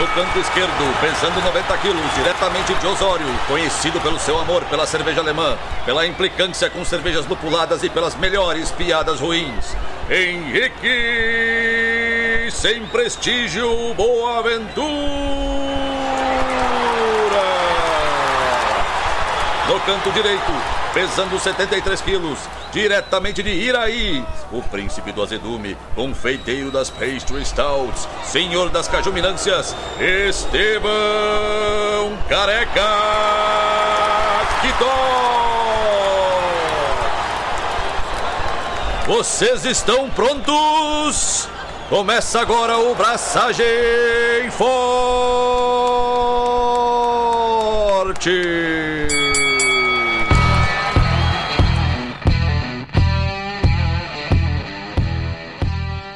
No 0.00 0.06
canto 0.14 0.38
esquerdo, 0.38 0.98
pesando 0.98 1.42
90 1.42 1.76
quilos, 1.76 2.14
diretamente 2.14 2.72
de 2.72 2.86
Osório, 2.86 3.26
conhecido 3.46 4.00
pelo 4.00 4.18
seu 4.18 4.38
amor 4.40 4.64
pela 4.64 4.86
cerveja 4.86 5.20
alemã, 5.20 5.58
pela 5.84 6.06
implicância 6.06 6.70
com 6.70 6.82
cervejas 6.86 7.26
lupuladas 7.26 7.82
e 7.82 7.90
pelas 7.90 8.14
melhores 8.14 8.70
piadas 8.70 9.20
ruins. 9.20 9.76
Henrique, 10.08 10.88
sem 12.50 12.86
prestígio, 12.86 13.92
Boaventura. 13.92 15.69
Canto 19.86 20.12
direito, 20.12 20.52
pesando 20.92 21.38
73 21.38 22.00
quilos, 22.02 22.38
diretamente 22.70 23.42
de 23.42 23.50
Iraí, 23.50 24.24
o 24.52 24.62
príncipe 24.62 25.10
do 25.10 25.22
azedume, 25.22 25.76
confeiteiro 25.94 26.70
das 26.70 26.90
pastry 26.90 27.44
stouts, 27.44 28.06
senhor 28.22 28.68
das 28.68 28.86
cajuminâncias, 28.86 29.74
Estevão 29.98 30.90
Careca 32.28 32.80
Quitó. 34.60 35.20
Vocês 39.06 39.64
estão 39.64 40.08
prontos? 40.10 41.48
Começa 41.88 42.40
agora 42.40 42.78
o 42.78 42.94
Braçagem 42.94 43.64
Forte! 44.52 45.10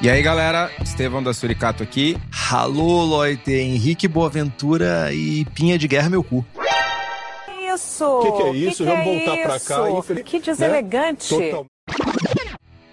E 0.05 0.09
aí, 0.11 0.21
galera, 0.21 0.71
Estevão 0.83 1.23
da 1.23 1.33
Suricato 1.33 1.83
aqui. 1.83 2.19
Alô, 2.51 3.03
Loite, 3.05 3.51
Henrique 3.53 4.07
Boaventura 4.07 5.11
e 5.15 5.47
Pinha 5.47 5.79
de 5.79 5.89
Guerra, 5.89 6.11
meu 6.11 6.23
cu. 6.23 6.45
Isso! 7.75 8.05
O 8.05 8.21
que, 8.21 8.33
que, 8.33 8.43
é 8.43 8.53
isso? 8.53 8.85
Que 8.85 8.91
Vamos 8.91 9.05
que 9.05 9.11
é 9.11 9.27
voltar 9.27 9.43
pra 9.43 9.57
isso? 9.57 9.67
cá. 9.67 9.91
infeliz- 9.91 10.25
Que 10.25 10.41
deselegante. 10.41 11.29
Total- 11.31 11.67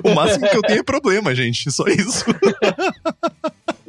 O 0.03 0.15
máximo 0.15 0.47
que 0.49 0.55
eu 0.55 0.61
tenho 0.61 0.79
é 0.79 0.83
problema, 0.83 1.35
gente. 1.35 1.69
Só 1.71 1.83
isso. 1.87 2.23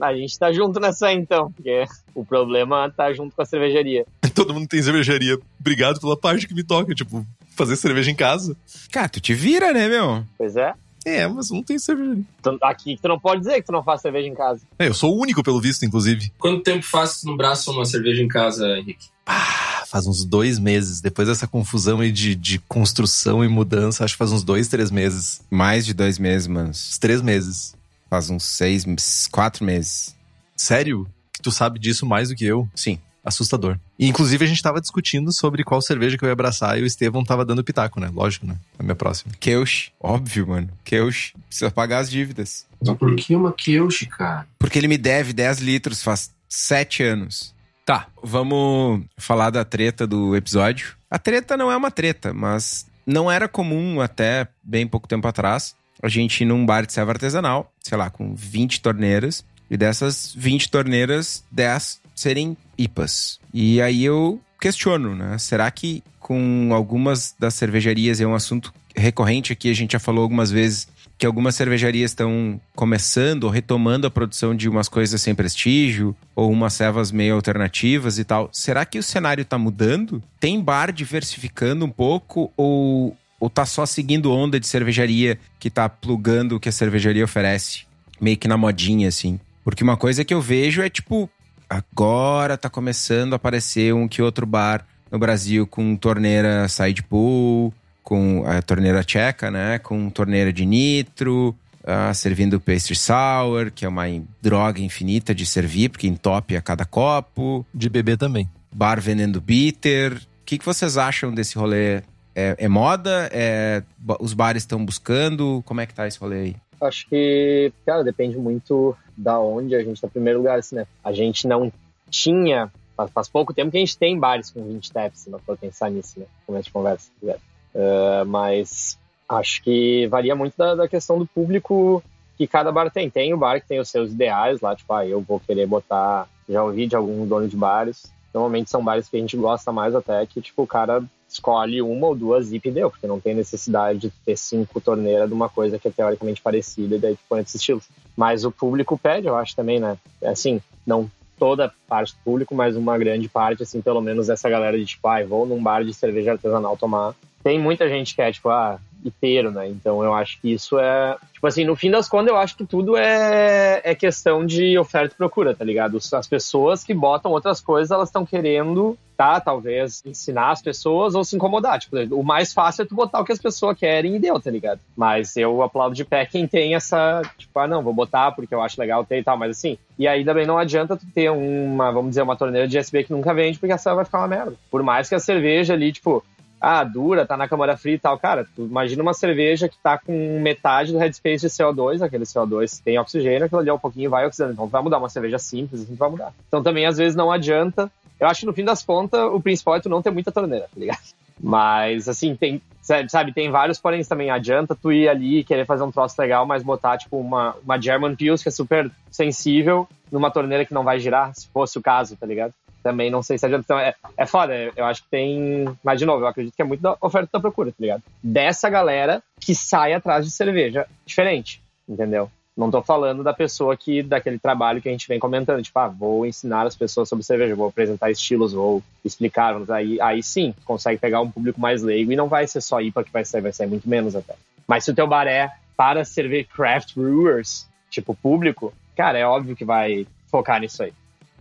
A 0.01 0.15
gente 0.15 0.39
tá 0.39 0.53
junto 0.53 0.81
nessa 0.81 1.13
então, 1.13 1.53
porque 1.53 1.85
o 2.15 2.25
problema 2.25 2.91
tá 2.91 3.13
junto 3.13 3.35
com 3.35 3.43
a 3.43 3.45
cervejaria. 3.45 4.05
Todo 4.35 4.53
mundo 4.53 4.67
tem 4.67 4.83
cervejaria. 4.83 5.39
Obrigado 5.61 6.01
pela 6.01 6.17
parte 6.17 6.49
que 6.49 6.55
me 6.55 6.65
toca. 6.65 6.95
Tipo, 6.95 7.25
fazer 7.55 7.77
cerveja 7.77 8.11
em 8.11 8.15
casa. 8.15 8.57
Cara, 8.91 9.09
tu 9.09 9.21
te 9.21 9.33
vira, 9.35 9.73
né, 9.73 9.89
meu? 9.89 10.25
Pois 10.37 10.57
é. 10.57 10.75
É, 11.05 11.27
mas 11.29 11.51
não 11.51 11.63
tenho 11.63 11.79
cervejaria. 11.81 12.23
Tu- 12.43 12.59
Aqui 12.63 12.99
tu 13.01 13.09
não 13.09 13.19
pode 13.21 13.41
dizer 13.41 13.55
que 13.57 13.67
tu 13.67 13.73
não 13.73 13.83
faz 13.83 14.01
cerveja 14.01 14.27
em 14.29 14.35
casa. 14.35 14.63
É, 14.79 14.89
eu 14.89 14.95
sou 14.95 15.15
o 15.17 15.21
único, 15.21 15.43
pelo 15.43 15.61
visto, 15.61 15.85
inclusive. 15.85 16.33
Quanto 16.39 16.63
tempo 16.63 16.85
faz 16.85 17.23
no 17.25 17.37
braço 17.37 17.71
uma 17.71 17.85
cerveja 17.85 18.23
em 18.23 18.29
casa, 18.29 18.67
Henrique? 18.79 19.09
Ah, 19.27 19.85
faz 19.87 20.07
uns 20.07 20.25
dois 20.25 20.59
meses. 20.59 21.01
Depois 21.01 21.29
dessa 21.29 21.47
confusão 21.47 22.01
aí 22.01 22.11
de, 22.13 22.35
de 22.35 22.59
construção 22.61 23.45
e 23.45 23.49
mudança, 23.49 24.05
acho 24.05 24.15
que 24.15 24.19
faz 24.19 24.33
uns 24.33 24.43
dois, 24.43 24.69
três 24.69 24.91
meses. 24.91 25.41
Mais 25.51 25.85
de 25.87 25.93
dois 25.95 26.19
meses, 26.19 26.47
mano. 26.47 26.71
Uns 26.71 26.99
três 26.99 27.21
meses. 27.23 27.75
Faz 28.11 28.31
uns 28.31 28.45
seis, 28.45 28.85
quatro 29.31 29.65
meses. 29.65 30.15
Sério? 30.57 31.07
Que 31.33 31.43
tu 31.43 31.51
sabe 31.51 31.79
disso 31.79 32.07
mais 32.07 32.29
do 32.29 32.35
que 32.37 32.45
eu? 32.45 32.69
Sim. 32.75 32.99
Assustador. 33.25 33.79
E, 33.99 34.07
inclusive, 34.07 34.45
a 34.45 34.49
gente 34.49 34.63
tava 34.63 34.81
discutindo 34.81 35.33
sobre 35.33 35.65
qual 35.65 35.81
cerveja 35.81 36.19
que 36.19 36.25
eu 36.25 36.29
ia 36.29 36.33
abraçar 36.33 36.79
e 36.79 36.83
o 36.83 36.87
Estevão 36.87 37.25
tava 37.25 37.45
dando 37.45 37.65
pitaco, 37.65 37.99
né? 37.99 38.11
Lógico, 38.13 38.47
né? 38.47 38.57
A 38.79 38.83
minha 38.83 38.95
próxima. 38.95 39.33
Keush, 39.41 39.91
óbvio, 39.99 40.49
mano. 40.49 40.69
Keush, 40.85 41.33
precisa 41.49 41.71
pagar 41.71 42.01
as 42.01 42.11
dívidas. 42.11 42.67
Mas 42.85 42.97
por 42.97 43.17
que 43.17 43.35
uma 43.35 43.53
Kyoshi, 43.53 44.07
cara? 44.07 44.47
Porque 44.59 44.79
ele 44.79 44.89
me 44.89 44.99
deve 44.99 45.33
10 45.33 45.61
litros 45.61 46.03
faz 46.03 46.31
7 46.49 47.03
anos. 47.03 47.55
Tá, 47.87 48.09
vamos 48.23 49.03
falar 49.17 49.51
da 49.51 49.65
treta 49.65 50.07
do 50.07 50.37
episódio. 50.37 50.95
A 51.11 51.19
treta 51.19 51.57
não 51.57 51.71
é 51.71 51.77
uma 51.77 51.91
treta, 51.91 52.33
mas 52.33 52.87
não 53.07 53.31
era 53.31 53.49
comum 53.49 54.01
até 54.01 54.49
bem 54.63 54.87
pouco 54.87 55.09
tempo 55.09 55.27
atrás 55.29 55.75
a 56.03 56.09
gente 56.09 56.43
ir 56.43 56.45
num 56.47 56.67
bar 56.67 56.85
de 56.85 56.93
serva 56.93 57.13
artesanal, 57.13 57.73
sei 57.81 57.97
lá, 57.97 58.11
com 58.11 58.35
20 58.35 58.83
torneiras, 58.83 59.45
e 59.71 59.77
dessas 59.77 60.35
20 60.37 60.71
torneiras, 60.71 61.43
10 61.51 62.01
serem 62.15 62.57
IPAs. 62.77 63.39
E 63.53 63.81
aí 63.81 64.05
eu 64.05 64.41
questiono, 64.61 65.15
né? 65.15 65.37
Será 65.39 65.71
que 65.71 66.03
com 66.21 66.71
algumas 66.73 67.35
das 67.39 67.55
cervejarias 67.55 68.21
é 68.21 68.27
um 68.27 68.35
assunto 68.35 68.73
recorrente 68.97 69.53
aqui, 69.53 69.71
a 69.71 69.75
gente 69.75 69.93
já 69.93 69.99
falou 69.99 70.23
algumas 70.23 70.51
vezes 70.51 70.89
que 71.17 71.27
algumas 71.27 71.55
cervejarias 71.55 72.11
estão 72.11 72.61
começando 72.75 73.45
ou 73.45 73.51
retomando 73.51 74.07
a 74.07 74.11
produção 74.11 74.55
de 74.55 74.69
umas 74.69 74.89
coisas 74.89 75.21
sem 75.21 75.35
prestígio 75.35 76.17
ou 76.35 76.51
umas 76.51 76.73
servas 76.75 77.13
meio 77.13 77.35
alternativas 77.35 78.19
e 78.19 78.25
tal. 78.25 78.49
Será 78.53 78.85
que 78.85 78.99
o 78.99 79.03
cenário 79.03 79.43
está 79.43 79.57
mudando? 79.57 80.23
Tem 80.41 80.61
bar 80.61 80.93
diversificando 80.93 81.85
um 81.85 81.91
pouco 81.91 82.53
ou 82.57 83.17
ou 83.39 83.51
tá 83.51 83.67
só 83.67 83.85
seguindo 83.85 84.33
onda 84.33 84.59
de 84.59 84.67
cervejaria 84.67 85.39
que 85.59 85.69
tá 85.69 85.87
plugando 85.87 86.57
o 86.57 86.61
que 86.61 86.69
a 86.69 86.73
cervejaria 86.73 87.25
oferece? 87.25 87.83
Meio 88.19 88.39
que 88.39 88.49
na 88.49 88.57
modinha, 88.57 89.09
assim. 89.09 89.39
Porque 89.63 89.85
uma 89.85 89.99
coisa 89.99 90.25
que 90.25 90.33
eu 90.33 90.41
vejo 90.41 90.81
é 90.81 90.89
tipo, 90.89 91.29
agora 91.75 92.57
tá 92.57 92.71
começando 92.71 93.33
a 93.33 93.37
aparecer 93.37 93.93
um 93.93 94.07
que 94.07 94.23
outro 94.23 94.47
bar 94.47 94.87
no 95.11 95.19
Brasil 95.19 95.67
com 95.67 95.97
torneira 95.97 96.69
side 96.69 97.03
pool, 97.03 97.73
com 98.03 98.45
a 98.47 98.63
torneira 98.63 99.03
tcheca, 99.03 99.51
né? 99.51 99.79
Com 99.79 100.09
torneira 100.11 100.53
de 100.53 100.65
nitro, 100.65 101.55
ah, 101.85 102.15
servindo 102.15 102.61
pastry 102.61 102.95
sour, 102.95 103.73
que 103.75 103.85
é 103.85 103.89
uma 103.89 104.05
droga 104.41 104.81
infinita 104.81 105.35
de 105.35 105.45
servir, 105.45 105.89
porque 105.89 106.07
entope 106.07 106.57
a 106.57 106.63
cada 106.63 106.85
copo. 106.85 107.67
De 107.75 107.89
bebê 107.89 108.17
também. 108.17 108.49
Bar 108.73 109.01
vendendo 109.01 109.41
bitter. 109.41 110.15
O 110.15 110.45
que, 110.45 110.59
que 110.59 110.65
vocês 110.65 110.97
acham 110.97 111.33
desse 111.33 111.57
rolê? 111.57 112.03
É, 112.37 112.57
é 112.59 112.69
moda? 112.69 113.29
É, 113.33 113.83
os 114.21 114.33
bares 114.33 114.63
estão 114.63 114.85
buscando? 114.85 115.63
Como 115.65 115.81
é 115.81 115.87
que 115.87 115.95
tá 115.95 116.07
esse 116.07 116.19
rolê 116.19 116.41
aí? 116.41 116.57
Acho 116.81 117.09
que, 117.09 117.73
cara, 117.87 118.03
depende 118.03 118.37
muito 118.37 118.97
da 119.17 119.39
onde 119.39 119.75
a 119.75 119.83
gente 119.83 120.01
tá. 120.01 120.07
Em 120.07 120.11
primeiro 120.11 120.39
lugar, 120.39 120.59
assim, 120.59 120.77
né? 120.77 120.87
A 121.03 121.13
gente 121.13 121.47
não 121.47 121.73
tinha, 122.11 122.71
faz, 122.97 123.11
faz 123.11 123.29
pouco 123.29 123.55
tempo 123.55 123.71
que 123.71 123.77
a 123.77 123.81
gente 123.81 123.99
tem 123.99 124.19
bares 124.19 124.51
com 124.51 124.63
20 124.63 124.93
taps, 124.93 125.21
se 125.21 125.31
não 125.31 125.39
for 125.39 125.57
pensar 125.57 125.91
nisso, 125.91 126.19
né? 126.19 126.27
Começo 126.47 126.67
de 126.67 126.73
conversa, 126.73 127.07
se 127.07 127.11
quiser. 127.21 127.39
Ah, 127.75 128.25
mas 128.27 128.99
acho 129.29 129.63
que 129.63 130.07
varia 130.07 130.35
muito 130.35 130.57
da, 130.57 130.75
da 130.75 130.89
questão 130.89 131.19
do 131.19 131.27
público 131.27 132.03
que 132.37 132.47
cada 132.47 132.71
bar 132.71 132.91
tem. 132.91 133.11
Tem 133.11 133.35
o 133.35 133.39
bar 133.39 133.61
que 133.61 133.69
tem 133.69 133.81
os 133.81 133.89
seus 133.89 134.13
ideais 134.13 134.61
lá, 134.61 134.77
tipo, 134.77 134.93
ah, 134.93 135.07
eu 135.07 135.21
vou 135.21 135.41
querer 135.41 135.67
botar. 135.67 136.29
Já 136.49 136.63
ouvi 136.63 136.87
de 136.87 136.95
algum 136.95 137.27
dono 137.27 137.49
de 137.49 137.57
bares. 137.57 138.13
Normalmente 138.33 138.71
são 138.71 138.85
bares 138.85 139.09
que 139.09 139.17
a 139.17 139.21
gente 139.21 139.37
gosta 139.37 139.73
mais 139.73 139.95
até, 139.95 140.27
que, 140.27 140.41
tipo, 140.43 140.63
o 140.63 140.67
cara 140.67 141.03
escolhe 141.35 141.83
uma 141.83 142.07
ou 142.07 142.15
duas 142.15 142.47
zip 142.47 142.69
e 142.69 142.73
deu, 142.73 142.91
porque 142.91 143.07
não 143.07 143.21
tem 143.21 143.35
necessidade 143.35 143.99
de 143.99 144.11
ter 144.25 144.37
cinco 144.37 144.81
torneiras 144.81 145.29
de 145.29 145.35
uma 145.35 145.49
coisa 145.49 145.79
que 145.79 145.89
é 145.89 145.91
teoricamente 145.91 146.41
parecida 146.41 146.97
e 146.97 146.99
daí 146.99 147.15
tu 147.15 147.23
põe 147.29 147.41
esses 147.41 147.57
estilos. 147.57 147.85
Mas 148.17 148.45
o 148.45 148.51
público 148.51 148.97
pede, 148.97 149.27
eu 149.27 149.37
acho 149.37 149.55
também, 149.55 149.79
né? 149.81 149.99
É 150.23 150.29
Assim, 150.29 150.61
não 150.87 151.11
toda 151.39 151.73
parte 151.89 152.15
do 152.15 152.19
público, 152.25 152.55
mas 152.55 152.77
uma 152.77 152.97
grande 152.97 153.29
parte, 153.29 153.63
assim, 153.63 153.81
pelo 153.81 154.01
menos 154.01 154.29
essa 154.29 154.49
galera 154.49 154.79
de 154.79 154.87
tipo, 154.87 155.07
ah, 155.09 155.25
vou 155.25 155.45
num 155.47 155.63
bar 155.63 155.85
de 155.85 155.93
cerveja 155.93 156.33
artesanal 156.33 156.77
tomar. 156.77 157.15
Tem 157.45 157.61
muita 157.61 157.89
gente 157.89 158.15
que 158.15 158.23
é, 158.23 158.33
tipo, 158.33 158.49
ah, 158.49 158.81
inteiro, 159.05 159.51
né? 159.51 159.69
Então 159.69 160.03
eu 160.03 160.15
acho 160.15 160.41
que 160.41 160.53
isso 160.53 160.79
é. 160.79 161.17
Tipo 161.33 161.47
assim, 161.47 161.65
no 161.65 161.77
fim 161.77 161.91
das 161.91 162.09
contas, 162.09 162.29
eu 162.29 162.37
acho 162.37 162.57
que 162.57 162.65
tudo 162.65 162.97
é, 162.97 163.81
é 163.85 163.95
questão 163.95 164.45
de 164.45 164.79
oferta 164.79 165.15
e 165.15 165.19
procura, 165.19 165.55
tá 165.55 165.65
ligado? 165.65 165.99
As 166.13 166.27
pessoas 166.27 166.83
que 166.83 166.95
botam 166.95 167.31
outras 167.31 167.61
coisas, 167.61 167.91
elas 167.91 168.09
estão 168.09 168.25
querendo, 168.25 168.97
tá? 169.17 169.39
Talvez 169.41 170.03
ensinar 170.07 170.53
as 170.53 170.63
pessoas 170.63 171.15
ou 171.15 171.23
se 171.23 171.37
incomodar. 171.37 171.79
Tipo, 171.79 171.97
o 172.15 172.25
mais 172.25 172.55
fácil 172.55 172.83
é 172.83 172.87
tu 172.87 172.95
botar 172.95 173.21
o 173.21 173.25
que 173.25 173.33
as 173.33 173.39
pessoas 173.39 173.77
querem 173.77 174.17
e 174.17 174.19
deu, 174.19 174.41
tá 174.41 174.51
ligado? 174.51 174.81
Mas 174.97 175.37
eu 175.37 175.63
aplaudo 175.63 175.95
de 175.95 176.05
pé 176.05 176.25
quem 176.25 176.47
tem 176.47 176.75
essa, 176.75 177.21
tipo, 177.37 177.59
ah, 177.59 177.69
não, 177.69 177.83
vou 177.83 177.93
botar 177.93 178.33
porque 178.33 178.55
eu 178.55 178.63
acho 178.63 178.81
legal 178.81 179.05
ter 179.05 179.19
e 179.19 179.25
tal, 179.25 179.37
mas 179.37 179.51
assim. 179.51 179.77
E 179.99 180.09
aí 180.09 180.25
também 180.25 180.47
não 180.47 180.57
adianta 180.57 180.97
tu 180.97 181.05
ter 181.15 181.31
uma, 181.31 181.93
vamos 181.93 182.11
dizer, 182.11 182.23
uma 182.23 182.37
torneira 182.37 182.67
de 182.67 182.79
SB 182.79 183.05
que 183.05 183.13
nunca 183.13 183.35
vende, 183.35 183.59
porque 183.59 183.73
a 183.73 183.79
cerveja 183.79 183.97
vai 183.97 184.05
ficar 184.07 184.19
uma 184.19 184.29
merda. 184.29 184.55
Por 184.71 184.83
mais 184.83 185.09
que 185.09 185.15
a 185.15 185.21
cerveja 185.21 185.75
ali, 185.75 185.93
tipo, 185.93 186.25
ah, 186.65 186.83
dura, 186.83 187.27
tá 187.27 187.37
na 187.37 187.47
câmara 187.47 187.77
fria 187.77 187.97
e 187.97 187.99
tal. 187.99 188.19
Cara, 188.19 188.47
tu 188.57 188.63
imagina 188.63 189.03
uma 189.03 189.13
cerveja 189.13 189.69
que 189.69 189.77
tá 189.77 189.99
com 189.99 190.41
metade 190.41 190.93
do 190.93 190.99
headspace 190.99 191.43
de 191.43 191.49
CO2, 191.49 192.01
aquele 192.01 192.25
CO2 192.25 192.81
tem 192.83 192.99
oxigênio, 192.99 193.45
aquilo 193.45 193.61
ali 193.61 193.69
é 193.69 193.75
um 193.75 193.79
pouquinho 193.79 194.09
vai 194.09 194.27
oxidando. 194.27 194.55
Então 194.55 194.67
vai 194.67 194.83
mudar 194.83 194.99
uma 194.99 195.11
cerveja 195.11 195.39
simples, 195.39 195.83
assim 195.83 195.95
vai 195.95 196.09
mudar. 196.09 196.33
Então 196.49 196.63
também 196.63 196.87
às 196.87 196.97
vezes 196.97 197.15
não 197.15 197.31
adianta. 197.31 197.91
Eu 198.19 198.29
acho 198.29 198.41
que 198.41 198.47
no 198.47 198.55
fim 198.55 198.65
das 198.65 198.83
contas 198.83 199.21
o 199.21 199.41
principal 199.41 199.77
é 199.77 199.81
tu 199.81 199.91
não 199.91 200.01
ter 200.01 200.11
muita 200.11 200.33
torneira, 200.33 200.65
tá 200.65 200.81
ligado? 200.81 201.03
Mas 201.39 202.09
assim, 202.09 202.35
tem, 202.35 202.63
sabe, 202.81 203.35
tem 203.35 203.51
vários 203.51 203.79
porém 203.79 204.03
também. 204.03 204.31
Adianta 204.31 204.75
tu 204.75 204.91
ir 204.91 205.09
ali 205.09 205.41
e 205.41 205.45
querer 205.45 205.67
fazer 205.67 205.83
um 205.83 205.91
troço 205.91 206.15
legal, 206.19 206.47
mas 206.47 206.63
botar 206.63 206.97
tipo 206.97 207.19
uma, 207.19 207.57
uma 207.63 207.79
German 207.79 208.15
Pils 208.15 208.41
que 208.41 208.49
é 208.49 208.53
super 208.53 208.91
sensível 209.11 209.87
numa 210.13 210.31
torneira 210.31 210.65
que 210.65 210.73
não 210.73 210.85
vai 210.85 211.01
girar, 211.01 211.35
se 211.35 211.49
fosse 211.49 211.77
o 211.77 211.83
caso, 211.83 212.17
tá 212.17 212.25
ligado? 212.25 212.55
Também 212.85 213.11
não 213.11 213.23
sei 213.23 213.39
se 213.39 213.47
adianta. 213.47 213.65
Então, 213.65 213.79
é, 213.79 213.95
é 214.17 214.27
foda, 214.27 214.55
eu 214.77 214.85
acho 214.85 215.03
que 215.03 215.09
tem. 215.09 215.65
Mas, 215.83 215.99
de 215.99 216.05
novo, 216.05 216.23
eu 216.23 216.29
acredito 216.29 216.55
que 216.55 216.63
é 216.63 216.65
muito 216.65 216.83
da 216.83 216.97
oferta 217.01 217.31
da 217.33 217.41
procura, 217.41 217.71
tá 217.71 217.77
ligado? 217.81 218.03
Dessa 218.23 218.69
galera 218.69 219.23
que 219.41 219.55
sai 219.55 219.95
atrás 219.95 220.25
de 220.25 220.31
cerveja 220.31 220.87
diferente, 221.05 221.63
entendeu? 221.89 222.31
Não 222.57 222.71
tô 222.71 222.81
falando 222.83 223.25
da 223.25 223.33
pessoa 223.33 223.77
que, 223.77 224.01
daquele 224.01 224.39
trabalho 224.39 224.81
que 224.81 224.89
a 224.89 224.93
gente 224.93 225.09
vem 225.09 225.19
comentando, 225.19 225.61
tipo, 225.61 225.77
ah, 225.77 225.89
vou 225.89 226.25
ensinar 226.25 226.67
as 226.67 226.77
pessoas 226.77 227.09
sobre 227.09 227.25
cerveja, 227.25 227.57
vou 227.57 227.67
apresentar 227.67 228.13
estilos, 228.13 228.53
vou 228.53 228.81
explicar, 229.05 229.57
aí, 229.73 230.01
aí 230.01 230.23
sim, 230.23 230.55
consegue 230.65 231.01
pegar 231.01 231.21
um 231.21 231.31
público 231.31 231.61
mais 231.61 231.83
leigo 231.83 232.13
e 232.13 232.17
não 232.17 232.29
vai 232.29 232.47
ser 232.47 232.61
só 232.61 232.81
IPA 232.81 233.03
que 233.03 233.13
vai 233.13 233.25
sair, 233.25 233.41
vai 233.41 233.53
sair 233.53 233.67
muito 233.67 233.89
menos 233.89 234.15
até. 234.15 234.37
Mas 234.69 234.85
se 234.85 234.93
o 234.93 234.95
teu 234.95 235.09
bar 235.09 235.27
é 235.27 235.51
para 235.77 236.05
servir 236.05 236.47
craft 236.47 236.95
brewers, 236.95 237.67
tipo, 237.91 238.15
público, 238.15 238.73
cara, 238.97 239.19
é 239.19 239.27
óbvio 239.27 239.57
que 239.57 239.65
vai 239.65 240.07
focar 240.31 240.61
nisso 240.61 240.85
aí. 240.85 240.93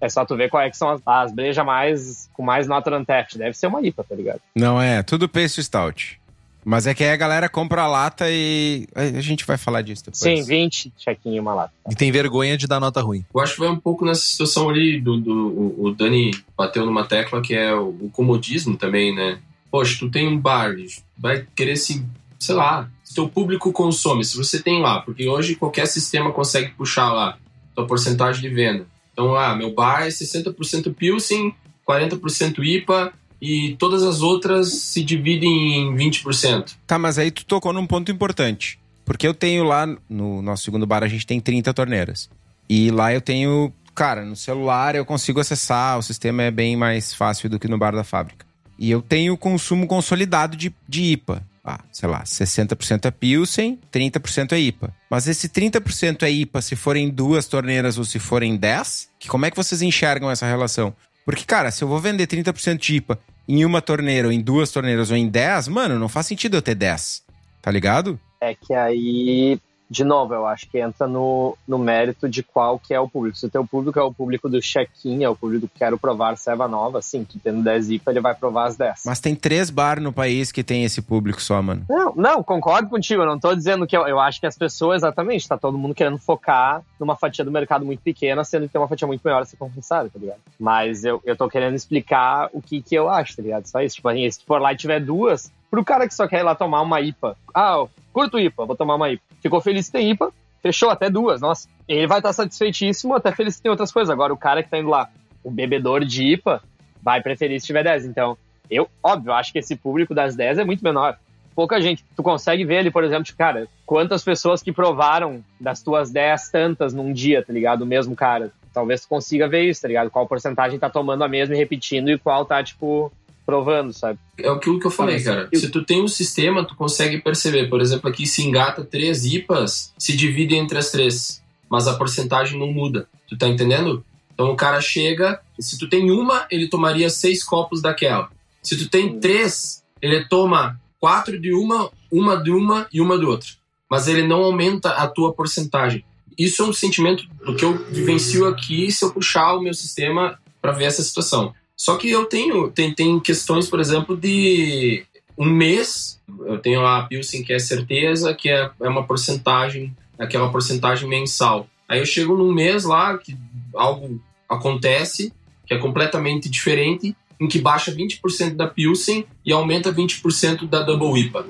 É 0.04 0.10
só 0.10 0.26
tu 0.26 0.36
ver 0.36 0.50
qual 0.50 0.62
é 0.62 0.70
que 0.70 0.76
são 0.76 0.90
as, 0.90 1.02
as 1.06 1.32
brejas 1.32 1.66
mais, 1.66 2.30
com 2.34 2.44
mais 2.44 2.68
nota 2.68 2.94
untapped. 2.94 3.38
Deve 3.38 3.54
ser 3.54 3.68
uma 3.68 3.82
IPA, 3.82 4.04
tá 4.04 4.14
ligado? 4.14 4.42
Não 4.54 4.82
é, 4.82 5.02
tudo 5.02 5.30
pastry 5.30 5.64
stout. 5.64 6.20
Mas 6.66 6.86
é 6.86 6.94
que 6.94 7.06
aí 7.06 7.12
a 7.12 7.16
galera 7.16 7.48
compra 7.48 7.84
a 7.84 7.88
lata 7.88 8.26
e 8.30 8.86
a 8.94 9.22
gente 9.22 9.46
vai 9.46 9.58
falar 9.58 9.82
disso 9.82 10.04
depois. 10.04 10.20
Sim, 10.20 10.44
20 10.44 10.94
chequinho 10.98 11.42
uma 11.42 11.54
lata. 11.54 11.74
E 11.90 11.96
tem 11.96 12.12
vergonha 12.12 12.58
de 12.58 12.68
dar 12.68 12.82
nota 12.82 13.00
ruim. 13.00 13.24
Eu 13.34 13.40
acho 13.40 13.54
que 13.54 13.60
vai 13.62 13.70
um 13.70 13.80
pouco 13.80 14.04
nessa 14.04 14.22
situação 14.22 14.70
ali 14.70 15.00
do, 15.00 15.18
do 15.18 15.32
o, 15.32 15.86
o 15.86 15.94
Dani 15.94 16.32
bateu 16.58 16.86
numa 16.86 17.06
tecla 17.06 17.42
que 17.42 17.56
é 17.56 17.74
o, 17.74 17.90
o 18.02 18.10
comodismo 18.12 18.76
também, 18.76 19.16
né? 19.16 19.40
Poxa, 19.72 19.98
tu 20.00 20.12
tem 20.12 20.28
um 20.28 20.38
bar, 20.38 20.76
vai 21.18 21.46
querer 21.56 21.78
se, 21.78 22.06
sei 22.40 22.56
lá, 22.56 22.90
se 23.06 23.16
teu 23.16 23.30
público 23.30 23.72
consome, 23.72 24.26
se 24.26 24.36
você 24.36 24.62
tem 24.62 24.82
lá, 24.82 25.00
porque 25.00 25.28
hoje 25.30 25.56
qualquer 25.56 25.88
sistema 25.88 26.32
consegue 26.32 26.72
puxar 26.72 27.12
lá 27.12 27.38
tua 27.74 27.88
porcentagem 27.88 28.42
de 28.42 28.50
venda. 28.50 28.86
Então, 29.14 29.36
ah, 29.36 29.56
meu 29.56 29.74
bar 29.74 30.04
é 30.04 30.10
60% 30.10 30.94
Pilsen, 30.94 31.56
40% 31.88 32.64
IPA 32.64 33.14
e 33.42 33.76
todas 33.78 34.04
as 34.04 34.22
outras 34.22 34.74
se 34.74 35.04
dividem 35.04 35.90
em 35.90 35.96
20%. 35.96 36.76
Tá, 36.88 36.98
mas 36.98 37.18
aí 37.18 37.30
tu 37.30 37.46
tocou 37.46 37.72
num 37.72 37.86
ponto 37.86 38.12
importante. 38.12 38.80
Porque 39.06 39.28
eu 39.28 39.34
tenho 39.34 39.64
lá, 39.64 39.86
no 40.10 40.42
nosso 40.42 40.64
segundo 40.64 40.88
bar, 40.88 41.04
a 41.04 41.08
gente 41.08 41.28
tem 41.28 41.40
30 41.40 41.74
torneiras. 41.74 42.30
E 42.70 42.90
lá 42.90 43.14
eu 43.14 43.22
tenho, 43.22 43.72
cara, 43.94 44.24
no 44.24 44.36
celular 44.36 44.96
eu 44.96 45.06
consigo 45.06 45.40
acessar, 45.40 46.00
o 46.00 46.04
sistema 46.04 46.44
é 46.44 46.52
bem 46.52 46.76
mais 46.76 47.14
fácil 47.14 47.50
do 47.50 47.60
que 47.60 47.68
no 47.68 47.78
bar 47.78 47.94
da 47.94 48.04
fábrica. 48.04 48.46
E 48.80 48.90
eu 48.90 49.02
tenho 49.02 49.38
consumo 49.38 49.88
consolidado 49.88 50.56
de, 50.58 50.74
de 50.88 51.04
IPA. 51.12 51.46
Ah, 51.66 51.80
sei 51.92 52.10
lá, 52.10 52.24
60% 52.24 53.06
é 53.06 53.12
Pilsen, 53.12 53.80
30% 53.92 54.52
é 54.52 54.60
IPA. 54.60 54.94
Mas 55.10 55.28
esse 55.28 55.48
30% 55.48 56.24
é 56.24 56.30
IPA 56.30 56.62
se 56.62 56.76
forem 56.76 57.10
duas 57.10 57.48
torneiras 57.48 57.98
ou 57.98 58.04
se 58.04 58.20
forem 58.20 58.58
10? 58.58 59.10
Que 59.18 59.30
como 59.30 59.46
é 59.46 59.52
que 59.52 59.56
vocês 59.56 59.82
enxergam 59.82 60.30
essa 60.30 60.46
relação? 60.46 60.94
Porque, 61.26 61.46
cara, 61.46 61.72
se 61.72 61.82
eu 61.82 61.88
vou 61.88 62.00
vender 62.00 62.28
30% 62.28 62.78
de 62.78 62.96
IPA 62.98 63.18
em 63.48 63.64
uma 63.64 63.82
torneira, 63.82 64.28
ou 64.28 64.34
em 64.34 64.42
duas 64.42 64.72
torneiras, 64.72 65.10
ou 65.10 65.16
em 65.16 65.30
10, 65.30 65.70
mano, 65.70 65.98
não 65.98 66.10
faz 66.10 66.28
sentido 66.28 66.58
eu 66.58 66.62
ter 66.62 66.76
10. 66.76 67.24
Tá 67.62 67.72
ligado? 67.72 68.20
É 68.42 68.54
que 68.54 68.74
aí 68.74 69.58
de 69.94 70.04
novo, 70.04 70.34
eu 70.34 70.48
acho 70.48 70.68
que 70.68 70.80
entra 70.80 71.08
no, 71.08 71.56
no 71.68 71.78
mérito 71.78 72.28
de 72.28 72.42
qual 72.42 72.80
que 72.80 72.96
é 72.96 73.00
o 73.00 73.08
público. 73.08 73.38
Se 73.38 73.46
o 73.46 73.50
teu 73.50 73.64
público 73.64 74.00
é 74.00 74.02
o 74.02 74.12
público 74.12 74.50
do 74.50 74.60
check-in, 74.60 75.24
é 75.24 75.30
o 75.30 75.36
público 75.36 75.68
que 75.68 75.78
quero 75.78 76.00
provar 76.00 76.36
serva 76.36 76.68
nova, 76.68 77.00
sim, 77.00 77.24
que 77.24 77.38
tendo 77.38 77.62
10 77.62 77.92
IPA, 77.92 78.12
ele 78.12 78.20
vai 78.20 78.34
provar 78.34 78.70
as 78.70 78.76
10. 78.76 79.04
Mas 79.06 79.20
tem 79.20 79.36
três 79.36 79.70
bar 79.70 80.02
no 80.02 80.12
país 80.12 80.52
que 80.52 80.64
tem 80.64 80.84
esse 80.84 81.00
público 81.00 81.40
só, 81.40 81.62
mano. 81.62 81.86
Não, 81.88 82.12
não, 82.16 82.44
concordo 82.44 82.90
contigo. 82.90 83.22
Eu 83.22 83.28
não 83.28 83.40
tô 83.40 83.54
dizendo 83.54 83.86
que 83.86 83.96
eu, 83.96 84.08
eu 84.08 84.20
acho 84.20 84.40
que 84.40 84.48
as 84.48 84.58
pessoas, 84.58 85.04
exatamente, 85.04 85.48
tá 85.48 85.60
todo 85.60 85.78
mundo 85.78 85.94
querendo 85.94 86.18
focar 86.18 86.82
numa 87.00 87.16
fatia 87.16 87.46
do 87.46 87.52
mercado 87.52 87.86
muito 87.86 88.00
pequena, 88.00 88.44
sendo 88.44 88.66
que 88.66 88.74
tem 88.74 88.82
uma 88.82 88.88
fatia 88.88 89.06
muito 89.06 89.22
maior 89.22 89.44
a 89.44 89.46
ser 89.46 89.58
compensada, 89.58 90.10
tá 90.10 90.18
ligado? 90.18 90.40
Mas 90.60 91.06
eu, 91.06 91.22
eu 91.24 91.36
tô 91.36 91.48
querendo 91.48 91.76
explicar 91.76 92.50
o 92.52 92.64
que 92.64 92.82
que 92.82 92.96
eu 92.96 93.10
acho, 93.10 93.36
tá 93.36 93.44
ligado? 93.44 93.68
Só 93.68 93.80
isso. 93.80 93.98
Tipo, 93.98 94.10
assim, 94.10 94.32
se 94.32 94.44
for 94.44 94.60
lá 94.60 94.74
e 94.74 94.76
tiver 94.76 95.00
duas, 95.00 95.52
pro 95.70 95.86
cara 95.86 96.08
que 96.08 96.16
só 96.16 96.28
quer 96.28 96.40
ir 96.40 96.44
lá 96.44 96.56
tomar 96.56 96.82
uma 96.82 97.00
IPA, 97.00 97.38
ah, 97.54 97.74
eu 97.78 97.90
curto 98.12 98.40
IPA, 98.40 98.66
vou 98.66 98.76
tomar 98.76 98.96
uma 98.96 99.12
IPA. 99.12 99.33
Ficou 99.44 99.60
feliz 99.60 99.90
tem 99.90 100.10
IPA, 100.10 100.32
fechou 100.62 100.90
até 100.90 101.10
duas, 101.10 101.42
nossa. 101.42 101.68
Ele 101.86 102.08
vai 102.08 102.20
estar 102.20 102.32
satisfeitíssimo, 102.32 103.14
até 103.14 103.34
feliz 103.34 103.60
tem 103.60 103.70
outras 103.70 103.92
coisas. 103.92 104.10
Agora, 104.10 104.34
o 104.34 104.38
cara 104.38 104.64
que 104.64 104.70
tá 104.70 104.80
indo 104.80 104.90
lá, 104.90 105.10
o 105.44 105.52
bebedor 105.52 106.06
de 106.06 106.24
IPA, 106.34 106.64
vai 107.02 107.22
preferir 107.22 107.60
se 107.60 107.68
tiver 107.68 107.84
10. 107.84 108.06
Então, 108.06 108.38
eu, 108.72 108.90
óbvio, 109.04 109.34
acho 109.34 109.52
que 109.52 109.60
esse 109.60 109.76
público 109.76 110.16
das 110.16 110.34
10 110.34 110.60
é 110.60 110.64
muito 110.64 110.82
menor. 110.82 111.18
Pouca 111.54 111.82
gente. 111.82 112.06
Tu 112.16 112.24
consegue 112.24 112.64
ver 112.64 112.78
ali, 112.78 112.90
por 112.90 113.04
exemplo, 113.04 113.26
tipo, 113.26 113.38
cara, 113.38 113.68
quantas 113.86 114.24
pessoas 114.24 114.64
que 114.64 114.72
provaram 114.72 115.44
das 115.60 115.84
tuas 115.84 116.10
10 116.10 116.50
tantas 116.50 116.94
num 116.94 117.12
dia, 117.12 117.44
tá 117.44 117.52
ligado? 117.52 117.82
O 117.82 117.86
mesmo 117.86 118.16
cara. 118.16 118.50
Talvez 118.74 119.02
tu 119.02 119.10
consiga 119.10 119.48
ver 119.48 119.64
isso, 119.64 119.82
tá 119.82 119.90
ligado? 119.90 120.10
Qual 120.10 120.26
porcentagem 120.26 120.80
tá 120.80 120.90
tomando 120.90 121.24
a 121.24 121.28
mesma 121.28 121.54
e 121.54 121.58
repetindo 121.58 122.10
e 122.10 122.18
qual 122.18 122.46
tá, 122.46 122.64
tipo, 122.64 123.12
provando, 123.46 123.94
sabe? 123.94 124.20
É 124.38 124.50
aquilo 124.50 124.80
que 124.80 124.88
eu 124.88 124.92
falei, 124.92 125.22
cara. 125.22 125.50
Se 125.54 125.70
tu 125.70 125.84
tem 125.84 126.02
um 126.02 126.08
sistema, 126.08 126.66
tu 126.66 126.76
consegue 126.76 127.22
perceber. 127.22 127.70
Por 127.70 127.82
exemplo, 127.82 128.10
aqui 128.10 128.26
se 128.26 128.44
engata 128.44 128.84
três 128.84 129.26
IPAs, 129.26 129.94
se 129.98 130.16
divide 130.16 130.56
entre 130.56 130.78
as 130.78 130.92
três, 130.92 131.42
mas 131.70 131.88
a 131.88 131.96
porcentagem 131.96 132.58
não 132.58 132.72
muda. 132.72 133.08
Tu 133.28 133.38
tá 133.38 133.48
entendendo? 133.48 134.04
Então 134.34 134.52
o 134.52 134.56
cara 134.56 134.82
chega, 134.82 135.40
se 135.60 135.78
tu 135.78 135.88
tem 135.88 136.12
uma, 136.12 136.48
ele 136.50 136.68
tomaria 136.68 137.10
seis 137.10 137.44
copos 137.44 137.82
daquela. 137.82 138.30
Se 138.62 138.78
tu 138.78 138.90
tem 138.90 139.20
três, 139.20 139.84
ele 140.02 140.26
toma 140.26 140.80
quatro 141.00 141.40
de 141.40 141.54
uma, 141.54 141.92
uma 142.12 142.38
de 142.38 142.52
uma 142.52 142.88
e 142.92 143.02
uma 143.02 143.18
de 143.18 143.26
outra. 143.26 143.50
Mas 143.90 144.08
ele 144.08 144.26
não 144.26 144.44
aumenta 144.44 144.92
a 144.92 145.08
tua 145.08 145.34
porcentagem. 145.34 146.04
Isso 146.38 146.64
é 146.64 146.66
um 146.66 146.74
sentimento 146.74 147.26
do 147.46 147.56
que 147.56 147.64
eu 147.64 147.78
vivencio 147.92 148.48
aqui 148.48 148.92
se 148.92 149.06
eu 149.06 149.12
puxar 149.12 149.54
o 149.54 149.62
meu 149.62 149.74
sistema 149.74 150.40
para 150.62 150.72
ver 150.72 150.86
essa 150.86 151.04
situação. 151.04 151.54
Só 151.78 151.98
que 151.98 152.10
eu 152.10 152.26
tenho 152.26 152.70
tem, 152.70 152.94
tem 152.94 153.20
questões, 153.20 153.68
por 153.68 153.80
exemplo, 153.80 154.16
de 154.16 155.06
um 155.38 155.46
mês. 155.46 156.22
Eu 156.46 156.60
tenho 156.60 156.86
a 156.86 157.04
Pilsen 157.04 157.44
que 157.44 157.54
é 157.54 157.60
certeza, 157.60 158.34
que 158.34 158.50
é, 158.50 158.70
é 158.82 158.90
uma 158.90 159.04
porcentagem, 159.04 159.96
aquela 160.18 160.52
porcentagem 160.52 161.08
mensal. 161.08 161.68
Aí 161.88 162.00
eu 162.00 162.06
chego 162.06 162.38
num 162.38 162.54
mês 162.54 162.84
lá 162.84 163.18
que 163.18 163.38
algo 163.76 164.22
acontece 164.48 165.34
que 165.66 165.74
é 165.74 165.78
completamente 165.78 166.50
diferente, 166.50 167.16
em 167.40 167.48
que 167.48 167.60
baixa 167.60 167.92
20% 167.92 168.56
da 168.56 168.68
Pilsen 168.68 169.26
e 169.46 169.52
aumenta 169.52 169.94
20% 169.94 170.68
da 170.68 170.84
Double 170.84 171.20
IPA. 171.20 171.46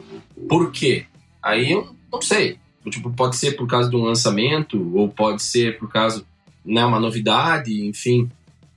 Por 0.48 0.72
quê? 0.72 1.06
Aí 1.42 1.72
eu 1.72 1.96
não 2.12 2.22
sei. 2.22 2.58
Tipo, 2.90 3.10
pode 3.12 3.36
ser 3.36 3.54
por 3.54 3.68
causa 3.68 3.90
de 3.90 3.96
um 3.96 4.04
lançamento, 4.04 4.92
ou 4.96 5.08
pode 5.08 5.42
ser 5.42 5.78
por 5.78 5.90
causa 5.90 6.26
né, 6.66 6.86
uma 6.86 7.00
novidade, 7.00 7.86
enfim. 7.86 8.30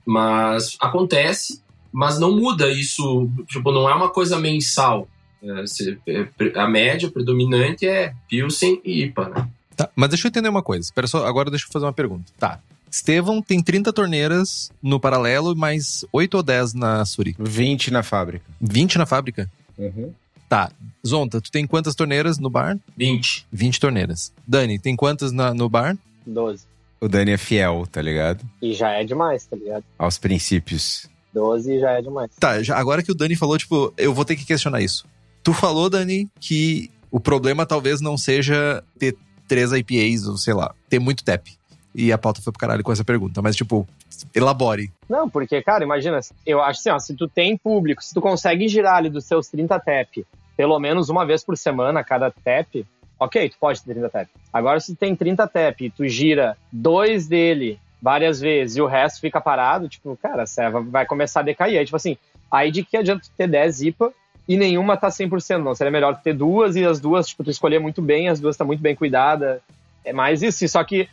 Mas 0.07 0.77
acontece, 0.79 1.61
mas 1.91 2.17
não 2.17 2.35
muda 2.35 2.71
isso. 2.71 3.29
Tipo, 3.47 3.71
não 3.73 3.89
é 3.89 3.93
uma 3.93 4.09
coisa 4.09 4.39
mensal. 4.39 5.07
É, 5.43 6.59
a 6.59 6.67
média 6.67 7.11
predominante 7.11 7.85
é 7.85 8.13
Pilsen 8.29 8.81
e 8.85 9.03
IPA, 9.03 9.29
né? 9.29 9.49
Tá, 9.75 9.89
mas 9.95 10.09
deixa 10.09 10.25
eu 10.27 10.29
entender 10.29 10.47
uma 10.49 10.63
coisa. 10.63 10.81
Espera 10.83 11.05
só, 11.07 11.25
agora 11.27 11.51
deixa 11.51 11.65
eu 11.65 11.71
fazer 11.71 11.85
uma 11.85 11.93
pergunta. 11.93 12.31
Tá. 12.39 12.59
Estevão 12.89 13.41
tem 13.41 13.61
30 13.61 13.91
torneiras 13.91 14.71
no 14.81 14.97
paralelo, 14.99 15.53
mais 15.55 16.05
8 16.11 16.35
ou 16.37 16.41
10 16.43 16.73
na 16.73 17.03
Suri. 17.05 17.35
20 17.37 17.91
na 17.91 18.01
fábrica. 18.01 18.45
20 18.61 18.97
na 18.97 19.05
fábrica? 19.05 19.51
Uhum. 19.77 20.11
Tá. 20.49 20.71
Zonta, 21.05 21.41
tu 21.41 21.51
tem 21.51 21.67
quantas 21.67 21.93
torneiras 21.93 22.39
no 22.39 22.49
bar? 22.49 22.79
20. 22.95 23.45
20 23.51 23.79
torneiras. 23.79 24.31
Dani, 24.47 24.79
tem 24.79 24.95
quantas 24.95 25.31
na- 25.33 25.53
no 25.53 25.67
bar? 25.69 25.97
12. 26.25 26.65
O 26.99 27.07
Dani 27.07 27.31
é 27.31 27.37
fiel, 27.37 27.85
tá 27.91 28.01
ligado? 28.01 28.43
E 28.61 28.73
já 28.73 28.91
é 28.91 29.03
demais, 29.03 29.45
tá 29.45 29.55
ligado? 29.55 29.83
Aos 29.97 30.17
princípios. 30.17 31.07
12 31.33 31.79
já 31.79 31.91
é 31.91 32.01
demais. 32.01 32.31
Tá, 32.39 32.61
já- 32.63 32.77
agora 32.77 33.03
que 33.03 33.11
o 33.11 33.15
Dani 33.15 33.35
falou, 33.35 33.57
tipo, 33.57 33.93
eu 33.97 34.13
vou 34.13 34.25
ter 34.25 34.35
que 34.35 34.45
questionar 34.45 34.81
isso. 34.81 35.05
Tu 35.43 35.53
falou, 35.53 35.89
Dani, 35.89 36.27
que 36.39 36.89
o 37.11 37.19
problema 37.19 37.65
talvez 37.65 38.01
não 38.01 38.17
seja 38.17 38.83
ter 38.97 39.15
três 39.47 39.71
IPAs, 39.71 40.27
ou 40.27 40.37
sei 40.37 40.53
lá, 40.53 40.73
ter 40.89 40.99
muito 40.99 41.23
TAP. 41.23 41.47
E 41.93 42.11
a 42.11 42.17
pauta 42.17 42.41
foi 42.41 42.51
pro 42.51 42.59
caralho 42.59 42.83
com 42.83 42.91
essa 42.91 43.03
pergunta, 43.03 43.41
mas, 43.41 43.55
tipo, 43.55 43.87
elabore. 44.35 44.91
Não, 45.09 45.29
porque, 45.29 45.61
cara, 45.61 45.83
imagina, 45.83 46.19
eu 46.45 46.61
acho 46.61 46.79
assim, 46.79 46.89
ó, 46.89 46.99
se 46.99 47.15
tu 47.15 47.27
tem 47.27 47.55
público, 47.57 48.03
se 48.03 48.13
tu 48.13 48.21
consegue 48.21 48.67
girar 48.67 48.95
ali 48.97 49.09
dos 49.09 49.25
seus 49.25 49.47
30 49.47 49.79
TEP, 49.79 50.25
pelo 50.55 50.79
menos 50.79 51.09
uma 51.09 51.25
vez 51.25 51.43
por 51.43 51.57
semana, 51.57 52.03
cada 52.03 52.29
TEP, 52.31 52.85
ok, 53.19 53.49
tu 53.49 53.57
pode 53.59 53.81
ter 53.81 53.93
30 53.93 54.09
TEP. 54.09 54.29
Agora, 54.51 54.79
se 54.79 54.93
tu 54.93 54.99
tem 54.99 55.15
30 55.15 55.47
TEP 55.47 55.85
e 55.85 55.89
tu 55.89 56.07
gira 56.07 56.57
dois 56.71 57.27
dele 57.27 57.79
várias 58.01 58.39
vezes 58.39 58.77
e 58.77 58.81
o 58.81 58.85
resto 58.85 59.19
fica 59.19 59.41
parado, 59.41 59.89
tipo, 59.89 60.17
cara, 60.21 60.43
a 60.43 60.47
serva 60.47 60.81
vai 60.81 61.05
começar 61.05 61.39
a 61.39 61.43
decair. 61.43 61.79
Aí, 61.79 61.85
tipo 61.85 61.97
assim, 61.97 62.17
aí 62.51 62.71
de 62.71 62.83
que 62.83 62.97
adianta 62.97 63.23
tu 63.23 63.31
ter 63.35 63.47
10 63.47 63.81
IPA 63.81 64.13
e 64.47 64.55
nenhuma 64.55 64.95
tá 64.95 65.09
100%, 65.09 65.57
não? 65.63 65.75
Seria 65.75 65.91
melhor 65.91 66.15
tu 66.15 66.23
ter 66.23 66.33
duas 66.33 66.75
e 66.75 66.85
as 66.85 66.99
duas, 66.99 67.27
tipo, 67.27 67.43
tu 67.43 67.49
escolher 67.49 67.79
muito 67.79 68.01
bem, 68.01 68.29
as 68.29 68.39
duas 68.39 68.55
tá 68.55 68.63
muito 68.63 68.81
bem 68.81 68.95
cuidada. 68.95 69.61
É 70.05 70.13
mais 70.13 70.41
isso, 70.41 70.67
só 70.67 70.83
que 70.83 71.09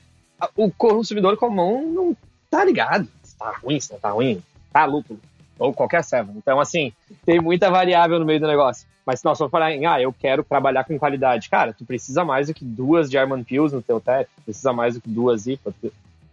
o 0.57 0.71
consumidor 0.71 1.37
comum 1.37 1.91
não 1.93 2.17
tá 2.51 2.65
ligado. 2.65 3.09
Se 3.23 3.37
tá 3.37 3.53
ruim, 3.63 3.81
se 3.81 3.93
não 3.93 3.99
tá 3.99 4.11
ruim, 4.11 4.43
tá 4.73 4.85
lúpulo. 4.85 5.19
Ou 5.59 5.73
qualquer 5.73 6.03
serva. 6.03 6.33
Então, 6.37 6.61
assim, 6.61 6.93
tem 7.25 7.41
muita 7.41 7.71
variável 7.71 8.19
no 8.19 8.25
meio 8.25 8.41
do 8.41 8.47
negócio. 8.47 8.87
Mas 9.07 9.21
se 9.21 9.25
nós 9.25 9.39
for 9.39 9.51
falar 9.51 9.73
em, 9.73 9.87
ah, 9.87 10.01
eu 10.01 10.13
quero 10.13 10.43
trabalhar 10.43 10.85
com 10.85 10.99
qualidade, 10.99 11.49
cara, 11.49 11.73
tu 11.73 11.85
precisa 11.85 12.25
mais 12.25 12.49
do 12.49 12.55
que 12.55 12.65
duas 12.65 13.11
German 13.11 13.45
Pills 13.45 13.75
no 13.75 13.83
teu 13.83 14.01
TEP, 14.01 14.29
precisa 14.45 14.73
mais 14.73 14.95
do 14.95 15.01
que 15.01 15.09
duas 15.09 15.47
IPA. 15.47 15.75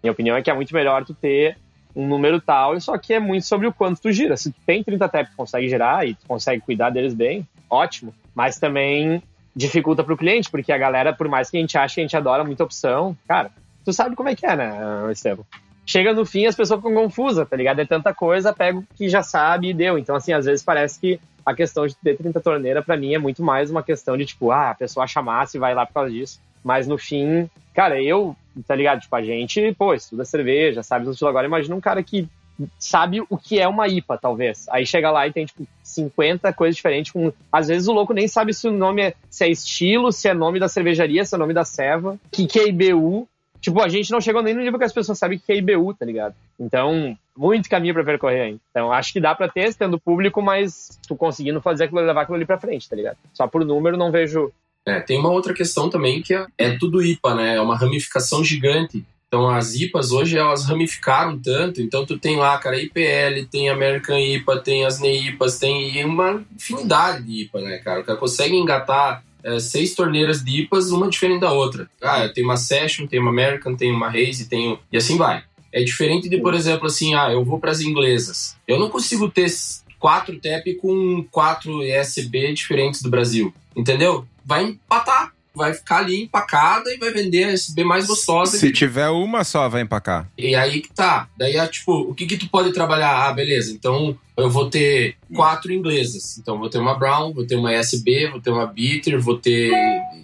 Minha 0.01 0.11
opinião 0.11 0.35
é 0.35 0.41
que 0.41 0.49
é 0.49 0.53
muito 0.53 0.73
melhor 0.73 1.05
tu 1.05 1.13
ter 1.13 1.57
um 1.95 2.07
número 2.07 2.39
tal, 2.39 2.79
só 2.79 2.97
que 2.97 3.13
é 3.13 3.19
muito 3.19 3.45
sobre 3.45 3.67
o 3.67 3.73
quanto 3.73 4.01
tu 4.01 4.11
gira. 4.11 4.37
Se 4.37 4.51
tu 4.51 4.59
tem 4.65 4.83
30 4.83 5.09
TEP, 5.09 5.29
tu 5.31 5.35
consegue 5.35 5.67
girar 5.67 6.07
e 6.07 6.15
tu 6.15 6.25
consegue 6.25 6.61
cuidar 6.61 6.89
deles 6.89 7.13
bem, 7.13 7.45
ótimo. 7.69 8.13
Mas 8.33 8.57
também 8.57 9.21
dificulta 9.53 10.03
pro 10.03 10.17
cliente, 10.17 10.49
porque 10.49 10.71
a 10.71 10.77
galera, 10.77 11.13
por 11.13 11.27
mais 11.27 11.49
que 11.49 11.57
a 11.57 11.59
gente 11.59 11.77
ache 11.77 11.95
que 11.95 12.01
a 12.01 12.03
gente 12.05 12.15
adora 12.15 12.43
muita 12.43 12.63
opção, 12.63 13.15
cara, 13.27 13.51
tu 13.83 13.91
sabe 13.91 14.15
como 14.15 14.29
é 14.29 14.35
que 14.35 14.45
é, 14.45 14.55
né, 14.55 14.71
Estevam? 15.11 15.45
Chega 15.85 16.13
no 16.13 16.25
fim, 16.25 16.45
as 16.45 16.55
pessoas 16.55 16.79
ficam 16.79 16.93
confusas, 16.93 17.47
tá 17.47 17.55
ligado? 17.55 17.79
É 17.79 17.85
tanta 17.85 18.13
coisa, 18.13 18.53
pega 18.53 18.79
o 18.79 18.85
que 18.95 19.09
já 19.09 19.23
sabe 19.23 19.69
e 19.69 19.73
deu. 19.73 19.97
Então, 19.97 20.15
assim, 20.15 20.31
às 20.31 20.45
vezes 20.45 20.63
parece 20.63 20.99
que 20.99 21.19
a 21.45 21.53
questão 21.53 21.87
de 21.87 21.95
ter 21.95 22.17
30 22.17 22.39
torneira, 22.39 22.81
pra 22.81 22.95
mim, 22.95 23.13
é 23.13 23.17
muito 23.17 23.43
mais 23.43 23.71
uma 23.71 23.83
questão 23.83 24.15
de, 24.15 24.25
tipo, 24.25 24.51
ah, 24.51 24.71
a 24.71 24.75
pessoa 24.75 25.03
acha 25.03 25.21
massa 25.21 25.57
e 25.57 25.59
vai 25.59 25.73
lá 25.73 25.85
por 25.85 25.93
causa 25.93 26.11
disso. 26.11 26.39
Mas 26.63 26.87
no 26.87 26.97
fim, 26.97 27.49
cara, 27.73 28.01
eu, 28.01 28.35
tá 28.67 28.75
ligado? 28.75 29.01
Tipo, 29.01 29.15
a 29.15 29.21
gente, 29.23 29.73
pô, 29.73 29.93
estuda 29.93 30.23
cerveja, 30.23 30.83
sabe 30.83 31.09
estilo 31.09 31.29
agora. 31.29 31.47
Imagina 31.47 31.75
um 31.75 31.81
cara 31.81 32.03
que 32.03 32.27
sabe 32.77 33.21
o 33.29 33.37
que 33.37 33.59
é 33.59 33.67
uma 33.67 33.87
IPA, 33.87 34.17
talvez. 34.17 34.67
Aí 34.69 34.85
chega 34.85 35.11
lá 35.11 35.27
e 35.27 35.33
tem, 35.33 35.45
tipo, 35.45 35.67
50 35.83 36.53
coisas 36.53 36.75
diferentes. 36.75 37.11
Com... 37.11 37.33
Às 37.51 37.67
vezes 37.67 37.87
o 37.87 37.93
louco 37.93 38.13
nem 38.13 38.27
sabe 38.27 38.53
se 38.53 38.67
o 38.67 38.71
nome 38.71 39.01
é, 39.01 39.13
se 39.29 39.43
é 39.43 39.49
estilo, 39.49 40.11
se 40.11 40.27
é 40.27 40.33
nome 40.33 40.59
da 40.59 40.67
cervejaria, 40.67 41.25
se 41.25 41.33
é 41.33 41.37
nome 41.37 41.53
da 41.53 41.65
serva, 41.65 42.17
que 42.31 42.45
que 42.45 42.59
é 42.59 42.67
IBU. 42.67 43.27
Tipo, 43.61 43.79
a 43.79 43.87
gente 43.87 44.11
não 44.11 44.19
chegou 44.19 44.41
nem 44.41 44.55
no 44.55 44.61
nível 44.61 44.79
que 44.79 44.85
as 44.85 44.91
pessoas 44.91 45.19
sabem 45.19 45.37
que 45.37 45.51
é 45.51 45.57
IBU, 45.57 45.93
tá 45.93 46.03
ligado? 46.03 46.33
Então, 46.59 47.15
muito 47.37 47.69
caminho 47.69 47.93
pra 47.93 48.03
percorrer 48.03 48.41
ainda. 48.41 48.59
Então, 48.71 48.91
acho 48.91 49.13
que 49.13 49.21
dá 49.21 49.35
pra 49.35 49.47
ter, 49.47 49.73
tendo 49.75 49.99
público, 49.99 50.41
mas 50.41 50.99
tu 51.07 51.15
conseguindo 51.15 51.61
fazer 51.61 51.83
aquilo, 51.83 52.01
levar 52.01 52.23
aquilo 52.23 52.37
ali 52.37 52.45
pra 52.45 52.59
frente, 52.59 52.89
tá 52.89 52.95
ligado? 52.95 53.17
Só 53.33 53.47
por 53.47 53.63
número 53.63 53.95
não 53.95 54.11
vejo. 54.11 54.51
É, 54.85 54.99
tem 54.99 55.19
uma 55.19 55.29
outra 55.29 55.53
questão 55.53 55.89
também 55.89 56.23
que 56.23 56.33
é, 56.33 56.47
é 56.57 56.77
tudo 56.77 57.03
IPA, 57.03 57.35
né? 57.35 57.55
É 57.55 57.61
uma 57.61 57.77
ramificação 57.77 58.43
gigante. 58.43 59.05
Então 59.27 59.47
as 59.47 59.75
IPAs 59.75 60.11
hoje 60.11 60.37
elas 60.37 60.65
ramificaram 60.65 61.39
tanto, 61.39 61.81
então 61.81 62.05
tu 62.05 62.19
tem 62.19 62.35
lá, 62.35 62.57
cara, 62.57 62.75
IPL, 62.75 63.47
tem 63.49 63.69
American 63.69 64.19
IPA, 64.19 64.59
tem 64.59 64.85
as 64.85 64.99
NEIPAs, 64.99 65.57
tem 65.57 66.03
uma 66.03 66.43
infinidade 66.53 67.23
de 67.23 67.43
IPA, 67.43 67.61
né, 67.61 67.77
cara? 67.77 68.01
O 68.01 68.03
cara 68.03 68.19
consegue 68.19 68.57
engatar 68.57 69.23
é, 69.43 69.59
seis 69.59 69.95
torneiras 69.95 70.43
de 70.43 70.61
IPAs, 70.61 70.91
uma 70.91 71.09
diferente 71.09 71.41
da 71.41 71.51
outra. 71.51 71.89
Ah, 72.01 72.27
tem 72.29 72.43
uma 72.43 72.57
Session, 72.57 73.07
tem 73.07 73.19
uma 73.19 73.31
American, 73.31 73.75
tem 73.75 73.91
uma 73.91 74.09
Haze, 74.09 74.47
tem 74.47 74.77
e 74.91 74.97
assim 74.97 75.17
vai. 75.17 75.43
É 75.71 75.83
diferente 75.83 76.27
de, 76.27 76.37
por 76.39 76.53
exemplo, 76.53 76.87
assim, 76.87 77.15
ah, 77.15 77.31
eu 77.31 77.45
vou 77.45 77.59
para 77.59 77.71
as 77.71 77.81
inglesas. 77.81 78.57
Eu 78.67 78.77
não 78.77 78.89
consigo 78.89 79.29
ter 79.29 79.47
quatro 79.97 80.37
TEP 80.39 80.75
com 80.75 81.23
quatro 81.31 81.81
ESB 81.83 82.53
diferentes 82.53 83.01
do 83.01 83.09
Brasil, 83.09 83.53
entendeu? 83.75 84.25
Vai 84.43 84.63
empatar, 84.63 85.33
vai 85.53 85.73
ficar 85.73 85.97
ali 85.97 86.23
empacada 86.23 86.93
e 86.93 86.97
vai 86.97 87.11
vender 87.11 87.53
SB 87.53 87.83
mais 87.83 88.07
gostosa. 88.07 88.57
Se 88.57 88.71
tiver 88.71 89.09
uma 89.09 89.43
só, 89.43 89.67
vai 89.67 89.81
empacar. 89.81 90.29
E 90.37 90.55
aí 90.55 90.81
que 90.81 90.91
tá. 90.91 91.27
Daí 91.37 91.57
é 91.57 91.67
tipo, 91.67 91.93
o 91.93 92.13
que 92.13 92.25
que 92.25 92.37
tu 92.37 92.49
pode 92.49 92.71
trabalhar? 92.73 93.27
Ah, 93.27 93.33
beleza. 93.33 93.71
Então 93.71 94.17
eu 94.37 94.49
vou 94.49 94.69
ter 94.69 95.15
quatro 95.33 95.71
inglesas. 95.71 96.37
Então 96.37 96.57
vou 96.57 96.69
ter 96.69 96.79
uma 96.79 96.97
Brown, 96.97 97.33
vou 97.33 97.45
ter 97.45 97.55
uma 97.55 97.73
SB, 97.73 98.29
vou 98.29 98.41
ter 98.41 98.49
uma 98.49 98.65
Bitter, 98.65 99.19
vou 99.19 99.37
ter. 99.37 99.71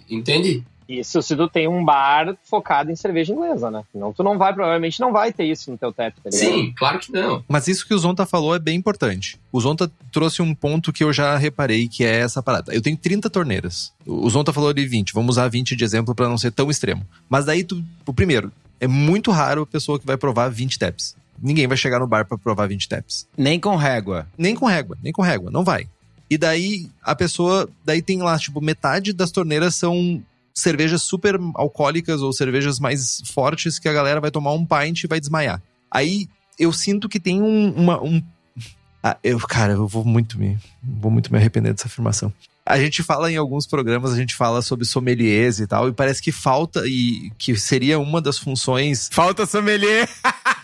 Entende? 0.08 0.64
Isso 0.88 1.20
se 1.20 1.36
tu 1.36 1.46
tem 1.48 1.68
um 1.68 1.84
bar 1.84 2.34
focado 2.44 2.90
em 2.90 2.96
cerveja 2.96 3.34
inglesa, 3.34 3.70
né? 3.70 3.84
Não, 3.94 4.12
tu 4.12 4.22
não 4.22 4.38
vai, 4.38 4.54
provavelmente 4.54 4.98
não 5.00 5.12
vai 5.12 5.32
ter 5.32 5.44
isso 5.44 5.70
no 5.70 5.76
teu 5.76 5.92
tap, 5.92 6.14
tá 6.14 6.30
ligado? 6.30 6.50
Sim, 6.50 6.72
claro 6.76 6.98
que 6.98 7.12
não. 7.12 7.44
Mas 7.46 7.68
isso 7.68 7.86
que 7.86 7.92
o 7.92 7.98
Zonta 7.98 8.24
falou 8.24 8.54
é 8.54 8.58
bem 8.58 8.76
importante. 8.76 9.38
O 9.52 9.60
Zonta 9.60 9.90
trouxe 10.10 10.40
um 10.40 10.54
ponto 10.54 10.90
que 10.92 11.04
eu 11.04 11.12
já 11.12 11.36
reparei, 11.36 11.88
que 11.88 12.04
é 12.04 12.20
essa 12.20 12.42
parada. 12.42 12.74
Eu 12.74 12.80
tenho 12.80 12.96
30 12.96 13.28
torneiras. 13.28 13.92
O 14.06 14.28
Zonta 14.30 14.50
falou 14.52 14.72
de 14.72 14.86
20. 14.86 15.12
Vamos 15.12 15.34
usar 15.34 15.48
20 15.48 15.76
de 15.76 15.84
exemplo 15.84 16.14
para 16.14 16.28
não 16.28 16.38
ser 16.38 16.52
tão 16.52 16.70
extremo. 16.70 17.06
Mas 17.28 17.44
daí, 17.44 17.64
tu, 17.64 17.84
o 18.06 18.14
primeiro, 18.14 18.50
é 18.80 18.86
muito 18.86 19.30
raro 19.30 19.62
a 19.62 19.66
pessoa 19.66 19.98
que 19.98 20.06
vai 20.06 20.16
provar 20.16 20.48
20 20.48 20.78
taps. 20.78 21.14
Ninguém 21.40 21.66
vai 21.66 21.76
chegar 21.76 21.98
no 21.98 22.06
bar 22.06 22.24
para 22.24 22.38
provar 22.38 22.66
20 22.66 22.88
taps. 22.88 23.28
Nem 23.36 23.60
com 23.60 23.76
régua. 23.76 24.26
Nem 24.36 24.54
com 24.54 24.66
régua, 24.66 24.96
nem 25.02 25.12
com 25.12 25.22
régua, 25.22 25.50
não 25.50 25.64
vai. 25.64 25.86
E 26.30 26.36
daí 26.36 26.88
a 27.02 27.14
pessoa, 27.14 27.68
daí 27.84 28.02
tem 28.02 28.22
lá, 28.22 28.38
tipo, 28.38 28.60
metade 28.60 29.12
das 29.12 29.30
torneiras 29.30 29.74
são 29.74 30.22
cervejas 30.58 31.02
super 31.02 31.38
alcoólicas 31.54 32.22
ou 32.22 32.32
cervejas 32.32 32.78
mais 32.78 33.22
fortes 33.32 33.78
que 33.78 33.88
a 33.88 33.92
galera 33.92 34.20
vai 34.20 34.30
tomar 34.30 34.52
um 34.52 34.66
pint 34.66 35.04
e 35.04 35.06
vai 35.06 35.20
desmaiar. 35.20 35.62
Aí 35.90 36.28
eu 36.58 36.72
sinto 36.72 37.08
que 37.08 37.20
tem 37.20 37.40
um, 37.40 37.70
uma, 37.72 38.02
um 38.02 38.22
ah, 39.02 39.16
eu, 39.22 39.38
cara, 39.40 39.74
eu 39.74 39.86
vou 39.86 40.04
muito 40.04 40.38
me 40.38 40.58
vou 40.82 41.10
muito 41.10 41.32
me 41.32 41.38
arrepender 41.38 41.72
dessa 41.72 41.86
afirmação. 41.86 42.32
A 42.66 42.78
gente 42.78 43.02
fala 43.02 43.32
em 43.32 43.36
alguns 43.36 43.66
programas, 43.66 44.12
a 44.12 44.16
gente 44.16 44.34
fala 44.34 44.60
sobre 44.60 44.84
sommeliers 44.84 45.58
e 45.58 45.66
tal, 45.66 45.88
e 45.88 45.92
parece 45.92 46.20
que 46.20 46.30
falta 46.30 46.86
e 46.86 47.32
que 47.38 47.56
seria 47.56 47.98
uma 47.98 48.20
das 48.20 48.36
funções 48.38 49.08
Falta 49.10 49.46
sommelier. 49.46 50.06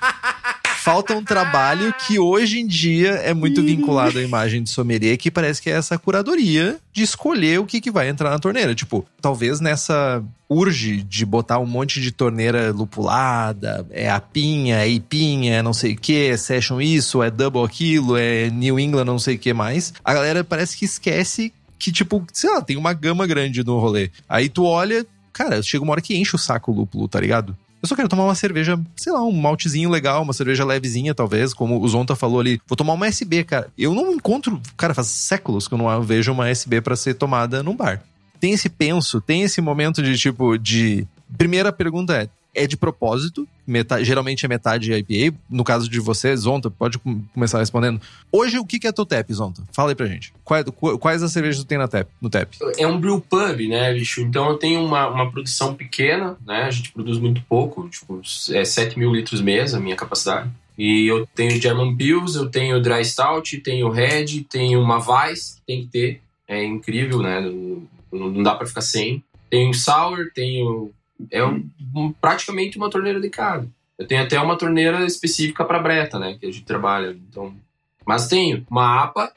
falta 0.84 1.16
um 1.16 1.24
trabalho 1.24 1.94
que 1.94 2.18
hoje 2.18 2.60
em 2.60 2.66
dia 2.66 3.12
é 3.12 3.32
muito 3.32 3.62
vinculado 3.62 4.18
à 4.18 4.22
imagem 4.22 4.62
de 4.62 4.68
sommelier, 4.68 5.16
que 5.16 5.30
parece 5.30 5.62
que 5.62 5.70
é 5.70 5.72
essa 5.72 5.98
curadoria 5.98 6.76
de 6.92 7.02
escolher 7.02 7.58
o 7.58 7.64
que, 7.64 7.80
que 7.80 7.90
vai 7.90 8.10
entrar 8.10 8.28
na 8.28 8.38
torneira. 8.38 8.74
Tipo, 8.74 9.02
talvez 9.18 9.60
nessa 9.60 10.22
urge 10.46 11.02
de 11.02 11.24
botar 11.24 11.58
um 11.58 11.64
monte 11.64 12.02
de 12.02 12.12
torneira 12.12 12.70
lupulada, 12.70 13.86
é 13.90 14.10
a 14.10 14.20
pinha, 14.20 14.80
é 14.80 14.86
ipinha, 14.86 15.54
é 15.54 15.62
não 15.62 15.72
sei 15.72 15.94
o 15.94 15.96
que, 15.96 16.26
é 16.26 16.36
session 16.36 16.78
isso, 16.82 17.22
é 17.22 17.30
double 17.30 17.64
aquilo, 17.64 18.18
é 18.18 18.50
New 18.50 18.78
England 18.78 19.06
não 19.06 19.18
sei 19.18 19.36
o 19.36 19.38
que 19.38 19.54
mais. 19.54 19.94
A 20.04 20.12
galera 20.12 20.44
parece 20.44 20.76
que 20.76 20.84
esquece 20.84 21.50
que, 21.78 21.90
tipo, 21.90 22.22
sei 22.30 22.50
lá, 22.50 22.60
tem 22.60 22.76
uma 22.76 22.92
gama 22.92 23.26
grande 23.26 23.64
no 23.64 23.78
rolê. 23.78 24.10
Aí 24.28 24.50
tu 24.50 24.64
olha, 24.64 25.06
cara, 25.32 25.62
chega 25.62 25.82
uma 25.82 25.92
hora 25.92 26.02
que 26.02 26.14
enche 26.14 26.36
o 26.36 26.38
saco 26.38 26.70
o 26.70 26.74
lúpulo, 26.74 27.08
tá 27.08 27.18
ligado? 27.18 27.56
Eu 27.84 27.88
só 27.88 27.94
quero 27.94 28.08
tomar 28.08 28.24
uma 28.24 28.34
cerveja, 28.34 28.80
sei 28.96 29.12
lá, 29.12 29.22
um 29.22 29.30
maltezinho 29.30 29.90
legal, 29.90 30.22
uma 30.22 30.32
cerveja 30.32 30.64
levezinha, 30.64 31.14
talvez, 31.14 31.52
como 31.52 31.78
o 31.78 31.86
Zonta 31.86 32.16
falou 32.16 32.40
ali. 32.40 32.58
Vou 32.66 32.76
tomar 32.76 32.94
uma 32.94 33.06
SB, 33.06 33.44
cara. 33.44 33.68
Eu 33.76 33.94
não 33.94 34.10
encontro, 34.10 34.58
cara, 34.74 34.94
faz 34.94 35.08
séculos 35.08 35.68
que 35.68 35.74
eu 35.74 35.78
não 35.78 36.02
vejo 36.02 36.32
uma 36.32 36.48
SB 36.48 36.80
para 36.80 36.96
ser 36.96 37.12
tomada 37.12 37.62
num 37.62 37.76
bar. 37.76 38.02
Tem 38.40 38.52
esse 38.52 38.70
penso, 38.70 39.20
tem 39.20 39.42
esse 39.42 39.60
momento 39.60 40.02
de 40.02 40.16
tipo 40.16 40.56
de 40.56 41.06
Primeira 41.36 41.72
pergunta 41.72 42.14
é: 42.14 42.28
é 42.54 42.66
de 42.66 42.76
propósito? 42.76 43.46
Metade, 43.66 44.04
geralmente 44.04 44.44
é 44.44 44.48
metade 44.48 44.92
IPA. 44.92 45.36
No 45.50 45.64
caso 45.64 45.88
de 45.88 45.98
você, 46.00 46.36
Zonta, 46.36 46.70
pode 46.70 46.98
com- 46.98 47.22
começar 47.34 47.58
respondendo. 47.58 48.00
Hoje, 48.30 48.58
o 48.58 48.64
que 48.64 48.86
é 48.86 48.92
teu 48.92 49.04
tap, 49.06 49.30
Zonta? 49.32 49.62
Fala 49.72 49.90
aí 49.90 49.94
pra 49.94 50.06
gente. 50.06 50.32
Quais, 50.44 50.64
quais 51.00 51.22
as 51.22 51.32
cervejas 51.32 51.58
tu 51.62 51.66
tem 51.66 51.78
na 51.78 51.88
tap, 51.88 52.08
no 52.20 52.28
tap? 52.30 52.52
É 52.78 52.86
um 52.86 52.98
brew 53.00 53.20
pub, 53.20 53.68
né, 53.68 53.92
bicho? 53.94 54.20
Então 54.20 54.48
eu 54.50 54.56
tenho 54.56 54.84
uma, 54.84 55.08
uma 55.08 55.30
produção 55.30 55.74
pequena, 55.74 56.36
né? 56.46 56.62
A 56.64 56.70
gente 56.70 56.92
produz 56.92 57.18
muito 57.18 57.42
pouco, 57.48 57.88
tipo, 57.88 58.20
é 58.52 58.64
7 58.64 58.98
mil 58.98 59.12
litros 59.12 59.40
mês 59.40 59.74
a 59.74 59.80
minha 59.80 59.96
capacidade. 59.96 60.50
E 60.76 61.06
eu 61.06 61.26
tenho 61.34 61.60
German 61.60 61.96
Pills, 61.96 62.36
eu 62.36 62.50
tenho 62.50 62.82
Dry 62.82 63.04
Stout, 63.04 63.58
tenho 63.58 63.90
Red, 63.90 64.44
tenho 64.50 64.80
uma 64.80 64.98
Weiss, 64.98 65.62
tem 65.66 65.82
que 65.82 65.86
ter. 65.88 66.20
É 66.48 66.62
incrível, 66.64 67.20
né? 67.22 67.40
Não, 67.40 68.28
não 68.30 68.42
dá 68.42 68.54
pra 68.54 68.66
ficar 68.66 68.80
sem. 68.82 69.22
Tenho 69.48 69.72
Sour, 69.72 70.30
tenho... 70.34 70.90
É 71.30 71.44
um- 71.44 71.68
um- 71.94 72.12
praticamente 72.12 72.76
uma 72.76 72.90
torneira 72.90 73.20
de 73.20 73.30
casa. 73.30 73.68
Eu 73.98 74.06
tenho 74.06 74.22
até 74.22 74.40
uma 74.40 74.56
torneira 74.58 75.04
específica 75.04 75.64
para 75.64 75.78
breta, 75.78 76.18
né? 76.18 76.36
Que 76.38 76.46
a 76.46 76.50
gente 76.52 76.64
trabalha. 76.64 77.10
Então, 77.30 77.54
mas 78.06 78.26
tenho 78.28 78.66
uma 78.70 79.02
APA, 79.02 79.32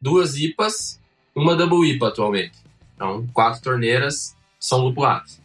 duas 0.00 0.36
IPAs, 0.36 1.00
uma 1.34 1.56
Double 1.56 1.88
IPA 1.90 2.08
atualmente. 2.08 2.58
Então, 2.94 3.26
quatro 3.32 3.60
torneiras 3.62 4.34
são 4.60 4.78
lupuladas. 4.78 5.40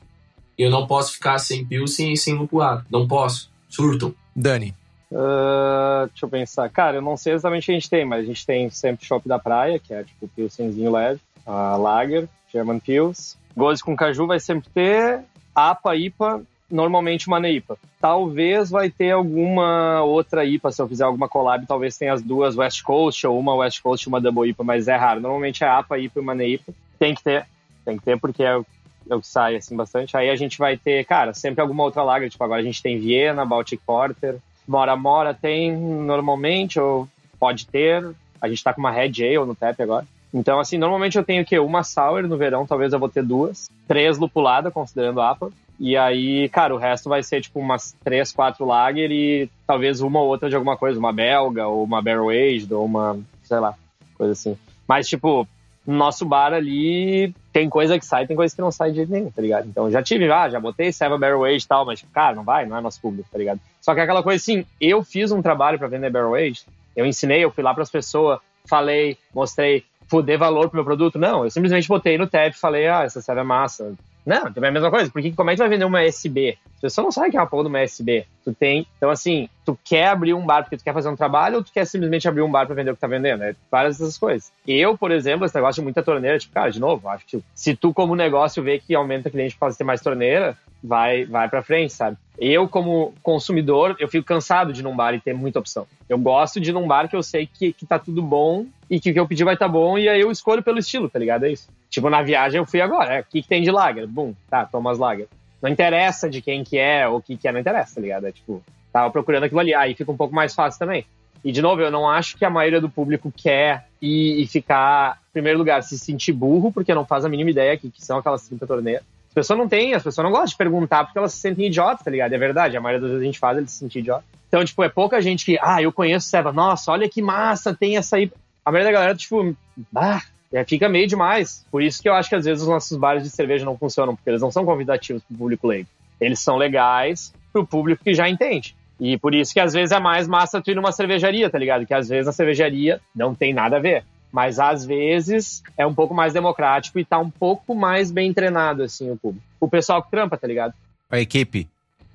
E 0.58 0.64
eu 0.64 0.70
não 0.70 0.86
posso 0.86 1.14
ficar 1.14 1.40
sem 1.40 1.66
Pilsen 1.66 2.14
e 2.14 2.18
sem 2.18 2.36
lupulado. 2.36 2.86
Não 2.90 3.08
posso. 3.08 3.50
Surtam. 3.68 4.14
Dani. 4.36 4.76
Ah, 5.14 6.06
deixa 6.10 6.26
eu 6.26 6.30
pensar. 6.30 6.70
Cara, 6.70 6.98
eu 6.98 7.02
não 7.02 7.18
sei 7.18 7.34
exatamente 7.34 7.64
o 7.64 7.66
que 7.66 7.72
a 7.72 7.76
gente 7.76 7.90
tem, 7.90 8.06
mas 8.06 8.24
a 8.24 8.28
gente 8.28 8.46
tem 8.46 8.70
sempre 8.70 9.06
Shop 9.06 9.28
da 9.28 9.40
Praia, 9.40 9.80
que 9.80 9.94
é 9.94 10.04
tipo 10.04 10.28
Pilsenzinho 10.28 10.92
leve, 10.92 11.20
a 11.46 11.76
Lager, 11.76 12.30
German 12.52 12.80
Pils. 12.80 13.38
Goze 13.56 13.84
com 13.84 13.96
caju 13.96 14.28
vai 14.28 14.40
sempre 14.40 14.70
ter, 14.74 15.20
APA, 15.54 15.96
IPA, 15.96 16.42
normalmente 16.70 17.28
uma 17.28 17.40
NEIPA. 17.40 17.78
Talvez 18.00 18.70
vai 18.70 18.90
ter 18.90 19.12
alguma 19.12 20.02
outra 20.04 20.46
IPA, 20.46 20.72
se 20.72 20.82
eu 20.82 20.88
fizer 20.88 21.04
alguma 21.04 21.28
collab, 21.28 21.66
talvez 21.66 21.98
tenha 21.98 22.14
as 22.14 22.22
duas 22.22 22.56
West 22.56 22.82
Coast, 22.84 23.28
ou 23.28 23.40
uma 23.40 23.56
West 23.56 23.82
Coast 23.82 24.06
e 24.06 24.10
uma 24.10 24.22
Double 24.22 24.50
IPA, 24.50 24.64
mas 24.64 24.88
é 24.88 24.96
raro. 24.96 25.20
Normalmente 25.20 25.64
é 25.64 25.68
APA, 25.68 26.00
IPA 26.00 26.20
e 26.20 26.24
uma 26.24 26.36
NEIPA. 26.36 26.74
Tem 26.98 27.14
que 27.14 27.24
ter, 27.24 27.46
tem 27.84 27.98
que 27.98 28.04
ter 28.04 28.20
porque 28.20 28.44
é 28.44 28.56
o 28.56 28.66
é 29.10 29.16
o 29.16 29.22
que 29.22 29.28
sai 29.28 29.56
assim 29.56 29.76
bastante. 29.76 30.16
Aí 30.16 30.30
a 30.30 30.36
gente 30.36 30.58
vai 30.58 30.78
ter, 30.78 31.06
cara, 31.06 31.34
sempre 31.34 31.62
alguma 31.62 31.84
outra 31.84 32.04
lager, 32.04 32.30
tipo 32.30 32.44
agora 32.44 32.62
a 32.62 32.64
gente 32.64 32.82
tem 32.82 33.00
Viena, 33.00 33.46
Baltic 33.46 33.82
Porter, 33.86 34.38
Mora 34.68 34.96
Mora 34.96 35.34
tem 35.34 35.76
normalmente, 35.76 36.80
ou 36.80 37.08
pode 37.40 37.68
ter. 37.68 38.10
A 38.40 38.48
gente 38.48 38.64
tá 38.64 38.74
com 38.74 38.80
uma 38.80 38.92
Red 38.92 39.14
Ale 39.20 39.46
no 39.46 39.56
tap 39.56 39.80
agora. 39.80 40.06
Então, 40.34 40.60
assim, 40.60 40.78
normalmente 40.78 41.18
eu 41.18 41.24
tenho 41.24 41.44
o 41.44 41.46
quê? 41.46 41.60
Uma 41.60 41.84
sour 41.84 42.28
no 42.28 42.38
verão, 42.38 42.66
talvez 42.66 42.94
eu 42.94 43.00
vou 43.00 43.10
ter 43.10 43.24
duas. 43.24 43.70
Três 43.88 44.18
lupulada, 44.18 44.72
considerando 44.72 45.20
a 45.20 45.32
APA. 45.32 45.52
E 45.80 45.98
aí, 45.98 46.48
cara, 46.50 46.74
o 46.74 46.78
resto 46.78 47.10
vai 47.10 47.24
ser 47.24 47.42
tipo 47.42 47.60
umas 47.60 47.96
três, 48.04 48.32
quatro 48.32 48.66
lager 48.66 49.12
e 49.12 49.50
talvez 49.66 50.00
uma 50.00 50.22
ou 50.22 50.28
outra 50.28 50.50
de 50.50 50.56
alguma 50.56 50.78
coisa. 50.78 51.00
Uma 51.00 51.12
belga, 51.12 51.68
ou 51.68 51.84
uma 51.84 52.02
barrel 52.02 52.30
aged, 52.30 52.74
ou 52.74 52.86
uma, 52.86 53.20
sei 53.44 53.60
lá, 53.60 53.76
coisa 54.16 54.34
assim. 54.34 54.58
Mas, 54.88 55.10
tipo, 55.10 55.48
no 55.86 55.96
nosso 55.96 56.26
bar 56.26 56.54
ali 56.54 57.34
tem 57.52 57.70
coisa 57.70 57.98
que 58.00 58.06
sai, 58.06 58.28
tem 58.28 58.36
coisa 58.36 58.56
que 58.56 58.62
não 58.62 58.72
sai 58.72 58.92
de 58.92 58.98
jeito 58.98 59.12
nenhum, 59.12 59.32
tá 59.32 59.42
ligado? 59.42 59.68
Então 59.68 59.90
já 59.92 60.02
tive, 60.02 60.32
ah, 60.32 60.50
já 60.50 60.60
botei 60.60 60.92
Seva 60.92 61.18
Barrel 61.18 61.44
Age 61.44 61.66
e 61.66 61.68
tal, 61.68 61.86
mas, 61.86 62.00
tipo, 62.00 62.12
cara, 62.12 62.36
não 62.36 62.44
vai, 62.44 62.66
não 62.66 62.78
é 62.78 62.82
nosso 62.82 63.02
público, 63.02 63.28
tá 63.32 63.38
ligado? 63.38 63.60
Só 63.82 63.94
que 63.94 64.00
é 64.00 64.04
aquela 64.04 64.24
coisa 64.24 64.42
assim, 64.42 64.66
eu 64.80 65.04
fiz 65.04 65.32
um 65.32 65.42
trabalho 65.42 65.78
pra 65.78 65.88
vender 65.88 66.10
Barrel 66.10 66.36
Age, 66.36 66.62
eu 66.96 67.06
ensinei, 67.06 67.44
eu 67.44 67.52
fui 67.52 67.64
lá 67.64 67.74
pras 67.74 67.90
pessoas, 67.90 68.40
falei, 68.66 69.18
mostrei, 69.34 69.84
dei 70.20 70.36
valor 70.36 70.68
pro 70.68 70.78
meu 70.78 70.84
produto. 70.84 71.20
Não, 71.20 71.44
eu 71.44 71.52
simplesmente 71.52 71.88
botei 71.88 72.18
no 72.18 72.28
tab 72.28 72.52
e 72.52 72.58
falei, 72.58 72.88
ah, 72.88 73.04
essa 73.04 73.22
serve 73.22 73.42
é 73.42 73.44
massa. 73.44 73.94
Não, 74.26 74.52
também 74.52 74.68
é 74.68 74.70
a 74.70 74.74
mesma 74.74 74.92
coisa, 74.92 75.10
porque 75.12 75.32
como 75.32 75.50
é 75.50 75.54
que 75.54 75.58
tu 75.58 75.62
vai 75.62 75.70
vender 75.70 75.86
uma 75.86 76.04
SB? 76.04 76.58
As 76.76 76.82
pessoas 76.82 77.06
não 77.06 77.12
sabem 77.12 77.32
que 77.32 77.38
é 77.38 77.40
uma 77.40 77.48
porra 77.48 77.64
de 77.64 77.70
uma 77.70 77.80
SB. 77.80 78.26
Tu 78.44 78.54
tem, 78.54 78.86
então 78.98 79.10
assim, 79.10 79.50
tu 79.66 79.78
quer 79.84 80.08
abrir 80.08 80.34
um 80.34 80.46
bar 80.46 80.64
porque 80.64 80.78
tu 80.78 80.84
quer 80.84 80.94
fazer 80.94 81.10
um 81.10 81.16
trabalho 81.16 81.58
ou 81.58 81.64
tu 81.64 81.72
quer 81.72 81.86
simplesmente 81.86 82.28
abrir 82.28 82.42
um 82.42 82.52
bar 82.52 82.66
pra 82.66 82.76
vender 82.76 82.92
o 82.92 82.96
que 82.96 83.02
tá 83.02 83.08
vendendo? 83.08 83.44
É 83.44 83.56
várias 83.70 83.98
dessas 83.98 84.18
coisas. 84.18 84.52
Eu, 84.68 84.98
por 84.98 85.12
exemplo, 85.12 85.46
esse 85.46 85.56
negócio 85.56 85.82
de 85.82 85.84
muita 85.84 86.04
torneira, 86.04 86.38
tipo, 86.38 86.54
cara, 86.54 86.72
de 86.72 86.80
novo, 86.80 87.08
acho 87.10 87.26
que 87.26 87.44
se 87.56 87.76
tu 87.76 87.94
como 87.94 88.16
negócio 88.16 88.62
vê 88.62 88.80
que 88.80 88.94
aumenta 88.94 89.30
cliente 89.30 89.58
de 89.60 89.78
ter 89.78 89.84
mais 89.84 90.02
torneira, 90.02 90.56
vai, 90.84 91.26
vai 91.26 91.50
pra 91.50 91.64
frente, 91.64 91.94
sabe? 91.94 92.18
Eu, 92.38 92.68
como 92.68 93.14
consumidor, 93.22 93.96
eu 94.00 94.08
fico 94.08 94.26
cansado 94.26 94.74
de 94.74 94.82
ir 94.82 94.84
num 94.84 94.96
bar 94.96 95.14
e 95.14 95.20
ter 95.20 95.34
muita 95.34 95.60
opção. 95.60 95.88
Eu 96.10 96.18
gosto 96.18 96.60
de 96.60 96.70
ir 96.70 96.74
num 96.74 96.88
bar 96.88 97.08
que 97.08 97.16
eu 97.16 97.24
sei 97.24 97.48
que, 97.48 97.74
que 97.74 97.86
tá 97.86 98.00
tudo 98.00 98.22
bom 98.22 98.66
e 98.92 99.00
que 99.00 99.10
o 99.10 99.14
que 99.14 99.20
eu 99.22 99.28
pedir 99.28 99.46
vai 99.46 99.54
estar 99.54 99.68
tá 99.68 99.72
bom 99.72 99.98
e 99.98 100.10
aí 100.10 100.20
eu 100.20 100.30
escolho 100.30 100.62
pelo 100.62 100.78
estilo, 100.78 101.10
tá 101.10 101.18
ligado? 101.18 101.46
É 101.46 101.52
isso. 101.52 101.70
Tipo, 101.90 102.10
na 102.10 102.22
viagem 102.22 102.60
eu 102.60 102.66
fui 102.66 102.82
agora, 102.82 103.14
é, 103.16 103.22
o 103.22 103.24
que, 103.24 103.42
que 103.42 103.48
tem 103.48 103.64
de 103.64 103.72
lager? 103.72 104.06
Bum, 104.06 104.34
tá, 104.50 104.66
toma 104.66 104.92
as 104.92 105.00
lager. 105.00 105.30
Não 105.62 105.70
interessa 105.70 106.30
de 106.30 106.42
quem 106.42 106.62
que 106.62 106.78
é 106.78 107.08
ou 107.08 107.20
o 107.20 107.22
que 107.22 107.38
que 107.38 107.48
é, 107.48 107.54
não 107.54 107.60
interessa, 107.62 107.96
tá 107.96 108.02
ligado? 108.02 108.28
É 108.28 108.34
tipo, 108.34 108.62
tava 108.92 109.10
procurando 109.10 109.46
aquilo 109.46 109.62
ali, 109.62 109.74
aí 109.74 109.96
fica 109.96 110.12
um 110.12 110.18
pouco 110.18 110.36
mais 110.36 110.54
fácil 110.54 110.78
também. 110.78 111.06
E, 111.44 111.54
de 111.54 111.62
novo, 111.62 111.82
eu 111.82 111.90
não 111.90 112.08
acho 112.08 112.38
que 112.38 112.44
a 112.44 112.50
maioria 112.50 112.82
do 112.82 112.90
público 112.90 113.34
quer 113.36 113.88
ir 114.02 114.42
e 114.44 114.46
ficar, 114.46 115.20
em 115.30 115.34
primeiro 115.34 115.58
lugar, 115.58 115.82
se 115.82 115.98
sentir 115.98 116.34
burro, 116.34 116.72
porque 116.72 116.94
não 116.94 117.06
faz 117.06 117.24
a 117.24 117.30
mínima 117.30 117.50
ideia 117.50 117.78
que, 117.78 117.90
que 117.90 118.04
são 118.04 118.18
aquelas 118.18 118.46
30 118.48 118.68
torneiras. 118.68 119.04
As 119.30 119.34
pessoas 119.34 119.58
não 119.58 119.70
têm, 119.70 119.94
as 119.94 120.04
pessoas 120.04 120.26
não 120.26 120.32
gostam 120.32 120.48
de 120.48 120.58
perguntar 120.58 121.06
porque 121.06 121.18
elas 121.18 121.34
se 121.34 121.40
sentem 121.40 121.68
idiotas, 121.68 122.04
tá 122.04 122.12
ligado? 122.12 122.34
É 122.34 122.38
verdade, 122.38 122.76
a 122.76 122.82
maioria 122.82 123.00
das 123.00 123.12
vezes 123.12 123.24
a 123.24 123.26
gente 123.26 123.40
faz 123.40 123.58
eles 123.58 123.72
se 123.72 123.78
sentir 123.78 124.00
idiota. 124.00 124.26
Então, 124.52 124.66
tipo, 124.66 124.84
é 124.84 124.90
pouca 124.90 125.22
gente 125.22 125.46
que, 125.46 125.58
ah, 125.62 125.82
eu 125.82 125.94
conheço 125.94 126.28
Seva, 126.28 126.52
nossa, 126.52 126.92
olha 126.92 127.08
que 127.08 127.22
massa, 127.22 127.74
tem 127.74 127.96
essa 127.96 128.18
aí. 128.18 128.30
A 128.66 128.72
maioria 128.72 128.92
da 128.92 129.00
galera, 129.00 129.16
tipo, 129.16 129.56
bah, 129.92 130.22
é, 130.52 130.64
fica 130.64 130.90
meio 130.90 131.08
demais. 131.08 131.66
Por 131.72 131.82
isso 131.82 132.02
que 132.02 132.10
eu 132.10 132.14
acho 132.14 132.30
que 132.30 132.36
às 132.36 132.46
vezes 132.46 132.62
os 132.62 132.70
nossos 132.70 132.98
bares 132.98 133.24
de 133.24 133.30
cerveja 133.30 133.66
não 133.66 133.78
funcionam, 133.78 134.16
porque 134.16 134.30
eles 134.30 134.42
não 134.42 134.52
são 134.52 134.66
convidativos 134.66 135.24
pro 135.24 135.38
público 135.38 135.68
leigo. 135.68 135.90
Eles 136.20 136.40
são 136.40 136.58
legais 136.58 137.34
pro 137.52 137.66
público 137.66 138.04
que 138.04 138.14
já 138.14 138.30
entende. 138.30 138.76
E 139.00 139.18
por 139.18 139.34
isso 139.34 139.54
que 139.54 139.60
às 139.60 139.74
vezes 139.74 139.92
é 139.92 140.00
mais 140.00 140.28
massa 140.28 140.62
tu 140.62 140.70
ir 140.70 140.76
numa 140.76 140.92
cervejaria, 140.92 141.50
tá 141.50 141.58
ligado? 141.58 141.88
Que 141.88 141.94
às 141.94 142.08
vezes 142.08 142.28
a 142.28 142.32
cervejaria 142.32 143.02
não 143.16 143.34
tem 143.34 143.54
nada 143.54 143.78
a 143.78 143.80
ver. 143.80 144.04
Mas 144.32 144.60
às 144.60 144.86
vezes 144.86 145.64
é 145.76 145.86
um 145.86 145.94
pouco 145.94 146.14
mais 146.14 146.34
democrático 146.34 147.00
e 147.00 147.04
tá 147.04 147.18
um 147.18 147.30
pouco 147.30 147.74
mais 147.74 148.12
bem 148.12 148.34
treinado, 148.34 148.84
assim, 148.84 149.10
o 149.10 149.18
público. 149.18 149.46
O 149.60 149.68
pessoal 149.68 150.04
que 150.04 150.12
trampa, 150.12 150.38
tá 150.38 150.48
ligado? 150.48 150.74
A 151.10 151.20
equipe. 151.20 151.68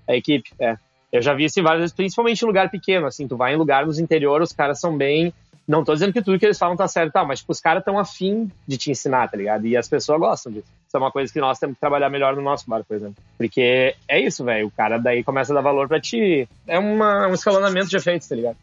A 0.09 0.15
equipe, 0.15 0.51
é. 0.59 0.79
Eu 1.13 1.23
já 1.23 1.35
vi 1.35 1.45
isso 1.45 1.59
em 1.61 1.63
várias 1.63 1.83
vezes, 1.83 1.95
principalmente 1.97 2.43
em 2.43 2.47
lugar 2.47 2.71
pequeno, 2.71 3.07
assim, 3.07 3.29
tu 3.29 3.37
vai 3.37 3.55
em 3.55 3.57
lugar 3.57 3.87
nos 3.87 3.99
interior, 3.99 4.43
os 4.43 4.53
caras 4.53 4.81
são 4.81 4.97
bem. 4.97 5.33
Não 5.67 5.83
tô 5.83 5.95
dizendo 5.95 6.13
que 6.13 6.23
tudo 6.23 6.39
que 6.39 6.45
eles 6.45 6.59
falam 6.59 6.77
tá 6.77 6.87
certo, 6.87 7.13
tá, 7.13 7.25
mas 7.25 7.41
tipo, 7.41 7.51
os 7.51 7.61
caras 7.61 7.81
estão 7.81 7.99
afim 7.99 8.51
de 8.67 8.77
te 8.77 8.91
ensinar, 8.91 9.29
tá 9.29 9.37
ligado? 9.37 9.67
E 9.67 9.77
as 9.77 9.89
pessoas 9.89 10.21
gostam 10.21 10.53
disso. 10.53 10.67
é 10.95 10.99
uma 10.99 11.11
coisa 11.11 11.33
que 11.33 11.41
nós 11.41 11.59
temos 11.59 11.75
que 11.75 11.81
trabalhar 11.81 12.09
melhor 12.09 12.37
no 12.37 12.43
nosso 12.43 12.69
bar, 12.71 12.85
por 12.85 12.95
exemplo. 12.95 13.17
Porque 13.37 13.95
é 14.09 14.21
isso, 14.21 14.45
velho. 14.45 14.69
O 14.69 14.71
cara 14.71 14.97
daí 14.97 15.25
começa 15.25 15.53
a 15.53 15.57
dar 15.57 15.63
valor 15.63 15.89
pra 15.89 16.01
ti. 16.01 16.49
É 16.69 16.79
uma, 16.79 17.27
um 17.27 17.35
escalonamento 17.35 17.89
de 17.89 17.97
efeitos, 17.97 18.29
tá 18.29 18.37
ligado? 18.37 18.57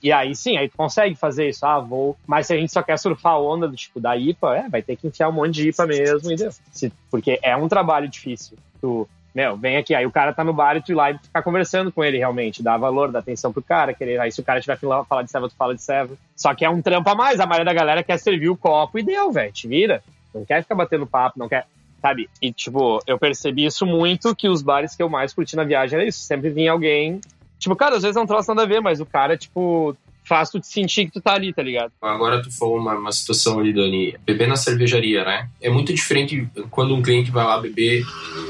E 0.00 0.12
aí 0.12 0.36
sim, 0.36 0.56
aí 0.56 0.68
tu 0.68 0.76
consegue 0.76 1.16
fazer 1.16 1.48
isso. 1.48 1.66
Ah, 1.66 1.80
vou. 1.80 2.16
Mas 2.26 2.46
se 2.46 2.54
a 2.54 2.56
gente 2.56 2.72
só 2.72 2.82
quer 2.82 2.96
surfar 2.98 3.32
a 3.32 3.40
onda 3.40 3.66
do 3.66 3.74
tipo 3.74 3.98
da 3.98 4.16
IPA, 4.16 4.56
é, 4.56 4.68
vai 4.68 4.82
ter 4.82 4.96
que 4.96 5.08
enfiar 5.08 5.28
um 5.28 5.32
monte 5.32 5.54
de 5.54 5.68
IPA 5.70 5.86
mesmo, 5.86 6.30
entendeu? 6.30 6.52
Se, 6.70 6.92
porque 7.10 7.40
é 7.42 7.56
um 7.56 7.68
trabalho 7.68 8.08
difícil. 8.08 8.56
Tu, 8.80 9.08
meu, 9.34 9.56
vem 9.56 9.76
aqui, 9.76 9.94
aí 9.94 10.06
o 10.06 10.12
cara 10.12 10.32
tá 10.32 10.44
no 10.44 10.52
bar 10.52 10.76
e 10.76 10.80
tu 10.80 10.92
ir 10.92 10.94
lá 10.94 11.10
e 11.10 11.18
ficar 11.18 11.42
conversando 11.42 11.90
com 11.90 12.04
ele 12.04 12.18
realmente, 12.18 12.62
dar 12.62 12.76
valor, 12.76 13.10
dar 13.10 13.18
atenção 13.18 13.52
pro 13.52 13.60
cara, 13.60 13.92
querer. 13.92 14.20
Aí 14.20 14.30
se 14.30 14.40
o 14.40 14.44
cara 14.44 14.60
tiver 14.60 14.78
que 14.78 14.86
falar 14.86 15.22
de 15.22 15.30
serva, 15.30 15.48
tu 15.48 15.56
fala 15.56 15.74
de 15.74 15.82
serva. 15.82 16.14
Só 16.36 16.54
que 16.54 16.64
é 16.64 16.70
um 16.70 16.80
trampo 16.80 17.10
a 17.10 17.16
mais. 17.16 17.40
A 17.40 17.46
maioria 17.46 17.64
da 17.64 17.74
galera 17.74 18.04
quer 18.04 18.16
servir 18.18 18.48
o 18.48 18.56
copo 18.56 18.96
e 18.96 19.02
deu, 19.02 19.32
velho. 19.32 19.52
Te 19.52 19.66
vira. 19.66 20.04
Não 20.32 20.44
quer 20.44 20.62
ficar 20.62 20.76
batendo 20.76 21.06
papo, 21.06 21.38
não 21.38 21.48
quer. 21.48 21.66
Sabe? 22.00 22.30
E, 22.40 22.52
tipo, 22.52 23.00
eu 23.06 23.18
percebi 23.18 23.64
isso 23.64 23.84
muito, 23.84 24.36
que 24.36 24.48
os 24.48 24.62
bares 24.62 24.94
que 24.94 25.02
eu 25.02 25.08
mais 25.08 25.32
curti 25.32 25.56
na 25.56 25.64
viagem 25.64 25.98
era 25.98 26.06
isso. 26.06 26.20
Sempre 26.20 26.50
vinha 26.50 26.70
alguém. 26.70 27.20
Tipo, 27.58 27.74
cara, 27.74 27.96
às 27.96 28.02
vezes 28.02 28.14
não 28.14 28.26
troço 28.26 28.50
nada 28.50 28.62
a 28.62 28.66
ver, 28.66 28.80
mas 28.80 29.00
o 29.00 29.06
cara, 29.06 29.36
tipo, 29.36 29.96
faz 30.24 30.50
tu 30.50 30.58
te 30.58 30.66
sentir 30.66 31.06
que 31.06 31.12
tu 31.12 31.20
tá 31.20 31.34
ali, 31.34 31.52
tá 31.52 31.62
ligado? 31.62 31.92
Agora 32.00 32.42
tu 32.42 32.50
falou 32.50 32.78
uma, 32.78 32.94
uma 32.94 33.12
situação 33.12 33.60
ali, 33.60 33.72
Dani. 33.72 34.16
Beber 34.24 34.48
na 34.48 34.56
cervejaria, 34.56 35.24
né? 35.24 35.48
É 35.60 35.70
muito 35.70 35.92
diferente 35.92 36.48
quando 36.70 36.94
um 36.94 37.02
cliente 37.02 37.30
vai 37.30 37.44
lá 37.44 37.60
beber, 37.60 38.04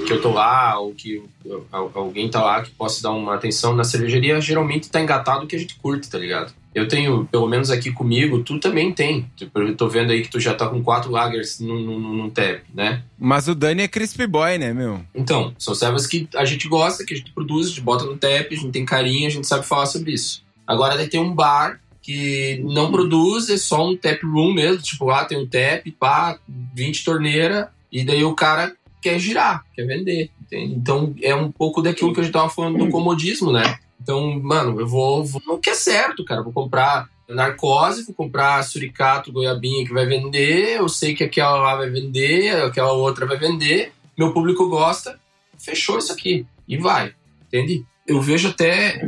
que 0.06 0.12
eu 0.12 0.20
tô 0.20 0.32
lá, 0.32 0.78
ou 0.78 0.94
que 0.94 1.22
alguém 1.70 2.28
tá 2.30 2.42
lá 2.42 2.62
que 2.62 2.70
possa 2.70 3.02
dar 3.02 3.10
uma 3.10 3.34
atenção. 3.34 3.74
Na 3.74 3.84
cervejaria, 3.84 4.40
geralmente 4.40 4.90
tá 4.90 5.00
engatado 5.00 5.46
que 5.46 5.56
a 5.56 5.58
gente 5.58 5.74
curte, 5.76 6.08
tá 6.08 6.18
ligado? 6.18 6.54
Eu 6.74 6.88
tenho, 6.88 7.24
pelo 7.26 7.46
menos 7.46 7.70
aqui 7.70 7.92
comigo, 7.92 8.42
tu 8.42 8.58
também 8.58 8.92
tem. 8.92 9.30
Tipo, 9.36 9.60
eu 9.60 9.76
tô 9.76 9.88
vendo 9.88 10.10
aí 10.10 10.22
que 10.22 10.30
tu 10.30 10.40
já 10.40 10.54
tá 10.54 10.66
com 10.66 10.82
quatro 10.82 11.10
lagers 11.10 11.60
num, 11.60 11.78
num, 11.78 11.98
num 12.00 12.30
tap, 12.30 12.62
né? 12.74 13.04
Mas 13.16 13.46
o 13.46 13.54
Dani 13.54 13.82
é 13.82 13.88
crispy 13.88 14.26
boy, 14.26 14.58
né, 14.58 14.72
meu? 14.72 15.00
Então, 15.14 15.54
são 15.56 15.72
servas 15.72 16.04
que 16.04 16.28
a 16.34 16.44
gente 16.44 16.66
gosta, 16.66 17.04
que 17.04 17.14
a 17.14 17.16
gente 17.16 17.30
produz, 17.30 17.66
a 17.66 17.70
gente 17.70 17.80
bota 17.80 18.04
no 18.04 18.16
tap, 18.16 18.48
a 18.50 18.56
gente 18.56 18.72
tem 18.72 18.84
carinho, 18.84 19.28
a 19.28 19.30
gente 19.30 19.46
sabe 19.46 19.64
falar 19.64 19.86
sobre 19.86 20.12
isso. 20.12 20.43
Agora 20.66 20.96
daí 20.96 21.08
tem 21.08 21.20
um 21.20 21.34
bar 21.34 21.80
que 22.04 22.60
não 22.64 22.92
produz, 22.92 23.48
é 23.48 23.56
só 23.56 23.88
um 23.88 23.96
tap 23.96 24.22
room 24.22 24.52
mesmo, 24.52 24.82
tipo, 24.82 25.06
lá 25.06 25.24
tem 25.24 25.38
um 25.38 25.46
tap, 25.46 25.90
pá, 25.98 26.38
20 26.74 27.02
torneira, 27.02 27.72
e 27.90 28.04
daí 28.04 28.22
o 28.22 28.34
cara 28.34 28.74
quer 29.00 29.18
girar, 29.18 29.64
quer 29.74 29.86
vender, 29.86 30.30
entende? 30.42 30.74
Então 30.74 31.14
é 31.22 31.34
um 31.34 31.50
pouco 31.50 31.80
daquilo 31.80 32.12
que 32.12 32.20
a 32.20 32.22
gente 32.22 32.32
tava 32.32 32.50
falando 32.50 32.78
do 32.78 32.90
comodismo, 32.90 33.50
né? 33.50 33.78
Então, 34.00 34.38
mano, 34.38 34.78
eu 34.78 34.86
vou, 34.86 35.24
vou 35.24 35.40
não 35.46 35.58
que 35.58 35.70
é 35.70 35.74
certo, 35.74 36.24
cara, 36.24 36.42
vou 36.42 36.52
comprar 36.52 37.08
narcose, 37.26 38.04
vou 38.04 38.14
comprar 38.14 38.62
suricato, 38.64 39.32
goiabinha 39.32 39.86
que 39.86 39.94
vai 39.94 40.04
vender, 40.04 40.76
eu 40.76 40.88
sei 40.90 41.14
que 41.14 41.24
aquela 41.24 41.56
lá 41.56 41.76
vai 41.76 41.88
vender, 41.88 42.54
aquela 42.64 42.92
outra 42.92 43.24
vai 43.24 43.38
vender, 43.38 43.92
meu 44.16 44.30
público 44.30 44.68
gosta, 44.68 45.18
fechou 45.58 45.96
isso 45.96 46.12
aqui, 46.12 46.46
e 46.68 46.76
vai, 46.76 47.14
entende? 47.46 47.82
Eu 48.06 48.20
vejo 48.20 48.48
até 48.48 49.00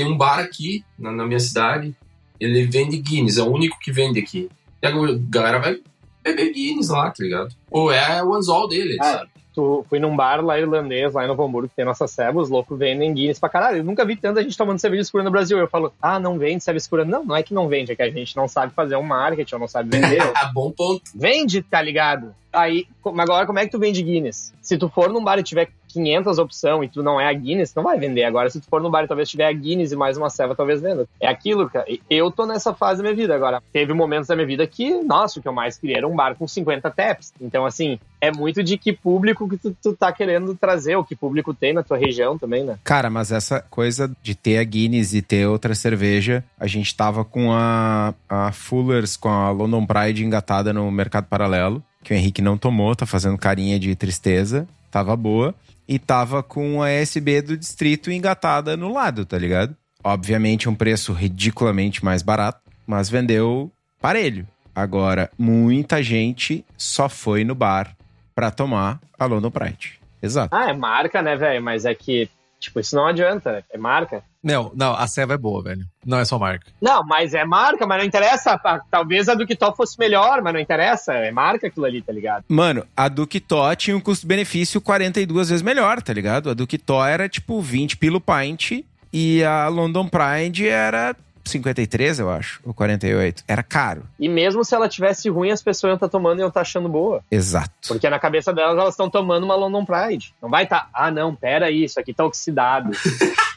tem 0.00 0.10
um 0.10 0.16
bar 0.16 0.38
aqui 0.38 0.82
na, 0.98 1.12
na, 1.12 1.26
minha 1.26 1.38
cidade, 1.38 1.94
ele 2.38 2.64
vende 2.64 2.96
Guinness, 2.96 3.36
é 3.36 3.42
o 3.42 3.52
único 3.52 3.78
que 3.78 3.92
vende 3.92 4.18
aqui. 4.18 4.48
E 4.82 4.86
a 4.86 4.90
galera 5.28 5.58
vai 5.58 5.78
beber 6.24 6.52
Guinness 6.54 6.88
lá, 6.88 7.10
tá 7.10 7.22
ligado? 7.22 7.54
Ou 7.70 7.92
é 7.92 8.24
o 8.24 8.34
anzol 8.34 8.66
dele, 8.66 8.96
é, 8.98 9.04
sabe? 9.04 9.30
Tu, 9.54 9.84
fui 9.90 9.98
num 9.98 10.16
bar 10.16 10.42
lá 10.42 10.58
irlandês, 10.58 11.12
lá 11.12 11.22
em 11.22 11.28
Novo 11.28 11.44
Hamburgo, 11.44 11.68
que 11.68 11.76
tem 11.76 11.84
nossa 11.84 12.06
ceva, 12.06 12.40
os 12.40 12.48
loucos 12.48 12.78
vendem 12.78 13.12
Guinness 13.12 13.38
pra 13.38 13.50
caralho. 13.50 13.78
Eu 13.78 13.84
nunca 13.84 14.06
vi 14.06 14.16
tanta 14.16 14.42
gente 14.42 14.56
tomando 14.56 14.78
cerveja 14.78 15.02
escura 15.02 15.22
no 15.22 15.30
Brasil. 15.30 15.58
Eu 15.58 15.68
falo, 15.68 15.92
ah, 16.00 16.18
não 16.18 16.38
vende 16.38 16.64
cerveja 16.64 16.84
escura. 16.84 17.04
Não, 17.04 17.26
não 17.26 17.36
é 17.36 17.42
que 17.42 17.52
não 17.52 17.68
vende, 17.68 17.92
é 17.92 17.96
que 17.96 18.02
a 18.02 18.10
gente 18.10 18.34
não 18.34 18.48
sabe 18.48 18.72
fazer 18.72 18.96
um 18.96 19.02
marketing, 19.02 19.56
ou 19.56 19.60
não 19.60 19.68
sabe 19.68 19.98
vender. 19.98 20.22
Bom 20.54 20.70
ponto. 20.70 21.02
Vende, 21.14 21.60
tá 21.60 21.82
ligado? 21.82 22.34
Aí, 22.52 22.86
agora 23.04 23.46
como 23.46 23.58
é 23.58 23.64
que 23.64 23.70
tu 23.70 23.78
vende 23.78 24.02
Guinness? 24.02 24.52
Se 24.60 24.76
tu 24.76 24.88
for 24.88 25.10
num 25.10 25.22
bar 25.22 25.38
e 25.38 25.42
tiver 25.42 25.68
500 25.92 26.38
opções 26.38 26.86
e 26.86 26.92
tu 26.92 27.02
não 27.02 27.20
é 27.20 27.28
a 27.28 27.32
Guinness, 27.32 27.74
não 27.74 27.82
vai 27.82 27.98
vender. 27.98 28.24
Agora, 28.24 28.48
se 28.48 28.60
tu 28.60 28.66
for 28.68 28.80
no 28.80 28.90
bar 28.90 29.04
e 29.04 29.08
talvez 29.08 29.28
tiver 29.28 29.46
a 29.46 29.52
Guinness 29.52 29.92
e 29.92 29.96
mais 29.96 30.16
uma 30.16 30.30
ceva, 30.30 30.54
talvez 30.54 30.80
venda. 30.80 31.06
É 31.20 31.26
aquilo, 31.26 31.68
cara. 31.68 31.84
Eu 32.08 32.30
tô 32.30 32.46
nessa 32.46 32.74
fase 32.74 32.98
da 32.98 33.08
minha 33.08 33.14
vida 33.14 33.34
agora. 33.34 33.62
Teve 33.72 33.92
momentos 33.92 34.28
da 34.28 34.36
minha 34.36 34.46
vida 34.46 34.66
que, 34.66 35.02
nossa, 35.02 35.38
o 35.38 35.42
que 35.42 35.48
eu 35.48 35.52
mais 35.52 35.76
queria 35.76 35.98
era 35.98 36.08
um 36.08 36.14
bar 36.14 36.34
com 36.36 36.46
50 36.46 36.90
taps. 36.90 37.32
Então, 37.40 37.66
assim, 37.66 37.98
é 38.20 38.30
muito 38.30 38.62
de 38.62 38.76
que 38.78 38.92
público 38.92 39.48
que 39.48 39.56
tu, 39.56 39.76
tu 39.82 39.92
tá 39.94 40.12
querendo 40.12 40.54
trazer, 40.54 40.96
ou 40.96 41.04
que 41.04 41.16
público 41.16 41.54
tem 41.54 41.72
na 41.72 41.82
tua 41.82 41.96
região 41.96 42.38
também, 42.38 42.64
né? 42.64 42.78
Cara, 42.84 43.10
mas 43.10 43.32
essa 43.32 43.60
coisa 43.70 44.10
de 44.22 44.34
ter 44.34 44.58
a 44.58 44.64
Guinness 44.64 45.14
e 45.14 45.22
ter 45.22 45.46
outra 45.46 45.74
cerveja, 45.74 46.44
a 46.58 46.66
gente 46.66 46.94
tava 46.94 47.24
com 47.24 47.52
a, 47.52 48.14
a 48.28 48.52
Fullers, 48.52 49.16
com 49.16 49.28
a 49.28 49.50
London 49.50 49.86
Pride 49.86 50.24
engatada 50.24 50.72
no 50.72 50.90
mercado 50.90 51.26
paralelo 51.26 51.82
que 52.02 52.12
o 52.12 52.16
Henrique 52.16 52.42
não 52.42 52.56
tomou, 52.56 52.94
tá 52.94 53.06
fazendo 53.06 53.38
carinha 53.38 53.78
de 53.78 53.94
tristeza, 53.94 54.66
tava 54.90 55.14
boa 55.16 55.54
e 55.86 55.98
tava 55.98 56.42
com 56.42 56.82
a 56.82 56.88
SB 56.90 57.42
do 57.42 57.56
distrito 57.56 58.10
engatada 58.10 58.76
no 58.76 58.92
lado, 58.92 59.24
tá 59.24 59.36
ligado? 59.38 59.76
Obviamente 60.02 60.68
um 60.68 60.74
preço 60.74 61.12
ridiculamente 61.12 62.04
mais 62.04 62.22
barato, 62.22 62.60
mas 62.86 63.10
vendeu 63.10 63.70
parelho. 64.00 64.46
Agora, 64.74 65.30
muita 65.38 66.02
gente 66.02 66.64
só 66.76 67.08
foi 67.08 67.44
no 67.44 67.54
bar 67.54 67.94
para 68.34 68.50
tomar 68.50 69.00
a 69.18 69.26
London 69.26 69.50
Pride. 69.50 70.00
Exato. 70.22 70.54
Ah, 70.54 70.70
é 70.70 70.72
marca, 70.72 71.20
né, 71.20 71.36
velho? 71.36 71.62
Mas 71.62 71.84
é 71.84 71.94
que, 71.94 72.30
tipo, 72.58 72.80
isso 72.80 72.94
não 72.94 73.06
adianta. 73.06 73.64
É 73.70 73.76
marca. 73.76 74.22
Não, 74.42 74.72
não, 74.74 74.94
a 74.94 75.06
Seva 75.06 75.34
é 75.34 75.38
boa, 75.38 75.62
velho. 75.62 75.84
Não 76.04 76.18
é 76.18 76.24
só 76.24 76.38
marca. 76.38 76.66
Não, 76.80 77.04
mas 77.04 77.34
é 77.34 77.44
marca, 77.44 77.86
mas 77.86 77.98
não 77.98 78.04
interessa. 78.06 78.58
Talvez 78.90 79.28
a 79.28 79.34
Duquitó 79.34 79.72
fosse 79.74 79.98
melhor, 79.98 80.40
mas 80.42 80.54
não 80.54 80.60
interessa. 80.60 81.12
É 81.12 81.30
marca 81.30 81.66
aquilo 81.66 81.84
ali, 81.84 82.00
tá 82.00 82.12
ligado? 82.12 82.44
Mano, 82.48 82.86
a 82.96 83.08
Duquitó 83.08 83.74
tinha 83.74 83.96
um 83.96 84.00
custo-benefício 84.00 84.80
42 84.80 85.50
vezes 85.50 85.62
melhor, 85.62 86.00
tá 86.00 86.12
ligado? 86.12 86.50
A 86.50 86.54
Duquitó 86.54 87.04
era 87.06 87.28
tipo 87.28 87.60
20 87.60 87.98
pilo 87.98 88.20
pint 88.20 88.82
e 89.12 89.44
a 89.44 89.68
London 89.68 90.08
Pride 90.08 90.68
era 90.68 91.14
53, 91.44 92.20
eu 92.20 92.30
acho, 92.30 92.60
ou 92.64 92.72
48. 92.72 93.44
Era 93.46 93.62
caro. 93.62 94.04
E 94.18 94.28
mesmo 94.28 94.64
se 94.64 94.74
ela 94.74 94.88
tivesse 94.88 95.28
ruim, 95.28 95.50
as 95.50 95.62
pessoas 95.62 95.90
iam 95.90 95.94
estar 95.94 96.06
tá 96.06 96.10
tomando 96.10 96.38
e 96.38 96.40
iam 96.40 96.48
estar 96.48 96.60
tá 96.60 96.62
achando 96.62 96.88
boa. 96.88 97.22
Exato. 97.30 97.72
Porque 97.88 98.08
na 98.08 98.18
cabeça 98.18 98.52
delas, 98.52 98.78
elas 98.78 98.94
estão 98.94 99.10
tomando 99.10 99.44
uma 99.44 99.54
London 99.54 99.84
Pride. 99.84 100.34
Não 100.40 100.48
vai 100.48 100.64
estar, 100.64 100.80
tá, 100.80 100.88
ah, 100.94 101.10
não, 101.10 101.34
pera 101.34 101.66
aí, 101.66 101.84
isso 101.84 101.98
aqui 101.98 102.14
tá 102.14 102.24
oxidado. 102.24 102.90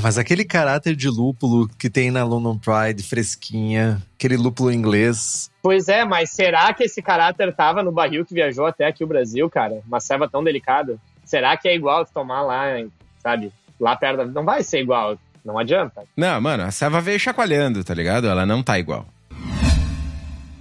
Ah, 0.00 0.02
mas 0.02 0.16
aquele 0.16 0.46
caráter 0.46 0.96
de 0.96 1.10
lúpulo 1.10 1.68
que 1.78 1.90
tem 1.90 2.10
na 2.10 2.24
London 2.24 2.56
Pride, 2.56 3.02
fresquinha, 3.02 4.00
aquele 4.14 4.34
lúpulo 4.34 4.72
inglês. 4.72 5.50
Pois 5.62 5.88
é, 5.88 6.06
mas 6.06 6.30
será 6.30 6.72
que 6.72 6.84
esse 6.84 7.02
caráter 7.02 7.54
tava 7.54 7.82
no 7.82 7.92
barril 7.92 8.24
que 8.24 8.32
viajou 8.32 8.64
até 8.64 8.86
aqui 8.86 9.04
o 9.04 9.06
Brasil, 9.06 9.50
cara? 9.50 9.82
Uma 9.86 10.00
ceva 10.00 10.26
tão 10.26 10.42
delicada? 10.42 10.96
Será 11.22 11.54
que 11.54 11.68
é 11.68 11.74
igual 11.74 12.02
de 12.02 12.12
tomar 12.12 12.40
lá, 12.40 12.64
sabe? 13.18 13.52
Lá 13.78 13.94
perto 13.94 14.16
da... 14.16 14.24
Não 14.24 14.42
vai 14.42 14.62
ser 14.62 14.80
igual, 14.80 15.18
não 15.44 15.58
adianta. 15.58 16.04
Não, 16.16 16.40
mano, 16.40 16.62
a 16.62 16.70
ceva 16.70 16.98
veio 17.02 17.20
chacoalhando, 17.20 17.84
tá 17.84 17.92
ligado? 17.92 18.26
Ela 18.26 18.46
não 18.46 18.62
tá 18.62 18.78
igual. 18.78 19.06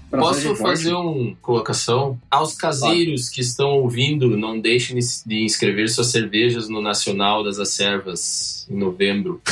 Posso 0.10 0.56
fazer 0.56 0.93
uma 0.93 1.36
colocação? 1.41 2.19
Aos 2.30 2.56
caseiros 2.56 3.30
que 3.30 3.41
estão 3.41 3.69
ouvindo, 3.69 4.36
não 4.36 4.60
deixem 4.60 4.98
de 5.26 5.43
inscrever 5.43 5.89
suas 5.89 6.08
cervejas 6.08 6.67
no 6.67 6.82
Nacional 6.82 7.43
das 7.43 7.60
Acervas 7.60 8.67
em 8.69 8.76
novembro. 8.76 9.41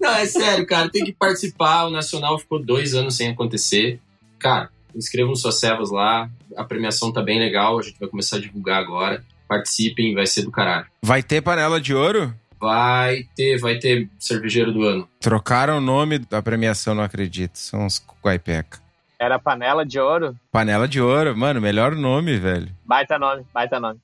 não, 0.00 0.10
é 0.10 0.26
sério, 0.26 0.66
cara, 0.66 0.88
tem 0.88 1.04
que 1.04 1.12
participar. 1.12 1.84
O 1.84 1.90
Nacional 1.90 2.38
ficou 2.38 2.58
dois 2.58 2.94
anos 2.94 3.16
sem 3.16 3.28
acontecer. 3.28 4.00
Cara, 4.38 4.70
inscrevam 4.94 5.34
suas 5.34 5.60
servas 5.60 5.90
lá. 5.90 6.30
A 6.56 6.64
premiação 6.64 7.12
tá 7.12 7.22
bem 7.22 7.38
legal, 7.38 7.78
a 7.78 7.82
gente 7.82 7.98
vai 7.98 8.08
começar 8.08 8.36
a 8.36 8.40
divulgar 8.40 8.80
agora. 8.80 9.22
Participem, 9.46 10.14
vai 10.14 10.26
ser 10.26 10.42
do 10.42 10.50
caralho. 10.50 10.86
Vai 11.02 11.22
ter 11.22 11.42
panela 11.42 11.80
de 11.80 11.94
ouro? 11.94 12.34
Vai 12.64 13.26
ter, 13.36 13.58
vai 13.58 13.78
ter 13.78 14.08
cervejeiro 14.18 14.72
do 14.72 14.84
ano. 14.84 15.06
Trocaram 15.20 15.76
o 15.76 15.80
nome 15.82 16.18
da 16.18 16.40
premiação, 16.40 16.94
não 16.94 17.02
acredito. 17.02 17.58
São 17.58 17.84
uns 17.84 18.02
guaipeca. 18.24 18.78
Era 19.18 19.38
Panela 19.38 19.84
de 19.84 20.00
Ouro? 20.00 20.34
Panela 20.50 20.88
de 20.88 20.98
Ouro, 20.98 21.36
mano, 21.36 21.60
melhor 21.60 21.94
nome, 21.94 22.38
velho. 22.38 22.70
Baita 22.82 23.18
nome, 23.18 23.44
baita 23.52 23.78
nome. 23.78 24.00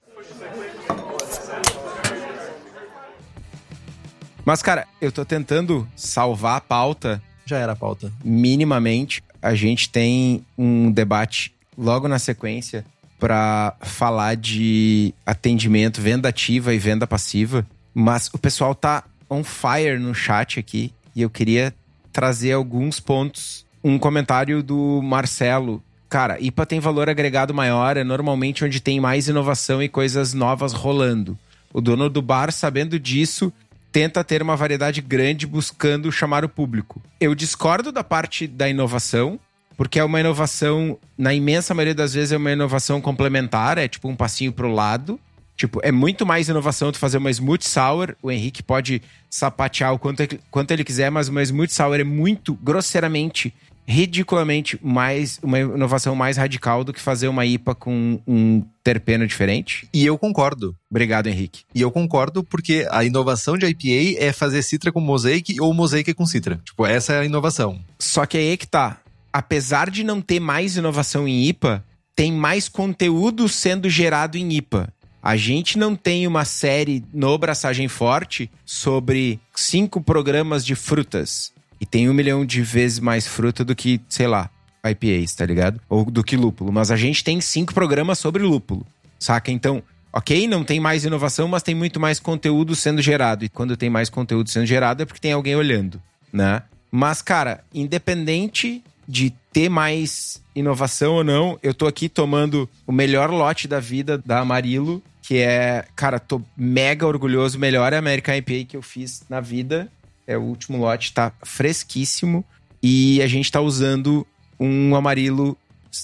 Mas, 4.44 4.62
cara, 4.62 4.86
eu 5.00 5.10
tô 5.10 5.24
tentando 5.24 5.88
salvar 5.96 6.58
a 6.58 6.60
pauta. 6.60 7.22
Já 7.46 7.56
era 7.56 7.72
a 7.72 7.76
pauta. 7.76 8.12
Minimamente. 8.22 9.22
A 9.40 9.54
gente 9.54 9.88
tem 9.88 10.44
um 10.58 10.92
debate 10.92 11.54
logo 11.78 12.06
na 12.06 12.18
sequência 12.18 12.84
para 13.18 13.74
falar 13.80 14.36
de 14.36 15.14
atendimento, 15.24 15.98
venda 15.98 16.28
ativa 16.28 16.74
e 16.74 16.78
venda 16.78 17.06
passiva. 17.06 17.66
Mas 17.94 18.30
o 18.32 18.38
pessoal 18.38 18.74
tá 18.74 19.04
on 19.28 19.44
fire 19.44 19.98
no 19.98 20.14
chat 20.14 20.58
aqui 20.58 20.92
e 21.14 21.22
eu 21.22 21.30
queria 21.30 21.74
trazer 22.12 22.52
alguns 22.52 23.00
pontos. 23.00 23.64
Um 23.82 23.98
comentário 23.98 24.62
do 24.62 25.00
Marcelo. 25.02 25.82
Cara, 26.08 26.38
IPA 26.40 26.66
tem 26.66 26.80
valor 26.80 27.08
agregado 27.08 27.54
maior, 27.54 27.96
é 27.96 28.04
normalmente 28.04 28.64
onde 28.64 28.80
tem 28.80 29.00
mais 29.00 29.28
inovação 29.28 29.82
e 29.82 29.88
coisas 29.88 30.34
novas 30.34 30.72
rolando. 30.72 31.38
O 31.72 31.80
dono 31.80 32.10
do 32.10 32.20
bar, 32.20 32.50
sabendo 32.50 32.98
disso, 32.98 33.52
tenta 33.92 34.24
ter 34.24 34.42
uma 34.42 34.56
variedade 34.56 35.00
grande 35.00 35.46
buscando 35.46 36.10
chamar 36.10 36.44
o 36.44 36.48
público. 36.48 37.00
Eu 37.20 37.34
discordo 37.34 37.92
da 37.92 38.02
parte 38.02 38.46
da 38.46 38.68
inovação, 38.68 39.38
porque 39.76 39.98
é 39.98 40.04
uma 40.04 40.20
inovação, 40.20 40.98
na 41.16 41.32
imensa 41.32 41.74
maioria 41.74 41.94
das 41.94 42.12
vezes, 42.12 42.32
é 42.32 42.36
uma 42.36 42.52
inovação 42.52 43.00
complementar, 43.00 43.78
é 43.78 43.88
tipo 43.88 44.08
um 44.08 44.16
passinho 44.16 44.52
pro 44.52 44.70
lado. 44.70 45.18
Tipo, 45.60 45.78
é 45.82 45.92
muito 45.92 46.24
mais 46.24 46.48
inovação 46.48 46.90
tu 46.90 46.96
fazer 46.96 47.18
uma 47.18 47.30
smooth 47.30 47.68
sour. 47.68 48.16
O 48.22 48.30
Henrique 48.30 48.62
pode 48.62 49.02
sapatear 49.28 49.92
o 49.92 49.98
quanto, 49.98 50.22
quanto 50.50 50.70
ele 50.70 50.82
quiser, 50.82 51.10
mas 51.10 51.28
uma 51.28 51.42
smooth 51.42 51.70
sour 51.70 52.00
é 52.00 52.02
muito 52.02 52.54
grosseiramente, 52.54 53.52
ridiculamente 53.86 54.78
mais 54.82 55.38
uma 55.42 55.58
inovação 55.58 56.16
mais 56.16 56.38
radical 56.38 56.82
do 56.82 56.94
que 56.94 57.00
fazer 57.00 57.28
uma 57.28 57.44
IPA 57.44 57.74
com 57.74 58.18
um 58.26 58.64
terpeno 58.82 59.26
diferente. 59.26 59.86
E 59.92 60.06
eu 60.06 60.16
concordo. 60.16 60.74
Obrigado, 60.90 61.26
Henrique. 61.26 61.64
E 61.74 61.82
eu 61.82 61.90
concordo 61.90 62.42
porque 62.42 62.88
a 62.90 63.04
inovação 63.04 63.58
de 63.58 63.66
IPA 63.66 64.18
é 64.18 64.32
fazer 64.32 64.62
citra 64.62 64.90
com 64.90 64.98
mosaic 64.98 65.60
ou 65.60 65.74
mosaic 65.74 66.14
com 66.14 66.24
citra. 66.24 66.58
Tipo, 66.64 66.86
essa 66.86 67.12
é 67.12 67.18
a 67.20 67.24
inovação. 67.26 67.78
Só 67.98 68.24
que 68.24 68.38
aí 68.38 68.52
é 68.52 68.56
que 68.56 68.66
tá. 68.66 68.96
Apesar 69.30 69.90
de 69.90 70.04
não 70.04 70.22
ter 70.22 70.40
mais 70.40 70.78
inovação 70.78 71.28
em 71.28 71.44
IPA, 71.48 71.84
tem 72.16 72.32
mais 72.32 72.66
conteúdo 72.66 73.46
sendo 73.46 73.90
gerado 73.90 74.38
em 74.38 74.54
IPA. 74.54 74.90
A 75.22 75.36
gente 75.36 75.78
não 75.78 75.94
tem 75.94 76.26
uma 76.26 76.44
série 76.44 77.04
no 77.12 77.36
Braçagem 77.36 77.88
Forte 77.88 78.50
sobre 78.64 79.38
cinco 79.54 80.00
programas 80.00 80.64
de 80.64 80.74
frutas. 80.74 81.52
E 81.80 81.86
tem 81.86 82.08
um 82.08 82.14
milhão 82.14 82.44
de 82.44 82.62
vezes 82.62 82.98
mais 82.98 83.26
fruta 83.26 83.64
do 83.64 83.74
que, 83.74 84.00
sei 84.08 84.26
lá, 84.26 84.50
IPAs, 84.84 85.34
tá 85.34 85.44
ligado? 85.44 85.80
Ou 85.88 86.04
do 86.04 86.24
que 86.24 86.36
lúpulo. 86.36 86.72
Mas 86.72 86.90
a 86.90 86.96
gente 86.96 87.22
tem 87.22 87.40
cinco 87.40 87.74
programas 87.74 88.18
sobre 88.18 88.42
lúpulo, 88.42 88.86
saca? 89.18 89.50
Então, 89.50 89.82
ok, 90.12 90.46
não 90.46 90.64
tem 90.64 90.80
mais 90.80 91.04
inovação, 91.04 91.48
mas 91.48 91.62
tem 91.62 91.74
muito 91.74 92.00
mais 92.00 92.18
conteúdo 92.18 92.74
sendo 92.74 93.02
gerado. 93.02 93.44
E 93.44 93.48
quando 93.48 93.76
tem 93.76 93.90
mais 93.90 94.08
conteúdo 94.08 94.48
sendo 94.50 94.66
gerado 94.66 95.02
é 95.02 95.06
porque 95.06 95.20
tem 95.20 95.32
alguém 95.32 95.56
olhando, 95.56 96.00
né? 96.32 96.62
Mas, 96.90 97.22
cara, 97.22 97.62
independente 97.72 98.82
de 99.10 99.30
ter 99.52 99.68
mais 99.68 100.40
inovação 100.54 101.14
ou 101.14 101.24
não, 101.24 101.58
eu 101.64 101.74
tô 101.74 101.88
aqui 101.88 102.08
tomando 102.08 102.70
o 102.86 102.92
melhor 102.92 103.28
lote 103.30 103.66
da 103.66 103.80
vida 103.80 104.16
da 104.16 104.38
Amarilo, 104.38 105.02
que 105.20 105.38
é, 105.38 105.84
cara, 105.96 106.20
tô 106.20 106.40
mega 106.56 107.04
orgulhoso, 107.04 107.58
melhor 107.58 107.92
American 107.92 108.36
IPA 108.36 108.64
que 108.68 108.76
eu 108.76 108.82
fiz 108.82 109.24
na 109.28 109.40
vida. 109.40 109.90
É 110.26 110.38
o 110.38 110.42
último 110.42 110.78
lote, 110.78 111.12
tá 111.12 111.32
fresquíssimo 111.42 112.44
e 112.80 113.20
a 113.20 113.26
gente 113.26 113.50
tá 113.50 113.60
usando 113.60 114.24
um 114.60 114.94
amarilo 114.94 115.56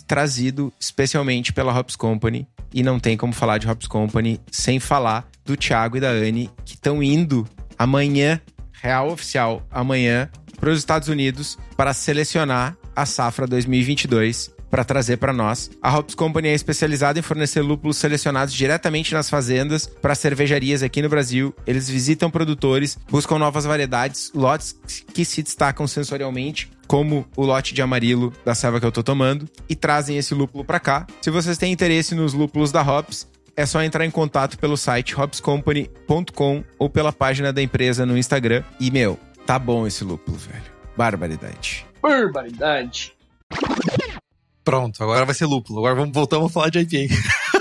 trazido 0.09 0.73
especialmente 0.81 1.53
pela 1.53 1.79
Hops 1.79 1.95
Company 1.95 2.45
e 2.75 2.83
não 2.83 2.99
tem 2.99 3.17
como 3.17 3.33
falar 3.33 3.59
de 3.59 3.69
Hops 3.69 3.87
Company 3.87 4.41
sem 4.51 4.81
falar 4.81 5.29
do 5.45 5.57
Thiago 5.57 5.97
e 5.97 6.01
da 6.01 6.11
Anne 6.11 6.51
que 6.65 6.75
estão 6.75 7.01
indo 7.01 7.47
amanhã, 7.79 8.41
real 8.73 9.11
oficial, 9.13 9.65
amanhã 9.71 10.29
para 10.59 10.71
os 10.71 10.79
Estados 10.81 11.09
Unidos 11.09 11.57
para 11.77 11.95
selecionar 11.95 12.77
a 12.97 13.05
safra 13.07 13.47
2022 13.47 14.57
para 14.71 14.85
trazer 14.85 15.17
para 15.19 15.33
nós. 15.33 15.71
A 15.81 15.97
Hops 15.97 16.15
Company 16.15 16.49
é 16.49 16.55
especializada 16.55 17.19
em 17.19 17.23
fornecer 17.23 17.61
lúpulos 17.61 17.97
selecionados 17.97 18.53
diretamente 18.53 19.15
nas 19.15 19.31
fazendas 19.31 19.87
para 19.87 20.15
cervejarias 20.15 20.83
aqui 20.83 21.01
no 21.01 21.09
Brasil. 21.09 21.55
Eles 21.67 21.89
visitam 21.89 22.31
produtores, 22.31 22.99
buscam 23.09 23.39
novas 23.39 23.65
variedades, 23.65 24.33
lotes 24.35 24.77
que 25.15 25.25
se 25.25 25.43
destacam 25.43 25.87
sensorialmente, 25.87 26.71
como 26.87 27.27
o 27.37 27.45
lote 27.45 27.75
de 27.75 27.83
amarilo 27.83 28.33
da 28.45 28.55
selva 28.55 28.81
que 28.81 28.87
eu 28.87 28.93
tô 28.93 29.03
tomando, 29.03 29.49
e 29.69 29.75
trazem 29.75 30.19
esse 30.19 30.35
lúpulo 30.35 30.65
para 30.65 30.81
cá. 30.81 31.07
Se 31.21 31.31
vocês 31.31 31.59
têm 31.59 31.73
interesse 31.73 32.15
nos 32.15 32.33
lúpulos 32.33 32.73
da 32.73 32.83
Hops, 32.83 33.27
é 33.57 33.65
só 33.65 33.83
entrar 33.83 34.05
em 34.05 34.11
contato 34.11 34.59
pelo 34.59 34.77
site 34.77 35.19
hopscompany.com 35.19 36.63
ou 36.79 36.91
pela 36.91 37.13
página 37.13 37.53
da 37.53 37.63
empresa 37.63 38.05
no 38.05 38.19
Instagram. 38.19 38.63
E, 38.79 38.91
meu, 38.91 39.19
tá 39.47 39.59
bom 39.59 39.87
esse 39.87 40.05
lúpulo, 40.05 40.37
velho. 40.37 40.77
Barbaridade. 40.95 41.86
Barbaridade. 42.03 43.13
Pronto, 44.65 45.03
agora 45.03 45.25
vai 45.25 45.35
ser 45.35 45.47
lúpulo. 45.47 45.79
Agora 45.79 45.95
vamos 45.95 46.13
voltamos 46.13 46.51
a 46.51 46.53
falar 46.53 46.71
de 46.71 46.81
IPA. 46.81 47.15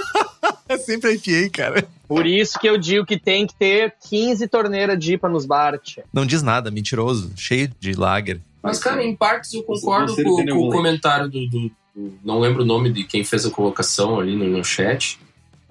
é 0.70 0.78
sempre 0.78 1.14
IPA, 1.14 1.50
cara. 1.52 1.88
Por 2.08 2.26
isso 2.26 2.60
que 2.60 2.68
eu 2.68 2.78
digo 2.78 3.06
que 3.06 3.20
tem 3.20 3.46
que 3.46 3.56
ter 3.56 3.94
15 4.10 4.48
torneiras 4.48 4.98
de 4.98 5.14
IPA 5.14 5.30
nos 5.30 5.46
bar. 5.46 5.78
tia. 5.80 6.04
Não 6.12 6.26
diz 6.26 6.42
nada, 6.42 6.72
mentiroso. 6.72 7.32
Cheio 7.36 7.72
de 7.80 7.94
lager. 7.94 8.42
Mas, 8.62 8.80
cara, 8.80 9.04
em 9.04 9.16
partes 9.16 9.54
eu 9.54 9.64
concordo 9.64 10.14
Você- 10.16 10.24
você 10.24 10.46
com, 10.46 10.58
com 10.58 10.68
o 10.68 10.72
comentário 10.72 11.30
do, 11.30 11.48
do- 11.48 11.72
do- 11.96 12.14
Não 12.24 12.40
lembro 12.40 12.64
o 12.64 12.66
nome 12.66 12.92
de 12.92 13.04
quem 13.04 13.24
fez 13.24 13.46
a 13.46 13.52
colocação 13.52 14.20
ali 14.20 14.36
no, 14.36 14.46
no 14.46 14.64
chat. 14.64 15.20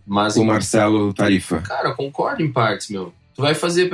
Mas 0.06 0.36
O 0.36 0.42
em- 0.42 0.46
Marcelo 0.46 1.12
Tarifa. 1.12 1.60
Cara, 1.62 1.88
eu 1.88 1.96
concordo 1.96 2.42
em 2.42 2.52
partes, 2.52 2.88
meu. 2.90 3.12
Tu 3.34 3.42
vai 3.42 3.54
fazer, 3.54 3.90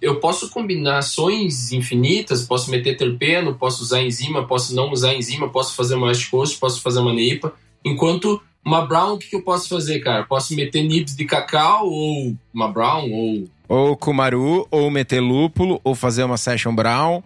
eu 0.00 0.18
posso 0.18 0.48
combinações 0.48 1.70
infinitas, 1.70 2.42
posso 2.42 2.70
meter 2.70 2.96
terpeno, 2.96 3.54
posso 3.54 3.82
usar 3.82 4.02
enzima, 4.02 4.46
posso 4.46 4.74
não 4.74 4.90
usar 4.90 5.14
enzima, 5.14 5.50
posso 5.50 5.74
fazer 5.74 5.96
uma 5.96 6.06
West 6.06 6.30
Coast, 6.30 6.58
posso 6.58 6.80
fazer 6.80 7.00
uma 7.00 7.12
neipa. 7.12 7.52
Enquanto 7.84 8.40
uma 8.64 8.86
brown, 8.86 9.14
o 9.14 9.18
que, 9.18 9.28
que 9.28 9.36
eu 9.36 9.42
posso 9.42 9.68
fazer, 9.68 10.00
cara? 10.00 10.24
Posso 10.24 10.54
meter 10.54 10.82
nibs 10.82 11.14
de 11.14 11.26
cacau, 11.26 11.86
ou 11.86 12.34
uma 12.54 12.68
brown, 12.68 13.10
ou 13.12 13.44
Ou 13.68 13.96
Kumaru, 13.96 14.66
ou 14.70 14.90
meter 14.90 15.20
lúpulo, 15.20 15.78
ou 15.84 15.94
fazer 15.94 16.24
uma 16.24 16.38
Session 16.38 16.74
Brown, 16.74 17.22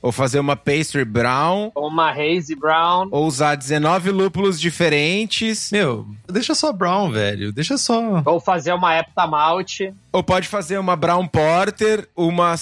ou 0.00 0.12
fazer 0.12 0.38
uma 0.38 0.54
Pastry 0.56 1.04
Brown, 1.04 1.70
Uma 1.74 2.10
Hazy 2.10 2.54
Brown. 2.54 3.08
ou 3.10 3.26
usar 3.26 3.56
19 3.56 4.10
lúpulos 4.10 4.60
diferentes. 4.60 5.70
Meu, 5.72 6.06
deixa 6.28 6.54
só 6.54 6.72
Brown, 6.72 7.10
velho. 7.10 7.52
Deixa 7.52 7.76
só. 7.76 8.22
Ou 8.24 8.38
fazer 8.40 8.72
uma 8.72 8.96
Hepta 8.96 9.26
Malt. 9.26 9.80
Ou 10.12 10.22
pode 10.22 10.46
fazer 10.48 10.78
uma 10.78 10.94
Brown 10.96 11.26
Porter, 11.26 12.08
uma 12.16 12.54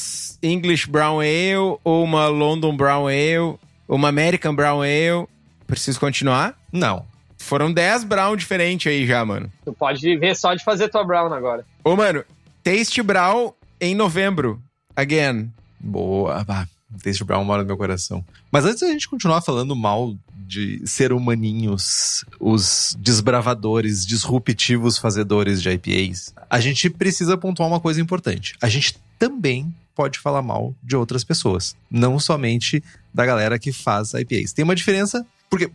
English 0.42 0.88
Brown 0.88 1.20
Ale, 1.20 1.78
ou 1.84 2.02
uma 2.04 2.26
London 2.28 2.76
Brown 2.76 3.06
Ale, 3.06 3.56
uma 3.88 4.08
American 4.08 4.54
Brown 4.54 4.80
Ale. 4.82 5.26
Preciso 5.66 6.00
continuar? 6.00 6.54
Não. 6.72 7.04
Foram 7.38 7.72
10 7.72 8.04
Brown 8.04 8.34
diferentes 8.36 8.90
aí 8.90 9.06
já, 9.06 9.24
mano. 9.24 9.50
Tu 9.64 9.72
pode 9.72 10.00
viver 10.00 10.34
só 10.34 10.54
de 10.54 10.64
fazer 10.64 10.88
tua 10.88 11.04
Brown 11.04 11.32
agora. 11.32 11.64
Ô, 11.84 11.94
mano, 11.94 12.24
Taste 12.64 13.02
Brown 13.02 13.52
em 13.80 13.94
novembro. 13.94 14.60
Again. 14.96 15.50
Boa. 15.78 16.44
Ah, 16.48 16.66
Taste 17.02 17.24
Brown 17.24 17.44
mora 17.44 17.62
no 17.62 17.66
meu 17.66 17.76
coração. 17.76 18.24
Mas 18.50 18.64
antes 18.64 18.80
da 18.80 18.88
gente 18.88 19.08
continuar 19.08 19.42
falando 19.42 19.74
mal 19.74 20.16
de 20.46 20.80
ser 20.86 21.12
humaninhos, 21.12 22.24
os 22.38 22.96
desbravadores, 22.98 24.06
disruptivos 24.06 24.96
fazedores 24.96 25.60
de 25.60 25.70
IPAs, 25.70 26.32
a 26.48 26.60
gente 26.60 26.88
precisa 26.88 27.36
pontuar 27.36 27.68
uma 27.68 27.80
coisa 27.80 28.00
importante. 28.00 28.54
A 28.62 28.68
gente 28.68 28.96
também 29.18 29.74
pode 29.94 30.18
falar 30.18 30.42
mal 30.42 30.74
de 30.82 30.94
outras 30.94 31.24
pessoas, 31.24 31.74
não 31.90 32.18
somente 32.20 32.82
da 33.12 33.26
galera 33.26 33.58
que 33.58 33.72
faz 33.72 34.12
IPAs. 34.14 34.52
Tem 34.52 34.62
uma 34.62 34.76
diferença, 34.76 35.26
porque, 35.50 35.70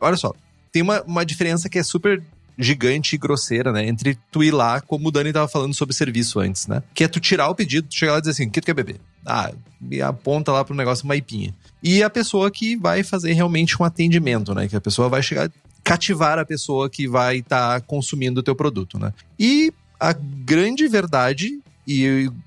olha 0.00 0.16
só, 0.16 0.32
tem 0.70 0.82
uma, 0.82 1.02
uma 1.02 1.24
diferença 1.24 1.68
que 1.68 1.78
é 1.78 1.82
super 1.82 2.22
gigante 2.58 3.14
e 3.14 3.18
grosseira, 3.18 3.72
né? 3.72 3.86
Entre 3.86 4.18
tu 4.30 4.42
ir 4.42 4.50
lá, 4.50 4.80
como 4.80 5.08
o 5.08 5.10
Dani 5.10 5.32
tava 5.32 5.48
falando 5.48 5.74
sobre 5.74 5.94
serviço 5.94 6.40
antes, 6.40 6.66
né? 6.66 6.82
Que 6.94 7.04
é 7.04 7.08
tu 7.08 7.20
tirar 7.20 7.48
o 7.48 7.54
pedido, 7.54 7.88
tu 7.88 7.94
chegar 7.94 8.12
lá 8.12 8.18
e 8.18 8.20
dizer 8.20 8.32
assim, 8.32 8.46
o 8.46 8.50
que 8.50 8.60
tu 8.60 8.64
quer 8.64 8.74
beber? 8.74 9.00
Ah, 9.24 9.52
me 9.80 10.00
aponta 10.00 10.52
lá 10.52 10.64
pro 10.64 10.74
negócio 10.74 11.04
uma 11.04 11.16
ipinha. 11.16 11.54
E 11.82 12.02
a 12.02 12.10
pessoa 12.10 12.50
que 12.50 12.76
vai 12.76 13.02
fazer 13.02 13.32
realmente 13.32 13.80
um 13.80 13.84
atendimento, 13.84 14.54
né? 14.54 14.68
Que 14.68 14.76
a 14.76 14.80
pessoa 14.80 15.08
vai 15.08 15.22
chegar, 15.22 15.50
cativar 15.82 16.38
a 16.38 16.44
pessoa 16.44 16.88
que 16.88 17.08
vai 17.08 17.38
estar 17.38 17.80
consumindo 17.82 18.40
o 18.40 18.42
teu 18.42 18.54
produto, 18.54 18.98
né? 18.98 19.12
E 19.38 19.72
a 19.98 20.12
grande 20.12 20.86
verdade, 20.88 21.60
e 21.86 22.02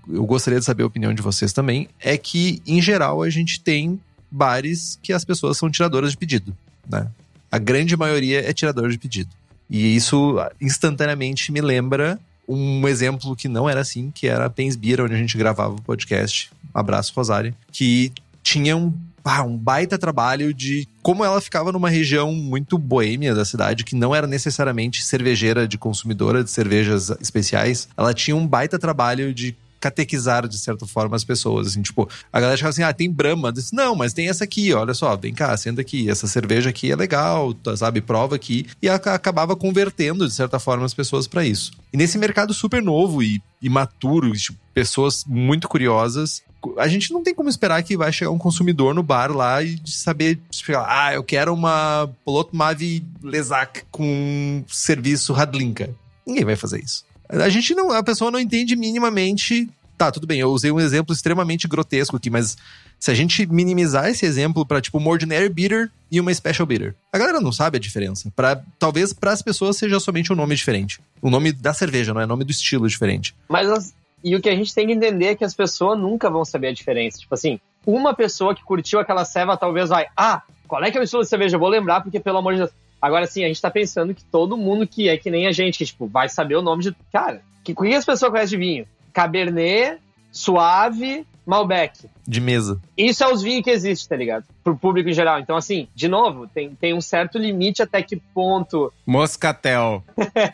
eu, 0.07 0.25
gostaria 0.25 0.59
de 0.59 0.65
saber 0.65 0.83
a 0.83 0.87
opinião 0.87 1.13
de 1.13 1.21
vocês 1.21 1.53
também, 1.53 1.87
é 1.99 2.17
que, 2.17 2.61
em 2.65 2.81
geral, 2.81 3.23
a 3.23 3.29
gente 3.29 3.61
tem 3.61 3.99
bares 4.29 4.99
que 5.01 5.13
as 5.13 5.23
pessoas 5.23 5.57
são 5.57 5.69
tiradoras 5.69 6.11
de 6.11 6.17
pedido, 6.17 6.55
né? 6.89 7.07
A 7.51 7.57
grande 7.57 7.95
maioria 7.95 8.47
é 8.47 8.51
tirador 8.51 8.89
de 8.89 8.97
pedido. 8.97 9.29
E 9.69 9.95
isso 9.95 10.35
instantaneamente 10.61 11.51
me 11.51 11.61
lembra 11.61 12.19
um 12.47 12.87
exemplo 12.87 13.35
que 13.35 13.47
não 13.47 13.67
era 13.67 13.81
assim, 13.81 14.11
que 14.11 14.27
era 14.27 14.45
a 14.45 14.49
Pens 14.49 14.75
Beer, 14.75 15.01
onde 15.01 15.15
a 15.15 15.17
gente 15.17 15.37
gravava 15.37 15.73
o 15.73 15.81
podcast. 15.81 16.51
Abraço, 16.73 17.13
Rosário. 17.15 17.55
Que 17.71 18.11
tinha 18.43 18.77
um, 18.77 18.93
ah, 19.23 19.43
um 19.43 19.57
baita 19.57 19.97
trabalho 19.97 20.53
de 20.53 20.87
como 21.01 21.25
ela 21.25 21.41
ficava 21.41 21.71
numa 21.71 21.89
região 21.89 22.31
muito 22.33 22.77
boêmia 22.77 23.33
da 23.33 23.43
cidade, 23.43 23.83
que 23.83 23.95
não 23.95 24.13
era 24.13 24.27
necessariamente 24.27 25.03
cervejeira 25.03 25.67
de 25.67 25.77
consumidora 25.77 26.43
de 26.43 26.51
cervejas 26.51 27.09
especiais. 27.19 27.87
Ela 27.97 28.13
tinha 28.13 28.35
um 28.35 28.45
baita 28.45 28.77
trabalho 28.77 29.33
de 29.33 29.55
catequizar, 29.79 30.47
de 30.47 30.57
certa 30.57 30.85
forma, 30.85 31.15
as 31.15 31.23
pessoas. 31.23 31.67
Assim, 31.67 31.81
tipo, 31.81 32.07
a 32.31 32.39
galera 32.39 32.57
chegava 32.57 32.71
assim: 32.71 32.83
ah, 32.83 32.93
tem 32.93 33.11
Brahma. 33.11 33.51
Disse, 33.51 33.73
não, 33.75 33.95
mas 33.95 34.13
tem 34.13 34.29
essa 34.29 34.43
aqui, 34.43 34.73
olha 34.73 34.93
só, 34.93 35.15
vem 35.15 35.33
cá, 35.33 35.55
senta 35.57 35.81
aqui. 35.81 36.09
Essa 36.09 36.27
cerveja 36.27 36.69
aqui 36.69 36.91
é 36.91 36.95
legal, 36.95 37.53
tá, 37.53 37.75
sabe? 37.77 38.01
Prova 38.01 38.35
aqui. 38.35 38.65
E 38.81 38.89
aca- 38.89 39.13
acabava 39.13 39.55
convertendo, 39.55 40.27
de 40.27 40.33
certa 40.33 40.59
forma, 40.59 40.85
as 40.85 40.93
pessoas 40.93 41.27
para 41.27 41.45
isso. 41.45 41.71
E 41.93 41.97
nesse 41.97 42.17
mercado 42.17 42.53
super 42.53 42.81
novo 42.81 43.21
e 43.23 43.41
imaturo, 43.61 44.31
tipo, 44.33 44.57
pessoas 44.73 45.23
muito 45.25 45.67
curiosas. 45.67 46.43
A 46.79 46.87
gente 46.87 47.13
não 47.13 47.21
tem 47.21 47.33
como 47.35 47.47
esperar 47.47 47.83
que 47.83 47.95
vai 47.95 48.11
chegar 48.11 48.31
um 48.31 48.39
consumidor 48.39 48.95
no 48.95 49.03
bar 49.03 49.31
lá 49.31 49.61
e 49.61 49.79
saber, 49.85 50.39
tipo, 50.49 50.71
ah, 50.75 51.11
eu 51.13 51.23
quero 51.23 51.53
uma 51.53 52.09
Poloto 52.25 52.55
Mavi 52.55 53.05
Lesac 53.21 53.83
com 53.91 54.63
serviço 54.67 55.31
Radlinka. 55.31 55.91
Ninguém 56.25 56.43
vai 56.43 56.55
fazer 56.55 56.83
isso. 56.83 57.05
A 57.29 57.49
gente 57.49 57.73
não, 57.75 57.91
a 57.91 58.03
pessoa 58.03 58.29
não 58.31 58.39
entende 58.39 58.75
minimamente 58.75 59.69
Tá, 59.97 60.11
tudo 60.11 60.27
bem, 60.27 60.41
eu 60.41 60.49
usei 60.49 60.69
um 60.73 60.79
exemplo 60.81 61.13
extremamente 61.15 61.69
grotesco 61.69 62.17
aqui, 62.17 62.29
mas 62.29 62.57
se 62.99 63.09
a 63.11 63.13
gente 63.13 63.45
minimizar 63.45 64.09
esse 64.09 64.25
exemplo 64.25 64.65
para 64.65 64.81
tipo 64.81 64.97
uma 64.97 65.09
ordinary 65.09 65.47
beater 65.47 65.89
e 66.11 66.19
uma 66.19 66.33
special 66.33 66.65
beater, 66.65 66.93
a 67.13 67.17
galera 67.17 67.39
não 67.39 67.53
sabe 67.53 67.77
a 67.77 67.79
diferença. 67.79 68.29
Para 68.35 68.61
talvez 68.77 69.13
para 69.13 69.31
as 69.31 69.41
pessoas 69.41 69.77
seja 69.77 69.97
somente 70.01 70.33
um 70.33 70.35
nome 70.35 70.53
diferente. 70.53 70.99
O 71.21 71.29
nome 71.29 71.53
da 71.53 71.73
cerveja, 71.73 72.13
não 72.13 72.19
é 72.19 72.25
nome 72.25 72.43
do 72.43 72.51
estilo 72.51 72.89
diferente. 72.89 73.33
Mas 73.47 73.69
as- 73.69 73.93
e 74.21 74.35
o 74.35 74.41
que 74.41 74.49
a 74.49 74.55
gente 74.55 74.75
tem 74.75 74.85
que 74.85 74.91
entender 74.91 75.27
é 75.27 75.35
que 75.35 75.45
as 75.45 75.53
pessoas 75.53 75.97
nunca 75.97 76.29
vão 76.29 76.43
saber 76.43 76.67
a 76.67 76.73
diferença. 76.73 77.19
Tipo 77.19 77.33
assim, 77.33 77.57
uma 77.87 78.13
pessoa 78.13 78.53
que 78.53 78.63
curtiu 78.65 78.99
aquela 78.99 79.23
ceva 79.23 79.55
talvez 79.55 79.87
vai, 79.87 80.07
ah, 80.17 80.41
qual 80.67 80.83
é 80.83 80.91
que 80.91 80.97
é 80.97 81.01
o 81.01 81.05
estilo 81.05 81.23
de 81.23 81.29
cerveja? 81.29 81.55
Eu 81.55 81.59
vou 81.61 81.69
lembrar 81.69 82.01
porque 82.01 82.19
pelo 82.19 82.39
amor 82.39 82.51
de 82.51 82.59
Deus. 82.59 82.71
Agora 83.05 83.27
sim, 83.27 83.43
a 83.43 83.47
gente 83.47 83.61
tá 83.61 83.69
pensando 83.69 84.15
que 84.15 84.23
todo 84.23 84.57
mundo 84.57 84.87
que 84.87 85.07
é 85.07 85.15
que 85.15 85.29
nem 85.29 85.45
a 85.45 85.51
gente, 85.51 85.77
que 85.77 85.85
tipo, 85.85 86.07
vai 86.07 86.27
saber 86.27 86.55
o 86.55 86.61
nome 86.61 86.81
de, 86.81 86.95
cara, 87.11 87.41
que 87.63 87.75
que 87.75 87.93
as 87.93 88.03
pessoas 88.03 88.31
conhecem 88.31 88.57
de 88.57 88.65
vinho? 88.65 88.87
Cabernet, 89.13 90.01
Suave, 90.31 91.25
Malbec. 91.45 92.09
De 92.27 92.41
mesa. 92.41 92.81
Isso 92.97 93.23
é 93.23 93.31
os 93.31 93.43
vinhos 93.43 93.63
que 93.63 93.69
existem, 93.69 94.09
tá 94.09 94.15
ligado? 94.15 94.45
Pro 94.63 94.75
público 94.75 95.07
em 95.07 95.13
geral. 95.13 95.39
Então, 95.39 95.55
assim, 95.55 95.87
de 95.93 96.07
novo, 96.07 96.47
tem, 96.47 96.73
tem 96.73 96.93
um 96.93 97.01
certo 97.01 97.37
limite 97.37 97.83
até 97.83 98.01
que 98.01 98.15
ponto 98.15 98.91
Moscatel. 99.05 100.03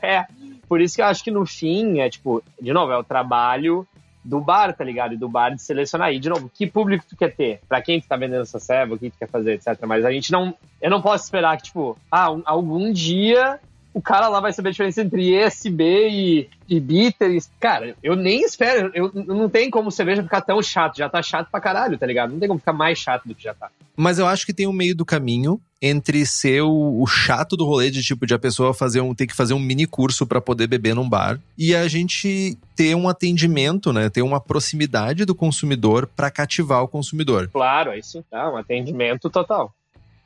é. 0.02 0.26
Por 0.68 0.82
isso 0.82 0.96
que 0.96 1.02
eu 1.02 1.06
acho 1.06 1.24
que 1.24 1.32
no 1.32 1.46
fim, 1.46 2.00
é 2.00 2.10
tipo, 2.10 2.44
de 2.62 2.74
novo, 2.74 2.92
é 2.92 2.98
o 2.98 3.04
trabalho 3.04 3.88
do 4.24 4.40
bar, 4.40 4.74
tá 4.76 4.84
ligado? 4.84 5.14
E 5.14 5.18
do 5.18 5.28
bar 5.28 5.50
de 5.56 5.62
selecionar. 5.62 6.14
E, 6.14 6.20
de 6.20 6.30
novo, 6.30 6.50
que 6.54 6.68
público 6.68 7.04
tu 7.10 7.16
quer 7.18 7.36
ter? 7.36 7.60
Pra 7.68 7.82
quem 7.82 8.00
tu 8.00 8.08
tá 8.08 8.16
vendendo 8.16 8.42
essa 8.44 8.60
serva, 8.60 8.94
o 8.96 8.98
que 8.98 9.10
tu 9.10 9.18
quer 9.18 9.28
fazer, 9.30 9.54
etc. 9.54 9.78
Mas 9.88 10.06
a 10.06 10.12
gente 10.12 10.32
não. 10.32 10.54
Eu 10.82 10.90
não 10.90 11.02
posso 11.02 11.24
esperar 11.24 11.58
que, 11.58 11.64
tipo, 11.64 11.98
ah, 12.12 12.32
um- 12.32 12.44
algum 12.46 12.92
dia 12.92 13.60
o 13.94 14.02
cara 14.02 14.28
lá 14.28 14.40
vai 14.40 14.54
saber 14.54 14.70
a 14.70 14.72
diferença 14.72 15.02
entre 15.02 15.34
esse, 15.34 15.70
B 15.70 16.10
e, 16.10 16.50
e 16.70 16.80
bitter. 16.80 17.32
e- 17.32 17.42
Cara, 17.60 17.96
eu 18.02 18.16
nem 18.16 18.42
espero. 18.44 18.92
Eu, 18.94 19.12
não 19.14 19.50
tem 19.50 19.70
como 19.70 19.92
cerveja 19.92 20.24
ficar 20.24 20.42
tão 20.42 20.62
chato. 20.64 20.98
Já 20.98 21.10
tá 21.10 21.22
chato 21.22 21.50
pra 21.52 21.60
caralho, 21.60 21.98
tá 21.98 22.06
ligado? 22.06 22.32
Não 22.32 22.40
tem 22.40 22.48
como 22.48 22.60
ficar 22.60 22.74
mais 22.74 22.98
chato 22.98 23.28
do 23.28 23.36
que 23.36 23.44
já 23.44 23.54
tá. 23.54 23.70
Mas 23.96 24.18
eu 24.18 24.26
acho 24.26 24.46
que 24.46 24.54
tem 24.54 24.68
um 24.68 24.72
meio 24.74 24.96
do 24.96 25.06
caminho 25.06 25.60
entre 25.82 26.26
ser 26.26 26.62
o, 26.62 27.02
o 27.02 27.08
chato 27.08 27.58
do 27.58 27.66
rolê 27.66 27.90
de 27.90 28.02
tipo 28.04 28.26
de 28.26 28.34
a 28.34 28.40
pessoa 28.40 28.74
fazer 28.74 29.02
um 29.02 29.16
ter 29.16 29.26
que 29.28 29.36
fazer 29.36 29.54
um 29.56 29.60
mini 29.60 29.88
curso 29.88 30.26
pra 30.28 30.40
poder 30.40 30.68
beber 30.68 30.94
num 30.94 31.10
bar 31.10 31.40
e 31.58 31.76
a 31.76 31.88
gente 31.88 32.56
ter 32.76 32.96
um 32.96 33.10
atendimento, 33.10 33.92
né, 33.92 34.08
ter 34.08 34.22
uma 34.22 34.40
proximidade 34.40 35.26
do 35.26 35.34
consumidor 35.34 36.08
pra 36.16 36.30
cativar 36.30 36.84
o 36.84 36.88
consumidor. 36.88 37.50
Claro, 37.52 37.90
aí 37.92 38.04
sim. 38.04 38.24
Tá, 38.30 38.50
um 38.52 38.58
atendimento 38.58 39.28
total. 39.30 39.74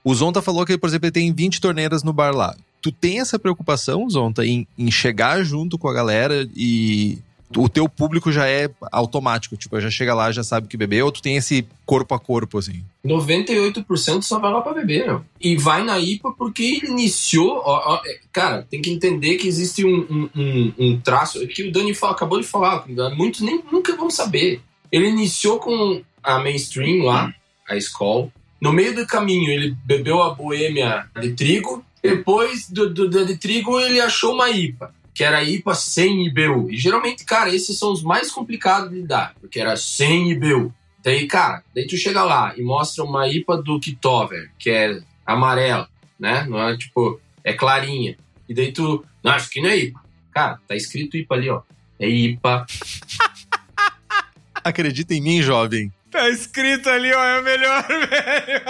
O 0.04 0.14
Zonta 0.14 0.42
falou 0.42 0.66
que, 0.66 0.78
por 0.78 0.88
exemplo, 0.88 1.06
ele 1.08 1.12
tem 1.14 1.34
20 1.34 1.60
torneiras 1.60 2.04
no 2.04 2.14
bar 2.14 2.36
lá. 2.36 2.56
Tu 2.86 2.92
tem 2.92 3.20
essa 3.20 3.40
preocupação, 3.40 4.08
Zonta, 4.08 4.46
em, 4.46 4.68
em 4.78 4.92
chegar 4.92 5.44
junto 5.44 5.76
com 5.76 5.88
a 5.88 5.94
galera 5.94 6.48
e 6.56 7.18
o 7.58 7.68
teu 7.68 7.90
público 7.90 8.32
já 8.32 8.48
é 8.48 8.70
automático, 8.92 9.58
tipo, 9.58 9.82
já 9.82 9.90
chega 9.90 10.14
lá, 10.14 10.32
já 10.32 10.44
sabe 10.44 10.68
que 10.68 10.78
beber, 10.78 11.04
ou 11.04 11.12
tu 11.12 11.20
tem 11.20 11.36
esse 11.36 11.66
corpo 11.84 12.14
a 12.14 12.20
corpo, 12.20 12.60
assim? 12.60 12.84
98% 13.04 14.22
só 14.22 14.38
vai 14.38 14.52
lá 14.52 14.62
pra 14.62 14.74
beber, 14.74 15.08
meu. 15.08 15.26
E 15.42 15.56
vai 15.58 15.84
na 15.84 15.98
IPA 16.00 16.32
porque 16.38 16.82
iniciou. 16.86 17.60
ó, 17.66 17.96
ó, 17.96 18.02
é, 18.06 18.20
cara, 18.32 18.68
tem 18.70 18.84
que 18.84 18.92
entender 18.92 19.38
que 19.38 19.48
existe 19.48 19.84
um, 19.84 20.30
um, 20.36 20.74
um- 20.78 21.02
traço 21.02 21.46
que 21.48 21.64
o 21.68 21.72
Dani 21.72 21.96
fa- 21.96 22.12
acabou 22.12 22.40
de 22.40 22.46
falar, 22.46 22.86
muitos 23.16 23.42
nem 23.42 23.64
nunca 23.72 23.96
vão 23.96 24.12
saber. 24.12 24.62
Ele 24.92 25.08
iniciou 25.08 25.58
com 25.58 26.04
a 26.22 26.38
mainstream 26.38 27.04
lá, 27.04 27.34
a 27.68 27.76
Skol. 27.78 28.32
No 28.62 28.72
meio 28.72 28.94
do 28.96 29.08
caminho, 29.08 29.50
ele 29.52 29.76
bebeu 29.86 30.22
a 30.22 30.36
boêmia 30.36 31.06
de 31.20 31.32
trigo. 31.34 31.84
Depois 32.10 32.70
do, 32.70 32.94
do- 32.94 33.10
da 33.10 33.24
de 33.24 33.38
trigo, 33.38 33.80
ele 33.80 34.00
achou 34.00 34.34
uma 34.34 34.50
IPA, 34.50 34.94
que 35.14 35.24
era 35.24 35.44
IPA 35.44 35.74
sem 35.76 36.26
IBU. 36.28 36.70
E 36.72 36.78
geralmente, 36.78 37.24
cara, 37.26 37.54
esses 37.54 37.78
são 37.78 37.92
os 37.92 38.04
mais 38.04 38.32
complicados 38.32 38.90
de 38.90 38.98
lidar, 38.98 39.34
porque 39.40 39.60
era 39.60 39.76
sem 39.78 40.32
IBU. 40.32 40.74
Daí, 41.04 41.28
cara, 41.28 41.64
daí 41.74 41.86
tu 41.88 41.96
chega 41.98 42.24
lá 42.24 42.54
e 42.58 42.62
mostra 42.64 43.04
uma 43.04 43.28
IPA 43.28 43.62
do 43.62 43.80
Kitover, 43.80 44.52
que 44.58 44.70
é 44.70 45.00
amarela, 45.26 45.88
né? 46.20 46.46
Não 46.50 46.62
é 46.62 46.76
tipo, 46.78 47.20
é 47.44 47.54
clarinha. 47.54 48.18
E 48.50 48.54
daí 48.54 48.72
tu, 48.72 49.06
não, 49.24 49.36
isso 49.38 49.48
aqui 49.48 49.62
não 49.62 49.70
é 49.70 49.78
IPA. 49.78 50.00
Cara, 50.32 50.60
tá 50.68 50.76
escrito 50.76 51.16
IPA 51.18 51.36
ali, 51.36 51.50
ó. 51.50 51.62
É 52.00 52.10
IPA. 52.10 52.66
Acredita 54.64 55.14
em 55.14 55.22
mim, 55.22 55.42
jovem. 55.42 55.92
Tá 56.10 56.30
escrito 56.30 56.90
ali, 56.90 57.14
ó, 57.14 57.24
é 57.24 57.40
o 57.40 57.44
melhor, 57.44 57.86
velho. 57.88 58.62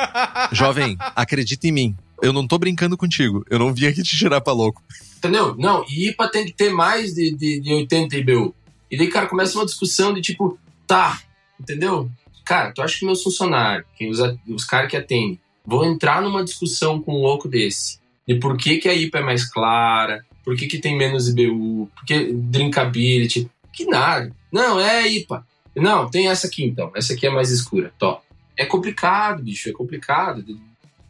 Jovem, 0.51 0.97
acredita 0.99 1.67
em 1.67 1.71
mim. 1.71 1.95
Eu 2.21 2.33
não 2.33 2.47
tô 2.47 2.57
brincando 2.57 2.97
contigo. 2.97 3.45
Eu 3.49 3.59
não 3.59 3.73
vim 3.73 3.87
aqui 3.87 4.01
te 4.01 4.17
tirar 4.17 4.41
pra 4.41 4.53
louco. 4.53 4.81
Entendeu? 5.17 5.55
Não, 5.57 5.85
e 5.89 6.09
IPA 6.09 6.27
tem 6.29 6.45
que 6.45 6.53
ter 6.53 6.71
mais 6.71 7.13
de, 7.13 7.35
de, 7.35 7.59
de 7.59 7.73
80 7.73 8.15
IBU. 8.17 8.55
E 8.89 8.97
daí, 8.97 9.07
cara, 9.07 9.27
começa 9.27 9.57
uma 9.57 9.65
discussão 9.65 10.13
de 10.13 10.21
tipo, 10.21 10.57
tá, 10.85 11.19
entendeu? 11.59 12.09
Cara, 12.45 12.71
tu 12.71 12.81
acha 12.81 12.99
que 12.99 13.05
meus 13.05 13.23
funcionários, 13.23 13.87
quem 13.97 14.09
os, 14.09 14.19
os 14.47 14.63
caras 14.63 14.89
que 14.89 14.95
atendem, 14.95 15.39
vão 15.65 15.83
entrar 15.83 16.21
numa 16.21 16.43
discussão 16.43 17.01
com 17.01 17.13
um 17.13 17.21
louco 17.21 17.47
desse? 17.47 17.99
De 18.27 18.35
por 18.35 18.55
que, 18.55 18.77
que 18.77 18.87
a 18.87 18.93
IPA 18.93 19.19
é 19.19 19.23
mais 19.23 19.45
clara, 19.49 20.23
por 20.43 20.55
que, 20.55 20.67
que 20.67 20.77
tem 20.77 20.95
menos 20.95 21.27
IBU, 21.27 21.89
por 21.95 22.05
que 22.05 22.31
drinkability, 22.31 23.49
que 23.73 23.85
nada. 23.85 24.31
Não, 24.51 24.79
é 24.79 25.07
IPA. 25.07 25.45
Não, 25.75 26.09
tem 26.09 26.29
essa 26.29 26.47
aqui 26.47 26.63
então, 26.63 26.91
essa 26.95 27.13
aqui 27.13 27.25
é 27.25 27.29
mais 27.29 27.49
escura. 27.49 27.91
Tó. 27.97 28.21
É 28.55 28.65
complicado, 28.65 29.43
bicho, 29.43 29.69
é 29.69 29.73
complicado. 29.73 30.45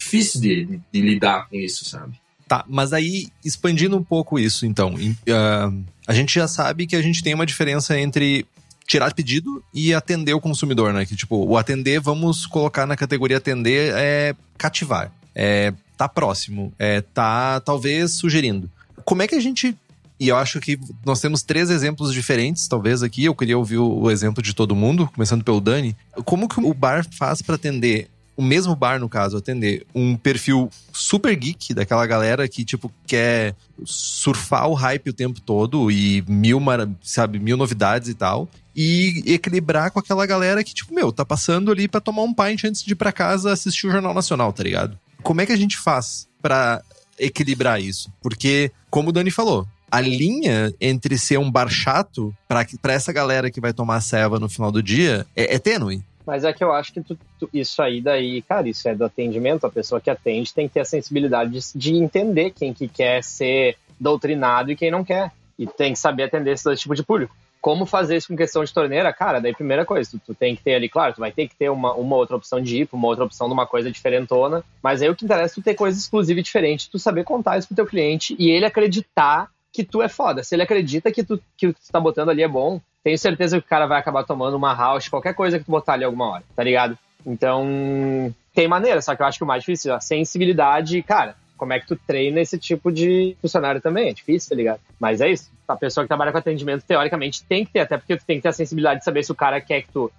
Difícil 0.05 0.41
de, 0.41 0.65
de- 0.65 0.81
de 0.91 1.01
lidar 1.01 1.49
com 1.49 1.55
isso, 1.55 1.83
sabe? 1.85 2.13
Tá, 2.47 2.63
mas 2.67 2.93
aí, 2.93 3.27
expandindo 3.43 3.97
um 3.97 4.03
pouco 4.03 4.37
isso, 4.37 4.65
então. 4.67 4.95
ah, 5.29 5.71
a 6.07 6.13
gente 6.13 6.35
já 6.35 6.47
sabe 6.47 6.85
que 6.85 6.95
a 6.95 7.01
gente 7.01 7.23
tem 7.23 7.33
uma 7.33 7.45
diferença 7.45 7.99
entre 7.99 8.45
tirar 8.87 9.11
pedido 9.15 9.63
e 9.73 9.93
atender 9.95 10.33
o 10.35 10.39
consumidor, 10.39 10.93
né? 10.93 11.05
Que, 11.07 11.15
tipo, 11.15 11.43
o 11.43 11.57
atender, 11.57 11.99
vamos 11.99 12.45
colocar 12.45 12.85
na 12.85 12.95
categoria 12.95 13.37
atender, 13.37 13.91
é 13.95 14.35
cativar. 14.59 15.11
É 15.33 15.73
tá 15.97 16.07
próximo. 16.07 16.71
É 16.77 17.01
tá, 17.01 17.59
talvez, 17.61 18.11
sugerindo. 18.11 18.69
Como 19.03 19.21
é 19.23 19.27
que 19.27 19.35
a 19.35 19.39
gente... 19.39 19.75
E 20.17 20.27
eu 20.29 20.37
acho 20.37 20.61
que 20.61 20.79
nós 21.05 21.19
temos 21.19 21.41
três 21.41 21.69
exemplos 21.69 22.13
diferentes, 22.13 22.67
talvez, 22.67 23.01
aqui. 23.03 23.25
Eu 23.25 23.35
queria 23.35 23.57
ouvir 23.57 23.79
o, 23.79 24.09
exemplo 24.11 24.41
de 24.41 24.53
todo 24.53 24.75
mundo, 24.75 25.09
começando 25.13 25.43
pelo 25.43 25.59
Dani. 25.59 25.95
Como 26.23 26.47
que 26.47 26.59
o 26.59 26.73
bar 26.73 27.05
faz 27.17 27.41
pra 27.41 27.55
atender 27.55 28.07
o 28.37 28.41
mesmo 28.41 28.75
bar, 28.75 28.99
no 28.99 29.07
caso, 29.07 29.37
atender 29.37 29.85
um 29.93 30.15
perfil 30.17 30.69
super 30.91 31.35
geek 31.35 31.73
daquela 31.73 32.05
galera 32.05 32.47
que, 32.47 32.65
tipo, 32.65 32.91
quer 33.07 33.55
surfar 33.85 34.67
o 34.67 34.73
hype 34.73 35.09
o 35.09 35.13
tempo 35.13 35.39
todo 35.39 35.89
e 35.89 36.23
mil, 36.27 36.59
sabe, 37.01 37.39
mil 37.39 37.55
novidades 37.55 38.09
e 38.09 38.13
tal. 38.13 38.49
E 38.75 39.23
equilibrar 39.25 39.89
com 39.91 39.99
aquela 39.99 40.25
galera 40.25 40.63
que, 40.63 40.73
tipo, 40.73 40.93
meu, 40.93 41.11
tá 41.11 41.23
passando 41.23 41.71
ali 41.71 41.87
pra 41.87 42.01
tomar 42.01 42.23
um 42.23 42.33
pint 42.33 42.65
antes 42.65 42.83
de 42.83 42.91
ir 42.91 42.95
pra 42.95 43.11
casa 43.11 43.53
assistir 43.53 43.87
o 43.87 43.91
Jornal 43.91 44.13
Nacional, 44.13 44.51
tá 44.51 44.63
ligado? 44.63 44.99
Como 45.23 45.39
é 45.39 45.45
que 45.45 45.53
a 45.53 45.57
gente 45.57 45.77
faz 45.77 46.27
pra 46.41 46.81
equilibrar 47.17 47.81
isso? 47.81 48.11
Porque, 48.21 48.71
como 48.89 49.09
o 49.09 49.11
Dani 49.13 49.31
falou, 49.31 49.65
a 49.89 50.01
linha 50.01 50.73
entre 50.81 51.17
ser 51.17 51.39
um 51.39 51.49
bar 51.49 51.69
chato 51.69 52.35
pra, 52.49 52.65
pra 52.81 52.93
essa 52.93 53.13
galera 53.13 53.49
que 53.49 53.61
vai 53.61 53.71
tomar 53.71 53.95
a 53.95 54.01
ceva 54.01 54.39
no 54.39 54.49
final 54.49 54.71
do 54.71 54.83
dia 54.83 55.25
é, 55.35 55.55
é 55.55 55.59
tênue. 55.59 56.03
Mas 56.25 56.43
é 56.43 56.51
que 56.51 56.63
eu 56.63 56.71
acho 56.71 56.91
que 56.91 57.01
tu- 57.01 57.17
tu- 57.39 57.49
isso 57.53 57.81
aí 57.81 58.01
daí, 58.01 58.41
cara, 58.41 58.67
isso 58.67 58.87
é 58.89 58.95
do 58.95 59.05
atendimento. 59.05 59.65
A 59.65 59.69
pessoa 59.69 60.01
que 60.01 60.09
atende 60.09 60.53
tem 60.53 60.67
que 60.67 60.73
ter 60.73 60.79
a 60.81 60.85
sensibilidade 60.85 61.51
de, 61.51 61.59
de 61.75 61.95
entender 61.95 62.51
quem 62.51 62.73
que 62.73 62.87
quer 62.87 63.23
ser 63.23 63.77
doutrinado 63.99 64.71
e 64.71 64.75
quem 64.75 64.89
não 64.89 65.03
quer. 65.03 65.31
E 65.57 65.65
tem 65.67 65.93
que 65.93 65.99
saber 65.99 66.23
atender 66.23 66.51
esse 66.51 66.63
dois 66.63 66.79
tipos 66.79 66.97
de 66.97 67.03
público. 67.03 67.35
Como 67.61 67.85
fazer 67.85 68.17
isso 68.17 68.27
com 68.27 68.35
questão 68.35 68.63
de 68.63 68.71
torneira? 68.73 69.11
Cara, 69.11 69.39
daí 69.39 69.53
primeira 69.53 69.85
coisa, 69.85 70.11
tu, 70.11 70.19
tu 70.19 70.35
tem 70.35 70.55
que 70.55 70.61
ter 70.61 70.75
ali, 70.75 70.87
claro, 70.87 71.13
tu 71.13 71.19
vai 71.19 71.31
ter 71.31 71.47
que 71.47 71.55
ter 71.55 71.69
uma, 71.69 71.93
uma 71.93 72.15
outra 72.15 72.35
opção 72.35 72.61
de 72.61 72.81
IPA, 72.81 72.95
uma 72.95 73.07
outra 73.07 73.25
opção 73.25 73.47
de 73.47 73.53
uma 73.53 73.65
coisa 73.65 73.89
diferentona, 73.91 74.63
mas 74.83 75.01
aí 75.01 75.09
o 75.09 75.15
que 75.15 75.25
interessa 75.25 75.53
é 75.53 75.55
tu 75.55 75.63
ter 75.63 75.73
coisa 75.73 75.97
exclusiva 75.97 76.39
e 76.39 76.43
diferente, 76.43 76.89
tu 76.91 76.99
saber 76.99 77.23
contar 77.23 77.57
isso 77.57 77.67
pro 77.67 77.75
teu 77.75 77.87
cliente 77.87 78.35
e 78.37 78.51
ele 78.51 78.65
acreditar 78.65 79.49
que 79.73 79.83
tu 79.83 80.01
é 80.01 80.07
foda. 80.07 80.43
Se 80.43 80.55
ele 80.55 80.61
acredita 80.61 81.11
que 81.11 81.23
tu, 81.23 81.41
que 81.57 81.67
o 81.67 81.73
que 81.73 81.81
tu 81.81 81.91
tá 81.91 81.99
botando 81.99 82.29
ali 82.29 82.43
é 82.43 82.47
bom, 82.47 82.79
tenho 83.05 83.19
certeza 83.19 83.61
que 83.61 83.67
o 83.67 83.69
cara 83.69 83.85
vai 83.85 83.99
acabar 83.99 84.23
tomando 84.23 84.57
uma 84.57 84.73
house, 84.73 85.07
qualquer 85.07 85.35
coisa 85.35 85.59
que 85.59 85.65
tu 85.65 85.69
botar 85.69 85.93
ali 85.93 86.03
alguma 86.03 86.27
hora, 86.27 86.43
tá 86.55 86.63
ligado? 86.63 86.97
Então, 87.23 88.33
tem 88.51 88.67
maneira, 88.67 88.99
só 88.99 89.15
que 89.15 89.21
eu 89.21 89.27
acho 89.27 89.37
que 89.37 89.43
o 89.43 89.47
mais 89.47 89.61
difícil 89.61 89.93
é 89.93 89.95
a 89.95 89.99
sensibilidade, 89.99 91.03
cara, 91.03 91.35
como 91.55 91.71
é 91.71 91.79
que 91.79 91.85
tu 91.85 91.95
treina 91.95 92.41
esse 92.41 92.57
tipo 92.57 92.91
de 92.91 93.37
funcionário 93.39 93.79
também? 93.79 94.09
É 94.09 94.13
difícil, 94.13 94.49
tá 94.49 94.55
ligado? 94.55 94.79
Mas 94.99 95.21
é 95.21 95.29
isso. 95.29 95.51
A 95.67 95.75
pessoa 95.75 96.03
que 96.03 96.07
trabalha 96.07 96.31
com 96.31 96.39
atendimento, 96.39 96.83
teoricamente, 96.83 97.43
tem 97.43 97.63
que 97.63 97.73
ter, 97.73 97.81
até 97.81 97.95
porque 97.95 98.17
tu 98.17 98.25
tem 98.25 98.37
que 98.37 98.41
ter 98.41 98.49
a 98.49 98.53
sensibilidade 98.53 99.01
de 99.01 99.05
saber 99.05 99.23
se 99.23 99.31
o 99.31 99.35
cara 99.35 99.61
quer 99.61 99.83
que 99.83 99.91
tu 99.91 100.11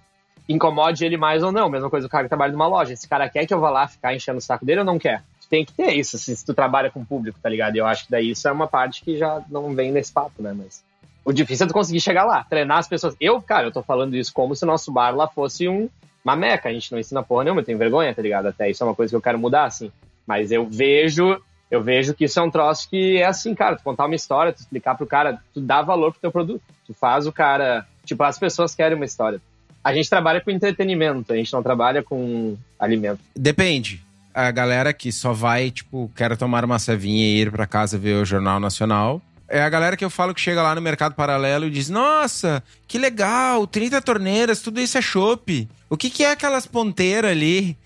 incomode 0.49 1.05
ele 1.05 1.16
mais 1.16 1.42
ou 1.42 1.51
não. 1.51 1.68
Mesma 1.68 1.90
coisa 1.90 2.07
o 2.07 2.11
cara 2.11 2.22
que 2.22 2.29
trabalha 2.29 2.53
numa 2.53 2.68
loja. 2.68 2.92
Esse 2.92 3.09
cara 3.09 3.29
quer 3.29 3.46
que 3.46 3.53
eu 3.53 3.59
vá 3.59 3.68
lá 3.68 3.88
ficar 3.88 4.15
enchendo 4.15 4.38
o 4.38 4.40
saco 4.40 4.65
dele 4.65 4.81
ou 4.81 4.87
não 4.87 4.96
quer? 4.96 5.25
Tu 5.40 5.48
tem 5.48 5.65
que 5.65 5.73
ter 5.73 5.92
isso, 5.92 6.17
se, 6.19 6.46
tu 6.46 6.54
trabalha 6.54 6.88
com 6.88 7.04
público, 7.04 7.38
tá 7.42 7.48
ligado? 7.48 7.75
Eu 7.75 7.85
acho 7.85 8.04
que 8.04 8.13
daí 8.13 8.31
isso 8.31 8.46
é 8.46 8.52
uma 8.52 8.69
parte 8.69 9.02
que 9.02 9.17
já 9.17 9.42
não 9.50 9.75
vem 9.75 9.90
nesse 9.90 10.13
papo, 10.13 10.40
né? 10.40 10.54
Mas 10.56 10.85
o 11.27 11.33
difícil 11.33 11.64
é 11.64 11.68
tu 11.68 11.74
conseguir 11.74 12.00
chegar 12.00 12.24
lá, 12.24 12.42
treinar 12.44 12.79
as 12.79 12.88
pessoas. 12.88 13.14
Eu, 13.20 13.42
cara, 13.42 13.66
eu 13.66 13.72
tô 13.72 13.83
falando 13.83 14.16
isso 14.16 14.33
como 14.33 14.56
se 14.56 14.64
o 14.64 14.66
nosso 14.66 14.90
bar 14.90 15.14
lá 15.14 15.29
fosse 15.29 15.68
um, 15.68 15.88
uma 16.24 16.35
meca. 16.35 16.68
A 16.68 16.72
gente 16.72 16.90
não 16.90 16.98
ensina 16.98 17.22
porra 17.22 17.44
nenhuma, 17.44 17.60
eu 17.60 17.64
tenho 17.64 17.79
vergonha, 17.79 18.14
tá 18.14 18.22
ligado? 18.22 18.46
Até 18.46 18.70
isso 18.70 18.83
é 18.83 18.87
uma 18.87 18.94
coisa 18.94 19.10
que 19.10 19.16
eu 19.16 19.22
quero 19.22 19.38
mudar, 19.38 19.64
assim. 19.64 19.92
Mas 20.27 20.50
eu 20.50 20.66
vejo, 20.66 21.38
eu 21.70 21.83
vejo 21.83 22.14
que 22.14 22.24
isso 22.24 22.40
é 22.40 22.42
um 22.42 22.50
troço 22.50 22.88
que 22.88 23.18
é 23.18 23.27
assim, 23.27 23.54
cara, 23.54 23.77
tu 23.77 23.83
contar 23.83 24.06
uma 24.06 24.14
história, 24.14 24.52
tu 24.52 24.60
explicar 24.60 24.94
pro 24.94 25.06
cara, 25.06 25.38
tu 25.52 25.60
dá 25.60 25.83
valor 25.83 26.12
pro 26.12 26.20
teu 26.20 26.33
produto. 26.33 26.62
Tu 26.87 26.94
faz 26.94 27.27
o 27.27 27.33
cara 27.33 27.87
Tipo, 28.06 28.22
as 28.22 28.38
pessoas 28.38 28.74
querem 28.74 28.96
uma 28.96 29.04
história. 29.04 29.40
A 29.83 29.92
gente 29.92 30.08
trabalha 30.08 30.40
com 30.40 30.50
entretenimento, 30.50 31.33
a 31.33 31.37
gente 31.37 31.52
não 31.52 31.62
trabalha 31.62 32.02
com 32.02 32.56
alimento. 32.79 33.20
Depende. 33.35 34.02
A 34.33 34.50
galera 34.50 34.92
que 34.92 35.10
só 35.10 35.33
vai, 35.33 35.70
tipo, 35.70 36.10
quero 36.14 36.37
tomar 36.37 36.64
uma 36.64 36.79
cevinha 36.79 37.24
e 37.24 37.40
ir 37.42 37.50
pra 37.50 37.66
casa 37.66 37.98
ver 37.98 38.14
o 38.14 38.24
Jornal 38.24 38.60
Nacional. 38.60 39.20
É 39.49 39.63
a 39.63 39.69
galera 39.69 39.97
que 39.97 40.05
eu 40.05 40.11
falo 40.11 40.35
que 40.35 40.40
chega 40.40 40.63
lá 40.63 40.75
no 40.75 40.81
mercado 40.81 41.15
paralelo 41.15 41.67
e 41.67 41.71
diz: 41.71 41.88
Nossa, 41.88 42.63
que 42.88 42.99
legal, 42.99 43.67
30 43.67 44.01
torneiras, 44.03 44.61
tudo 44.61 44.81
isso 44.81 44.99
é 44.99 45.03
chopp. 45.03 45.69
O 45.88 45.97
que, 45.97 46.11
que 46.11 46.25
é 46.25 46.33
aquelas 46.33 46.67
ponteiras 46.67 47.31
ali? 47.31 47.79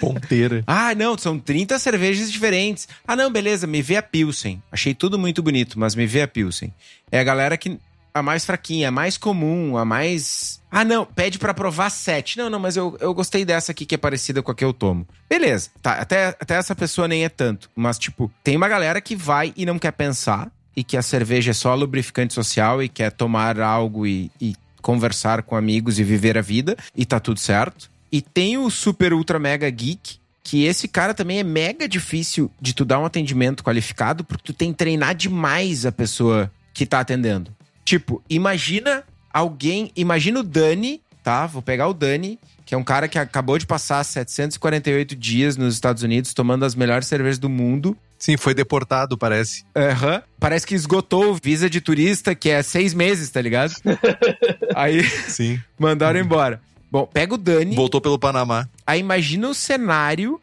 Ponteira. 0.00 0.62
Ah, 0.66 0.94
não, 0.94 1.16
são 1.16 1.38
30 1.38 1.78
cervejas 1.78 2.30
diferentes. 2.30 2.88
Ah, 3.06 3.16
não, 3.16 3.30
beleza, 3.30 3.66
me 3.66 3.80
vê 3.82 3.96
a 3.96 4.02
Pilsen. 4.02 4.62
Achei 4.70 4.94
tudo 4.94 5.18
muito 5.18 5.42
bonito, 5.42 5.78
mas 5.78 5.94
me 5.94 6.06
vê 6.06 6.22
a 6.22 6.28
Pilsen. 6.28 6.72
É 7.10 7.20
a 7.20 7.24
galera 7.24 7.56
que. 7.56 7.78
A 8.14 8.22
mais 8.22 8.44
fraquinha, 8.44 8.88
a 8.88 8.90
mais 8.90 9.16
comum, 9.16 9.76
a 9.76 9.84
mais. 9.84 10.60
Ah, 10.70 10.84
não, 10.84 11.04
pede 11.04 11.38
pra 11.38 11.54
provar 11.54 11.88
sete. 11.90 12.36
Não, 12.36 12.50
não, 12.50 12.58
mas 12.58 12.76
eu, 12.76 12.96
eu 13.00 13.14
gostei 13.14 13.44
dessa 13.44 13.70
aqui 13.70 13.86
que 13.86 13.94
é 13.94 13.98
parecida 13.98 14.42
com 14.42 14.50
a 14.50 14.54
que 14.54 14.64
eu 14.64 14.72
tomo. 14.72 15.06
Beleza, 15.28 15.70
tá, 15.80 15.92
até, 15.92 16.28
até 16.28 16.56
essa 16.56 16.74
pessoa 16.74 17.06
nem 17.06 17.24
é 17.24 17.28
tanto. 17.28 17.70
Mas, 17.76 17.98
tipo, 17.98 18.30
tem 18.42 18.56
uma 18.56 18.66
galera 18.68 19.00
que 19.00 19.14
vai 19.14 19.52
e 19.56 19.64
não 19.64 19.78
quer 19.78 19.92
pensar, 19.92 20.50
e 20.76 20.84
que 20.84 20.96
a 20.96 21.02
cerveja 21.02 21.50
é 21.50 21.54
só 21.54 21.74
lubrificante 21.74 22.34
social 22.34 22.82
e 22.82 22.88
quer 22.88 23.10
tomar 23.12 23.60
algo 23.60 24.06
e, 24.06 24.30
e 24.40 24.54
conversar 24.80 25.42
com 25.42 25.56
amigos 25.56 25.98
e 25.98 26.04
viver 26.04 26.38
a 26.38 26.42
vida, 26.42 26.76
e 26.96 27.04
tá 27.04 27.20
tudo 27.20 27.40
certo. 27.40 27.90
E 28.10 28.22
tem 28.22 28.56
o 28.56 28.70
super 28.70 29.12
ultra 29.12 29.38
mega 29.38 29.68
geek, 29.68 30.18
que 30.42 30.64
esse 30.64 30.88
cara 30.88 31.12
também 31.12 31.40
é 31.40 31.44
mega 31.44 31.86
difícil 31.86 32.50
de 32.60 32.72
tu 32.72 32.84
dar 32.84 32.98
um 32.98 33.04
atendimento 33.04 33.62
qualificado, 33.62 34.24
porque 34.24 34.44
tu 34.44 34.52
tem 34.54 34.72
que 34.72 34.78
treinar 34.78 35.14
demais 35.14 35.84
a 35.84 35.92
pessoa 35.92 36.50
que 36.72 36.86
tá 36.86 37.00
atendendo. 37.00 37.54
Tipo, 37.84 38.22
imagina 38.30 39.04
alguém, 39.32 39.90
imagina 39.94 40.40
o 40.40 40.42
Dani, 40.42 41.02
tá? 41.22 41.46
Vou 41.46 41.60
pegar 41.60 41.88
o 41.88 41.92
Dani, 41.92 42.38
que 42.64 42.74
é 42.74 42.78
um 42.78 42.84
cara 42.84 43.08
que 43.08 43.18
acabou 43.18 43.58
de 43.58 43.66
passar 43.66 44.02
748 44.04 45.16
dias 45.16 45.56
nos 45.56 45.74
Estados 45.74 46.02
Unidos 46.02 46.32
tomando 46.32 46.64
as 46.64 46.74
melhores 46.74 47.08
cervejas 47.08 47.38
do 47.38 47.48
mundo. 47.48 47.96
Sim, 48.18 48.36
foi 48.36 48.52
deportado, 48.52 49.16
parece. 49.16 49.64
Aham. 49.76 50.22
Parece 50.40 50.66
que 50.66 50.74
esgotou 50.74 51.30
o 51.30 51.38
visa 51.40 51.70
de 51.70 51.80
turista, 51.80 52.34
que 52.34 52.50
é 52.50 52.62
seis 52.62 52.92
meses, 52.92 53.30
tá 53.30 53.40
ligado? 53.40 53.72
Aí 54.74 55.04
Sim. 55.04 55.60
mandaram 55.78 56.18
embora. 56.18 56.60
Bom, 56.90 57.06
pega 57.06 57.34
o 57.34 57.38
Dani. 57.38 57.76
Voltou 57.76 58.00
pelo 58.00 58.18
Panamá. 58.18 58.68
Aí 58.86 58.98
imagina 58.98 59.48
o 59.48 59.54
cenário 59.54 60.40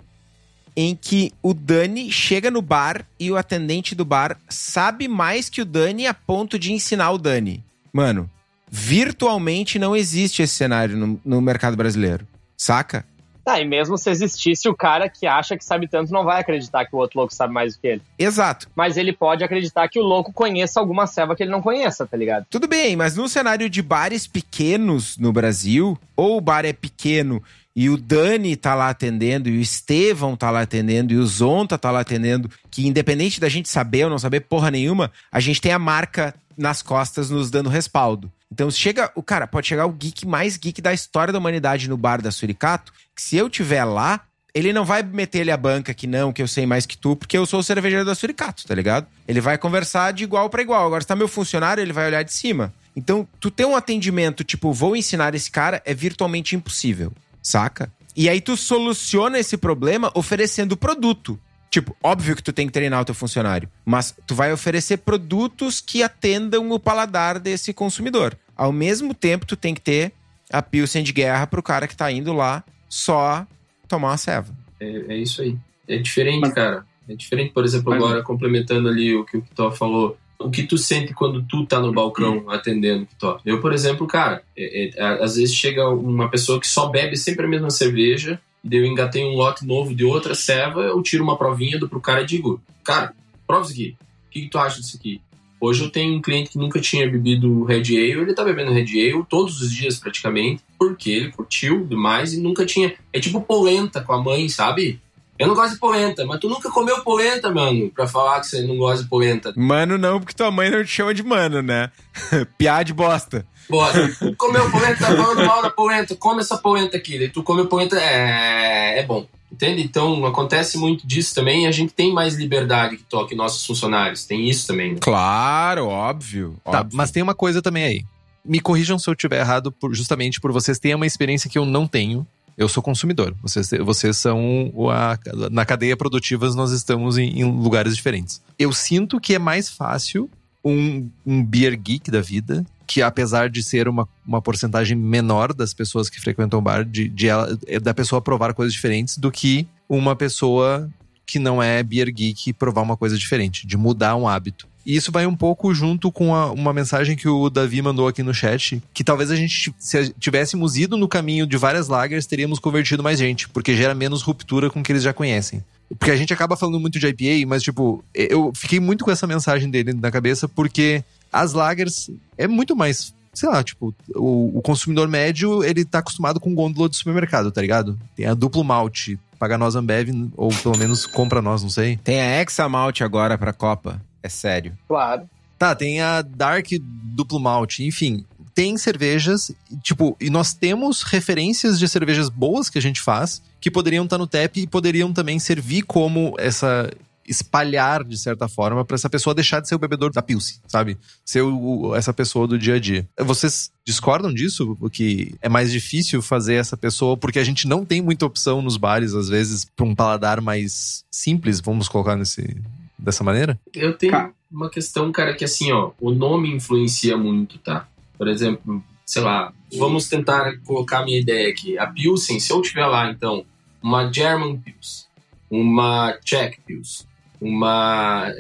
em 0.76 0.96
que 0.96 1.32
o 1.42 1.54
Dani 1.54 2.12
chega 2.12 2.52
no 2.52 2.62
bar 2.62 3.06
e 3.20 3.32
o 3.32 3.38
atendente 3.38 3.96
do 3.96 4.06
bar 4.06 4.38
sabe 4.50 5.08
mais 5.08 5.50
que 5.50 5.62
o 5.62 5.66
Dani 5.66 6.06
a 6.06 6.14
ponto 6.14 6.60
de 6.60 6.72
ensinar 6.72 7.12
o 7.12 7.18
Dani. 7.18 7.64
Mano, 7.92 8.30
virtualmente 8.70 9.80
não 9.80 9.96
existe 9.96 10.42
esse 10.42 10.54
cenário 10.54 10.98
no, 10.98 11.20
no 11.24 11.42
mercado 11.42 11.78
brasileiro. 11.78 12.28
Saca? 12.58 13.06
Tá, 13.46 13.60
e 13.60 13.66
mesmo 13.66 13.96
se 13.96 14.10
existisse, 14.10 14.68
o 14.68 14.76
cara 14.76 15.08
que 15.08 15.28
acha 15.28 15.56
que 15.56 15.64
sabe 15.64 15.88
tanto 15.88 16.12
não 16.12 16.26
vai 16.26 16.42
acreditar 16.42 16.84
que 16.84 16.96
o 16.96 16.98
outro 16.98 17.20
louco 17.20 17.32
sabe 17.32 17.54
mais 17.54 17.76
do 17.76 17.80
que 17.80 17.88
ele. 17.88 18.02
Exato. 18.18 18.68
Mas 18.76 18.98
ele 18.98 19.14
pode 19.14 19.44
acreditar 19.44 19.88
que 19.88 20.00
o 20.00 20.04
louco 20.04 20.34
conheça 20.34 20.80
alguma 20.80 21.06
ceva 21.06 21.36
que 21.36 21.44
ele 21.44 21.52
não 21.52 21.62
conheça, 21.62 22.08
tá 22.08 22.18
ligado? 22.18 22.48
Tudo 22.50 22.68
bem, 22.68 22.96
mas 22.96 23.16
num 23.16 23.28
cenário 23.28 23.70
de 23.70 23.84
bares 23.84 24.26
pequenos 24.26 25.16
no 25.20 25.32
Brasil, 25.32 25.96
ou 26.16 26.38
o 26.38 26.42
bar 26.42 26.66
é 26.66 26.74
pequeno 26.74 27.40
e 27.76 27.88
o 27.90 27.98
Dani 27.98 28.56
tá 28.56 28.74
lá 28.74 28.90
atendendo, 28.90 29.50
e 29.50 29.58
o 29.58 29.62
Estevão 29.62 30.36
tá 30.36 30.50
lá 30.50 30.62
atendendo, 30.62 31.14
e 31.14 31.18
o 31.18 31.28
Zonta 31.28 31.78
tá 31.78 31.92
lá 31.92 32.00
atendendo, 32.00 32.50
que 32.72 32.88
independente 32.88 33.40
da 33.40 33.50
gente 33.50 33.68
saber 33.68 34.06
ou 34.06 34.10
não 34.10 34.18
saber 34.18 34.40
porra 34.42 34.72
nenhuma, 34.72 35.12
a 35.30 35.42
gente 35.42 35.60
tem 35.60 35.74
a 35.74 35.80
marca 35.80 36.34
nas 36.58 36.82
costas 36.82 37.30
nos 37.30 37.52
dando 37.52 37.70
respaldo. 37.70 38.32
Então 38.56 38.72
chega, 38.72 39.12
o 39.16 39.22
cara 39.22 39.46
pode 39.46 39.68
chegar 39.68 39.86
o 39.86 39.92
geek 39.92 40.26
mais 40.26 40.56
geek 40.56 40.82
da 40.82 40.94
história 40.94 41.34
da 41.34 41.40
humanidade 41.40 41.90
no 41.90 41.98
bar 41.98 42.22
da 42.22 42.32
Suricato, 42.32 42.94
que 43.14 43.22
se 43.22 43.36
eu 43.36 43.50
tiver 43.50 43.84
lá, 43.84 44.22
ele 44.54 44.72
não 44.72 44.86
vai 44.86 45.04
meter 45.04 45.40
ele 45.40 45.52
a 45.52 45.58
banca 45.58 45.94
que 45.94 46.08
não, 46.08 46.32
que 46.32 46.42
eu 46.42 46.48
sei 46.48 46.66
mais 46.66 46.86
que 46.86 46.98
tu, 46.98 47.18
porque 47.18 47.38
eu 47.38 47.46
sou 47.46 47.60
o 47.60 47.64
cervejeiro 47.64 48.06
da 48.06 48.16
Suricato, 48.16 48.66
tá 48.66 48.74
ligado? 48.74 49.08
Ele 49.28 49.42
vai 49.42 49.58
conversar 49.58 50.14
de 50.14 50.24
igual 50.24 50.50
para 50.50 50.62
igual. 50.62 50.86
Agora, 50.86 51.02
se 51.02 51.08
tá 51.08 51.18
meu 51.18 51.28
funcionário, 51.28 51.82
ele 51.82 51.92
vai 51.92 52.08
olhar 52.08 52.24
de 52.24 52.32
cima. 52.32 52.74
Então, 52.96 53.28
tu 53.42 53.52
ter 53.52 53.66
um 53.66 53.76
atendimento 53.76 54.42
tipo, 54.42 54.72
vou 54.72 54.96
ensinar 54.96 55.36
esse 55.36 55.52
cara, 55.52 55.82
é 55.84 55.94
virtualmente 55.94 56.56
impossível, 56.56 57.12
saca? 57.42 57.92
E 58.16 58.30
aí 58.30 58.40
tu 58.40 58.56
soluciona 58.56 59.38
esse 59.38 59.58
problema 59.58 60.10
oferecendo 60.16 60.78
produto. 60.78 61.38
Tipo, 61.70 61.94
óbvio 62.02 62.38
que 62.38 62.44
tu 62.44 62.54
tem 62.54 62.68
que 62.68 62.72
treinar 62.72 63.02
o 63.02 63.06
teu 63.06 63.14
funcionário, 63.14 63.70
mas 63.84 64.16
tu 64.26 64.34
vai 64.34 64.54
oferecer 64.54 65.00
produtos 65.00 65.82
que 65.82 66.02
atendam 66.02 66.72
o 66.72 66.80
paladar 66.80 67.38
desse 67.38 67.74
consumidor. 67.74 68.38
Ao 68.56 68.72
mesmo 68.72 69.14
tempo, 69.14 69.46
tu 69.46 69.56
tem 69.56 69.74
que 69.74 69.82
ter 69.82 70.14
a 70.52 70.62
Pilsen 70.62 71.04
de 71.04 71.12
guerra 71.12 71.48
pro 71.48 71.64
cara 71.64 71.88
que 71.88 71.96
tá 71.96 72.12
indo 72.12 72.34
lá 72.34 72.64
só 72.88 73.46
tomar 73.88 74.10
uma 74.10 74.18
ceva. 74.18 74.54
É, 74.80 75.14
é 75.14 75.18
isso 75.18 75.42
aí. 75.42 75.58
É 75.88 75.98
diferente, 75.98 76.52
cara. 76.52 76.86
É 77.08 77.16
diferente, 77.16 77.54
por 77.54 77.64
exemplo, 77.64 77.94
agora 77.94 78.24
complementando 78.24 78.90
ali 78.90 79.16
o 79.16 79.24
que 79.24 79.38
o 79.38 79.42
Kitó 79.42 79.72
falou. 79.72 80.18
O 80.40 80.50
que 80.50 80.64
tu 80.64 80.78
sente 80.78 81.14
quando 81.14 81.44
tu 81.44 81.66
tá 81.66 81.80
no 81.80 81.94
balcão 81.94 82.50
atendendo, 82.50 83.06
Kitó? 83.06 83.40
Eu, 83.46 83.62
por 83.62 83.74
exemplo, 83.74 84.06
cara, 84.08 84.44
é, 84.58 84.90
é, 84.96 85.24
às 85.24 85.36
vezes 85.36 85.56
chega 85.56 85.88
uma 85.88 86.30
pessoa 86.30 86.60
que 86.60 86.68
só 86.68 86.88
bebe 86.88 87.16
sempre 87.16 87.46
a 87.46 87.50
mesma 87.50 87.70
cerveja, 87.70 88.40
e 88.64 88.70
daí 88.70 88.80
eu 88.80 88.86
engatei 88.86 89.24
um 89.24 89.36
lote 89.36 89.66
novo 89.66 89.94
de 89.94 90.04
outra 90.04 90.34
ceva, 90.34 90.82
eu 90.82 91.02
tiro 91.04 91.24
uma 91.24 91.38
provinha 91.38 91.80
do 91.80 91.88
pro 91.88 92.02
cara 92.02 92.24
e 92.24 92.26
digo, 92.26 92.62
cara, 92.84 93.14
prova 93.46 93.64
isso 93.64 93.74
aqui. 93.74 93.96
O 94.28 94.30
que, 94.32 94.42
que 94.42 94.50
tu 94.50 94.58
acha 94.58 94.82
disso 94.82 94.98
aqui? 94.98 95.22
Hoje 95.60 95.84
eu 95.84 95.90
tenho 95.90 96.16
um 96.16 96.22
cliente 96.22 96.50
que 96.50 96.58
nunca 96.58 96.80
tinha 96.80 97.10
bebido 97.10 97.64
Red 97.64 97.84
Ale, 97.88 98.12
ele 98.12 98.34
tá 98.34 98.44
bebendo 98.44 98.72
Red 98.72 98.82
Ale 98.82 99.26
todos 99.30 99.62
os 99.62 99.72
dias 99.72 99.98
praticamente, 99.98 100.64
porque 100.78 101.10
ele 101.10 101.32
curtiu 101.32 101.86
demais 101.86 102.34
e 102.34 102.42
nunca 102.42 102.66
tinha. 102.66 102.94
É 103.12 103.20
tipo 103.20 103.42
polenta 103.42 104.02
com 104.02 104.14
a 104.14 104.22
mãe, 104.22 104.48
sabe? 104.50 105.00
Eu 105.38 105.48
não 105.48 105.56
gosto 105.56 105.74
de 105.74 105.80
polenta, 105.80 106.26
mas 106.26 106.40
tu 106.40 106.48
nunca 106.48 106.72
comeu 106.72 107.02
polenta, 107.02 107.52
mano, 107.52 107.90
pra 107.90 108.08
falar 108.08 108.40
que 108.40 108.48
você 108.48 108.62
não 108.62 108.78
gosta 108.78 109.04
de 109.04 109.10
polenta. 109.10 109.54
Mano, 109.58 109.98
não, 109.98 110.20
porque 110.20 110.34
tua 110.34 110.50
mãe 110.50 110.70
não 110.70 110.82
te 110.82 110.90
chama 110.90 111.14
de 111.14 111.24
mano, 111.24 111.62
né? 111.62 111.92
Piá 112.58 112.84
de 112.84 112.94
bosta. 112.94 113.46
Bora. 113.70 114.10
Comeu 114.38 114.70
polenta, 114.72 115.00
tá 115.00 115.16
falando 115.16 115.46
mal 115.46 115.62
da 115.62 115.70
polenta, 115.70 116.16
come 116.16 116.40
essa 116.40 116.58
polenta 116.58 116.96
aqui. 116.96 117.18
Daí 117.18 117.30
tu 117.30 117.44
come 117.44 117.66
polenta, 117.66 118.00
é, 118.00 119.00
é 119.00 119.04
bom. 119.04 119.28
Entende? 119.52 119.82
Então 119.84 120.26
acontece 120.26 120.78
muito 120.78 121.06
disso 121.08 121.34
também 121.34 121.64
e 121.64 121.68
a 121.68 121.72
gente 121.72 121.94
tem 121.94 122.12
mais 122.14 122.36
liberdade 122.36 122.98
que 122.98 123.04
toque 123.04 123.36
nossos 123.36 123.66
funcionários. 123.66 124.26
Tem 124.26 124.50
isso 124.50 124.68
também, 124.68 124.94
né? 124.94 124.98
Claro, 125.02 125.88
óbvio. 125.88 126.58
Tá, 126.64 126.80
óbvio. 126.82 126.98
mas 126.98 127.12
tem 127.12 127.24
uma 127.24 127.36
coisa 127.36 127.62
também 127.62 127.84
aí. 127.84 128.04
Me 128.44 128.60
corrijam 128.60 129.00
se 129.00 129.10
eu 129.10 129.14
estiver 129.14 129.40
errado, 129.40 129.72
por- 129.72 129.94
justamente 129.96 130.40
por 130.42 130.52
vocês 130.52 130.78
terem 130.78 130.96
uma 130.96 131.06
experiência 131.08 131.50
que 131.50 131.58
eu 131.58 131.66
não 131.66 131.88
tenho. 131.88 132.28
Eu 132.58 132.70
sou 132.70 132.82
consumidor. 132.84 133.36
Vocês, 133.42 133.70
vocês 133.82 134.18
são. 134.18 134.72
a- 134.92 135.18
na 135.52 135.66
cadeia 135.66 135.96
produtiva, 135.98 136.48
nós 136.54 136.72
estamos 136.72 137.18
em, 137.18 137.40
em 137.40 137.44
lugares 137.44 137.96
diferentes. 137.96 138.42
Eu 138.58 138.72
sinto 138.74 139.20
que 139.20 139.36
é 139.36 139.40
mais 139.40 139.70
fácil 139.70 140.30
um, 140.66 141.08
um 141.24 141.46
beer 141.46 141.78
geek 141.78 142.10
da 142.10 142.22
vida, 142.22 142.66
que 142.88 143.02
apesar 143.02 143.50
de 143.50 143.62
ser 143.62 143.88
uma, 143.88 144.08
uma 144.26 144.42
porcentagem 144.42 144.98
menor 144.98 145.54
das 145.54 145.74
pessoas 145.74 146.10
que 146.10 146.20
frequentam 146.20 146.60
o 146.60 146.62
bar, 146.62 146.84
de, 146.84 147.08
de 147.08 147.28
ela, 147.28 147.58
é 147.68 147.80
da 147.80 147.94
pessoa 147.94 148.22
provar 148.22 148.54
coisas 148.54 148.74
diferentes, 148.74 149.18
do 149.18 149.32
que 149.32 149.68
uma 149.88 150.16
pessoa 150.16 150.90
que 151.26 151.40
não 151.40 151.62
é 151.62 151.82
beer 151.82 152.12
geek 152.12 152.54
provar 152.54 152.82
uma 152.82 152.96
coisa 152.98 153.18
diferente, 153.18 153.66
de 153.66 153.78
mudar 153.78 154.16
um 154.16 154.28
hábito. 154.28 154.68
E 154.86 154.96
isso 154.96 155.12
vai 155.12 155.26
um 155.26 155.36
pouco 155.36 155.74
junto 155.74 156.12
com 156.12 156.36
a- 156.36 156.52
uma 156.52 156.72
mensagem 156.72 157.16
que 157.16 157.28
o 157.28 157.50
Davi 157.50 157.82
mandou 157.82 158.08
aqui 158.08 158.22
no 158.22 158.34
chat, 158.36 158.80
que 158.94 159.04
talvez 159.04 159.32
a 159.32 159.36
gente, 159.36 159.74
se 159.80 160.14
tivéssemos 160.20 160.78
ido 160.78 160.96
no 160.96 161.08
caminho 161.08 161.48
de 161.48 161.58
várias 161.58 161.88
lagers, 161.88 162.28
teríamos 162.28 162.60
convertido 162.60 163.02
mais 163.02 163.18
gente, 163.18 163.50
porque 163.50 163.76
gera 163.76 163.96
menos 163.96 164.22
ruptura 164.22 164.70
com 164.70 164.82
o 164.82 164.84
que 164.84 164.92
eles 164.92 165.02
já 165.02 165.12
conhecem. 165.12 165.64
Porque 165.98 166.12
a 166.12 166.16
gente 166.16 166.32
acaba 166.34 166.56
falando 166.56 166.80
muito 166.80 167.00
de 167.00 167.08
IPA, 167.08 167.48
mas, 167.48 167.64
tipo, 167.64 168.04
eu 168.14 168.52
fiquei 168.56 168.80
muito 168.80 169.04
com 169.04 169.10
essa 169.10 169.26
mensagem 169.26 169.72
dele 169.72 169.92
na 169.94 170.12
cabeça, 170.12 170.48
porque 170.48 171.04
as 171.34 171.54
lagers 171.54 172.12
é 172.38 172.48
muito 172.48 172.76
mais. 172.76 173.14
Sei 173.36 173.50
lá, 173.50 173.64
tipo, 173.64 173.94
o, 174.16 174.58
o 174.58 174.62
consumidor 174.62 175.08
médio, 175.08 175.64
ele 175.64 175.84
tá 175.84 176.00
acostumado 176.00 176.40
com 176.40 176.56
gôndola 176.56 176.90
de 176.90 176.96
supermercado, 176.96 177.52
tá 177.52 177.62
ligado? 177.62 178.00
Tem 178.16 178.26
a 178.26 178.34
duplo 178.34 178.64
malte, 178.64 179.20
paga 179.38 179.58
nós 179.58 179.76
Ambev, 179.76 180.10
ou 180.36 180.50
pelo 180.50 180.78
menos 180.78 181.06
compra 181.06 181.42
nós, 181.42 181.62
não 181.62 181.70
sei. 181.70 181.98
Tem 181.98 182.22
a 182.22 182.42
Hexa 182.42 182.68
Malt 182.70 183.02
agora 183.02 183.38
pra 183.38 183.54
Copa. 183.54 184.02
É 184.24 184.30
sério. 184.30 184.76
Claro. 184.88 185.30
Tá, 185.58 185.76
tem 185.76 186.02
a 186.02 186.22
Dark 186.22 186.68
Duplo 186.82 187.40
Malte, 187.40 187.84
enfim. 187.86 188.26
Tem 188.54 188.78
cervejas, 188.78 189.52
tipo, 189.84 190.16
e 190.20 190.30
nós 190.30 190.54
temos 190.54 191.02
referências 191.02 191.78
de 191.78 191.88
cervejas 191.88 192.30
boas 192.30 192.70
que 192.70 192.78
a 192.78 192.82
gente 192.82 193.02
faz, 193.02 193.42
que 193.60 193.70
poderiam 193.70 194.06
estar 194.06 194.18
no 194.18 194.28
TEP 194.28 194.62
e 194.62 194.68
poderiam 194.68 195.12
também 195.12 195.40
servir 195.40 195.84
como 195.84 196.34
essa 196.38 196.90
espalhar 197.28 198.04
de 198.04 198.18
certa 198.18 198.48
forma 198.48 198.84
pra 198.86 198.96
essa 198.96 199.10
pessoa 199.10 199.34
deixar 199.34 199.60
de 199.60 199.68
ser 199.68 199.76
o 199.76 199.80
bebedor 199.80 200.12
da 200.12 200.22
Pilsen, 200.22 200.58
sabe? 200.68 200.98
Ser 201.24 201.42
o- 201.42 201.58
o- 201.88 201.96
essa 201.96 202.14
pessoa 202.14 202.48
do 202.48 202.58
dia 202.58 202.76
a 202.76 202.80
dia. 202.80 203.08
Vocês 203.20 203.72
discordam 203.86 204.34
disso? 204.34 204.78
Que 204.92 205.36
é 205.42 205.50
mais 205.50 205.72
difícil 205.72 206.22
fazer 206.22 206.56
essa 206.56 206.78
pessoa 206.78 207.18
porque 207.18 207.40
a 207.40 207.44
gente 207.44 207.68
não 207.68 207.84
tem 207.86 208.02
muita 208.02 208.26
opção 208.26 208.62
nos 208.62 208.78
bares 208.78 209.14
às 209.14 209.28
vezes 209.30 209.66
pra 209.76 209.86
um 209.86 209.96
paladar 209.96 210.40
mais 210.42 211.04
simples, 211.12 211.60
vamos 211.60 211.88
colocar 211.88 212.16
nesse 212.16 212.56
dessa 212.98 213.24
maneira? 213.24 213.60
Eu 213.74 213.94
tenho 213.98 214.14
Ca- 214.14 214.32
uma 214.52 214.70
questão, 214.70 215.12
cara, 215.12 215.34
que 215.36 215.44
assim, 215.44 215.72
ó, 215.72 215.92
o 216.00 216.12
nome 216.12 216.50
influencia 216.50 217.18
muito, 217.18 217.58
tá? 217.60 217.88
Por 218.18 218.28
exemplo, 218.28 218.82
sei 219.06 219.22
lá, 219.22 219.52
vamos 219.78 220.08
tentar 220.08 220.58
colocar 220.64 221.00
a 221.00 221.06
minha 221.06 221.20
ideia 221.20 221.50
aqui. 221.50 221.78
A 221.78 221.86
Pilsen, 221.88 222.40
se 222.40 222.52
eu 222.52 222.62
tiver 222.62 222.86
lá, 222.88 223.12
então, 223.12 223.46
uma 223.84 224.12
German 224.12 224.58
Pils, 224.58 225.08
uma 225.52 226.18
Czech 226.24 226.58
Pils, 226.66 227.06
uma... 227.46 228.34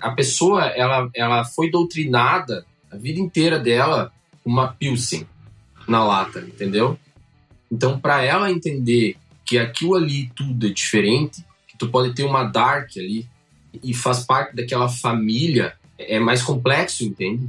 A 0.00 0.10
pessoa, 0.10 0.66
ela, 0.66 1.08
ela 1.14 1.44
foi 1.44 1.70
doutrinada 1.70 2.64
a 2.90 2.96
vida 2.96 3.20
inteira 3.20 3.58
dela 3.58 4.12
uma 4.44 4.68
Pilsen 4.68 5.26
na 5.86 6.04
lata, 6.04 6.40
entendeu? 6.40 6.98
Então, 7.70 7.98
para 7.98 8.22
ela 8.22 8.50
entender 8.50 9.16
que 9.44 9.58
aquilo 9.58 9.94
ali 9.94 10.30
tudo 10.34 10.66
é 10.66 10.70
diferente, 10.70 11.44
que 11.66 11.76
tu 11.76 11.88
pode 11.88 12.14
ter 12.14 12.24
uma 12.24 12.44
Dark 12.44 12.90
ali 12.96 13.26
e 13.82 13.94
faz 13.94 14.24
parte 14.24 14.54
daquela 14.54 14.88
família, 14.88 15.74
é 15.98 16.18
mais 16.18 16.42
complexo, 16.42 17.04
entende? 17.04 17.48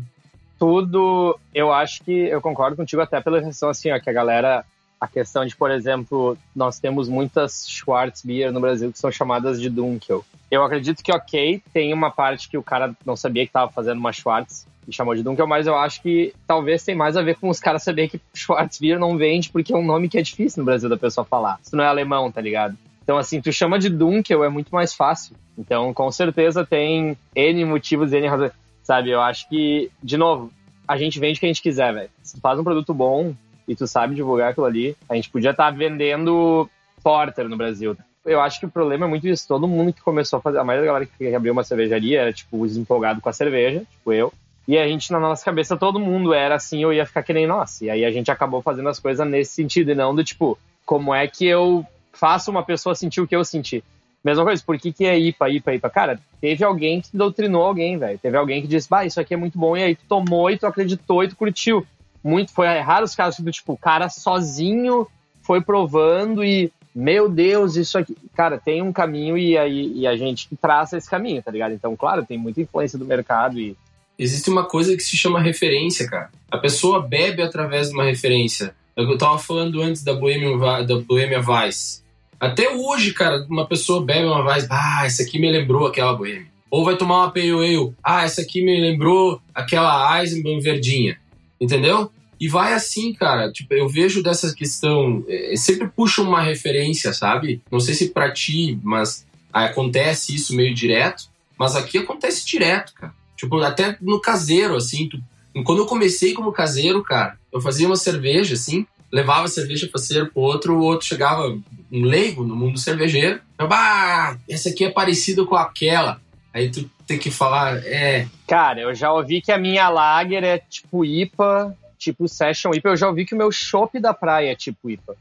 Tudo, 0.57 1.37
eu 1.53 1.73
acho 1.73 2.03
que 2.03 2.11
eu 2.11 2.41
concordo 2.41 2.77
contigo 2.77 3.01
até 3.01 3.19
pela 3.19 3.41
questão 3.41 3.69
assim, 3.69 3.91
ó, 3.91 3.99
que 3.99 4.09
a 4.09 4.13
galera 4.13 4.63
a 5.03 5.07
questão 5.07 5.45
de, 5.45 5.53
por 5.53 5.69
exemplo, 5.69 6.37
nós 6.55 6.79
temos 6.79 7.09
muitas 7.09 7.67
Schwarzbier 7.67 8.53
no 8.53 8.61
Brasil 8.61 8.89
que 8.89 8.97
são 8.97 9.11
chamadas 9.11 9.59
de 9.59 9.69
Dunkel. 9.69 10.23
Eu 10.49 10.63
acredito 10.63 11.03
que, 11.03 11.11
ok, 11.11 11.61
tem 11.73 11.93
uma 11.93 12.09
parte 12.09 12.47
que 12.47 12.57
o 12.57 12.63
cara 12.63 12.95
não 13.05 13.17
sabia 13.17 13.43
que 13.43 13.49
estava 13.49 13.69
fazendo 13.69 13.97
uma 13.97 14.13
Schwarz 14.13 14.65
e 14.87 14.93
chamou 14.93 15.13
de 15.13 15.21
Dunkel, 15.21 15.45
mas 15.45 15.67
eu 15.67 15.75
acho 15.75 16.01
que 16.01 16.33
talvez 16.47 16.85
tem 16.85 16.95
mais 16.95 17.17
a 17.17 17.21
ver 17.21 17.35
com 17.35 17.49
os 17.49 17.59
caras 17.59 17.83
saberem 17.83 18.09
que 18.09 18.21
Schwarzbier 18.33 18.97
não 18.97 19.17
vende 19.17 19.49
porque 19.49 19.73
é 19.73 19.75
um 19.75 19.85
nome 19.85 20.07
que 20.07 20.17
é 20.17 20.21
difícil 20.21 20.61
no 20.61 20.65
Brasil 20.65 20.87
da 20.87 20.95
pessoa 20.95 21.25
falar. 21.25 21.59
Isso 21.61 21.75
não 21.75 21.83
é 21.83 21.87
alemão, 21.87 22.31
tá 22.31 22.39
ligado? 22.39 22.77
Então, 23.03 23.17
assim, 23.17 23.41
tu 23.41 23.51
chama 23.51 23.77
de 23.77 23.89
Dunkel 23.89 24.41
é 24.41 24.47
muito 24.47 24.73
mais 24.73 24.93
fácil. 24.93 25.35
Então, 25.57 25.93
com 25.93 26.09
certeza 26.13 26.65
tem 26.65 27.17
N 27.35 27.65
motivos, 27.65 28.13
N 28.13 28.25
razões. 28.25 28.53
Sabe, 28.83 29.09
eu 29.09 29.19
acho 29.19 29.49
que, 29.49 29.91
de 30.01 30.15
novo, 30.15 30.49
a 30.87 30.97
gente 30.97 31.19
vende 31.19 31.37
o 31.37 31.39
que 31.41 31.45
a 31.45 31.49
gente 31.49 31.61
quiser, 31.61 31.93
velho. 31.93 32.09
Se 32.21 32.35
tu 32.35 32.41
faz 32.41 32.57
um 32.57 32.63
produto 32.63 32.93
bom, 32.93 33.33
e 33.67 33.75
tu 33.75 33.87
sabe 33.87 34.15
divulgar 34.15 34.51
aquilo 34.51 34.65
ali, 34.65 34.95
a 35.09 35.15
gente 35.15 35.29
podia 35.29 35.51
estar 35.51 35.71
tá 35.71 35.77
vendendo 35.77 36.69
Porter 37.03 37.47
no 37.47 37.57
Brasil. 37.57 37.97
Eu 38.25 38.39
acho 38.39 38.59
que 38.59 38.65
o 38.65 38.71
problema 38.71 39.05
é 39.05 39.09
muito 39.09 39.27
isso. 39.27 39.47
Todo 39.47 39.67
mundo 39.67 39.91
que 39.91 40.01
começou 40.01 40.39
a 40.39 40.41
fazer, 40.41 40.57
a 40.57 40.63
maioria 40.63 40.87
da 40.87 40.93
galera 40.93 41.11
que 41.17 41.35
abriu 41.35 41.51
uma 41.51 41.63
cervejaria 41.63 42.21
era, 42.21 42.33
tipo, 42.33 42.65
desempolgado 42.65 43.19
com 43.19 43.29
a 43.29 43.33
cerveja, 43.33 43.81
tipo 43.91 44.13
eu. 44.13 44.31
E 44.65 44.77
a 44.77 44.87
gente, 44.87 45.11
na 45.11 45.19
nossa 45.19 45.43
cabeça, 45.43 45.75
todo 45.75 45.99
mundo 45.99 46.33
era 46.33 46.55
assim, 46.55 46.81
eu 46.81 46.93
ia 46.93 47.05
ficar 47.05 47.21
que 47.21 47.33
nem 47.33 47.45
nós. 47.45 47.81
E 47.81 47.89
aí 47.89 48.05
a 48.05 48.11
gente 48.11 48.31
acabou 48.31 48.61
fazendo 48.61 48.87
as 48.87 48.97
coisas 48.97 49.27
nesse 49.27 49.53
sentido, 49.53 49.91
e 49.91 49.95
não 49.95 50.15
do 50.15 50.23
tipo, 50.23 50.57
como 50.85 51.13
é 51.13 51.27
que 51.27 51.45
eu 51.45 51.85
faço 52.13 52.49
uma 52.49 52.63
pessoa 52.63 52.95
sentir 52.95 53.19
o 53.19 53.27
que 53.27 53.35
eu 53.35 53.43
senti. 53.43 53.83
Mesma 54.23 54.45
coisa, 54.45 54.63
por 54.65 54.77
que, 54.77 54.93
que 54.93 55.05
é 55.05 55.19
IPA, 55.19 55.49
IPA, 55.49 55.73
IPA? 55.75 55.89
Cara, 55.89 56.19
teve 56.39 56.63
alguém 56.63 57.01
que 57.01 57.09
doutrinou 57.11 57.63
alguém, 57.63 57.97
velho. 57.97 58.17
Teve 58.17 58.37
alguém 58.37 58.61
que 58.61 58.67
disse, 58.69 58.89
bah, 58.89 59.05
isso 59.05 59.19
aqui 59.19 59.33
é 59.33 59.37
muito 59.37 59.59
bom, 59.59 59.75
e 59.75 59.83
aí 59.83 59.95
tu 59.95 60.03
tomou, 60.07 60.49
e 60.49 60.57
tu 60.57 60.65
acreditou, 60.65 61.25
e 61.25 61.27
tu 61.27 61.35
curtiu 61.35 61.85
muito, 62.23 62.51
foi 62.53 62.67
raro 62.79 63.05
os 63.05 63.15
casos 63.15 63.39
do 63.39 63.51
tipo, 63.51 63.73
o 63.73 63.77
cara 63.77 64.09
sozinho 64.09 65.07
foi 65.41 65.61
provando 65.61 66.43
e, 66.43 66.71
meu 66.95 67.29
Deus, 67.29 67.75
isso 67.75 67.97
aqui. 67.97 68.15
Cara, 68.35 68.57
tem 68.57 68.81
um 68.81 68.93
caminho 68.93 69.37
e, 69.37 69.57
aí, 69.57 69.91
e 69.93 70.07
a 70.07 70.15
gente 70.15 70.47
traça 70.61 70.97
esse 70.97 71.09
caminho, 71.09 71.43
tá 71.43 71.51
ligado? 71.51 71.73
Então, 71.73 71.95
claro, 71.95 72.25
tem 72.25 72.37
muita 72.37 72.61
influência 72.61 72.97
do 72.97 73.05
mercado 73.05 73.59
e. 73.59 73.75
Existe 74.17 74.49
uma 74.49 74.63
coisa 74.63 74.95
que 74.95 75.03
se 75.03 75.17
chama 75.17 75.41
referência, 75.41 76.07
cara. 76.07 76.29
A 76.49 76.57
pessoa 76.57 77.01
bebe 77.01 77.41
através 77.41 77.89
de 77.89 77.95
uma 77.95 78.03
referência. 78.03 78.75
Eu 78.95 79.17
tava 79.17 79.39
falando 79.39 79.81
antes 79.81 80.03
da 80.03 80.13
Bohemia, 80.13 80.83
da 80.83 80.99
Bohemia 80.99 81.41
Vice. 81.41 82.03
Até 82.39 82.69
hoje, 82.69 83.11
cara, 83.11 83.43
uma 83.49 83.65
pessoa 83.65 84.03
bebe 84.03 84.25
uma 84.25 84.53
Vice, 84.53 84.67
ah, 84.69 85.01
essa 85.03 85.23
aqui 85.23 85.39
me 85.39 85.51
lembrou 85.51 85.87
aquela 85.87 86.13
Bohemia. 86.13 86.45
Ou 86.69 86.85
vai 86.85 86.95
tomar 86.95 87.17
uma 87.17 87.31
Pale 87.31 87.51
Ale, 87.51 87.93
ah, 88.03 88.23
essa 88.23 88.41
aqui 88.41 88.63
me 88.63 88.79
lembrou 88.79 89.41
aquela 89.53 90.19
Eisenbahn 90.19 90.59
verdinha. 90.59 91.17
Entendeu? 91.59 92.11
E 92.39 92.47
vai 92.47 92.73
assim, 92.73 93.13
cara. 93.13 93.51
Tipo, 93.51 93.73
eu 93.73 93.87
vejo 93.87 94.21
dessa 94.21 94.53
questão. 94.53 95.23
É, 95.27 95.55
sempre 95.55 95.87
puxa 95.87 96.21
uma 96.21 96.41
referência, 96.41 97.13
sabe? 97.13 97.61
Não 97.71 97.79
sei 97.79 97.93
se 97.93 98.09
pra 98.09 98.31
ti, 98.31 98.77
mas 98.83 99.25
acontece 99.51 100.35
isso 100.35 100.55
meio 100.55 100.73
direto. 100.73 101.25
Mas 101.57 101.75
aqui 101.75 101.97
acontece 101.97 102.45
direto, 102.45 102.93
cara. 102.93 103.13
Tipo, 103.37 103.61
até 103.61 103.97
no 104.01 104.19
caseiro, 104.19 104.75
assim. 104.75 105.07
Tu, 105.07 105.21
quando 105.63 105.79
eu 105.79 105.85
comecei 105.85 106.33
como 106.33 106.51
caseiro, 106.51 107.03
cara, 107.03 107.37
eu 107.51 107.61
fazia 107.61 107.87
uma 107.87 107.95
cerveja, 107.95 108.55
assim, 108.55 108.85
levava 109.11 109.45
a 109.45 109.47
cerveja 109.47 109.87
para 109.87 110.01
ser 110.01 110.31
pro 110.31 110.41
outro, 110.41 110.75
o 110.75 110.81
outro 110.81 111.05
chegava 111.05 111.47
um 111.91 112.03
leigo 112.03 112.43
no 112.43 112.55
mundo 112.55 112.79
cervejeiro. 112.79 113.39
Eu, 113.59 113.67
bah, 113.67 114.37
essa 114.49 114.69
aqui 114.69 114.83
é 114.83 114.89
parecida 114.89 115.45
com 115.45 115.55
aquela. 115.55 116.19
Aí 116.53 116.69
tu 116.69 116.89
tem 117.07 117.17
que 117.17 117.31
falar, 117.31 117.77
é. 117.85 118.27
Cara, 118.47 118.81
eu 118.81 118.93
já 118.93 119.11
ouvi 119.11 119.41
que 119.41 119.51
a 119.51 119.57
minha 119.57 119.89
lager 119.89 120.43
é 120.43 120.59
tipo 120.59 121.03
IPA, 121.03 121.75
tipo 121.97 122.27
Session 122.27 122.73
IPA. 122.73 122.89
Eu 122.89 122.97
já 122.97 123.07
ouvi 123.07 123.25
que 123.25 123.33
o 123.33 123.37
meu 123.37 123.51
chopp 123.51 123.99
da 123.99 124.13
praia 124.13 124.51
é 124.51 124.55
tipo 124.55 124.89
IPA. 124.89 125.15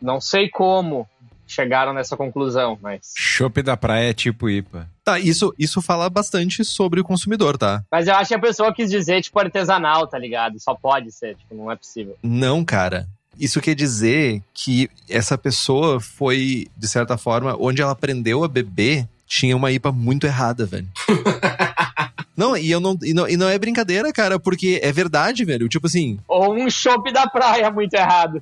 Não 0.00 0.20
sei 0.20 0.48
como 0.48 1.06
chegaram 1.46 1.92
nessa 1.92 2.16
conclusão, 2.16 2.78
mas. 2.80 3.12
Chopp 3.16 3.62
da 3.62 3.76
praia 3.76 4.10
é 4.10 4.14
tipo 4.14 4.48
IPA. 4.48 4.88
Tá, 5.02 5.18
isso, 5.18 5.54
isso 5.58 5.80
fala 5.80 6.08
bastante 6.08 6.64
sobre 6.64 7.00
o 7.00 7.04
consumidor, 7.04 7.56
tá? 7.56 7.82
Mas 7.90 8.06
eu 8.06 8.14
acho 8.14 8.28
que 8.28 8.34
a 8.34 8.40
pessoa 8.40 8.72
quis 8.72 8.90
dizer, 8.90 9.22
tipo, 9.22 9.38
artesanal, 9.38 10.06
tá 10.06 10.18
ligado? 10.18 10.60
Só 10.60 10.74
pode 10.74 11.10
ser, 11.10 11.34
tipo, 11.36 11.54
não 11.54 11.72
é 11.72 11.76
possível. 11.76 12.16
Não, 12.22 12.64
cara. 12.64 13.08
Isso 13.38 13.60
quer 13.60 13.74
dizer 13.74 14.42
que 14.52 14.90
essa 15.08 15.38
pessoa 15.38 16.00
foi, 16.00 16.66
de 16.76 16.88
certa 16.88 17.16
forma, 17.16 17.56
onde 17.58 17.80
ela 17.80 17.92
aprendeu 17.92 18.42
a 18.42 18.48
beber, 18.48 19.08
tinha 19.28 19.54
uma 19.54 19.70
IPA 19.70 19.92
muito 19.92 20.26
errada, 20.26 20.66
velho. 20.66 20.88
Não, 22.36 22.56
e, 22.56 22.70
eu 22.70 22.78
não, 22.78 22.96
e, 23.02 23.12
não, 23.12 23.28
e 23.28 23.36
não 23.36 23.48
é 23.48 23.58
brincadeira, 23.58 24.12
cara, 24.12 24.38
porque 24.38 24.78
é 24.80 24.92
verdade, 24.92 25.44
velho. 25.44 25.68
Tipo 25.68 25.88
assim. 25.88 26.20
Ou 26.28 26.54
um 26.54 26.70
chopp 26.70 27.12
da 27.12 27.26
praia 27.26 27.68
muito 27.68 27.94
errado. 27.94 28.40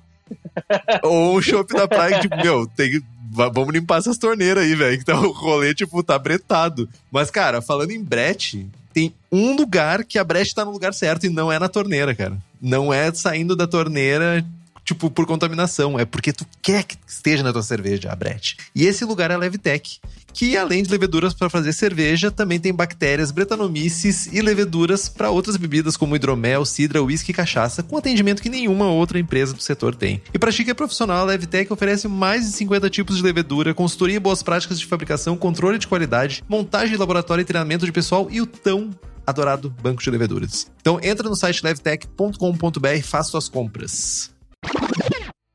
Ou 1.03 1.39
um 1.39 1.41
chopp 1.41 1.73
da 1.73 1.89
praia, 1.89 2.21
tipo, 2.21 2.37
meu, 2.37 2.67
tem, 2.67 3.01
vamos 3.33 3.73
limpar 3.73 3.97
essas 3.97 4.19
torneiras 4.19 4.65
aí, 4.65 4.75
velho. 4.75 4.99
Então 5.01 5.23
o 5.23 5.33
rolê, 5.33 5.75
tipo, 5.75 6.03
tá 6.03 6.19
bretado. 6.19 6.87
Mas, 7.11 7.31
cara, 7.31 7.63
falando 7.63 7.91
em 7.91 8.05
brete, 8.05 8.67
tem 8.93 9.15
um 9.33 9.57
lugar 9.57 10.05
que 10.05 10.19
a 10.19 10.25
brete 10.25 10.55
tá 10.55 10.63
no 10.63 10.73
lugar 10.73 10.93
certo 10.93 11.25
e 11.25 11.31
não 11.31 11.51
é 11.51 11.59
na 11.59 11.69
torneira, 11.69 12.15
cara. 12.15 12.37
Não 12.61 12.93
é 12.93 13.11
saindo 13.15 13.57
da 13.57 13.67
torneira, 13.67 14.45
tipo, 14.87 15.11
por 15.11 15.27
contaminação. 15.27 15.99
É 15.99 16.07
porque 16.07 16.33
tu 16.33 16.47
quer 16.63 16.85
que 16.85 16.97
esteja 17.07 17.43
na 17.43 17.53
tua 17.53 17.63
cerveja, 17.63 18.11
a 18.11 18.17
brete. 18.17 18.57
E 18.75 18.87
esse 18.87 19.05
lugar 19.05 19.31
é 19.31 19.35
a 19.35 19.39
Levtech 19.39 20.01
que 20.37 20.55
além 20.55 20.83
de 20.83 20.91
leveduras 20.91 21.33
para 21.33 21.49
fazer 21.49 21.73
cerveja, 21.73 22.31
também 22.31 22.61
tem 22.61 22.73
bactérias, 22.73 23.31
bretanomices 23.31 24.27
e 24.27 24.43
leveduras 24.43 25.09
para 25.09 25.31
outras 25.31 25.57
bebidas 25.57 25.97
como 25.97 26.15
hidromel, 26.15 26.63
cidra, 26.67 27.03
uísque 27.03 27.31
e 27.31 27.35
cachaça, 27.35 27.83
com 27.83 27.97
atendimento 27.97 28.43
que 28.43 28.51
nenhuma 28.51 28.91
outra 28.91 29.19
empresa 29.19 29.55
do 29.55 29.63
setor 29.63 29.95
tem. 29.95 30.21
E 30.35 30.39
para 30.39 30.53
chique 30.53 30.75
profissional, 30.75 31.23
a 31.23 31.25
Levtech 31.25 31.73
oferece 31.73 32.07
mais 32.07 32.45
de 32.45 32.53
50 32.53 32.91
tipos 32.91 33.17
de 33.17 33.23
levedura, 33.23 33.73
consultoria 33.73 34.17
e 34.17 34.21
boas 34.21 34.43
práticas 34.43 34.79
de 34.79 34.85
fabricação, 34.85 35.39
controle 35.39 35.79
de 35.79 35.89
qualidade, 35.89 36.45
montagem 36.47 36.91
de 36.91 36.99
laboratório 36.99 37.41
e 37.41 37.45
treinamento 37.47 37.87
de 37.87 37.93
pessoal 37.93 38.29
e 38.31 38.43
o 38.43 38.47
tão 38.47 38.91
adorado 39.27 39.71
banco 39.83 40.03
de 40.03 40.11
leveduras. 40.11 40.71
Então 40.83 41.01
entra 41.03 41.31
no 41.31 41.35
site 41.35 41.65
levtech.com.br 41.65 42.89
e 42.95 43.03
faça 43.03 43.31
suas 43.31 43.49
compras. 43.49 44.36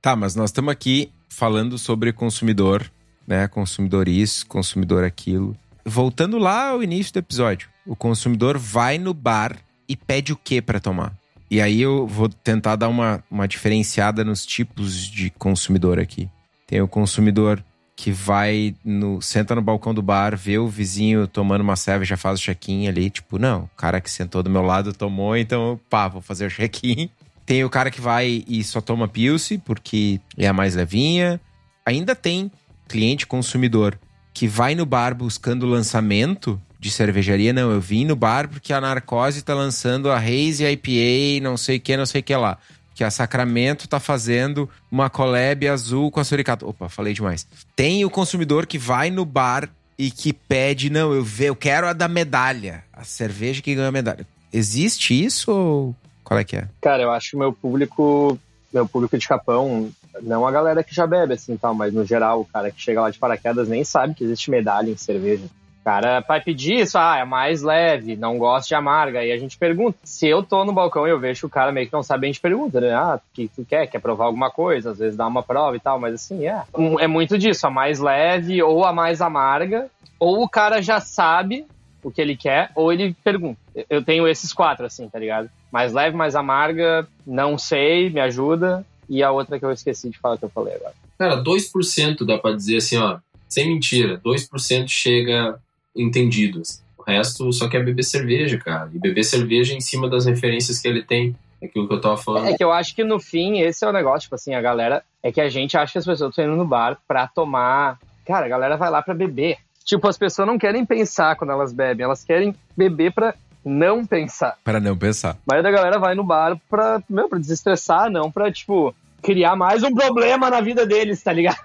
Tá, 0.01 0.15
mas 0.15 0.35
nós 0.35 0.49
estamos 0.49 0.71
aqui 0.71 1.11
falando 1.29 1.77
sobre 1.77 2.11
consumidor 2.11 2.91
né? 3.31 3.47
Consumidor 3.47 4.07
isso, 4.07 4.45
consumidor 4.45 5.03
aquilo. 5.03 5.55
Voltando 5.85 6.37
lá 6.37 6.69
ao 6.69 6.83
início 6.83 7.13
do 7.13 7.19
episódio, 7.19 7.69
o 7.85 7.95
consumidor 7.95 8.57
vai 8.57 8.97
no 8.97 9.13
bar 9.13 9.57
e 9.87 9.95
pede 9.95 10.33
o 10.33 10.35
que 10.35 10.61
para 10.61 10.79
tomar? 10.79 11.13
E 11.49 11.59
aí 11.59 11.81
eu 11.81 12.07
vou 12.07 12.29
tentar 12.29 12.75
dar 12.75 12.87
uma, 12.87 13.23
uma 13.29 13.47
diferenciada 13.47 14.23
nos 14.23 14.45
tipos 14.45 15.05
de 15.05 15.29
consumidor 15.29 15.99
aqui. 15.99 16.29
Tem 16.67 16.81
o 16.81 16.87
consumidor 16.87 17.63
que 17.95 18.11
vai 18.11 18.75
no 18.83 19.21
senta 19.21 19.53
no 19.53 19.61
balcão 19.61 19.93
do 19.93 20.01
bar, 20.01 20.35
vê 20.35 20.57
o 20.57 20.67
vizinho 20.67 21.27
tomando 21.27 21.61
uma 21.61 21.75
cerveja, 21.75 22.11
já 22.11 22.17
faz 22.17 22.39
o 22.39 22.43
check-in 22.43 22.87
ali, 22.87 23.09
tipo, 23.09 23.37
não, 23.37 23.63
o 23.63 23.69
cara 23.77 24.01
que 24.01 24.09
sentou 24.09 24.41
do 24.41 24.49
meu 24.49 24.61
lado 24.61 24.93
tomou, 24.93 25.37
então, 25.37 25.79
pá, 25.89 26.07
vou 26.07 26.21
fazer 26.21 26.47
o 26.47 26.49
check-in. 26.49 27.09
Tem 27.45 27.63
o 27.63 27.69
cara 27.69 27.91
que 27.91 27.99
vai 27.99 28.43
e 28.47 28.63
só 28.63 28.79
toma 28.81 29.07
Pilce, 29.07 29.57
porque 29.57 30.19
é 30.37 30.47
a 30.47 30.53
mais 30.53 30.75
levinha. 30.75 31.39
Ainda 31.85 32.15
tem 32.15 32.51
cliente 32.87 33.25
consumidor 33.25 33.97
que 34.33 34.47
vai 34.47 34.75
no 34.75 34.85
bar 34.85 35.13
buscando 35.15 35.65
lançamento 35.65 36.61
de 36.79 36.89
cervejaria, 36.89 37.53
não, 37.53 37.71
eu 37.71 37.79
vim 37.79 38.05
no 38.05 38.15
bar 38.15 38.49
porque 38.49 38.73
a 38.73 38.81
Narcose 38.81 39.43
tá 39.43 39.53
lançando 39.53 40.09
a 40.09 40.17
Haze 40.17 40.65
IPA, 40.65 41.43
não 41.43 41.55
sei 41.55 41.77
o 41.77 41.79
que, 41.79 41.95
não 41.95 42.07
sei 42.07 42.21
o 42.21 42.23
que 42.23 42.35
lá. 42.35 42.57
Que 42.95 43.03
a 43.03 43.11
Sacramento 43.11 43.87
tá 43.87 43.99
fazendo 43.99 44.67
uma 44.91 45.07
collab 45.07 45.67
azul 45.67 46.09
com 46.09 46.19
a 46.19 46.23
Suricato. 46.23 46.67
Opa, 46.67 46.89
falei 46.89 47.13
demais. 47.13 47.47
Tem 47.75 48.03
o 48.03 48.09
consumidor 48.09 48.65
que 48.65 48.79
vai 48.79 49.11
no 49.11 49.23
bar 49.23 49.69
e 49.97 50.09
que 50.09 50.33
pede, 50.33 50.89
não, 50.89 51.13
eu, 51.13 51.25
eu 51.39 51.55
quero 51.55 51.87
a 51.87 51.93
da 51.93 52.07
medalha, 52.07 52.83
a 52.91 53.03
cerveja 53.03 53.61
que 53.61 53.75
ganha 53.75 53.89
a 53.89 53.91
medalha. 53.91 54.25
Existe 54.51 55.13
isso 55.13 55.51
ou 55.51 55.95
qual 56.31 56.39
é 56.39 56.45
que 56.45 56.55
é? 56.55 56.65
Cara, 56.79 57.03
eu 57.03 57.11
acho 57.11 57.31
que 57.31 57.35
meu 57.35 57.51
público, 57.51 58.39
meu 58.73 58.87
público 58.87 59.17
de 59.17 59.27
Capão 59.27 59.91
não 60.21 60.47
a 60.47 60.51
galera 60.51 60.81
que 60.81 60.95
já 60.95 61.05
bebe, 61.05 61.33
assim, 61.33 61.57
tal, 61.57 61.75
mas 61.75 61.93
no 61.93 62.05
geral, 62.05 62.39
o 62.39 62.45
cara 62.45 62.71
que 62.71 62.81
chega 62.81 63.01
lá 63.01 63.09
de 63.09 63.19
paraquedas 63.19 63.67
nem 63.67 63.83
sabe 63.83 64.13
que 64.13 64.23
existe 64.23 64.49
medalha 64.49 64.89
em 64.89 64.95
cerveja. 64.95 65.43
O 65.43 65.83
cara 65.83 66.21
vai 66.21 66.39
pedir 66.39 66.75
isso, 66.75 66.97
ah, 66.97 67.17
é 67.17 67.25
mais 67.25 67.61
leve, 67.61 68.15
não 68.15 68.37
gosta 68.37 68.69
de 68.69 68.75
amarga. 68.75 69.19
Aí 69.19 69.29
a 69.29 69.37
gente 69.37 69.57
pergunta. 69.57 69.97
Se 70.05 70.25
eu 70.25 70.41
tô 70.41 70.63
no 70.63 70.71
balcão 70.71 71.05
e 71.05 71.09
eu 71.09 71.19
vejo 71.19 71.41
que 71.41 71.45
o 71.47 71.49
cara 71.49 71.69
meio 71.73 71.87
que 71.87 71.91
não 71.91 72.01
sabe, 72.01 72.27
a 72.27 72.29
gente 72.29 72.39
pergunta, 72.39 72.79
né? 72.79 72.93
Ah, 72.93 73.19
o 73.19 73.35
que 73.35 73.49
tu 73.49 73.65
quer? 73.65 73.87
Quer 73.87 73.99
provar 73.99 74.23
alguma 74.23 74.49
coisa? 74.49 74.91
Às 74.91 74.99
vezes 74.99 75.17
dá 75.17 75.27
uma 75.27 75.43
prova 75.43 75.75
e 75.75 75.81
tal, 75.81 75.99
mas 75.99 76.13
assim, 76.13 76.47
é. 76.47 76.63
É 77.01 77.07
muito 77.07 77.37
disso, 77.37 77.67
a 77.67 77.69
mais 77.69 77.99
leve 77.99 78.63
ou 78.63 78.85
a 78.85 78.93
mais 78.93 79.19
amarga. 79.19 79.89
Ou 80.17 80.41
o 80.41 80.47
cara 80.47 80.81
já 80.81 81.01
sabe 81.01 81.65
o 82.01 82.09
que 82.09 82.21
ele 82.21 82.37
quer, 82.37 82.71
ou 82.73 82.93
ele 82.93 83.13
pergunta. 83.21 83.59
Eu 83.89 84.01
tenho 84.01 84.25
esses 84.29 84.53
quatro, 84.53 84.85
assim, 84.85 85.09
tá 85.09 85.19
ligado? 85.19 85.49
Mais 85.71 85.93
leve, 85.93 86.15
mais 86.15 86.35
amarga, 86.35 87.07
não 87.25 87.57
sei, 87.57 88.09
me 88.09 88.19
ajuda. 88.19 88.85
E 89.09 89.23
a 89.23 89.31
outra 89.31 89.59
que 89.59 89.65
eu 89.65 89.71
esqueci 89.71 90.09
de 90.09 90.17
falar 90.19 90.37
que 90.37 90.45
eu 90.45 90.49
falei 90.49 90.75
agora. 90.75 90.93
Cara, 91.17 91.43
2% 91.43 92.25
dá 92.25 92.37
pra 92.37 92.51
dizer 92.51 92.77
assim, 92.77 92.97
ó, 92.97 93.17
sem 93.47 93.67
mentira, 93.67 94.19
2% 94.25 94.87
chega 94.87 95.59
entendido. 95.95 96.61
assim. 96.61 96.81
O 96.97 97.03
resto 97.03 97.51
só 97.51 97.67
quer 97.67 97.83
beber 97.83 98.03
cerveja, 98.03 98.57
cara. 98.57 98.89
E 98.93 98.99
beber 98.99 99.23
cerveja 99.23 99.73
em 99.73 99.81
cima 99.81 100.09
das 100.09 100.25
referências 100.25 100.79
que 100.79 100.87
ele 100.87 101.03
tem. 101.03 101.35
Aquilo 101.61 101.87
que 101.87 101.93
eu 101.93 102.01
tava 102.01 102.17
falando. 102.17 102.47
É 102.47 102.57
que 102.57 102.63
eu 102.63 102.71
acho 102.71 102.95
que 102.95 103.03
no 103.03 103.19
fim, 103.19 103.59
esse 103.59 103.85
é 103.85 103.87
o 103.87 103.91
negócio, 103.91 104.21
tipo 104.21 104.35
assim, 104.35 104.55
a 104.55 104.61
galera. 104.61 105.03
É 105.21 105.31
que 105.31 105.39
a 105.39 105.49
gente 105.49 105.77
acha 105.77 105.91
que 105.91 105.99
as 105.99 106.05
pessoas 106.05 106.31
estão 106.31 106.45
indo 106.45 106.55
no 106.55 106.65
bar 106.65 106.97
pra 107.07 107.27
tomar. 107.27 107.99
Cara, 108.25 108.45
a 108.45 108.49
galera 108.49 108.77
vai 108.77 108.89
lá 108.89 109.01
pra 109.01 109.13
beber. 109.13 109.57
Tipo, 109.83 110.07
as 110.07 110.17
pessoas 110.17 110.47
não 110.47 110.57
querem 110.57 110.85
pensar 110.85 111.35
quando 111.35 111.51
elas 111.51 111.71
bebem, 111.73 112.03
elas 112.03 112.23
querem 112.23 112.55
beber 112.75 113.11
pra 113.11 113.35
não 113.63 114.05
pensar. 114.05 114.57
Para 114.63 114.79
não 114.79 114.97
pensar. 114.97 115.31
A 115.31 115.37
maioria 115.45 115.71
da 115.71 115.77
galera 115.77 115.99
vai 115.99 116.15
no 116.15 116.23
bar 116.23 116.59
pra, 116.69 117.01
meu, 117.09 117.29
pra 117.29 117.39
desestressar, 117.39 118.09
não 118.09 118.31
pra, 118.31 118.51
tipo, 118.51 118.93
criar 119.21 119.55
mais 119.55 119.83
um 119.83 119.93
problema 119.93 120.49
na 120.49 120.61
vida 120.61 120.85
deles, 120.85 121.21
tá 121.21 121.31
ligado? 121.31 121.59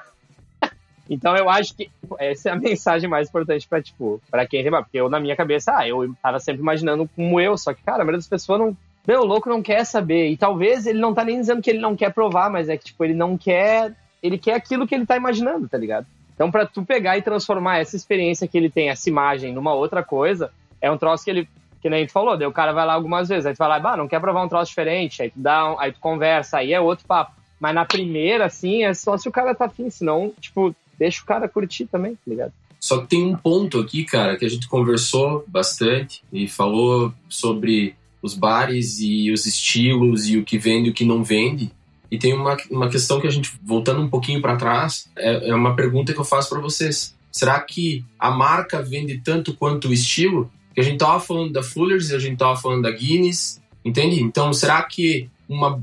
Então 1.09 1.37
eu 1.37 1.49
acho 1.49 1.73
que 1.77 1.89
essa 2.19 2.49
é 2.49 2.53
a 2.53 2.57
mensagem 2.57 3.09
mais 3.09 3.29
importante 3.29 3.69
pra, 3.69 3.81
tipo, 3.81 4.21
pra 4.29 4.45
quem 4.45 4.63
tem 4.63 4.73
bar. 4.73 4.83
Porque 4.83 4.99
eu, 4.99 5.09
na 5.09 5.21
minha 5.21 5.37
cabeça, 5.37 5.77
ah, 5.77 5.87
eu 5.87 6.13
tava 6.21 6.41
sempre 6.41 6.63
imaginando 6.63 7.09
como 7.15 7.41
eu, 7.41 7.57
só 7.57 7.73
que, 7.73 7.81
cara, 7.83 7.99
a 7.99 8.05
maioria 8.05 8.19
das 8.19 8.29
pessoas 8.29 8.59
não. 8.59 8.77
Meu, 9.07 9.21
o 9.21 9.25
louco 9.25 9.49
não 9.49 9.63
quer 9.63 9.85
saber. 9.85 10.31
E 10.31 10.37
talvez 10.37 10.85
ele 10.85 10.99
não 10.99 11.15
tá 11.15 11.25
nem 11.25 11.39
dizendo 11.39 11.63
que 11.63 11.71
ele 11.71 11.79
não 11.79 11.95
quer 11.95 12.13
provar, 12.13 12.51
mas 12.51 12.69
é 12.69 12.77
que, 12.77 12.87
tipo, 12.87 13.05
ele 13.05 13.15
não 13.15 13.39
quer. 13.39 13.95
Ele 14.21 14.37
quer 14.37 14.55
aquilo 14.55 14.85
que 14.85 14.97
ele 14.97 15.07
tá 15.07 15.17
imaginando, 15.17 15.69
tá 15.69 15.79
ligado? 15.79 16.07
Então, 16.35 16.51
pra 16.51 16.67
tu 16.67 16.85
pegar 16.85 17.17
e 17.17 17.23
transformar 17.23 17.79
essa 17.79 17.95
experiência 17.95 18.49
que 18.49 18.59
ele 18.59 18.69
tem, 18.69 18.91
essa 18.91 19.09
imagem, 19.09 19.53
numa 19.55 19.75
outra 19.75 20.03
coisa, 20.03 20.51
é 20.81 20.91
um 20.91 20.99
troço 20.99 21.25
que 21.25 21.31
ele. 21.31 21.49
Que 21.87 21.91
nem 21.91 22.05
tu 22.05 22.11
falou, 22.11 22.37
daí 22.37 22.49
o 22.49 22.53
cara 22.53 22.73
vai 22.73 22.85
lá 22.85 22.95
algumas 22.95 23.29
vezes, 23.29 23.47
aí 23.47 23.55
tu 23.55 23.59
vai 23.59 23.69
lá, 23.69 23.79
bah, 23.79 23.97
não 23.97 24.09
quer 24.09 24.21
provar 24.21 24.45
um 24.45 24.49
troço 24.49 24.71
diferente, 24.71 25.23
aí 25.23 25.31
tu 25.31 25.39
dá, 25.39 25.71
um- 25.73 25.79
aí 25.79 25.93
tu 25.93 26.01
conversa, 26.01 26.59
aí 26.59 26.73
é 26.73 26.81
outro 26.81 27.07
papo. 27.07 27.31
Mas 27.61 27.73
na 27.77 27.85
primeira, 27.85 28.47
assim, 28.47 28.83
é 28.83 28.93
só 28.93 29.17
se 29.17 29.29
o 29.29 29.31
cara 29.31 29.55
tá 29.55 29.67
afim, 29.67 29.89
senão, 29.89 30.33
tipo, 30.41 30.75
deixa 30.99 31.23
o 31.23 31.25
cara 31.25 31.49
curtir 31.49 31.87
também, 31.87 32.15
tá 32.17 32.21
ligado? 32.27 32.53
Só 32.81 32.99
que 33.03 33.07
tem 33.07 33.25
um 33.25 33.37
ponto 33.37 33.79
aqui, 33.79 34.03
cara, 34.03 34.37
que 34.37 34.45
a 34.45 34.49
gente 34.49 34.67
conversou 34.67 35.45
bastante 35.47 36.25
e 36.33 36.49
falou 36.49 37.13
sobre 37.29 37.95
os 38.21 38.35
bares 38.35 38.99
e 38.99 39.31
os 39.31 39.47
estilos 39.47 40.27
e 40.29 40.39
o 40.39 40.45
que 40.45 40.59
vende 40.59 40.89
e 40.89 40.91
o 40.91 40.95
que 40.95 41.05
não 41.05 41.23
vende. 41.23 41.71
E 42.11 42.19
tem 42.19 42.35
uma, 42.35 42.57
uma 42.69 42.89
questão 42.89 43.21
que 43.21 43.29
a 43.29 43.31
gente, 43.31 43.53
voltando 43.63 44.01
um 44.03 44.09
pouquinho 44.11 44.43
para 44.43 44.57
trás, 44.57 45.09
é, 45.17 45.51
é 45.51 45.55
uma 45.55 45.77
pergunta 45.77 46.13
que 46.13 46.19
eu 46.19 46.25
faço 46.25 46.49
para 46.49 46.59
vocês. 46.61 47.15
Será 47.31 47.61
que 47.61 48.05
a 48.19 48.29
marca 48.33 48.83
vende 48.83 49.19
tanto 49.19 49.55
quanto 49.55 49.87
o 49.87 49.93
estilo? 49.93 50.51
Que 50.77 50.81
a 50.83 50.85
gente 50.85 50.99
tava 50.99 51.19
falando 51.19 51.53
da 51.53 51.63
Fuller's, 51.63 52.13
a 52.13 52.19
gente 52.21 52.37
tava 52.37 52.55
falando 52.55 52.83
da 52.83 52.91
Guinness, 52.93 53.61
entende? 53.85 54.21
Então, 54.23 54.53
será 54.53 54.81
que 54.85 55.29
uma, 55.49 55.75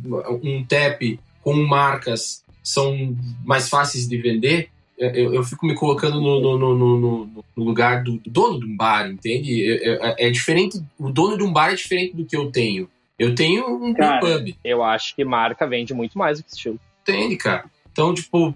um 0.41 0.63
tap 0.63 1.01
com 1.41 1.53
marcas 1.55 2.43
são 2.63 3.17
mais 3.43 3.67
fáceis 3.67 4.07
de 4.07 4.17
vender? 4.17 4.69
eu, 4.95 5.33
eu 5.33 5.43
fico 5.43 5.65
me 5.65 5.75
colocando 5.75 6.21
no, 6.21 6.39
no, 6.39 6.57
no, 6.57 6.75
no- 6.99 7.45
no 7.57 7.63
lugar 7.63 8.03
do 8.03 8.21
dono 8.25 8.59
de 8.59 8.65
um 8.65 8.77
bar, 8.77 9.09
entende? 9.09 9.65
É, 9.67 9.89
é- 10.21 10.27
é 10.27 10.29
diferente, 10.29 10.79
o 10.97 11.09
dono 11.11 11.35
de 11.37 11.43
um 11.43 11.51
bar 11.51 11.71
é 11.71 11.75
diferente 11.75 12.15
do 12.15 12.23
que 12.23 12.37
eu 12.37 12.49
tenho. 12.51 12.87
Eu 13.19 13.35
tenho 13.35 13.65
um 13.83 13.93
Cara. 13.93 14.19
pub, 14.19 14.55
Eu 14.63 14.81
acho 14.83 15.15
que 15.15 15.25
marca 15.25 15.67
vende 15.67 15.93
muito 15.93 16.17
mais 16.17 16.37
do 16.37 16.43
que 16.45 16.51
estilo. 16.51 16.79
entende, 17.01 17.35
cara? 17.35 17.65
Então, 17.93 18.11
tipo, 18.11 18.55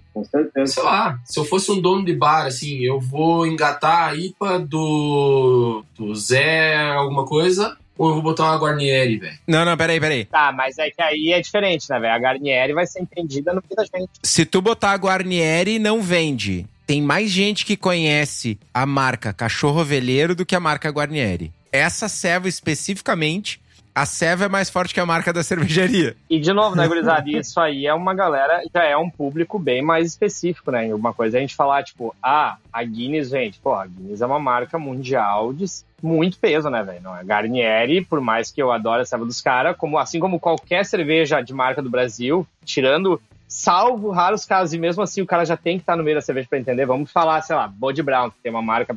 sei 0.65 0.83
lá, 0.83 1.19
se 1.23 1.39
eu 1.39 1.45
fosse 1.45 1.71
um 1.71 1.79
dono 1.79 2.03
de 2.03 2.13
bar, 2.13 2.47
assim, 2.47 2.79
eu 2.79 2.99
vou 2.99 3.45
engatar 3.45 4.09
a 4.09 4.15
IPA 4.15 4.59
do, 4.59 5.85
do 5.95 6.15
Zé 6.15 6.75
alguma 6.89 7.23
coisa, 7.23 7.77
ou 7.95 8.09
eu 8.09 8.13
vou 8.15 8.23
botar 8.23 8.45
uma 8.45 8.57
Guarnieri, 8.57 9.17
velho? 9.17 9.37
Não, 9.47 9.63
não, 9.63 9.77
peraí, 9.77 9.99
peraí. 9.99 10.25
Tá, 10.25 10.51
mas 10.51 10.79
é 10.79 10.89
que 10.89 11.01
aí 11.01 11.33
é 11.33 11.39
diferente, 11.39 11.87
né, 11.87 11.99
velho? 11.99 12.13
A 12.13 12.19
Garnieri 12.19 12.73
vai 12.73 12.87
ser 12.87 13.01
entendida 13.01 13.53
no 13.53 13.61
fim 13.61 13.75
da 13.75 13.83
gente. 13.83 14.09
Se 14.23 14.43
tu 14.43 14.59
botar 14.59 14.91
a 14.91 14.97
Guarnieri, 14.97 15.77
não 15.77 16.01
vende. 16.01 16.65
Tem 16.87 16.99
mais 16.99 17.29
gente 17.29 17.63
que 17.63 17.77
conhece 17.77 18.57
a 18.73 18.87
marca 18.87 19.33
Cachorro 19.33 19.83
Veleiro 19.83 20.33
do 20.33 20.45
que 20.45 20.55
a 20.55 20.59
marca 20.59 20.89
Guarnieri. 20.89 21.51
Essa 21.71 22.07
serva 22.07 22.47
especificamente, 22.47 23.59
a 23.97 24.05
serva 24.05 24.45
é 24.45 24.47
mais 24.47 24.69
forte 24.69 24.93
que 24.93 24.99
a 24.99 25.05
marca 25.07 25.33
da 25.33 25.41
cervejaria. 25.41 26.15
E 26.29 26.39
de 26.39 26.53
novo, 26.53 26.75
né, 26.75 26.87
gurizada? 26.87 27.27
Isso 27.27 27.59
aí 27.59 27.87
é 27.87 27.93
uma 27.95 28.13
galera, 28.13 28.61
já 28.71 28.83
é 28.83 28.95
um 28.95 29.09
público 29.09 29.57
bem 29.57 29.81
mais 29.81 30.05
específico, 30.05 30.69
né? 30.69 30.93
Uma 30.93 31.15
coisa 31.15 31.37
é 31.37 31.39
a 31.39 31.41
gente 31.41 31.55
falar, 31.55 31.83
tipo, 31.83 32.15
ah, 32.21 32.57
a 32.71 32.83
Guinness, 32.83 33.29
gente, 33.29 33.59
pô, 33.59 33.73
a 33.73 33.87
Guinness 33.87 34.21
é 34.21 34.25
uma 34.27 34.37
marca 34.39 34.77
mundial 34.77 35.51
de 35.51 35.65
muito 36.01 36.37
peso, 36.37 36.69
né, 36.69 36.83
velho? 36.83 37.09
É 37.19 37.23
Garnieri, 37.23 38.05
por 38.05 38.21
mais 38.21 38.51
que 38.51 38.61
eu 38.61 38.71
adore 38.71 39.01
a 39.01 39.05
cerveja 39.05 39.27
dos 39.27 39.41
caras, 39.41 39.75
como, 39.75 39.97
assim 39.97 40.19
como 40.19 40.39
qualquer 40.39 40.85
cerveja 40.85 41.41
de 41.41 41.51
marca 41.51 41.81
do 41.81 41.89
Brasil, 41.89 42.45
tirando, 42.63 43.19
salvo 43.47 44.11
raros 44.11 44.45
casos, 44.45 44.75
e 44.75 44.77
mesmo 44.77 45.01
assim 45.01 45.23
o 45.23 45.25
cara 45.25 45.43
já 45.43 45.57
tem 45.57 45.77
que 45.77 45.81
estar 45.81 45.95
no 45.95 46.03
meio 46.03 46.17
da 46.17 46.21
cerveja 46.21 46.47
pra 46.47 46.59
entender. 46.59 46.85
Vamos 46.85 47.11
falar, 47.11 47.41
sei 47.41 47.55
lá, 47.55 47.67
Bode 47.67 48.03
Brown, 48.03 48.29
que 48.29 48.37
tem 48.43 48.51
uma 48.51 48.61
marca 48.61 48.95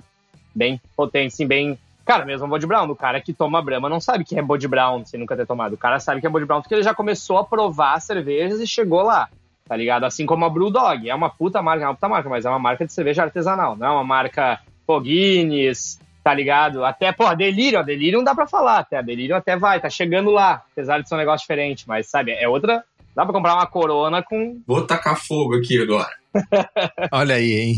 bem 0.55 0.79
potente, 0.95 1.33
assim, 1.33 1.47
bem. 1.47 1.79
Cara, 2.11 2.25
mesmo 2.25 2.49
Bode 2.49 2.67
Brown, 2.67 2.91
o 2.91 2.97
cara 2.97 3.21
que 3.21 3.33
toma 3.33 3.63
Brahma 3.63 3.89
não 3.89 4.01
sabe 4.01 4.25
que 4.25 4.37
é 4.37 4.43
Bode 4.43 4.67
Brown 4.67 5.07
sem 5.07 5.21
nunca 5.21 5.37
ter 5.37 5.47
tomado. 5.47 5.75
O 5.75 5.79
cara 5.79 6.01
sabe 6.01 6.21
que 6.21 6.27
é 6.27 6.31
Bode 6.31 6.45
Brown 6.45 6.61
porque 6.61 6.75
ele 6.75 6.83
já 6.83 6.93
começou 6.93 7.39
a 7.39 7.45
provar 7.45 8.01
cervejas 8.01 8.59
e 8.59 8.67
chegou 8.67 9.03
lá, 9.03 9.29
tá 9.65 9.77
ligado? 9.77 10.03
Assim 10.03 10.27
como 10.27 10.45
a 10.45 10.51
Brewdog. 10.51 11.09
É 11.09 11.15
uma 11.15 11.31
puta 11.31 11.63
marca, 11.63 11.85
é 11.85 11.87
uma 11.87 11.95
puta 11.95 12.09
marca, 12.09 12.29
mas 12.29 12.45
é 12.45 12.49
uma 12.51 12.59
marca 12.59 12.85
de 12.85 12.93
cerveja 12.93 13.23
artesanal, 13.23 13.77
não 13.77 13.87
é 13.87 13.91
uma 13.93 14.03
marca 14.03 14.59
pô, 14.85 15.01
Guinness, 15.01 16.01
tá 16.25 16.35
ligado? 16.35 16.85
Até, 16.85 17.13
pô, 17.13 17.27
a 17.27 17.35
Delirium, 17.35 17.79
a 17.79 17.85
Delirium 17.85 18.25
dá 18.25 18.35
pra 18.35 18.45
falar 18.45 18.79
até, 18.79 18.97
a 18.97 19.03
Delirium 19.03 19.37
até 19.37 19.57
vai, 19.57 19.79
tá 19.79 19.89
chegando 19.89 20.33
lá, 20.33 20.65
apesar 20.73 21.01
de 21.01 21.09
ser 21.09 21.15
um 21.15 21.19
negócio 21.19 21.45
diferente, 21.45 21.85
mas 21.87 22.11
sabe, 22.11 22.33
é 22.33 22.49
outra. 22.49 22.83
Dá 23.15 23.25
pra 23.25 23.33
comprar 23.33 23.55
uma 23.55 23.69
corona 23.69 24.21
com. 24.21 24.61
Vou 24.67 24.85
tacar 24.85 25.17
fogo 25.17 25.55
aqui 25.55 25.81
agora. 25.81 26.11
Olha 27.13 27.37
aí, 27.37 27.53
hein? 27.53 27.77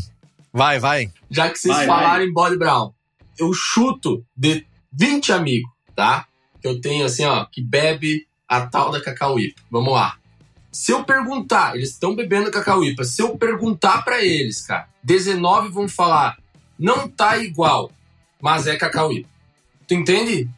Vai, 0.51 0.79
vai. 0.79 1.11
Já 1.31 1.51
que 1.51 1.59
vocês 1.59 1.77
Vai, 1.77 1.87
falaram 1.87 2.25
em 2.25 2.33
Body 2.33 2.57
Brown, 2.57 2.93
eu 3.39 3.53
chuto 3.53 4.25
de 4.37 4.67
20 4.93 5.33
amigos, 5.33 5.71
tá? 5.95 6.27
Que 6.61 6.69
eu 6.69 6.81
tenho 6.81 7.05
assim, 7.05 7.25
ó, 7.25 7.45
que 7.45 7.63
bebe 7.63 8.27
a 8.49 8.67
tal 8.67 8.91
da 8.91 9.01
cacauípa. 9.01 9.61
Vamos 9.71 9.95
lá. 9.95 10.17
Se 10.71 10.93
eu 10.93 11.05
perguntar, 11.05 11.77
eles 11.77 11.91
estão 11.91 12.15
bebendo 12.15 12.51
cacauípa. 12.51 13.05
Se 13.05 13.21
eu 13.21 13.37
perguntar 13.37 14.05
pra 14.05 14.25
eles, 14.25 14.63
cara, 14.63 14.89
19 15.03 15.69
vão 15.69 15.89
falar, 15.89 16.39
não 16.79 17.09
tá 17.09 17.37
igual, 17.37 17.91
mas 18.41 18.67
é 18.67 18.77
cacauípa. 18.77 19.29
Tu 19.87 19.95
entende? 19.95 20.49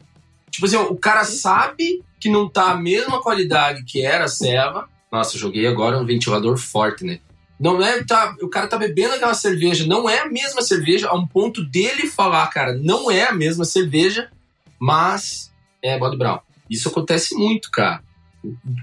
Tipo 0.49 0.65
assim, 0.65 0.77
ó, 0.77 0.83
o 0.83 0.97
cara 0.97 1.25
sabe 1.25 2.03
que 2.19 2.29
não 2.29 2.47
tá 2.47 2.71
a 2.71 2.77
mesma 2.77 3.21
qualidade 3.21 3.83
que 3.83 4.01
era 4.01 4.25
a 4.25 4.29
ceva. 4.29 4.89
Nossa, 5.11 5.37
joguei 5.37 5.67
agora 5.67 5.99
um 5.99 6.05
ventilador 6.05 6.57
forte, 6.57 7.03
né? 7.03 7.19
Não 7.59 7.81
é, 7.81 8.03
tá, 8.03 8.35
o 8.41 8.49
cara 8.49 8.67
tá 8.67 8.77
bebendo 8.77 9.13
aquela 9.13 9.33
cerveja, 9.33 9.85
não 9.85 10.09
é 10.09 10.19
a 10.19 10.29
mesma 10.29 10.61
cerveja, 10.61 11.07
a 11.07 11.15
um 11.15 11.25
ponto 11.25 11.63
dele 11.63 12.07
falar, 12.07 12.45
cara, 12.47 12.73
não 12.73 13.09
é 13.09 13.23
a 13.23 13.33
mesma 13.33 13.63
cerveja, 13.63 14.29
mas 14.79 15.51
é 15.81 15.97
Body 15.97 16.17
Brown. 16.17 16.39
Isso 16.69 16.89
acontece 16.89 17.35
muito, 17.35 17.71
cara. 17.71 18.03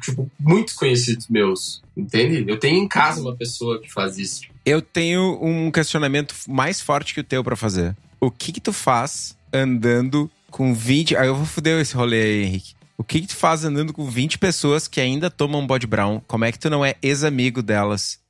Tipo, 0.02 0.30
muitos 0.40 0.74
conhecidos 0.74 1.28
meus, 1.28 1.82
entende? 1.96 2.44
Eu 2.48 2.58
tenho 2.58 2.78
em 2.78 2.88
casa 2.88 3.20
uma 3.20 3.36
pessoa 3.36 3.80
que 3.80 3.92
faz 3.92 4.18
isso. 4.18 4.42
Eu 4.64 4.80
tenho 4.80 5.38
um 5.40 5.70
questionamento 5.70 6.34
mais 6.48 6.80
forte 6.80 7.14
que 7.14 7.20
o 7.20 7.24
teu 7.24 7.44
pra 7.44 7.54
fazer. 7.54 7.96
O 8.20 8.30
que 8.30 8.52
que 8.52 8.60
tu 8.60 8.72
faz 8.72 9.36
andando 9.52 10.30
com 10.50 10.74
20... 10.74 11.16
Aí 11.16 11.28
eu 11.28 11.36
vou 11.36 11.46
foder 11.46 11.80
esse 11.80 11.94
rolê 11.94 12.22
aí, 12.22 12.42
Henrique. 12.44 12.74
O 12.96 13.04
que 13.04 13.20
que 13.20 13.26
tu 13.26 13.36
faz 13.36 13.64
andando 13.64 13.92
com 13.92 14.08
20 14.08 14.38
pessoas 14.38 14.86
que 14.86 15.00
ainda 15.00 15.30
tomam 15.30 15.66
bode 15.66 15.86
brown? 15.86 16.20
Como 16.26 16.44
é 16.44 16.52
que 16.52 16.58
tu 16.58 16.70
não 16.70 16.84
é 16.84 16.94
ex-amigo 17.02 17.62
delas? 17.62 18.21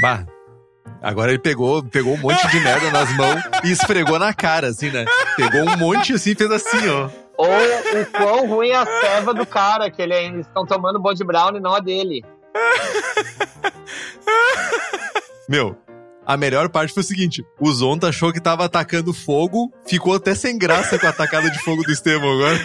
Bah. 0.00 0.26
Agora 1.02 1.30
ele 1.30 1.38
pegou, 1.38 1.84
pegou 1.84 2.14
um 2.14 2.18
monte 2.18 2.46
de 2.48 2.60
merda 2.60 2.90
nas 2.90 3.14
mãos 3.16 3.42
e 3.64 3.70
esfregou 3.70 4.18
na 4.18 4.34
cara, 4.34 4.68
assim, 4.68 4.90
né? 4.90 5.04
Pegou 5.36 5.62
um 5.62 5.76
monte 5.76 6.14
assim 6.14 6.30
e 6.30 6.34
fez 6.34 6.50
assim, 6.50 6.88
ó. 6.88 7.08
Ou 7.36 7.48
o 7.48 8.06
quão 8.12 8.48
ruim 8.48 8.70
é 8.70 8.76
a 8.76 8.86
ceva 8.86 9.34
do 9.34 9.46
cara, 9.46 9.90
que 9.90 10.00
ele 10.00 10.14
ainda 10.14 10.40
estão 10.40 10.64
tomando 10.64 10.98
Bode 10.98 11.22
Brown 11.22 11.56
e 11.56 11.60
não 11.60 11.74
a 11.74 11.80
dele. 11.80 12.24
Meu, 15.48 15.76
a 16.26 16.36
melhor 16.36 16.68
parte 16.68 16.92
foi 16.92 17.02
o 17.02 17.06
seguinte: 17.06 17.44
o 17.60 17.70
Zonta 17.70 18.08
achou 18.08 18.32
que 18.32 18.40
tava 18.40 18.64
atacando 18.64 19.12
fogo, 19.12 19.72
ficou 19.86 20.14
até 20.14 20.34
sem 20.34 20.58
graça 20.58 20.98
com 20.98 21.06
a 21.06 21.10
atacada 21.10 21.50
de 21.50 21.58
fogo 21.60 21.82
do 21.82 21.92
Estevam 21.92 22.32
agora. 22.32 22.58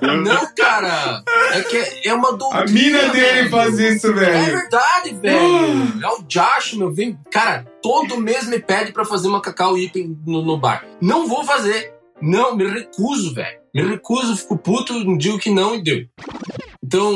Não, 0.00 0.54
cara! 0.54 1.22
É 1.52 1.62
que 1.62 1.76
é- 1.76 2.08
é 2.08 2.14
uma 2.14 2.28
A 2.30 2.32
doutrina. 2.32 2.64
mina 2.72 3.08
dele 3.10 3.32
velho. 3.42 3.50
faz 3.50 3.78
isso, 3.78 4.06
É 4.08 4.12
velho. 4.12 4.44
verdade, 4.58 5.14
velho. 5.14 6.04
É 6.04 6.08
o 6.08 6.22
Josh, 6.22 6.74
meu. 6.74 6.92
Vem, 6.92 7.18
cara, 7.30 7.66
todo 7.82 8.18
mês 8.20 8.46
me 8.48 8.58
pede 8.58 8.92
pra 8.92 9.04
fazer 9.04 9.28
uma 9.28 9.40
cacau 9.40 9.76
item 9.78 10.18
no, 10.26 10.42
no 10.42 10.56
bar. 10.58 10.84
Não 11.00 11.26
vou 11.26 11.44
fazer. 11.44 11.94
Não, 12.20 12.56
me 12.56 12.66
recuso, 12.68 13.34
velho. 13.34 13.58
Me 13.74 13.82
recuso, 13.82 14.36
fico 14.36 14.56
puto, 14.56 15.16
digo 15.18 15.38
que 15.38 15.50
não 15.50 15.74
e 15.74 15.82
deu. 15.82 16.06
Então, 16.82 17.12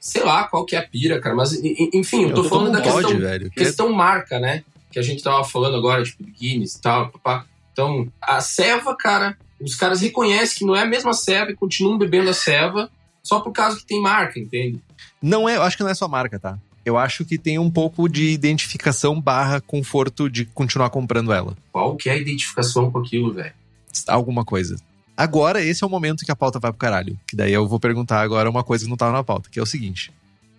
sei 0.00 0.22
lá 0.22 0.44
qual 0.44 0.64
que 0.64 0.76
é 0.76 0.78
a 0.78 0.86
pira, 0.86 1.20
cara. 1.20 1.34
Mas, 1.34 1.52
enfim, 1.52 2.24
eu 2.24 2.34
tô 2.34 2.44
Eu 2.44 2.48
falando 2.48 2.72
da 2.72 2.80
questão, 2.80 3.02
bode, 3.02 3.16
velho. 3.16 3.50
que- 3.50 3.56
questão 3.64 3.92
marca, 3.92 4.38
né? 4.38 4.62
Que 4.90 4.98
a 4.98 5.02
gente 5.02 5.22
tava 5.22 5.44
falando 5.44 5.76
agora, 5.76 6.02
tipo, 6.02 6.22
do 6.22 6.30
Guinness 6.32 6.74
e 6.74 6.80
tal, 6.80 7.10
papá. 7.10 7.44
Então, 7.72 8.08
a 8.22 8.40
ceva, 8.40 8.96
cara, 8.96 9.36
os 9.60 9.74
caras 9.74 10.00
reconhecem 10.00 10.58
que 10.58 10.64
não 10.64 10.76
é 10.76 10.82
a 10.82 10.86
mesma 10.86 11.12
ceva 11.12 11.50
e 11.50 11.56
continuam 11.56 11.98
bebendo 11.98 12.30
a 12.30 12.34
ceva 12.34 12.90
só 13.22 13.40
por 13.40 13.52
causa 13.52 13.78
que 13.78 13.86
tem 13.86 14.00
marca, 14.00 14.38
entende? 14.38 14.80
Não 15.20 15.48
é, 15.48 15.56
eu 15.56 15.62
acho 15.62 15.76
que 15.76 15.82
não 15.82 15.90
é 15.90 15.94
só 15.94 16.08
marca, 16.08 16.38
tá? 16.38 16.58
Eu 16.84 16.96
acho 16.96 17.24
que 17.24 17.36
tem 17.36 17.58
um 17.58 17.70
pouco 17.70 18.08
de 18.08 18.30
identificação 18.30 19.20
barra 19.20 19.60
conforto 19.60 20.30
de 20.30 20.46
continuar 20.46 20.88
comprando 20.90 21.32
ela. 21.32 21.56
Qual 21.70 21.96
que 21.96 22.08
é 22.08 22.12
a 22.12 22.16
identificação 22.16 22.90
com 22.90 22.98
aquilo, 22.98 23.34
velho? 23.34 23.52
Alguma 24.06 24.44
coisa. 24.44 24.76
Agora, 25.14 25.62
esse 25.62 25.82
é 25.82 25.86
o 25.86 25.90
momento 25.90 26.24
que 26.24 26.30
a 26.30 26.36
pauta 26.36 26.58
vai 26.58 26.70
pro 26.70 26.78
caralho. 26.78 27.18
Que 27.26 27.36
daí 27.36 27.52
eu 27.52 27.68
vou 27.68 27.80
perguntar 27.80 28.22
agora 28.22 28.48
uma 28.48 28.64
coisa 28.64 28.84
que 28.84 28.90
não 28.90 28.96
tava 28.96 29.12
na 29.12 29.24
pauta, 29.24 29.50
que 29.50 29.58
é 29.58 29.62
o 29.62 29.66
seguinte. 29.66 30.12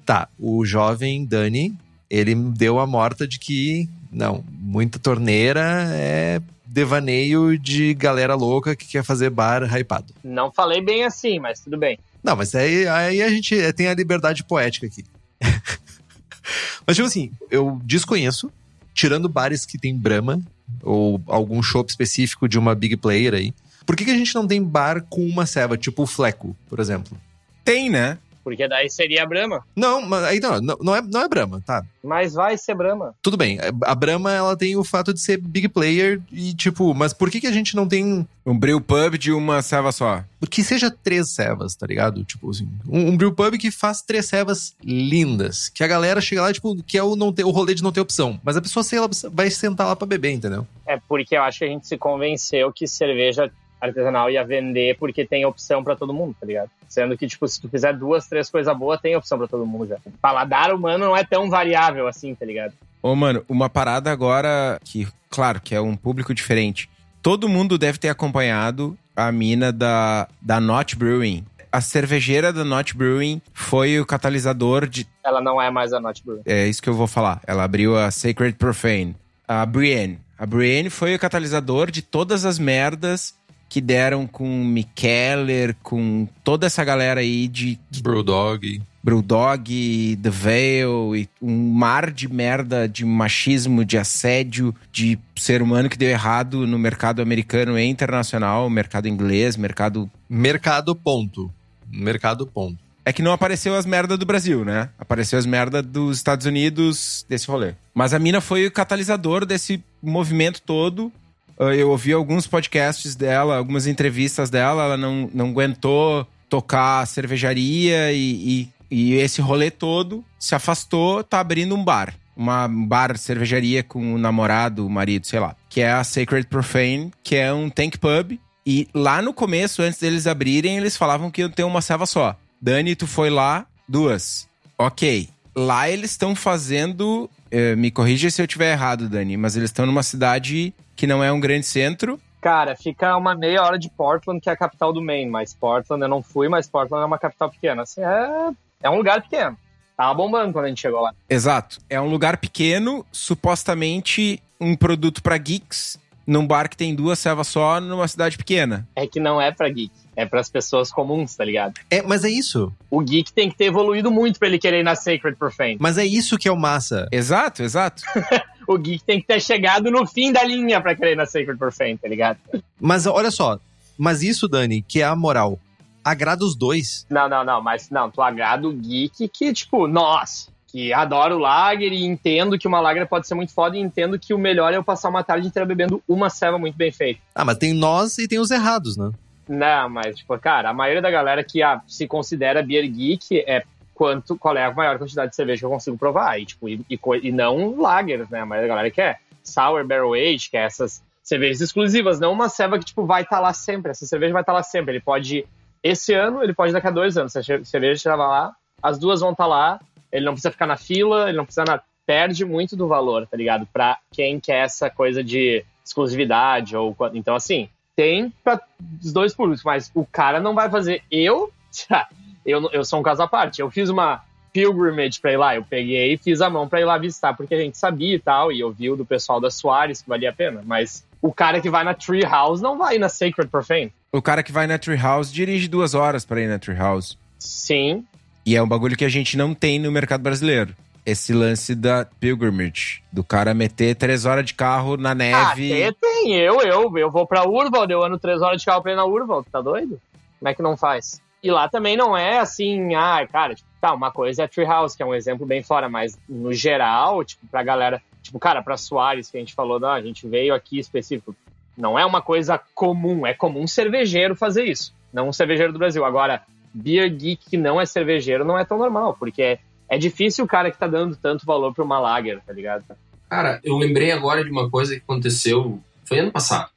Tá, 0.06 0.28
o 0.38 0.66
jovem 0.66 1.26
Dani, 1.26 1.76
ele 2.10 2.36
deu 2.36 2.80
a 2.80 2.86
morta 2.86 3.28
de 3.28 3.39
que, 3.39 3.88
não, 4.12 4.43
muita 4.52 5.00
torneira 5.00 5.88
é 5.93 6.41
devaneio 6.72 7.57
de 7.57 7.93
galera 7.95 8.36
louca 8.36 8.76
que 8.76 8.88
quer 8.88 9.03
fazer 9.03 9.30
bar 9.30 9.63
hypado. 9.76 10.13
Não 10.24 10.51
falei 10.51 10.82
bem 10.82 11.03
assim, 11.03 11.39
mas 11.39 11.59
tudo 11.59 11.78
bem. 11.78 11.97
Não, 12.24 12.36
mas 12.36 12.53
aí, 12.53 12.88
aí 12.88 13.22
a 13.22 13.30
gente 13.30 13.55
tem 13.74 13.88
a 13.88 13.93
liberdade 13.93 14.43
poética 14.43 14.86
aqui. 14.86 15.03
mas, 16.86 16.95
tipo 16.95 17.07
assim, 17.07 17.32
eu 17.49 17.80
desconheço, 17.84 18.51
tirando 18.93 19.28
bares 19.28 19.65
que 19.65 19.78
tem 19.78 19.97
Brahma, 19.97 20.39
ou 20.84 21.22
algum 21.26 21.61
show 21.63 21.84
específico 21.88 22.47
de 22.47 22.59
uma 22.59 22.76
big 22.76 22.97
player 22.97 23.34
aí, 23.34 23.53
por 23.86 23.95
que, 23.95 24.05
que 24.05 24.11
a 24.11 24.17
gente 24.17 24.36
não 24.36 24.45
tem 24.45 24.61
bar 24.61 25.03
com 25.09 25.26
uma 25.26 25.45
ceva, 25.45 25.76
tipo 25.76 26.03
o 26.03 26.07
Fleco, 26.07 26.55
por 26.70 26.80
exemplo? 26.80 27.17
Tem, 27.63 27.89
né? 27.89 28.20
Porque 28.44 28.68
daí 28.68 28.90
seria 28.90 29.24
a 29.24 29.26
Brahma. 29.26 29.64
Não, 29.76 30.02
mas 30.02 30.24
aí 30.24 30.40
não, 30.40 30.60
não, 30.62 30.96
é, 30.96 31.02
não 31.02 31.22
é 31.22 31.28
Brahma, 31.28 31.62
tá? 31.66 31.84
Mas 32.04 32.34
vai 32.34 32.58
ser 32.58 32.76
Brahma. 32.76 33.14
Tudo 33.22 33.38
bem, 33.38 33.60
a 33.84 33.96
Brahma, 33.96 34.32
ela 34.32 34.58
tem 34.58 34.76
o 34.76 34.84
fato 34.84 35.14
de 35.14 35.20
ser 35.20 35.38
big 35.38 35.68
player 35.70 36.22
e, 36.32 36.54
tipo, 36.54 36.94
mas 36.94 37.14
por 37.14 37.30
que, 37.30 37.42
que 37.42 37.48
a 37.48 37.52
gente 37.52 37.76
não 37.76 37.88
tem 37.88 38.28
Um 38.46 38.58
brew 38.58 38.80
pub 38.82 39.18
de 39.18 39.32
uma 39.32 39.62
serva 39.62 39.92
só. 39.92 40.24
que 40.50 40.64
seja 40.64 40.90
três 40.90 41.30
cevas, 41.30 41.76
tá 41.76 41.86
ligado? 41.86 42.24
Tipo 42.24 42.50
assim, 42.50 42.68
um, 42.88 43.10
um 43.10 43.18
brew 43.18 43.32
pub 43.34 43.58
que 43.58 43.70
faz 43.72 44.02
três 44.02 44.26
cevas 44.26 44.76
lindas. 44.84 45.70
Que 45.70 45.84
a 45.84 45.88
galera 45.88 46.22
chega 46.22 46.42
lá, 46.42 46.54
tipo, 46.54 46.82
que 46.84 46.98
é 46.98 47.04
o, 47.04 47.16
não 47.16 47.32
ter, 47.32 47.44
o 47.44 47.52
rolê 47.52 47.76
de 47.76 47.84
não 47.84 47.92
ter 47.92 48.02
opção. 48.02 48.40
Mas 48.44 48.58
a 48.58 48.62
pessoa, 48.62 48.84
sei 48.84 49.00
lá, 49.00 49.10
vai 49.32 49.50
sentar 49.52 49.88
lá 49.88 49.96
pra 49.96 50.08
beber, 50.08 50.32
entendeu? 50.32 50.66
É 50.88 50.98
porque 51.08 51.36
eu 51.36 51.44
acho 51.44 51.60
que 51.60 51.66
a 51.66 51.68
gente 51.68 51.88
se 51.88 51.98
convenceu 51.98 52.72
que 52.74 52.88
cerveja 52.88 53.52
artesanal 53.80 54.30
ia 54.30 54.43
vender 54.43 54.97
porque 54.97 55.25
tem 55.25 55.45
opção 55.45 55.84
pra 55.84 55.95
todo 55.95 56.13
mundo, 56.13 56.36
tá 56.39 56.45
ligado? 56.45 56.69
Sendo 56.88 57.17
que, 57.17 57.27
tipo, 57.27 57.47
se 57.47 57.61
tu 57.61 57.69
fizer 57.69 57.93
duas, 57.93 58.27
três 58.27 58.49
coisas 58.49 58.75
boas, 58.77 58.99
tem 58.99 59.15
opção 59.15 59.38
pra 59.38 59.47
todo 59.47 59.65
mundo 59.65 59.88
já. 59.88 59.97
Paladar 60.21 60.73
humano 60.73 61.05
não 61.05 61.17
é 61.17 61.23
tão 61.23 61.49
variável 61.49 62.07
assim, 62.07 62.36
tá 62.36 62.45
ligado? 62.45 62.73
Ô, 63.01 63.15
mano, 63.15 63.43
uma 63.47 63.69
parada 63.69 64.11
agora 64.11 64.80
que, 64.84 65.07
claro, 65.30 65.61
que 65.61 65.73
é 65.73 65.82
um 65.82 65.95
público 65.95 66.34
diferente. 66.34 66.89
Todo 67.21 67.49
mundo 67.49 67.77
deve 67.77 67.97
ter 67.97 68.09
acompanhado 68.09 68.97
a 69.15 69.32
mina 69.32 69.71
da, 69.71 70.27
da 70.41 70.59
Not 70.59 70.95
Brewing. 70.95 71.45
A 71.71 71.82
cervejeira 71.82 72.51
da 72.51 72.63
Not 72.63 72.95
Brewing 72.95 73.41
foi 73.53 73.99
o 73.99 74.05
catalisador 74.05 74.88
de. 74.88 75.05
Ela 75.23 75.39
não 75.39 75.61
é 75.61 75.69
mais 75.69 75.93
a 75.93 75.99
Not 75.99 76.23
Brew. 76.25 76.41
É 76.45 76.67
isso 76.67 76.82
que 76.82 76.89
eu 76.89 76.95
vou 76.95 77.05
falar. 77.05 77.41
Ela 77.45 77.63
abriu 77.63 77.95
a 77.95 78.09
Sacred 78.09 78.57
Profane. 78.57 79.15
A 79.47 79.65
Brienne. 79.65 80.19
A 80.38 80.45
Brienne 80.45 80.89
foi 80.89 81.13
o 81.13 81.19
catalisador 81.19 81.91
de 81.91 82.01
todas 82.01 82.45
as 82.45 82.57
merdas 82.57 83.36
que 83.70 83.80
deram 83.80 84.26
com 84.26 84.63
Mikeller, 84.65 85.76
com 85.84 86.28
toda 86.43 86.65
essa 86.65 86.84
galera 86.84 87.22
aí 87.22 87.47
de 87.47 87.80
Brewdog. 88.01 88.82
Brewdog, 89.01 90.20
The 90.22 90.30
Veil, 90.30 91.15
e 91.15 91.30
um 91.41 91.72
mar 91.72 92.11
de 92.11 92.28
merda 92.28 92.88
de 92.88 93.05
machismo, 93.05 93.86
de 93.86 93.97
assédio, 93.97 94.76
de 94.91 95.17
ser 95.38 95.61
humano 95.61 95.88
que 95.88 95.97
deu 95.97 96.09
errado 96.09 96.67
no 96.67 96.78
mercado 96.78 97.22
americano 97.22 97.80
e 97.80 97.86
internacional, 97.86 98.70
mercado 98.70 99.07
inglês, 99.07 99.55
mercado. 99.55 100.09
Mercado 100.30 100.95
ponto. 100.95 101.51
Mercado 101.89 102.45
ponto. 102.45 102.78
É 103.05 103.13
que 103.13 103.24
não 103.24 103.32
apareceu 103.32 103.74
as 103.76 103.86
merdas 103.86 104.20
do 104.20 104.26
Brasil, 104.26 104.65
né? 104.65 104.89
Apareceu 104.99 105.39
as 105.39 105.45
merdas 105.45 105.84
dos 105.84 106.17
Estados 106.17 106.45
Unidos 106.45 107.26
desse 107.28 107.47
rolê. 107.47 107.74
Mas 107.93 108.13
a 108.13 108.20
mina 108.20 108.41
foi 108.41 108.67
o 108.67 108.72
catalisador 108.72 109.45
desse 109.45 109.84
movimento 110.03 110.61
todo. 110.61 111.11
Uh, 111.60 111.72
Eu 111.74 111.89
ouvi 111.89 112.14
alguns 112.14 112.47
podcasts 112.47 113.16
dela, 113.16 113.57
algumas 113.57 113.86
entrevistas 113.88 114.49
dela, 114.49 114.84
ela 114.84 114.97
não, 114.97 115.30
não 115.34 115.49
aguentou 115.49 116.26
tocar 116.47 117.05
cervejaria 117.05 118.12
e, 118.12 118.70
e, 118.89 119.10
e 119.12 119.14
esse 119.16 119.41
rolê 119.41 119.70
todo 119.70 120.24
se 120.39 120.55
afastou, 120.55 121.24
tá 121.24 121.39
abrindo 121.39 121.76
um 121.76 121.84
bar. 121.84 122.14
Uma 122.36 122.68
um 122.68 122.88
bar, 122.88 123.18
cervejaria 123.18 123.84
com 123.84 124.14
o 124.14 124.18
namorado, 124.18 124.86
o 124.88 124.89
marido, 124.89 125.28
sei 125.28 125.39
lá. 125.39 125.55
Que 125.70 125.82
é 125.82 125.91
a 125.91 126.03
Sacred 126.03 126.47
Profane, 126.47 127.12
que 127.22 127.36
é 127.36 127.51
um 127.53 127.70
tank 127.70 127.97
pub. 127.97 128.39
E 128.66 128.88
lá 128.93 129.22
no 129.22 129.34
começo, 129.34 129.82
antes 129.82 129.99
deles 129.99 130.26
abrirem, 130.26 130.78
eles 130.78 130.95
falavam 130.95 131.30
que 131.30 131.41
iam 131.41 131.49
ter 131.49 131.64
uma 131.64 131.82
serva 131.82 132.05
só. 132.05 132.36
Dani, 132.62 132.95
tu 132.95 133.05
foi 133.05 133.30
lá, 133.30 133.66
duas. 133.88 134.47
Ok. 134.78 135.28
Lá 135.55 135.89
eles 135.89 136.12
estão 136.12 136.34
fazendo. 136.34 137.30
eh, 137.51 137.76
me 137.76 137.91
corrija 137.91 138.30
se 138.30 138.41
eu 138.41 138.47
tiver 138.47 138.72
errado, 138.72 139.10
Dani, 139.10 139.36
mas 139.36 139.57
eles 139.57 139.70
estão 139.70 139.86
numa 139.86 140.03
cidade 140.03 140.74
que 141.00 141.08
não 141.08 141.24
é 141.24 141.32
um 141.32 141.39
grande 141.39 141.66
centro. 141.66 142.20
Cara, 142.41 142.76
fica 142.76 143.16
uma 143.16 143.34
meia 143.34 143.64
hora 143.64 143.80
de 143.80 143.89
Portland, 143.89 144.41
que 144.41 144.50
é 144.50 144.54
a 144.54 144.58
capital 144.58 144.91
do 144.91 145.02
Maine. 145.02 145.32
Mas 145.32 145.54
Portland 145.54 146.04
eu 146.04 146.10
não 146.10 146.22
fui, 146.22 146.50
mas 146.50 146.68
Portland 146.68 147.04
é 147.04 147.06
uma 147.06 147.18
capital 147.18 147.50
pequena. 147.50 147.84
Assim, 147.84 148.02
é, 148.02 148.52
é 148.84 148.89
um 148.89 148.97
lugar 148.97 149.22
pequeno. 149.22 149.58
Tava 149.95 150.14
bombando 150.14 150.52
quando 150.52 150.66
a 150.66 150.68
gente 150.68 150.82
chegou 150.82 151.00
lá. 151.00 151.14
Exato. 151.30 151.80
É 151.89 152.02
um 152.02 152.10
lugar 152.10 152.36
pequeno, 152.36 153.06
supostamente 153.14 154.43
um 154.60 154.76
produto 154.76 155.24
pra 155.24 155.38
geeks, 155.38 155.97
num 156.28 156.45
bar 156.45 156.70
que 156.70 156.76
tem 156.76 156.93
duas 156.93 157.18
servas 157.18 157.47
só, 157.47 157.80
numa 157.80 158.08
cidade 158.10 158.38
pequena. 158.38 158.86
É 158.93 159.08
que 159.08 159.22
não 159.22 159.41
é 159.41 159.54
pra 159.54 159.70
geek. 159.70 159.93
É 160.18 160.26
pras 160.26 160.50
pessoas 160.50 160.91
comuns, 160.91 161.34
tá 161.34 161.45
ligado? 161.45 161.76
É, 161.89 162.02
mas 162.02 162.26
é 162.26 162.30
isso. 162.30 162.74
O 162.91 163.00
geek 163.00 163.32
tem 163.32 163.50
que 163.50 163.56
ter 163.56 163.66
evoluído 163.66 164.12
muito 164.12 164.38
pra 164.38 164.50
ele 164.50 164.60
querer 164.60 164.82
ir 164.82 164.84
na 164.84 164.95
Sacred 164.95 165.38
Profane. 165.38 165.78
Mas 165.80 165.97
é 165.97 166.06
isso 166.06 166.38
que 166.38 166.50
é 166.50 166.52
o 166.52 166.58
massa. 166.58 167.08
Exato, 167.10 167.64
exato. 167.64 168.04
O 168.70 168.78
geek 168.78 169.03
tem 169.03 169.20
que 169.20 169.26
ter 169.26 169.41
chegado 169.41 169.89
no 169.89 170.05
fim 170.05 170.32
da 170.32 170.43
linha 170.43 170.80
pra 170.80 170.93
querer 170.93 171.15
na 171.15 171.26
Sacred 171.26 171.57
Profane, 171.57 171.97
tá 171.97 172.07
ligado? 172.07 172.38
Mas 172.80 173.07
olha 173.07 173.32
só. 173.32 173.59
Mas 173.97 174.22
isso, 174.22 174.47
Dani, 174.47 174.84
que 174.84 175.01
é 175.01 175.05
a 175.05 175.15
moral. 175.15 175.57
Agrada 176.05 176.45
os 176.45 176.55
dois. 176.55 177.03
Não, 177.09 177.28
não, 177.28 177.43
não, 177.43 177.63
mas 177.63 177.89
não, 177.89 178.11
tu 178.11 178.22
agrada 178.22 178.67
o 178.67 178.72
geek 178.72 179.28
que, 179.28 179.51
tipo, 179.53 179.88
nós, 179.88 180.51
que 180.67 180.93
adoro 180.93 181.39
lager 181.39 181.91
e 181.91 182.05
entendo 182.05 182.59
que 182.59 182.67
uma 182.67 182.80
lager 182.80 183.07
pode 183.07 183.28
ser 183.28 183.34
muito 183.34 183.51
foda 183.51 183.76
e 183.76 183.80
entendo 183.80 184.20
que 184.20 184.36
o 184.36 184.38
melhor 184.38 184.72
é 184.72 184.78
eu 184.78 184.84
passar 184.84 185.09
uma 185.09 185.24
tarde 185.24 185.47
inteira 185.47 185.65
bebendo 185.65 186.03
uma 186.07 186.30
ceva 186.30 186.59
muito 186.59 186.78
bem 186.78 186.91
feita. 186.91 187.20
Ah, 187.34 187.43
mas 187.43 187.57
tem 187.57 187.74
nós 187.74 188.20
e 188.20 188.28
tem 188.28 188.38
os 188.38 188.51
errados, 188.51 188.95
né? 188.95 189.09
Não, 189.47 189.89
mas, 189.89 190.15
tipo, 190.15 190.38
cara, 190.38 190.70
a 190.70 190.74
maioria 190.76 191.01
da 191.01 191.09
galera 191.09 191.43
que 191.43 191.63
ah, 191.63 191.82
se 191.88 192.07
considera 192.07 192.61
beer 192.61 192.88
geek 192.88 193.43
é 193.47 193.63
quanto, 194.00 194.38
qual 194.38 194.56
é 194.56 194.64
a 194.64 194.74
maior 194.74 194.97
quantidade 194.97 195.32
de 195.32 195.36
cerveja 195.36 195.60
que 195.60 195.66
eu 195.66 195.70
consigo 195.70 195.97
provar. 195.97 196.39
E, 196.39 196.45
tipo, 196.45 196.70
e, 196.70 196.86
e, 196.89 196.97
e 197.22 197.32
não 197.34 197.78
lagers, 197.78 198.30
né? 198.30 198.39
A 198.39 198.45
maioria 198.45 198.70
da 198.70 198.74
galera 198.74 198.89
quer 198.89 199.20
sour 199.43 199.86
barrel 199.86 200.14
age, 200.14 200.50
que 200.50 200.56
é 200.56 200.64
essas 200.64 201.04
cervejas 201.22 201.60
exclusivas, 201.60 202.18
não 202.18 202.32
uma 202.32 202.47
ceva 202.47 202.80
que, 202.80 202.86
tipo, 202.86 203.06
vai 203.06 203.24
estar 203.24 203.41
lá 203.41 203.52
sempre. 203.52 203.91
Essa 203.91 204.06
cerveja 204.06 204.32
vai 204.32 204.41
estar 204.41 204.54
lá 204.54 204.64
sempre. 204.64 204.93
Ele 204.93 205.02
pode, 205.02 205.45
esse 205.84 206.14
ano, 206.14 206.41
ele 206.41 206.54
pode 206.54 206.72
daqui 206.72 206.88
a 206.88 206.91
dois 206.91 207.18
anos. 207.18 207.36
A 207.36 207.43
che- 207.43 207.66
cerveja 207.66 207.95
estava 207.95 208.26
lá, 208.26 208.56
as 208.82 208.97
duas 208.97 209.20
vão 209.20 209.34
estar 209.34 209.47
lá, 209.47 209.82
ele 210.14 210.24
não 210.24 210.32
precisa 210.32 210.52
ficar 210.52 210.66
na 210.66 210.78
fila, 210.78 211.28
ele 211.28 211.38
não 211.38 211.43
precisa 211.43 211.66
na... 211.66 211.82
Perde 212.06 212.45
muito 212.45 212.78
do 212.78 212.88
valor, 212.88 213.28
tá 213.28 213.36
ligado? 213.36 213.68
Pra 213.68 213.97
quem 214.14 214.39
quer 214.39 214.64
essa 214.64 214.89
coisa 214.89 215.22
de 215.22 215.64
exclusividade 215.86 216.76
ou... 216.76 216.95
Então, 217.14 217.36
assim, 217.36 217.68
tem 217.97 218.34
para 218.45 218.62
os 219.04 219.12
dois 219.12 219.36
públicos, 219.36 219.62
mas 219.64 219.91
o 219.93 220.06
cara 220.06 220.39
não 220.39 220.56
vai 220.56 220.70
fazer. 220.70 221.04
Eu, 221.12 221.52
eu, 222.50 222.70
eu 222.72 222.84
sou 222.86 223.00
um 223.00 223.04
caso 223.04 223.22
à 223.22 223.28
parte. 223.28 223.62
Eu 223.62 223.70
fiz 223.70 223.89
uma 223.89 224.22
pilgrimage 224.52 225.20
pra 225.20 225.32
ir 225.32 225.38
lá. 225.38 225.56
Eu 225.56 225.64
peguei 225.64 226.14
e 226.14 226.18
fiz 226.18 226.41
a 226.41 226.50
mão 226.50 226.68
pra 226.68 226.82
ir 226.82 226.86
lá 226.86 226.97
visitar, 226.97 227.34
porque 227.36 227.54
a 227.56 227.60
gente 227.62 227.78
sabia 227.78 228.16
e 228.16 228.20
tal, 228.20 228.52
e 228.52 228.60
eu 228.60 228.72
vi 228.72 228.89
o 228.89 228.95
do 228.95 229.06
pessoal 229.06 229.39
da 229.39 229.50
Soares 229.52 230.02
que 230.02 230.10
valia 230.10 230.30
a 230.30 230.34
pena. 230.34 230.62
Mas 230.66 231.06
o 231.22 231.32
cara 231.32 231.62
que 231.62 231.70
vai 231.70 231.84
na 231.84 231.93
Tree 231.93 232.24
House 232.24 232.62
não 232.62 232.78
vai 232.78 232.97
na 232.97 233.10
Sacred 233.10 233.50
Profane. 233.50 233.93
O 234.12 234.22
cara 234.22 234.41
que 234.41 234.52
vai 234.52 234.66
na 234.66 234.80
Treehouse 234.80 235.32
dirige 235.32 235.68
duas 235.68 235.93
horas 235.93 236.26
pra 236.26 236.41
ir 236.41 236.47
na 236.47 236.58
Treehouse. 236.58 237.16
Sim, 237.38 238.04
E 238.45 238.56
é 238.56 238.62
um 238.64 238.68
bagulho 238.68 238.97
que 238.97 239.06
a 239.06 239.10
gente 239.10 239.38
não 239.38 239.54
tem 239.54 239.78
no 239.80 239.91
mercado 239.91 240.22
brasileiro. 240.22 240.76
Esse 241.06 241.32
lance 241.32 241.76
da 241.76 242.06
pilgrimage, 242.20 243.02
do 243.12 243.24
cara 243.24 243.54
meter 243.54 243.95
três 243.95 244.26
horas 244.26 244.45
de 244.45 244.54
carro 244.54 244.97
na 244.97 245.14
neve. 245.14 245.70
tem, 245.70 245.93
tem. 245.93 246.36
Eu, 246.36 246.60
eu, 246.62 246.97
eu 246.97 247.12
vou 247.12 247.26
pra 247.28 247.47
Urval, 247.47 247.86
eu 247.89 248.04
ando 248.04 248.18
três 248.20 248.41
horas 248.41 248.60
de 248.60 248.66
carro 248.66 248.82
pra 248.82 248.91
ir 248.91 248.95
na 248.95 249.06
Urval. 249.06 249.43
Tá 249.43 249.62
doido? 249.62 250.00
Como 250.39 250.50
é 250.50 250.54
que 250.54 250.62
não 250.62 250.76
faz? 250.76 251.22
E 251.42 251.50
lá 251.50 251.70
também 251.70 251.96
não 251.96 252.18
é 252.18 252.40
assim, 252.40 252.96
ah, 252.96 253.26
cara, 253.32 253.56
tipo, 253.56 253.70
tá, 253.80 253.94
uma 253.94 254.12
coisa 254.12 254.44
é 254.44 254.48
Treehouse, 254.48 254.96
que 254.96 255.04
é 255.04 255.06
um 255.06 255.16
exemplo 255.16 255.46
bem 255.46 255.64
fora, 255.64 255.88
mas 255.88 256.20
no 256.28 256.54
geral, 256.54 257.24
tipo, 257.24 257.48
pra 257.48 257.64
galera, 257.64 258.02
tipo, 258.22 258.38
cara, 258.40 258.62
pra 258.62 258.76
Soares, 258.76 259.32
que 259.32 259.38
a 259.38 259.40
gente 259.40 259.54
falou, 259.54 259.80
não, 259.80 259.90
a 259.90 260.02
gente 260.02 260.28
veio 260.28 260.54
aqui 260.54 260.78
específico, 260.78 261.36
não 261.78 261.98
é 261.98 262.06
uma 262.06 262.22
coisa 262.22 262.60
comum, 262.76 263.26
é 263.26 263.34
comum 263.34 263.62
um 263.64 263.68
cervejeiro 263.68 264.36
fazer 264.36 264.66
isso, 264.66 264.94
não 265.14 265.30
um 265.30 265.34
cervejeiro 265.34 265.72
do 265.72 265.80
Brasil. 265.80 266.04
Agora, 266.04 266.44
beer 266.74 267.10
geek 267.10 267.50
que 267.50 267.58
não 267.58 267.80
é 267.80 267.86
cervejeiro 267.86 268.44
não 268.44 268.58
é 268.58 268.66
tão 268.66 268.78
normal, 268.78 269.16
porque 269.18 269.42
é, 269.42 269.60
é 269.88 269.98
difícil 269.98 270.44
o 270.44 270.48
cara 270.48 270.70
que 270.70 270.78
tá 270.78 270.88
dando 270.88 271.16
tanto 271.16 271.46
valor 271.46 271.74
pra 271.74 271.84
uma 271.84 272.00
lager, 272.00 272.42
tá 272.46 272.52
ligado? 272.52 272.84
Cara, 273.30 273.62
eu 273.64 273.78
lembrei 273.78 274.12
agora 274.12 274.44
de 274.44 274.52
uma 274.52 274.70
coisa 274.70 274.96
que 274.96 275.02
aconteceu, 275.02 275.80
foi 276.04 276.20
ano 276.20 276.32
passado. 276.32 276.70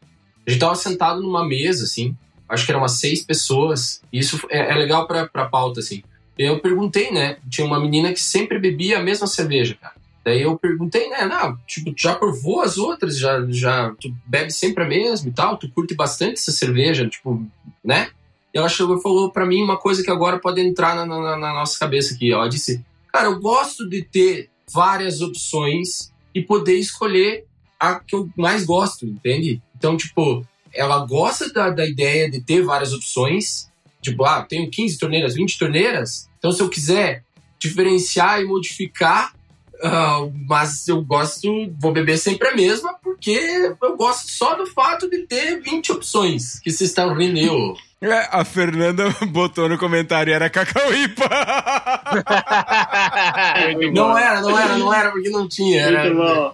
A 0.47 0.51
gente 0.51 0.61
tava 0.61 0.75
sentado 0.75 1.21
numa 1.21 1.47
mesa, 1.47 1.85
assim, 1.85 2.17
acho 2.53 2.65
que 2.65 2.71
eram 2.71 2.83
umas 2.83 3.01
seis 3.01 3.23
pessoas, 3.23 4.03
isso 4.13 4.39
é, 4.51 4.73
é 4.73 4.75
legal 4.75 5.07
pra, 5.07 5.27
pra 5.27 5.49
pauta, 5.49 5.81
assim. 5.81 6.03
Eu 6.39 6.61
perguntei, 6.61 7.11
né, 7.11 7.39
tinha 7.49 7.67
uma 7.67 7.81
menina 7.81 8.13
que 8.13 8.21
sempre 8.21 8.59
bebia 8.59 8.99
a 8.99 9.03
mesma 9.03 9.27
cerveja, 9.27 9.77
cara. 9.81 9.95
Daí 10.25 10.43
eu 10.43 10.57
perguntei, 10.57 11.09
né, 11.09 11.25
não, 11.25 11.57
tipo, 11.67 11.93
já 11.97 12.15
provou 12.15 12.63
as 12.63 12.79
outras, 12.79 13.19
já, 13.19 13.45
já, 13.49 13.93
tu 14.01 14.15
bebe 14.25 14.53
sempre 14.53 14.85
a 14.85 14.87
mesma 14.87 15.29
e 15.29 15.33
tal, 15.33 15.57
tu 15.57 15.69
curte 15.71 15.95
bastante 15.95 16.35
essa 16.35 16.53
cerveja, 16.53 17.09
tipo, 17.09 17.45
né? 17.85 18.11
E 18.55 18.59
ela 18.59 18.69
chegou 18.69 18.99
e 18.99 19.03
falou 19.03 19.31
para 19.31 19.47
mim 19.47 19.63
uma 19.63 19.79
coisa 19.79 20.03
que 20.03 20.11
agora 20.11 20.39
pode 20.39 20.61
entrar 20.61 20.95
na, 20.95 21.07
na, 21.07 21.37
na 21.37 21.55
nossa 21.55 21.79
cabeça 21.79 22.15
aqui. 22.15 22.31
Ela 22.31 22.49
disse, 22.49 22.85
cara, 23.11 23.27
eu 23.29 23.41
gosto 23.41 23.89
de 23.89 24.03
ter 24.03 24.51
várias 24.73 25.23
opções 25.23 26.13
e 26.35 26.43
poder 26.43 26.77
escolher 26.77 27.47
a 27.81 27.99
que 27.99 28.15
eu 28.15 28.29
mais 28.37 28.65
gosto, 28.65 29.07
entende? 29.07 29.61
Então, 29.77 29.97
tipo, 29.97 30.47
ela 30.75 31.05
gosta 31.07 31.53
da, 31.53 31.71
da 31.71 31.87
ideia 31.87 32.31
de 32.31 32.41
ter 32.41 32.63
várias 32.63 32.93
opções. 32.93 33.71
Tipo, 34.01 34.25
ah, 34.25 34.43
tenho 34.43 34.71
15 34.71 34.99
torneiras, 34.99 35.35
20 35.35 35.59
torneiras. 35.59 36.29
Então, 36.39 36.51
se 36.51 36.63
eu 36.63 36.69
quiser 36.69 37.25
diferenciar 37.59 38.41
e 38.41 38.45
modificar, 38.45 39.33
uh, 39.83 40.33
mas 40.49 40.89
eu 40.89 41.03
gosto, 41.03 41.73
vou 41.79 41.93
beber 41.93 42.17
sempre 42.19 42.49
a 42.49 42.57
mesma, 42.57 42.95
porque 43.03 43.75
eu 43.81 43.97
gosto 43.97 44.29
só 44.29 44.55
do 44.55 44.67
fato 44.67 45.09
de 45.09 45.27
ter 45.27 45.61
20 45.61 45.93
opções. 45.93 46.59
Que 46.61 46.71
vocês 46.71 46.91
estão 46.91 47.15
rindo, 47.15 47.39
eu. 47.39 47.75
É, 48.01 48.29
a 48.33 48.45
Fernanda 48.45 49.05
botou 49.31 49.69
no 49.69 49.79
comentário, 49.79 50.35
era 50.35 50.51
cacauípa. 50.51 51.25
não 53.93 54.19
era, 54.19 54.41
não 54.41 54.59
era, 54.59 54.77
não 54.77 54.93
era, 54.93 55.13
porque 55.13 55.31
não 55.31 55.49
tinha. 55.49 55.83
Era, 55.83 56.09
era, 56.09 56.53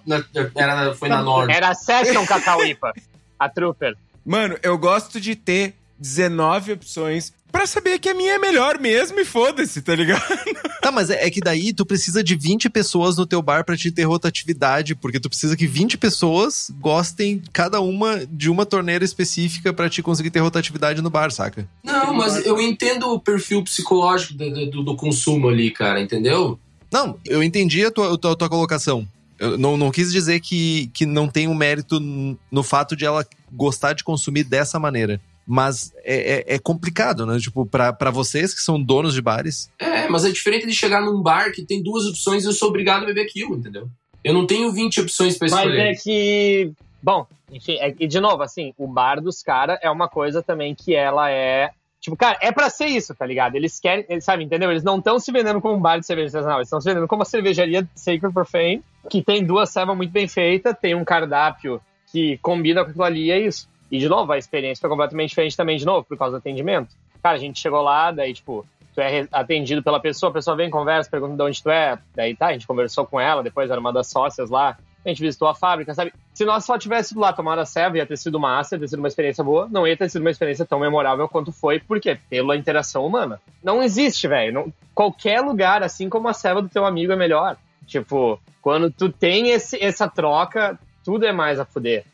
era 0.55 0.95
foi 0.95 1.09
na 1.09 1.23
Nord. 1.23 1.51
Era 1.51 1.71
a 1.71 1.75
Session 1.75 2.27
Cacauípa, 2.27 2.93
a 3.39 3.49
Trooper. 3.49 3.97
Mano, 4.29 4.59
eu 4.63 4.77
gosto 4.77 5.19
de 5.19 5.35
ter 5.35 5.75
19 5.99 6.73
opções 6.73 7.33
pra 7.51 7.67
saber 7.67 7.99
que 7.99 8.11
a 8.11 8.15
minha 8.15 8.35
é 8.35 8.39
melhor 8.39 8.79
mesmo 8.79 9.19
e 9.19 9.25
foda-se, 9.25 9.81
tá 9.81 9.95
ligado? 9.95 10.23
Tá, 10.81 10.93
mas 10.93 11.11
é, 11.11 11.27
é, 11.27 11.31
que 11.31 11.41
daí 11.41 11.73
tu 11.73 11.85
precisa 11.85 12.23
de 12.23 12.37
20 12.37 12.71
pessoas 12.71 13.17
no 13.17 13.27
teu 13.27 13.43
bar 13.43 13.65
pra 13.65 13.77
te 13.77 13.91
ter 13.91 14.05
rotatividade, 14.05 14.95
porque 14.95 15.19
tu 15.19 15.29
precisa 15.29 15.57
que 15.57 15.67
20 15.67 15.99
pessoas 15.99 16.71
gostem 16.79 17.43
cada 17.53 17.81
uma 17.81 18.25
de 18.25 18.49
uma 18.49 18.65
torneira 18.65 19.05
específica 19.05 19.73
para 19.73 19.91
te 19.91 20.03
conseguir 20.03 20.31
ter 20.31 20.39
rotatividade 20.39 21.03
no 21.03 21.11
bar, 21.11 21.31
saca? 21.31 21.69
Não, 21.83 22.15
mas 22.15 22.47
eu 22.47 22.61
entendo 22.61 23.13
o 23.13 23.21
perfil 23.21 23.63
psicológico 23.65 24.35
do, 24.35 24.71
do, 24.71 24.83
do 24.83 24.97
consumo 24.97 25.49
ali, 25.49 25.71
cara, 25.71 26.01
entendeu? 26.01 26.59
Não, 26.91 27.19
eu 27.27 27.43
entendi 27.43 27.85
a 27.85 27.91
tua, 27.91 28.15
a 28.15 28.17
tua, 28.17 28.33
a 28.33 28.37
tua 28.37 28.49
colocação. 28.49 29.07
Eu 29.39 29.57
não, 29.57 29.77
não 29.77 29.91
quis 29.91 30.11
dizer 30.13 30.41
que, 30.41 30.91
que 30.95 31.07
não 31.07 31.29
tem 31.29 31.49
um 31.49 31.55
mérito 31.55 32.01
no 32.01 32.63
fato 32.63 32.97
de 32.97 33.05
ela 33.05 33.27
gostar 33.53 33.93
de 33.93 34.05
consumir 34.05 34.45
dessa 34.45 34.79
maneira. 34.79 35.21
Mas 35.47 35.95
é, 36.05 36.53
é, 36.53 36.55
é 36.57 36.59
complicado, 36.59 37.25
né? 37.25 37.39
Tipo, 37.39 37.65
para 37.65 38.11
vocês 38.11 38.53
que 38.53 38.61
são 38.61 38.83
donos 38.83 39.15
de 39.15 39.23
bares. 39.23 39.71
É, 39.79 40.07
mas 40.09 40.25
é 40.25 40.31
diferente 40.31 40.67
de 40.67 40.75
chegar 40.75 41.01
num 41.01 41.23
bar 41.23 41.53
que 41.53 41.65
tem 41.65 41.83
duas 41.83 42.05
opções 42.05 42.45
e 42.45 42.49
eu 42.49 42.53
sou 42.53 42.69
obrigado 42.69 43.05
a 43.05 43.07
beber 43.07 43.23
aquilo, 43.23 43.57
entendeu? 43.57 43.89
Eu 44.23 44.35
não 44.35 44.47
tenho 44.47 44.71
20 44.71 45.01
opções 45.01 45.39
para 45.39 45.47
escolher. 45.47 45.89
Mas 45.89 45.99
é 45.99 46.03
que. 46.03 46.73
Bom, 47.03 47.27
enfim, 47.51 47.77
é, 47.81 47.95
e 47.99 48.07
de 48.07 48.21
novo, 48.21 48.43
assim, 48.43 48.75
o 48.77 48.87
bar 48.87 49.23
dos 49.23 49.43
caras 49.43 49.79
é 49.83 49.91
uma 49.91 50.09
coisa 50.09 50.43
também 50.43 50.75
que 50.75 50.95
ela 50.95 51.31
é. 51.31 51.71
Tipo, 52.01 52.17
cara, 52.17 52.39
é 52.41 52.53
pra 52.53 52.71
ser 52.71 52.87
isso, 52.87 53.15
tá 53.15 53.27
ligado? 53.27 53.57
Eles 53.57 53.81
querem, 53.81 54.05
eles, 54.09 54.25
sabe, 54.25 54.45
entendeu? 54.45 54.71
Eles 54.71 54.85
não 54.85 54.99
estão 54.99 55.19
se 55.19 55.33
vendendo 55.33 55.61
como 55.61 55.75
um 55.75 55.81
bar 55.81 55.99
de 55.99 56.07
cerveja 56.07 56.29
artesanal, 56.29 56.59
eles 56.59 56.69
estão 56.69 56.81
se 56.81 56.89
vendendo 56.89 57.09
como 57.09 57.21
uma 57.21 57.25
cervejaria 57.25 57.89
Sacred 57.95 58.33
Profane, 58.33 58.83
que 59.11 59.23
tem 59.23 59.45
duas 59.45 59.71
servas 59.71 59.97
muito 59.97 60.13
bem 60.13 60.29
feitas, 60.29 60.77
tem 60.81 60.95
um 60.95 61.05
cardápio 61.05 61.81
que 62.13 62.39
combina 62.39 62.85
com 62.85 62.91
aquilo 62.91 63.05
ali, 63.05 63.25
e 63.27 63.31
é 63.31 63.41
isso. 63.41 63.69
E, 63.91 63.99
de 63.99 64.09
novo, 64.09 64.31
a 64.33 64.39
experiência 64.39 64.81
foi 64.81 64.91
completamente 64.91 65.31
diferente 65.31 65.57
também, 65.57 65.77
de 65.77 65.85
novo, 65.85 66.05
por 66.05 66.17
causa 66.17 66.37
do 66.37 66.39
atendimento. 66.39 66.95
Cara, 67.23 67.37
a 67.37 67.41
gente 67.41 67.59
chegou 67.59 67.83
lá, 67.83 68.13
daí, 68.13 68.33
tipo, 68.33 68.65
tu 68.95 69.01
é 69.01 69.27
atendido 69.33 69.83
pela 69.83 69.99
pessoa, 69.99 70.31
a 70.31 70.33
pessoa 70.33 70.57
vem, 70.57 70.71
conversa, 70.71 71.11
pergunta 71.11 71.37
de 71.37 71.43
onde 71.43 71.63
tu 71.63 71.71
é, 71.71 71.99
daí 72.15 72.37
tá, 72.37 72.49
a 72.49 72.53
gente 72.53 72.67
conversou 72.67 73.07
com 73.07 73.21
ela, 73.21 73.43
depois 73.43 73.71
era 73.71 73.81
uma 73.81 73.93
das 73.93 74.09
sócias 74.09 74.51
lá, 74.51 74.77
a 75.05 75.09
gente 75.09 75.23
visitou 75.23 75.49
a 75.49 75.55
fábrica, 75.55 75.95
sabe? 75.95 76.13
Se 76.35 76.45
nós 76.45 76.65
só 76.65 76.79
tivéssemos 76.79 77.21
lá 77.21 77.33
tomado 77.33 77.61
a 77.61 77.67
serva, 77.67 77.97
ia 77.97 78.07
ter 78.07 78.17
sido 78.17 78.39
massa, 78.39 78.75
ia 78.75 78.81
ter 78.81 78.89
sido 78.89 78.99
uma 78.99 79.09
experiência 79.09 79.43
boa, 79.43 79.69
não 79.71 79.87
ia 79.87 79.97
ter 79.97 80.09
sido 80.09 80.21
uma 80.23 80.31
experiência 80.31 80.67
tão 80.67 80.81
memorável 80.81 81.29
quanto 81.29 81.53
foi, 81.53 81.81
por 81.81 82.01
quê? 82.01 82.19
Pela 82.29 82.57
interação 82.57 83.07
humana. 83.07 83.41
Não 83.63 83.83
existe, 83.83 84.29
velho. 84.29 84.73
Qualquer 84.95 85.41
lugar, 85.41 85.83
assim 85.83 86.09
como 86.09 86.29
a 86.29 86.35
serva 86.35 86.63
do 86.63 86.69
teu 86.69 86.85
amigo, 86.85 87.13
é 87.13 87.17
melhor. 87.17 87.57
Tipo, 87.87 88.41
quando 88.61 88.91
tu 88.91 89.11
tem 89.11 89.51
esse, 89.51 89.83
essa 89.83 90.09
troca, 90.09 90.79
tudo 91.05 91.25
é 91.25 91.33
mais 91.33 91.59
a 91.59 91.65
fuder. 91.65 92.05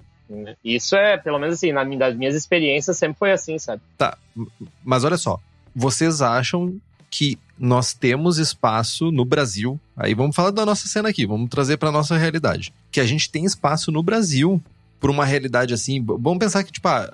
Isso 0.64 0.96
é, 0.96 1.16
pelo 1.16 1.38
menos 1.38 1.56
assim, 1.56 1.72
na, 1.72 1.84
das 1.84 2.16
minhas 2.16 2.34
experiências 2.34 2.96
sempre 2.96 3.18
foi 3.18 3.32
assim, 3.32 3.58
sabe? 3.58 3.82
Tá, 3.98 4.16
mas 4.82 5.04
olha 5.04 5.16
só. 5.16 5.38
Vocês 5.74 6.22
acham 6.22 6.78
que 7.16 7.38
nós 7.56 7.94
temos 7.94 8.38
espaço 8.38 9.12
no 9.12 9.24
Brasil? 9.24 9.78
Aí 9.96 10.14
vamos 10.14 10.34
falar 10.34 10.50
da 10.50 10.66
nossa 10.66 10.88
cena 10.88 11.10
aqui, 11.10 11.24
vamos 11.24 11.48
trazer 11.48 11.76
para 11.76 11.92
nossa 11.92 12.16
realidade. 12.16 12.74
Que 12.90 12.98
a 12.98 13.04
gente 13.04 13.30
tem 13.30 13.44
espaço 13.44 13.92
no 13.92 14.02
Brasil 14.02 14.60
por 14.98 15.10
uma 15.10 15.24
realidade 15.24 15.72
assim. 15.72 16.04
Vamos 16.04 16.38
pensar 16.38 16.64
que, 16.64 16.72
tipo, 16.72 16.88
ah, 16.88 17.06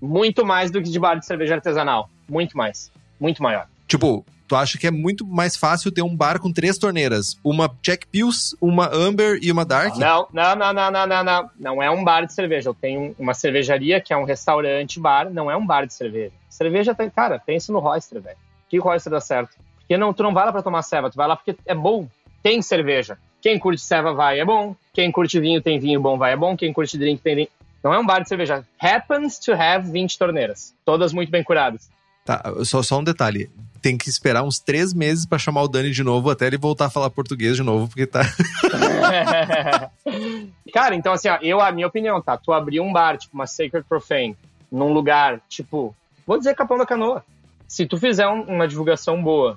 muito 0.00 0.46
mais 0.46 0.70
do 0.70 0.80
que 0.80 0.88
de 0.88 0.98
bar 0.98 1.16
de 1.16 1.26
cerveja 1.26 1.56
artesanal. 1.56 2.08
Muito 2.30 2.56
mais. 2.56 2.88
Muito 3.18 3.42
maior. 3.42 3.66
Tipo, 3.88 4.24
tu 4.46 4.54
acha 4.54 4.78
que 4.78 4.86
é 4.86 4.92
muito 4.92 5.26
mais 5.26 5.56
fácil 5.56 5.90
ter 5.90 6.02
um 6.02 6.14
bar 6.14 6.38
com 6.38 6.52
três 6.52 6.78
torneiras? 6.78 7.36
Uma 7.42 7.68
Jack 7.82 8.06
Pills, 8.06 8.56
uma 8.60 8.94
Amber 8.94 9.40
e 9.42 9.50
uma 9.50 9.64
Dark? 9.64 9.96
Não, 9.96 10.28
não, 10.32 10.54
não, 10.54 10.72
não, 10.72 10.90
não, 10.92 11.06
não, 11.08 11.24
não. 11.24 11.50
Não 11.58 11.82
é 11.82 11.90
um 11.90 12.04
bar 12.04 12.26
de 12.26 12.32
cerveja. 12.32 12.70
Eu 12.70 12.74
tenho 12.74 13.12
uma 13.18 13.34
cervejaria 13.34 14.00
que 14.00 14.12
é 14.12 14.16
um 14.16 14.24
restaurante 14.24 15.00
bar, 15.00 15.28
não 15.32 15.50
é 15.50 15.56
um 15.56 15.66
bar 15.66 15.84
de 15.84 15.94
cerveja. 15.94 16.32
Cerveja 16.48 16.94
tem, 16.94 17.10
cara, 17.10 17.40
pensa 17.40 17.72
no 17.72 17.80
Royster, 17.80 18.22
velho. 18.22 18.36
Que 18.72 18.78
Royster 18.78 19.10
dá 19.10 19.20
certo? 19.20 19.50
Porque 19.80 19.98
não, 19.98 20.14
tu 20.14 20.22
não 20.22 20.32
vai 20.32 20.46
lá 20.46 20.50
pra 20.50 20.62
tomar 20.62 20.80
ceva, 20.80 21.10
tu 21.10 21.16
vai 21.16 21.28
lá 21.28 21.36
porque 21.36 21.54
é 21.66 21.74
bom. 21.74 22.08
Tem 22.42 22.62
cerveja. 22.62 23.18
Quem 23.42 23.58
curte 23.58 23.82
ceva 23.82 24.14
vai, 24.14 24.40
é 24.40 24.46
bom. 24.46 24.74
Quem 24.94 25.12
curte 25.12 25.38
vinho 25.38 25.60
tem 25.60 25.78
vinho 25.78 26.00
bom, 26.00 26.16
vai, 26.16 26.32
é 26.32 26.36
bom. 26.36 26.56
Quem 26.56 26.72
curte 26.72 26.96
drink 26.96 27.20
tem 27.20 27.34
drink. 27.34 27.52
Não 27.84 27.92
é 27.92 27.98
um 27.98 28.06
bar 28.06 28.20
de 28.22 28.30
cerveja. 28.30 28.66
Happens 28.80 29.38
to 29.38 29.52
have 29.52 29.90
20 29.90 30.18
torneiras. 30.18 30.74
Todas 30.86 31.12
muito 31.12 31.30
bem 31.30 31.44
curadas. 31.44 31.90
Tá, 32.24 32.42
só, 32.64 32.82
só 32.82 32.98
um 32.98 33.04
detalhe 33.04 33.50
tem 33.82 33.98
que 33.98 34.08
esperar 34.08 34.42
uns 34.42 34.58
três 34.58 34.94
meses 34.94 35.26
para 35.26 35.38
chamar 35.38 35.64
o 35.64 35.68
Dani 35.68 35.90
de 35.90 36.02
novo, 36.02 36.30
até 36.30 36.46
ele 36.46 36.56
voltar 36.56 36.86
a 36.86 36.90
falar 36.90 37.10
português 37.10 37.56
de 37.56 37.62
novo, 37.62 37.88
porque 37.88 38.06
tá. 38.06 38.22
Cara, 40.72 40.94
então 40.94 41.12
assim, 41.12 41.28
ó, 41.28 41.36
eu, 41.42 41.60
a 41.60 41.70
minha 41.72 41.88
opinião, 41.88 42.22
tá? 42.22 42.38
Tu 42.38 42.50
abrir 42.52 42.80
um 42.80 42.90
bar, 42.90 43.18
tipo 43.18 43.34
uma 43.34 43.46
Sacred 43.46 43.86
Profane, 43.86 44.34
num 44.70 44.94
lugar, 44.94 45.42
tipo, 45.46 45.94
vou 46.26 46.38
dizer 46.38 46.54
Capão 46.54 46.78
da 46.78 46.86
Canoa. 46.86 47.22
Se 47.72 47.86
tu 47.86 47.96
fizer 47.96 48.28
um, 48.28 48.42
uma 48.42 48.68
divulgação 48.68 49.22
boa, 49.22 49.56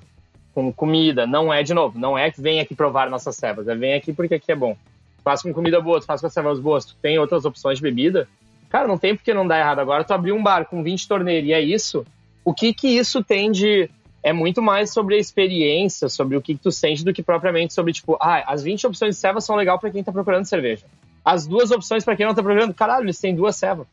com 0.54 0.72
comida, 0.72 1.26
não 1.26 1.52
é 1.52 1.62
de 1.62 1.74
novo, 1.74 1.98
não 1.98 2.16
é 2.16 2.30
que 2.30 2.40
vem 2.40 2.60
aqui 2.60 2.74
provar 2.74 3.10
nossas 3.10 3.36
cevas, 3.36 3.68
é 3.68 3.74
vem 3.74 3.92
aqui 3.92 4.10
porque 4.10 4.36
aqui 4.36 4.50
é 4.50 4.56
bom. 4.56 4.74
Faz 5.22 5.42
com 5.42 5.52
comida 5.52 5.82
boa, 5.82 6.00
tu 6.00 6.06
faz 6.06 6.22
com 6.22 6.26
as 6.26 6.32
cevas 6.32 6.58
boas, 6.58 6.86
tu 6.86 6.96
tem 7.02 7.18
outras 7.18 7.44
opções 7.44 7.76
de 7.76 7.82
bebida, 7.82 8.26
cara, 8.70 8.88
não 8.88 8.96
tem 8.96 9.14
porque 9.14 9.34
não 9.34 9.46
dá 9.46 9.58
errado. 9.58 9.80
Agora 9.80 10.02
tu 10.02 10.14
abrir 10.14 10.32
um 10.32 10.42
bar 10.42 10.64
com 10.64 10.82
20 10.82 11.06
torneiras 11.06 11.46
e 11.46 11.52
é 11.52 11.60
isso, 11.60 12.06
o 12.42 12.54
que 12.54 12.72
que 12.72 12.88
isso 12.88 13.22
tem 13.22 13.52
de 13.52 13.90
é 14.22 14.32
muito 14.32 14.62
mais 14.62 14.94
sobre 14.94 15.16
a 15.16 15.18
experiência, 15.18 16.08
sobre 16.08 16.38
o 16.38 16.40
que, 16.40 16.56
tu 16.56 16.72
sente, 16.72 17.04
do 17.04 17.12
que 17.12 17.22
propriamente 17.22 17.74
sobre, 17.74 17.92
tipo, 17.92 18.16
ah, 18.18 18.44
as 18.50 18.62
20 18.62 18.86
opções 18.86 19.14
de 19.14 19.20
ceva 19.20 19.42
são 19.42 19.56
legal 19.56 19.78
para 19.78 19.90
quem 19.90 20.02
tá 20.02 20.10
procurando 20.10 20.46
cerveja. 20.46 20.86
As 21.22 21.46
duas 21.46 21.70
opções 21.70 22.02
para 22.02 22.16
quem 22.16 22.24
não 22.24 22.34
tá 22.34 22.42
procurando, 22.42 22.72
caralho, 22.72 23.04
eles 23.04 23.20
têm 23.20 23.34
duas 23.34 23.56
cevas. 23.56 23.86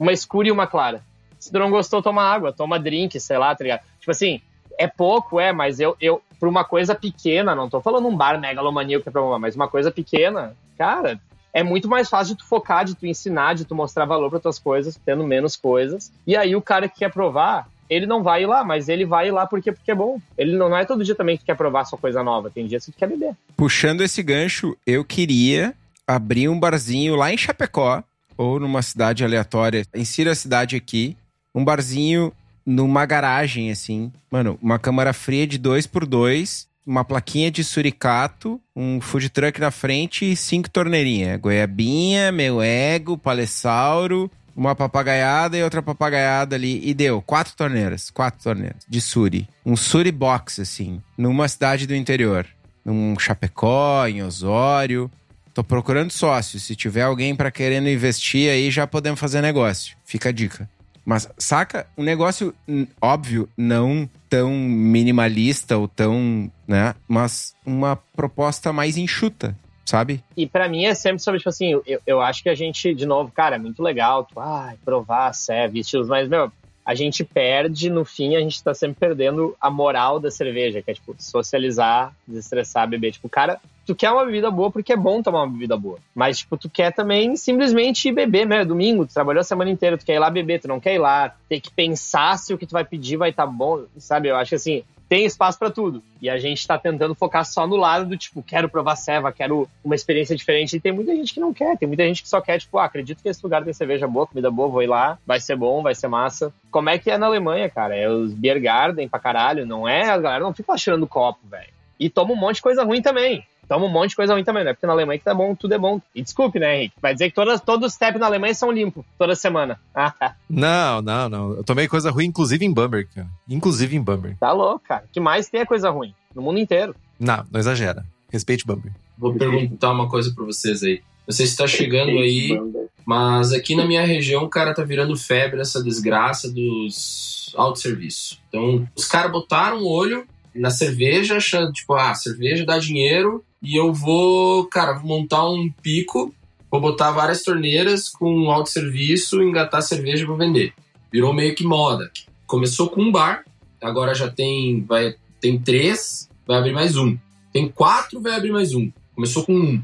Uma 0.00 0.14
escura 0.14 0.48
e 0.48 0.50
uma 0.50 0.66
clara. 0.66 1.04
Se 1.46 1.52
tu 1.52 1.60
não 1.60 1.70
gostou, 1.70 2.02
toma 2.02 2.24
água, 2.24 2.52
toma 2.52 2.76
drink, 2.76 3.20
sei 3.20 3.38
lá, 3.38 3.54
tá 3.54 3.62
ligado? 3.62 3.82
Tipo 4.00 4.10
assim, 4.10 4.40
é 4.76 4.88
pouco, 4.88 5.38
é, 5.38 5.52
mas 5.52 5.78
eu, 5.78 5.96
eu 6.00 6.20
pra 6.40 6.48
uma 6.48 6.64
coisa 6.64 6.92
pequena, 6.92 7.54
não 7.54 7.70
tô 7.70 7.80
falando 7.80 8.08
um 8.08 8.16
bar 8.16 8.40
megalomaníaco 8.40 9.08
mas 9.40 9.54
uma 9.54 9.68
coisa 9.68 9.92
pequena, 9.92 10.56
cara, 10.76 11.20
é 11.52 11.62
muito 11.62 11.88
mais 11.88 12.08
fácil 12.10 12.34
de 12.34 12.42
tu 12.42 12.48
focar, 12.48 12.84
de 12.84 12.96
tu 12.96 13.06
ensinar, 13.06 13.54
de 13.54 13.64
tu 13.64 13.76
mostrar 13.76 14.04
valor 14.06 14.28
para 14.28 14.40
tuas 14.40 14.58
coisas, 14.58 14.98
tendo 15.06 15.22
menos 15.22 15.56
coisas. 15.56 16.12
E 16.26 16.36
aí 16.36 16.56
o 16.56 16.60
cara 16.60 16.88
que 16.88 16.98
quer 16.98 17.12
provar, 17.12 17.68
ele 17.88 18.06
não 18.06 18.24
vai 18.24 18.42
ir 18.42 18.46
lá, 18.46 18.64
mas 18.64 18.88
ele 18.88 19.06
vai 19.06 19.28
ir 19.28 19.30
lá 19.30 19.46
porque, 19.46 19.70
porque 19.70 19.92
é 19.92 19.94
bom. 19.94 20.20
Ele 20.36 20.56
não, 20.56 20.68
não 20.68 20.76
é 20.76 20.84
todo 20.84 21.04
dia 21.04 21.14
também 21.14 21.38
que 21.38 21.44
quer 21.44 21.56
provar 21.56 21.84
sua 21.84 21.96
coisa 21.98 22.24
nova, 22.24 22.50
tem 22.50 22.66
dias 22.66 22.84
que 22.84 22.92
quer 22.92 23.08
beber. 23.08 23.36
Puxando 23.56 24.00
esse 24.00 24.20
gancho, 24.20 24.76
eu 24.84 25.04
queria 25.04 25.72
abrir 26.04 26.48
um 26.48 26.58
barzinho 26.58 27.14
lá 27.14 27.32
em 27.32 27.38
Chapecó, 27.38 28.02
ou 28.36 28.60
numa 28.60 28.82
cidade 28.82 29.24
aleatória, 29.24 29.86
insira 29.94 30.32
a 30.32 30.34
cidade 30.34 30.76
aqui, 30.76 31.16
um 31.56 31.64
barzinho 31.64 32.32
numa 32.64 33.06
garagem, 33.06 33.70
assim. 33.70 34.12
Mano, 34.30 34.58
uma 34.62 34.78
câmara 34.78 35.12
fria 35.12 35.46
de 35.46 35.58
2 35.58 35.86
por 35.86 36.06
2 36.06 36.68
uma 36.86 37.04
plaquinha 37.04 37.50
de 37.50 37.64
suricato, 37.64 38.60
um 38.74 39.00
food 39.00 39.28
truck 39.28 39.60
na 39.60 39.72
frente 39.72 40.30
e 40.30 40.36
cinco 40.36 40.70
torneirinhas. 40.70 41.40
Goiabinha, 41.40 42.30
meu 42.30 42.62
ego, 42.62 43.18
palessauro, 43.18 44.30
uma 44.54 44.74
papagaiada 44.74 45.58
e 45.58 45.64
outra 45.64 45.82
papagaiada 45.82 46.54
ali. 46.54 46.80
E 46.88 46.94
deu 46.94 47.20
quatro 47.20 47.56
torneiras, 47.56 48.08
quatro 48.08 48.40
torneiras 48.40 48.84
de 48.88 49.00
suri. 49.00 49.48
Um 49.64 49.76
suri 49.76 50.12
box, 50.12 50.60
assim, 50.60 51.02
numa 51.18 51.48
cidade 51.48 51.88
do 51.88 51.94
interior. 51.94 52.46
Num 52.84 53.18
Chapecó, 53.18 54.06
em 54.06 54.22
Osório. 54.22 55.10
Tô 55.52 55.64
procurando 55.64 56.12
sócio. 56.12 56.60
Se 56.60 56.76
tiver 56.76 57.02
alguém 57.02 57.34
para 57.34 57.50
querendo 57.50 57.88
investir 57.88 58.48
aí, 58.48 58.70
já 58.70 58.86
podemos 58.86 59.18
fazer 59.18 59.42
negócio. 59.42 59.96
Fica 60.04 60.28
a 60.28 60.32
dica. 60.32 60.68
Mas, 61.06 61.28
saca? 61.38 61.86
Um 61.96 62.02
negócio, 62.02 62.52
óbvio, 63.00 63.48
não 63.56 64.10
tão 64.28 64.50
minimalista 64.50 65.78
ou 65.78 65.86
tão, 65.86 66.50
né? 66.66 66.96
Mas 67.06 67.54
uma 67.64 67.94
proposta 67.94 68.72
mais 68.72 68.96
enxuta, 68.96 69.56
sabe? 69.84 70.20
E 70.36 70.48
pra 70.48 70.68
mim 70.68 70.84
é 70.84 70.94
sempre 70.94 71.22
sobre, 71.22 71.38
tipo 71.38 71.48
assim, 71.48 71.80
eu, 71.86 72.00
eu 72.04 72.20
acho 72.20 72.42
que 72.42 72.48
a 72.48 72.56
gente, 72.56 72.92
de 72.92 73.06
novo, 73.06 73.30
cara, 73.30 73.54
é 73.54 73.58
muito 73.58 73.80
legal, 73.80 74.24
tu, 74.24 74.40
ai, 74.40 74.76
provar, 74.84 75.32
serve, 75.32 75.78
estilos, 75.78 76.08
mas, 76.08 76.28
meu, 76.28 76.50
a 76.84 76.94
gente 76.94 77.22
perde, 77.22 77.88
no 77.88 78.04
fim, 78.04 78.34
a 78.34 78.40
gente 78.40 78.60
tá 78.60 78.74
sempre 78.74 78.98
perdendo 78.98 79.56
a 79.60 79.70
moral 79.70 80.18
da 80.18 80.30
cerveja, 80.30 80.82
que 80.82 80.90
é, 80.90 80.94
tipo, 80.94 81.14
socializar, 81.20 82.12
desestressar, 82.26 82.88
beber. 82.88 83.12
Tipo, 83.12 83.28
cara, 83.28 83.60
tu 83.86 83.94
quer 83.94 84.10
uma 84.10 84.24
bebida 84.26 84.50
boa 84.50 84.70
porque 84.70 84.92
é 84.92 84.96
bom 84.96 85.22
tomar 85.22 85.44
uma 85.44 85.52
bebida 85.52 85.76
boa. 85.76 85.98
Mas, 86.14 86.38
tipo, 86.38 86.56
tu 86.56 86.68
quer 86.68 86.92
também 86.92 87.36
simplesmente 87.36 88.10
beber, 88.10 88.44
né? 88.44 88.64
Domingo, 88.64 89.06
tu 89.06 89.14
trabalhou 89.14 89.40
a 89.40 89.44
semana 89.44 89.70
inteira, 89.70 89.96
tu 89.96 90.04
quer 90.04 90.16
ir 90.16 90.18
lá 90.18 90.28
beber, 90.28 90.60
tu 90.60 90.68
não 90.68 90.80
quer 90.80 90.94
ir 90.94 90.98
lá, 90.98 91.34
ter 91.48 91.60
que 91.60 91.70
pensar 91.70 92.36
se 92.36 92.52
o 92.52 92.58
que 92.58 92.66
tu 92.66 92.72
vai 92.72 92.84
pedir 92.84 93.16
vai 93.16 93.30
estar 93.30 93.46
tá 93.46 93.50
bom, 93.50 93.84
sabe? 93.96 94.28
Eu 94.28 94.36
acho 94.36 94.50
que, 94.50 94.54
assim, 94.56 94.82
tem 95.08 95.24
espaço 95.24 95.56
para 95.56 95.70
tudo. 95.70 96.02
E 96.20 96.28
a 96.28 96.36
gente 96.36 96.66
tá 96.66 96.76
tentando 96.76 97.14
focar 97.14 97.44
só 97.44 97.64
no 97.66 97.76
lado 97.76 98.06
do 98.06 98.16
tipo, 98.16 98.42
quero 98.42 98.68
provar 98.68 98.96
ceva, 98.96 99.32
quero 99.32 99.68
uma 99.84 99.94
experiência 99.94 100.34
diferente. 100.34 100.76
E 100.76 100.80
tem 100.80 100.90
muita 100.90 101.14
gente 101.14 101.32
que 101.32 101.38
não 101.38 101.54
quer, 101.54 101.78
tem 101.78 101.86
muita 101.86 102.02
gente 102.04 102.22
que 102.22 102.28
só 102.28 102.40
quer, 102.40 102.58
tipo, 102.58 102.78
ah, 102.78 102.84
acredito 102.84 103.22
que 103.22 103.28
esse 103.28 103.42
lugar 103.42 103.62
tem 103.62 103.72
cerveja 103.72 104.08
boa, 104.08 104.26
comida 104.26 104.50
boa, 104.50 104.68
vou 104.68 104.82
ir 104.82 104.88
lá, 104.88 105.16
vai 105.24 105.38
ser 105.38 105.56
bom, 105.56 105.82
vai 105.82 105.94
ser 105.94 106.08
massa. 106.08 106.52
Como 106.72 106.90
é 106.90 106.98
que 106.98 107.10
é 107.10 107.16
na 107.16 107.26
Alemanha, 107.26 107.70
cara? 107.70 107.94
É 107.94 108.08
os 108.08 108.32
Beer 108.32 108.60
Garden 108.60 109.08
pra 109.08 109.20
caralho, 109.20 109.64
não 109.64 109.88
é? 109.88 110.10
A 110.10 110.18
galera 110.18 110.42
não 110.42 110.52
fica 110.52 110.72
lá 110.72 110.78
tirando 110.78 111.06
copo, 111.06 111.40
velho. 111.48 111.76
E 111.98 112.10
toma 112.10 112.32
um 112.32 112.36
monte 112.36 112.56
de 112.56 112.62
coisa 112.62 112.84
ruim 112.84 113.00
também 113.00 113.44
toma 113.68 113.86
um 113.86 113.90
monte 113.90 114.10
de 114.10 114.16
coisa 114.16 114.32
ruim 114.32 114.44
também, 114.44 114.64
né? 114.64 114.72
Porque 114.72 114.86
na 114.86 114.92
Alemanha 114.92 115.18
que 115.18 115.24
tá 115.24 115.34
bom, 115.34 115.54
tudo 115.54 115.74
é 115.74 115.78
bom. 115.78 116.00
E 116.14 116.22
desculpe, 116.22 116.58
né, 116.58 116.76
Henrique? 116.76 116.94
Vai 117.00 117.12
dizer 117.12 117.30
que 117.30 117.34
todas, 117.34 117.60
todos 117.60 117.92
os 117.92 117.98
TEP 117.98 118.18
na 118.18 118.26
Alemanha 118.26 118.54
são 118.54 118.70
limpos, 118.70 119.04
toda 119.18 119.34
semana. 119.34 119.78
não, 120.48 121.02
não, 121.02 121.28
não. 121.28 121.52
Eu 121.52 121.64
tomei 121.64 121.88
coisa 121.88 122.10
ruim, 122.10 122.26
inclusive 122.26 122.64
em 122.64 122.72
Bamberg, 122.72 123.08
cara. 123.14 123.28
Inclusive 123.48 123.96
em 123.96 124.02
Bamberg. 124.02 124.36
Tá 124.38 124.52
louco, 124.52 124.82
cara. 124.86 125.04
O 125.04 125.12
que 125.12 125.20
mais 125.20 125.48
tem 125.48 125.60
é 125.60 125.66
coisa 125.66 125.90
ruim? 125.90 126.14
No 126.34 126.42
mundo 126.42 126.58
inteiro. 126.58 126.94
Não, 127.18 127.44
não 127.50 127.60
exagera. 127.60 128.04
Respeite 128.30 128.66
Bamberg. 128.66 128.96
Vou 129.16 129.34
perguntar 129.34 129.92
uma 129.92 130.08
coisa 130.08 130.32
pra 130.34 130.44
vocês 130.44 130.82
aí. 130.82 131.02
Não 131.26 131.34
sei 131.34 131.46
se 131.46 131.56
tá 131.56 131.66
chegando 131.66 132.10
aí, 132.10 132.56
mas 133.04 133.52
aqui 133.52 133.74
na 133.74 133.84
minha 133.84 134.06
região, 134.06 134.48
cara, 134.48 134.74
tá 134.74 134.84
virando 134.84 135.16
febre 135.16 135.60
essa 135.60 135.82
desgraça 135.82 136.48
dos 136.48 137.52
autosserviços. 137.56 138.40
Então, 138.48 138.86
os 138.94 139.06
caras 139.06 139.32
botaram 139.32 139.78
o 139.78 139.88
olho 139.88 140.26
na 140.58 140.70
cerveja, 140.70 141.36
achando, 141.36 141.72
tipo, 141.72 141.94
ah, 141.94 142.14
cerveja 142.14 142.64
dá 142.64 142.78
dinheiro 142.78 143.44
e 143.62 143.76
eu 143.76 143.92
vou, 143.92 144.66
cara, 144.66 144.98
montar 145.00 145.48
um 145.48 145.70
pico, 145.82 146.34
vou 146.70 146.80
botar 146.80 147.10
várias 147.10 147.42
torneiras 147.42 148.08
com 148.08 148.50
autosserviço, 148.50 149.42
engatar 149.42 149.82
cerveja 149.82 150.22
e 150.22 150.26
vou 150.26 150.36
vender. 150.36 150.72
Virou 151.12 151.32
meio 151.32 151.54
que 151.54 151.64
moda. 151.64 152.10
Começou 152.46 152.88
com 152.88 153.02
um 153.02 153.12
bar, 153.12 153.44
agora 153.82 154.14
já 154.14 154.28
tem, 154.28 154.84
vai, 154.84 155.14
tem 155.40 155.58
três, 155.58 156.28
vai 156.46 156.58
abrir 156.58 156.72
mais 156.72 156.96
um. 156.96 157.16
Tem 157.52 157.68
quatro, 157.68 158.20
vai 158.20 158.32
abrir 158.32 158.52
mais 158.52 158.74
um. 158.74 158.90
Começou 159.14 159.44
com 159.44 159.54
um. 159.54 159.82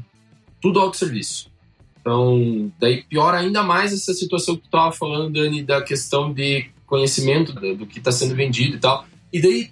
Tudo 0.61 0.79
autosserviço. 0.79 1.51
Então, 1.99 2.71
daí 2.79 3.03
piora 3.03 3.39
ainda 3.39 3.63
mais 3.63 3.93
essa 3.93 4.13
situação 4.13 4.55
que 4.55 4.63
tu 4.63 4.69
tava 4.69 4.91
falando, 4.91 5.33
Dani, 5.33 5.63
da 5.63 5.81
questão 5.81 6.33
de 6.33 6.69
conhecimento 6.85 7.53
do, 7.53 7.75
do 7.77 7.85
que 7.87 7.97
está 7.97 8.11
sendo 8.11 8.35
vendido 8.35 8.75
e 8.75 8.79
tal. 8.79 9.05
E 9.31 9.41
daí 9.41 9.71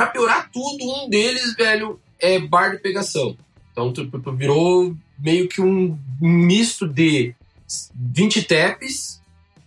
para 0.00 0.06
piorar 0.06 0.50
tudo, 0.50 0.82
um 0.82 1.10
deles, 1.10 1.54
velho, 1.54 2.00
é 2.18 2.38
bar 2.38 2.70
de 2.70 2.78
pegação. 2.78 3.36
Então, 3.70 3.92
virou 4.34 4.96
meio 5.18 5.46
que 5.46 5.60
um 5.60 5.98
misto 6.18 6.88
de 6.88 7.34
20 7.94 8.42
tapes, 8.44 9.20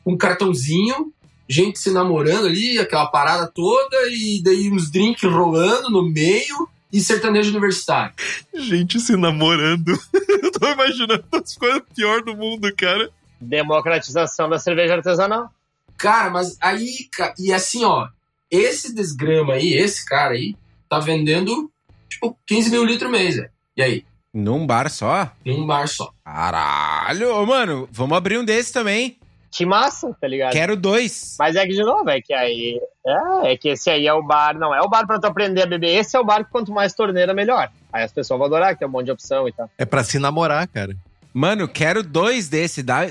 um 0.03 0.17
cartãozinho, 0.17 1.13
gente 1.47 1.77
se 1.77 1.91
namorando 1.91 2.47
ali, 2.47 2.79
aquela 2.79 3.05
parada 3.05 3.45
toda, 3.45 3.95
e 4.09 4.41
daí 4.41 4.71
uns 4.71 4.89
drinks 4.89 5.21
rolando 5.31 5.91
no 5.91 6.09
meio 6.09 6.67
e 6.91 6.99
sertanejo 6.99 7.51
universitário. 7.51 8.15
Gente 8.55 8.99
se 8.99 9.15
namorando. 9.15 9.91
Eu 10.41 10.51
tô 10.51 10.67
imaginando 10.67 11.25
as 11.31 11.55
coisas 11.55 11.83
pior 11.95 12.23
do 12.23 12.35
mundo, 12.35 12.73
cara. 12.75 13.11
Democratização 13.39 14.49
da 14.49 14.57
cerveja 14.57 14.95
artesanal. 14.95 15.51
Cara, 15.95 16.31
mas 16.31 16.57
aí, 16.59 17.07
e 17.37 17.53
assim, 17.53 17.85
ó, 17.85 18.07
esse 18.53 18.93
desgrama 18.93 19.53
aí, 19.53 19.73
esse 19.73 20.05
cara 20.05 20.33
aí, 20.33 20.55
tá 20.87 20.99
vendendo, 20.99 21.71
tipo, 22.07 22.37
15 22.45 22.69
mil 22.69 22.85
litros 22.85 23.09
mês, 23.09 23.35
velho. 23.35 23.49
E 23.75 23.81
aí? 23.81 24.05
Num 24.31 24.65
bar 24.65 24.89
só? 24.89 25.31
Num 25.43 25.65
bar 25.65 25.87
só. 25.87 26.11
Caralho, 26.23 27.35
Ô, 27.35 27.45
mano, 27.45 27.89
vamos 27.91 28.15
abrir 28.17 28.37
um 28.37 28.45
desse 28.45 28.71
também. 28.71 29.17
Que 29.51 29.65
massa, 29.65 30.15
tá 30.19 30.27
ligado? 30.27 30.51
Quero 30.51 30.75
dois. 30.75 31.35
Mas 31.37 31.55
é 31.55 31.65
que, 31.65 31.73
de 31.73 31.83
novo, 31.83 32.09
é 32.09 32.19
que 32.19 32.33
aí. 32.33 32.79
É, 33.05 33.51
é 33.51 33.57
que 33.57 33.69
esse 33.69 33.89
aí 33.89 34.07
é 34.07 34.13
o 34.13 34.23
bar, 34.23 34.57
não 34.57 34.73
é 34.73 34.81
o 34.81 34.89
bar 34.89 35.05
pra 35.05 35.19
tu 35.19 35.25
aprender 35.25 35.61
a 35.61 35.67
beber. 35.67 35.95
Esse 35.95 36.15
é 36.17 36.19
o 36.19 36.23
bar 36.23 36.43
que 36.43 36.51
quanto 36.51 36.71
mais 36.71 36.93
torneira, 36.93 37.33
melhor. 37.35 37.71
Aí 37.91 38.03
as 38.03 38.11
pessoas 38.11 38.39
vão 38.39 38.47
adorar, 38.47 38.73
que 38.73 38.79
tem 38.79 38.87
um 38.87 38.91
monte 38.91 39.05
de 39.05 39.11
opção 39.11 39.47
e 39.47 39.51
tal. 39.51 39.69
É 39.77 39.85
pra 39.85 40.03
se 40.03 40.17
namorar, 40.17 40.67
cara. 40.67 40.95
Mano, 41.33 41.67
quero 41.67 42.03
dois 42.03 42.47
desse. 42.47 42.83
Dá, 42.83 43.07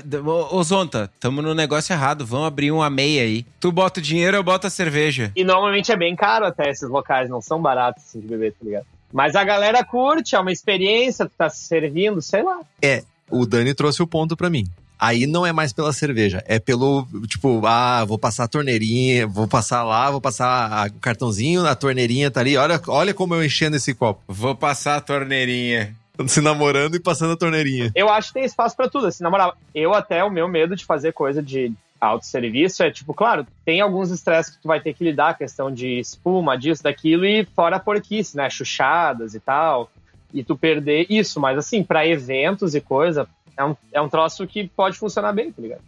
ô, 0.51 0.63
Zonta, 0.63 1.11
tamo 1.19 1.41
no 1.41 1.53
negócio 1.53 1.91
errado. 1.91 2.25
Vamos 2.25 2.47
abrir 2.47 2.71
uma 2.71 2.89
meia 2.89 3.23
aí. 3.23 3.45
Tu 3.59 3.71
bota 3.71 3.99
o 3.99 4.03
dinheiro, 4.03 4.37
eu 4.37 4.43
boto 4.43 4.65
a 4.65 4.69
cerveja. 4.69 5.31
E 5.35 5.43
normalmente 5.43 5.91
é 5.91 5.97
bem 5.97 6.15
caro 6.15 6.45
até 6.45 6.69
esses 6.69 6.89
locais, 6.89 7.29
não 7.29 7.41
são 7.41 7.61
baratos 7.61 8.03
assim, 8.05 8.21
de 8.21 8.27
beber, 8.27 8.53
tá 8.53 8.59
ligado? 8.63 8.85
Mas 9.11 9.35
a 9.35 9.43
galera 9.43 9.83
curte, 9.83 10.35
é 10.35 10.39
uma 10.39 10.51
experiência, 10.51 11.25
tu 11.25 11.33
tá 11.37 11.49
se 11.49 11.65
servindo, 11.67 12.21
sei 12.21 12.41
lá. 12.41 12.61
É, 12.81 13.03
o 13.29 13.45
Dani 13.45 13.73
trouxe 13.73 14.01
o 14.01 14.07
ponto 14.07 14.37
para 14.37 14.49
mim. 14.49 14.65
Aí 14.97 15.27
não 15.27 15.45
é 15.45 15.51
mais 15.51 15.73
pela 15.73 15.91
cerveja, 15.91 16.41
é 16.47 16.59
pelo, 16.59 17.05
tipo, 17.27 17.61
ah, 17.65 18.05
vou 18.05 18.17
passar 18.17 18.45
a 18.45 18.47
torneirinha, 18.47 19.27
vou 19.27 19.47
passar 19.47 19.83
lá, 19.83 20.09
vou 20.09 20.21
passar 20.21 20.87
o 20.87 20.93
cartãozinho, 20.93 21.65
a 21.65 21.75
torneirinha 21.75 22.31
tá 22.31 22.39
ali, 22.39 22.55
olha, 22.55 22.81
olha 22.87 23.13
como 23.13 23.35
eu 23.35 23.43
enchendo 23.43 23.75
esse 23.75 23.93
copo. 23.93 24.23
Vou 24.27 24.55
passar 24.55 24.95
a 24.95 25.01
torneirinha 25.01 25.93
se 26.27 26.41
namorando 26.41 26.95
e 26.95 26.99
passando 26.99 27.33
a 27.33 27.37
torneirinha. 27.37 27.91
Eu 27.95 28.09
acho 28.09 28.29
que 28.29 28.35
tem 28.35 28.43
espaço 28.43 28.75
para 28.75 28.89
tudo, 28.89 29.07
assim, 29.07 29.23
namorar. 29.23 29.53
Eu 29.73 29.93
até, 29.93 30.23
o 30.23 30.29
meu 30.29 30.47
medo 30.47 30.75
de 30.75 30.85
fazer 30.85 31.11
coisa 31.11 31.41
de 31.41 31.73
autosserviço 31.99 32.83
é, 32.83 32.91
tipo, 32.91 33.13
claro, 33.13 33.47
tem 33.65 33.81
alguns 33.81 34.11
estresses 34.11 34.55
que 34.55 34.61
tu 34.61 34.67
vai 34.67 34.79
ter 34.79 34.93
que 34.93 35.03
lidar, 35.03 35.37
questão 35.37 35.71
de 35.71 35.99
espuma, 35.99 36.57
disso, 36.57 36.83
daquilo, 36.83 37.25
e 37.25 37.45
fora 37.45 37.77
a 37.77 37.79
porquice, 37.79 38.35
né, 38.35 38.49
chuchadas 38.49 39.33
e 39.33 39.39
tal, 39.39 39.89
e 40.33 40.43
tu 40.43 40.57
perder 40.57 41.05
isso, 41.09 41.39
mas 41.39 41.57
assim, 41.57 41.83
para 41.83 42.05
eventos 42.05 42.75
e 42.75 42.81
coisa, 42.81 43.27
é 43.55 43.63
um, 43.63 43.75
é 43.91 44.01
um 44.01 44.09
troço 44.09 44.45
que 44.45 44.67
pode 44.67 44.97
funcionar 44.97 45.31
bem, 45.31 45.51
tá 45.51 45.61
ligado? 45.61 45.81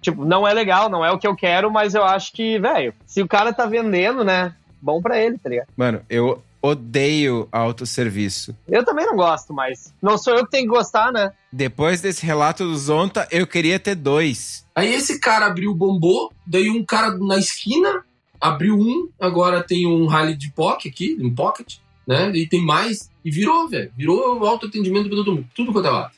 Tipo, 0.00 0.24
não 0.24 0.46
é 0.46 0.54
legal, 0.54 0.88
não 0.88 1.04
é 1.04 1.10
o 1.10 1.18
que 1.18 1.26
eu 1.26 1.34
quero, 1.34 1.70
mas 1.70 1.94
eu 1.94 2.04
acho 2.04 2.32
que, 2.32 2.58
velho, 2.58 2.94
se 3.04 3.20
o 3.20 3.26
cara 3.26 3.52
tá 3.52 3.66
vendendo, 3.66 4.22
né, 4.22 4.54
bom 4.80 5.02
para 5.02 5.18
ele, 5.18 5.38
tá 5.38 5.48
ligado? 5.48 5.68
Mano, 5.76 6.02
eu 6.08 6.40
odeio 6.60 7.48
autosserviço. 7.52 8.56
Eu 8.68 8.84
também 8.84 9.06
não 9.06 9.16
gosto, 9.16 9.52
mas 9.52 9.92
não 10.02 10.18
sou 10.18 10.34
eu 10.34 10.44
que 10.44 10.50
tenho 10.50 10.64
que 10.64 10.76
gostar, 10.76 11.12
né? 11.12 11.32
Depois 11.52 12.00
desse 12.00 12.24
relato 12.24 12.64
do 12.64 12.76
Zonta, 12.76 13.26
eu 13.30 13.46
queria 13.46 13.78
ter 13.78 13.94
dois. 13.94 14.64
Aí 14.74 14.92
esse 14.92 15.20
cara 15.20 15.46
abriu 15.46 15.70
o 15.70 15.74
bombô, 15.74 16.32
daí 16.46 16.68
um 16.68 16.84
cara 16.84 17.16
na 17.16 17.38
esquina 17.38 18.04
abriu 18.40 18.76
um, 18.78 19.08
agora 19.18 19.62
tem 19.62 19.86
um 19.86 20.06
rally 20.06 20.36
de 20.36 20.50
pocket 20.52 20.92
aqui, 20.92 21.16
um 21.20 21.34
pocket, 21.34 21.76
né? 22.06 22.30
E 22.34 22.46
tem 22.46 22.64
mais, 22.64 23.10
e 23.24 23.30
virou, 23.30 23.68
velho. 23.68 23.90
Virou 23.96 24.46
autoatendimento 24.46 25.08
pra 25.08 25.16
todo 25.16 25.32
mundo, 25.32 25.46
tudo 25.54 25.72
quanto 25.72 25.88
é 25.88 25.90
lado. 25.90 26.12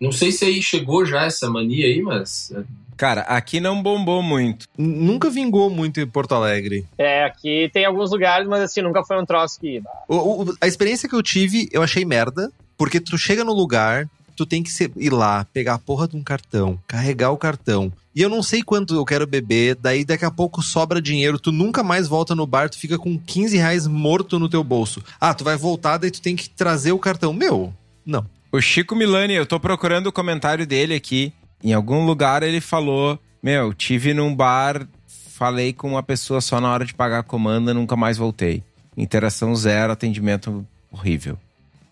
Não 0.00 0.12
sei 0.12 0.32
se 0.32 0.44
aí 0.44 0.62
chegou 0.62 1.06
já 1.06 1.24
essa 1.24 1.48
mania 1.48 1.86
aí, 1.86 2.02
mas 2.02 2.50
é, 2.52 2.62
Cara, 2.96 3.22
aqui 3.22 3.60
não 3.60 3.82
bombou 3.82 4.22
muito. 4.22 4.66
Nunca 4.76 5.30
vingou 5.30 5.68
muito 5.68 6.00
em 6.00 6.06
Porto 6.06 6.34
Alegre. 6.34 6.86
É, 6.96 7.24
aqui 7.24 7.70
tem 7.72 7.84
alguns 7.84 8.10
lugares, 8.10 8.46
mas 8.46 8.62
assim, 8.62 8.82
nunca 8.82 9.04
foi 9.04 9.20
um 9.20 9.26
troço 9.26 9.60
que. 9.60 9.82
O, 10.08 10.42
o, 10.42 10.54
a 10.60 10.66
experiência 10.66 11.08
que 11.08 11.14
eu 11.14 11.22
tive, 11.22 11.68
eu 11.72 11.82
achei 11.82 12.04
merda, 12.04 12.50
porque 12.76 13.00
tu 13.00 13.18
chega 13.18 13.44
no 13.44 13.52
lugar, 13.52 14.08
tu 14.36 14.46
tem 14.46 14.62
que 14.62 14.70
ir 14.96 15.10
lá, 15.10 15.44
pegar 15.52 15.74
a 15.74 15.78
porra 15.78 16.08
de 16.08 16.16
um 16.16 16.22
cartão, 16.22 16.78
carregar 16.86 17.30
o 17.30 17.36
cartão. 17.36 17.92
E 18.14 18.22
eu 18.22 18.28
não 18.28 18.42
sei 18.42 18.62
quanto 18.62 18.94
eu 18.94 19.04
quero 19.04 19.26
beber, 19.26 19.74
daí 19.74 20.04
daqui 20.04 20.24
a 20.24 20.30
pouco 20.30 20.62
sobra 20.62 21.02
dinheiro, 21.02 21.38
tu 21.38 21.50
nunca 21.50 21.82
mais 21.82 22.06
volta 22.06 22.34
no 22.34 22.46
bar, 22.46 22.70
tu 22.70 22.78
fica 22.78 22.96
com 22.96 23.18
15 23.18 23.56
reais 23.56 23.86
morto 23.88 24.38
no 24.38 24.48
teu 24.48 24.62
bolso. 24.62 25.02
Ah, 25.20 25.34
tu 25.34 25.42
vai 25.42 25.56
voltar, 25.56 25.98
daí 25.98 26.10
tu 26.10 26.22
tem 26.22 26.36
que 26.36 26.48
trazer 26.48 26.92
o 26.92 26.98
cartão. 26.98 27.32
Meu, 27.32 27.72
não. 28.06 28.24
O 28.52 28.60
Chico 28.60 28.94
Milani, 28.94 29.34
eu 29.34 29.44
tô 29.44 29.58
procurando 29.58 30.06
o 30.06 30.12
comentário 30.12 30.64
dele 30.64 30.94
aqui. 30.94 31.32
Em 31.64 31.72
algum 31.72 32.04
lugar 32.04 32.42
ele 32.42 32.60
falou: 32.60 33.18
Meu, 33.42 33.74
tive 33.74 34.14
num 34.14 34.34
bar 34.34 34.86
falei 35.34 35.72
com 35.72 35.88
uma 35.88 36.02
pessoa 36.02 36.40
só 36.40 36.60
na 36.60 36.72
hora 36.72 36.84
de 36.84 36.94
pagar 36.94 37.18
a 37.18 37.22
comanda, 37.22 37.74
nunca 37.74 37.96
mais 37.96 38.16
voltei. 38.16 38.62
Interação 38.96 39.54
zero, 39.56 39.92
atendimento 39.92 40.64
horrível. 40.92 41.36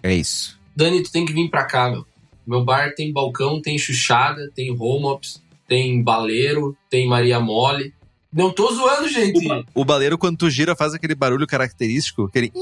É 0.01 0.15
isso. 0.15 0.59
Dani, 0.77 1.03
tu 1.03 1.11
tem 1.11 1.27
que 1.27 1.33
vir 1.33 1.51
pra 1.51 1.65
cá, 1.65 1.91
meu. 1.91 2.07
Meu 2.47 2.65
bar 2.65 2.95
tem 2.95 3.13
balcão, 3.13 3.61
tem 3.61 3.77
chuchada, 3.77 4.51
tem 4.55 4.71
home 4.71 5.07
ops, 5.07 5.43
tem 5.67 6.03
baleiro, 6.03 6.77
tem 6.89 7.09
Maria 7.09 7.41
Mole. 7.41 7.93
Não 8.33 8.51
tô 8.51 8.73
zoando, 8.73 9.09
gente. 9.09 9.47
O 9.75 9.85
baleiro, 9.85 10.17
quando 10.17 10.39
tu 10.39 10.49
gira, 10.49 10.77
faz 10.77 10.95
aquele 10.95 11.15
barulho 11.15 11.47
característico, 11.47 12.25
aquele... 12.25 12.53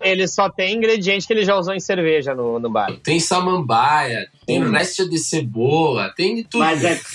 Ele 0.00 0.28
só 0.28 0.48
tem 0.48 0.76
ingrediente 0.76 1.26
que 1.26 1.32
ele 1.32 1.44
já 1.44 1.56
usou 1.56 1.74
em 1.74 1.80
cerveja 1.80 2.34
no, 2.34 2.58
no 2.58 2.70
bar. 2.70 2.92
Tem 3.02 3.18
samambaia, 3.18 4.28
tem 4.46 4.68
resta 4.70 5.08
de 5.08 5.18
cebola, 5.18 6.12
tem 6.16 6.36
de 6.36 6.44
tudo. 6.44 6.60
Mas 6.64 6.84
é. 6.84 7.00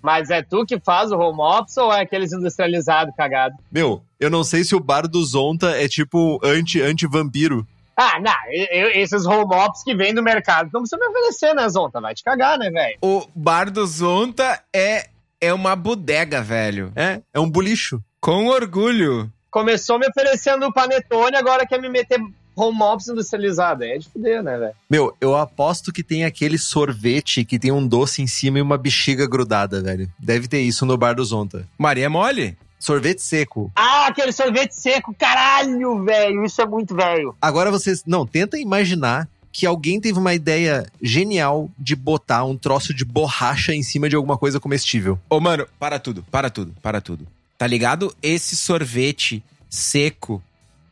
Mas 0.00 0.30
é 0.30 0.42
tu 0.42 0.64
que 0.64 0.78
faz 0.78 1.10
o 1.10 1.18
home 1.18 1.40
office 1.40 1.76
ou 1.76 1.92
é 1.92 2.00
aqueles 2.02 2.32
industrializados 2.32 3.14
cagado? 3.16 3.54
Meu, 3.70 4.00
eu 4.18 4.30
não 4.30 4.44
sei 4.44 4.62
se 4.64 4.74
o 4.74 4.80
bar 4.80 5.06
do 5.08 5.22
Zonta 5.24 5.70
é 5.72 5.88
tipo 5.88 6.40
anti- 6.42 6.80
anti-vampiro. 6.80 7.66
Ah, 7.96 8.18
não, 8.20 8.32
eu- 8.70 8.90
esses 8.92 9.26
home 9.26 9.52
office 9.54 9.82
que 9.82 9.94
vem 9.94 10.14
do 10.14 10.22
mercado 10.22 10.70
não 10.72 10.82
precisa 10.82 10.98
me 11.00 11.08
oferecer, 11.08 11.52
né, 11.52 11.68
Zonta? 11.68 12.00
Vai 12.00 12.14
te 12.14 12.22
cagar, 12.22 12.56
né, 12.56 12.70
velho? 12.70 12.96
O 13.02 13.26
bar 13.34 13.70
do 13.70 13.84
Zonta 13.84 14.62
é, 14.74 15.08
é 15.40 15.52
uma 15.52 15.74
bodega, 15.74 16.40
velho. 16.40 16.92
É, 16.94 17.20
é 17.34 17.40
um 17.40 17.50
bulicho. 17.50 18.00
Com 18.20 18.46
orgulho. 18.46 19.30
Começou 19.50 19.98
me 19.98 20.06
oferecendo 20.08 20.66
o 20.66 20.72
panetone, 20.72 21.36
agora 21.36 21.66
quer 21.66 21.80
me 21.80 21.88
meter 21.88 22.20
home 22.54 22.82
office 22.82 23.08
industrializado. 23.08 23.84
É 23.84 23.96
de 23.96 24.08
fuder, 24.08 24.42
né, 24.42 24.58
velho? 24.58 24.74
Meu, 24.90 25.16
eu 25.20 25.36
aposto 25.36 25.92
que 25.92 26.02
tem 26.02 26.24
aquele 26.24 26.58
sorvete 26.58 27.44
que 27.44 27.58
tem 27.58 27.70
um 27.70 27.86
doce 27.86 28.20
em 28.20 28.26
cima 28.26 28.58
e 28.58 28.62
uma 28.62 28.76
bexiga 28.76 29.26
grudada, 29.26 29.80
velho. 29.80 30.10
Deve 30.18 30.48
ter 30.48 30.60
isso 30.60 30.84
no 30.84 30.98
bar 30.98 31.14
do 31.14 31.24
Zonta. 31.24 31.66
Maria 31.78 32.10
Mole? 32.10 32.56
Sorvete 32.78 33.22
seco. 33.22 33.72
Ah, 33.74 34.06
aquele 34.06 34.32
sorvete 34.32 34.72
seco, 34.72 35.14
caralho, 35.16 36.04
velho. 36.04 36.44
Isso 36.44 36.60
é 36.60 36.66
muito 36.66 36.94
velho. 36.94 37.34
Agora 37.40 37.70
vocês. 37.70 38.04
Não, 38.04 38.26
tenta 38.26 38.58
imaginar 38.58 39.28
que 39.52 39.66
alguém 39.66 40.00
teve 40.00 40.18
uma 40.18 40.34
ideia 40.34 40.86
genial 41.02 41.70
de 41.78 41.96
botar 41.96 42.44
um 42.44 42.56
troço 42.56 42.92
de 42.94 43.04
borracha 43.04 43.74
em 43.74 43.82
cima 43.82 44.08
de 44.08 44.14
alguma 44.14 44.36
coisa 44.36 44.60
comestível. 44.60 45.18
Ô, 45.28 45.40
mano, 45.40 45.66
para 45.78 45.98
tudo, 45.98 46.24
para 46.30 46.50
tudo, 46.50 46.74
para 46.82 47.00
tudo. 47.00 47.26
Tá 47.58 47.66
ligado? 47.66 48.14
Esse 48.22 48.54
sorvete 48.54 49.44
seco, 49.68 50.40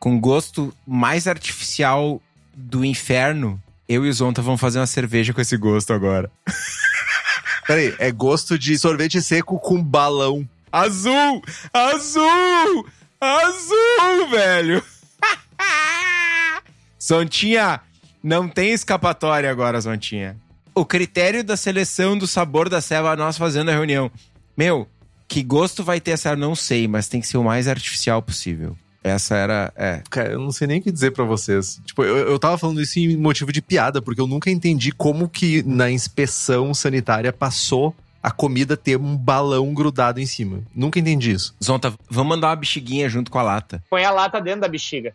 com 0.01 0.21
gosto 0.21 0.75
mais 0.85 1.29
artificial 1.29 2.21
do 2.53 2.85
inferno, 2.85 3.63
eu 3.89 4.05
e 4.05 4.09
o 4.09 4.13
Zonta 4.13 4.43
vamos 4.43 4.61
fazer 4.61 4.81
uma 4.81 4.87
cerveja 4.87 5.33
com 5.33 5.41
esse 5.41 5.57
gosto 5.57 5.93
agora. 5.93 6.29
Peraí, 7.69 7.95
é 8.01 8.11
gosto 8.11 8.59
de 8.59 8.77
sorvete 8.77 9.23
seco 9.23 9.61
com 9.61 9.81
balão. 9.81 10.47
Azul! 10.73 11.41
Azul! 11.73 12.87
Azul, 13.21 14.29
velho! 14.31 14.83
Zontinha, 17.01 17.81
não 18.23 18.49
tem 18.49 18.73
escapatória 18.73 19.49
agora, 19.49 19.81
Zontinha. 19.81 20.37
O 20.75 20.85
critério 20.85 21.45
da 21.45 21.57
seleção 21.57 22.19
do 22.19 22.27
sabor 22.27 22.69
da 22.69 22.81
ceva, 22.81 23.15
nós 23.15 23.39
fazendo 23.39 23.71
a 23.71 23.75
reunião. 23.75 24.11
Meu, 24.57 24.89
que 25.29 25.43
gosto 25.43 25.83
vai 25.85 26.01
ter 26.01 26.13
essa? 26.13 26.35
Não 26.37 26.55
sei, 26.55 26.87
mas 26.89 27.09
tem 27.09 27.21
que 27.21 27.27
ser 27.27 27.37
o 27.39 27.45
mais 27.45 27.69
artificial 27.69 28.23
possível. 28.23 28.77
Essa 29.03 29.37
era. 29.37 29.73
É. 29.77 30.03
Cara, 30.11 30.33
eu 30.33 30.41
não 30.41 30.51
sei 30.51 30.67
nem 30.67 30.81
o 30.81 30.83
que 30.83 30.91
dizer 30.91 31.13
pra 31.13 31.25
vocês. 31.25 31.81
Tipo, 31.85 32.03
eu, 32.03 32.17
eu 32.29 32.39
tava 32.39 32.59
falando 32.59 32.81
isso 32.81 32.99
em 32.99 33.17
motivo 33.17 33.53
de 33.53 33.63
piada, 33.63 34.03
porque 34.03 34.21
eu 34.21 34.27
nunca 34.27 34.51
entendi 34.51 34.91
como 34.91 35.29
que 35.29 35.63
na 35.63 35.91
inspeção 35.91 36.75
sanitária 36.75 37.33
passou 37.33 37.95
a 38.21 38.33
comida 38.33 38.77
ter 38.77 38.97
um 38.99 39.17
balão 39.17 39.73
grudado 39.73 40.19
em 40.21 40.27
cima. 40.27 40.61
Nunca 40.75 40.99
entendi 40.99 41.31
isso. 41.31 41.55
Zonta, 41.63 41.95
vamos 42.11 42.31
mandar 42.31 42.49
uma 42.49 42.57
bexiguinha 42.57 43.09
junto 43.09 43.31
com 43.31 43.39
a 43.39 43.43
lata. 43.43 43.81
Põe 43.89 44.05
a 44.05 44.11
lata 44.11 44.41
dentro 44.41 44.63
da 44.63 44.69
bexiga. 44.69 45.15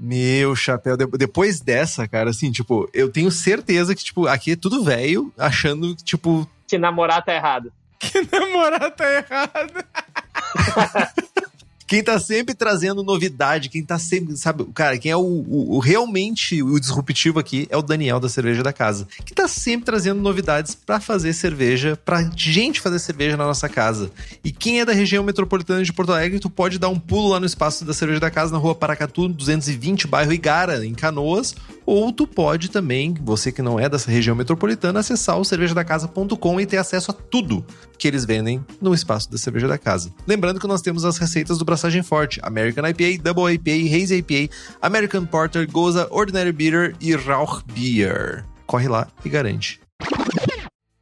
Meu 0.00 0.54
chapéu, 0.54 0.96
de- 0.96 1.06
depois 1.18 1.60
dessa, 1.60 2.06
cara, 2.06 2.30
assim, 2.30 2.52
tipo, 2.52 2.88
eu 2.94 3.10
tenho 3.10 3.30
certeza 3.32 3.94
que, 3.96 4.04
tipo, 4.04 4.28
aqui 4.28 4.52
é 4.52 4.56
tudo 4.56 4.84
velho, 4.84 5.32
achando, 5.36 5.94
tipo, 5.96 6.48
Se 6.68 6.78
namorar 6.78 7.24
tá 7.24 7.34
errado. 7.34 7.72
Que 7.98 8.26
namorar 8.30 8.90
tá 8.92 9.04
errado. 9.10 9.84
quem 11.86 12.04
tá 12.04 12.20
sempre 12.20 12.54
trazendo 12.54 13.02
novidade, 13.02 13.70
quem 13.70 13.82
tá 13.82 13.98
sempre, 13.98 14.36
sabe, 14.36 14.62
cara, 14.74 14.98
quem 14.98 15.10
é 15.10 15.16
o, 15.16 15.20
o- 15.20 15.76
o- 15.76 15.78
realmente 15.78 16.62
o 16.62 16.78
disruptivo 16.78 17.38
aqui 17.38 17.66
é 17.70 17.76
o 17.78 17.82
Daniel 17.82 18.20
da 18.20 18.28
Cerveja 18.28 18.62
da 18.62 18.74
Casa, 18.74 19.08
que 19.24 19.34
tá 19.34 19.48
sempre 19.48 19.86
trazendo 19.86 20.20
novidades 20.20 20.74
pra 20.74 21.00
fazer 21.00 21.32
cerveja, 21.32 21.98
pra 22.04 22.22
gente 22.36 22.78
fazer 22.80 22.98
cerveja 22.98 23.38
na 23.38 23.46
nossa 23.46 23.68
casa. 23.70 24.10
E 24.44 24.52
quem 24.52 24.80
é 24.80 24.84
da 24.84 24.92
região 24.92 25.24
metropolitana 25.24 25.82
de 25.82 25.92
Porto 25.92 26.12
Alegre, 26.12 26.38
tu 26.38 26.50
pode 26.50 26.78
dar 26.78 26.90
um 26.90 26.98
pulo 27.00 27.28
lá 27.30 27.40
no 27.40 27.46
espaço 27.46 27.86
da 27.86 27.94
Cerveja 27.94 28.20
da 28.20 28.30
Casa, 28.30 28.52
na 28.52 28.58
rua 28.58 28.74
Paracatu, 28.74 29.26
220, 29.26 30.06
bairro 30.06 30.32
Igara, 30.32 30.84
em 30.84 30.92
Canoas, 30.94 31.54
ou 31.88 32.12
tu 32.12 32.26
pode 32.26 32.70
também, 32.70 33.14
você 33.14 33.50
que 33.50 33.62
não 33.62 33.80
é 33.80 33.88
dessa 33.88 34.10
região 34.10 34.36
metropolitana, 34.36 35.00
acessar 35.00 35.38
o 35.38 35.44
cervejadacasa.com 35.44 36.60
e 36.60 36.66
ter 36.66 36.76
acesso 36.76 37.10
a 37.10 37.14
tudo 37.14 37.64
que 37.96 38.06
eles 38.06 38.26
vendem 38.26 38.62
no 38.78 38.92
espaço 38.92 39.30
da 39.30 39.38
Cerveja 39.38 39.66
da 39.66 39.78
Casa. 39.78 40.12
Lembrando 40.26 40.60
que 40.60 40.66
nós 40.66 40.82
temos 40.82 41.02
as 41.06 41.16
receitas 41.16 41.56
do 41.56 41.64
Braçagem 41.64 42.02
Forte, 42.02 42.40
American 42.42 42.86
IPA, 42.86 43.22
Double 43.22 43.54
IPA, 43.54 43.96
Haze 43.96 44.16
IPA, 44.16 44.54
American 44.82 45.24
Porter, 45.24 45.66
Goza, 45.66 46.06
Ordinary 46.10 46.52
Bitter 46.52 46.94
e 47.00 47.16
Rauch 47.16 47.64
Beer. 47.72 48.44
Corre 48.66 48.86
lá 48.86 49.08
e 49.24 49.28
garante. 49.30 49.80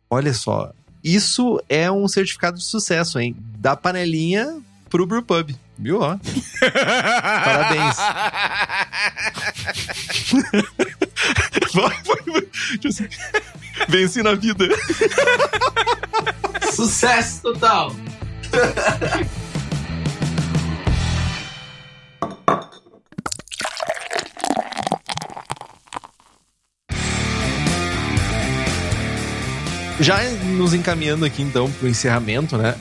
Olha 0.09 0.33
só, 0.33 0.73
isso 1.03 1.61
é 1.69 1.91
um 1.91 2.07
certificado 2.07 2.59
de 2.59 2.65
sucesso, 2.65 3.19
hein? 3.19 3.35
Da 3.59 3.75
panelinha 3.75 4.63
pro 4.89 5.07
Brewpub. 5.07 5.55
Viu, 5.79 6.01
ó? 6.01 6.17
Parabéns. 7.45 7.97
Venci 13.89 14.23
na 14.23 14.35
vida. 14.35 14.67
Sucesso 16.73 17.43
total! 17.43 17.93
Já 29.99 30.23
nos 30.57 30.75
encaminhando 30.75 31.25
aqui, 31.25 31.43
então, 31.43 31.71
pro 31.73 31.89
encerramento, 31.89 32.59
né? 32.59 32.75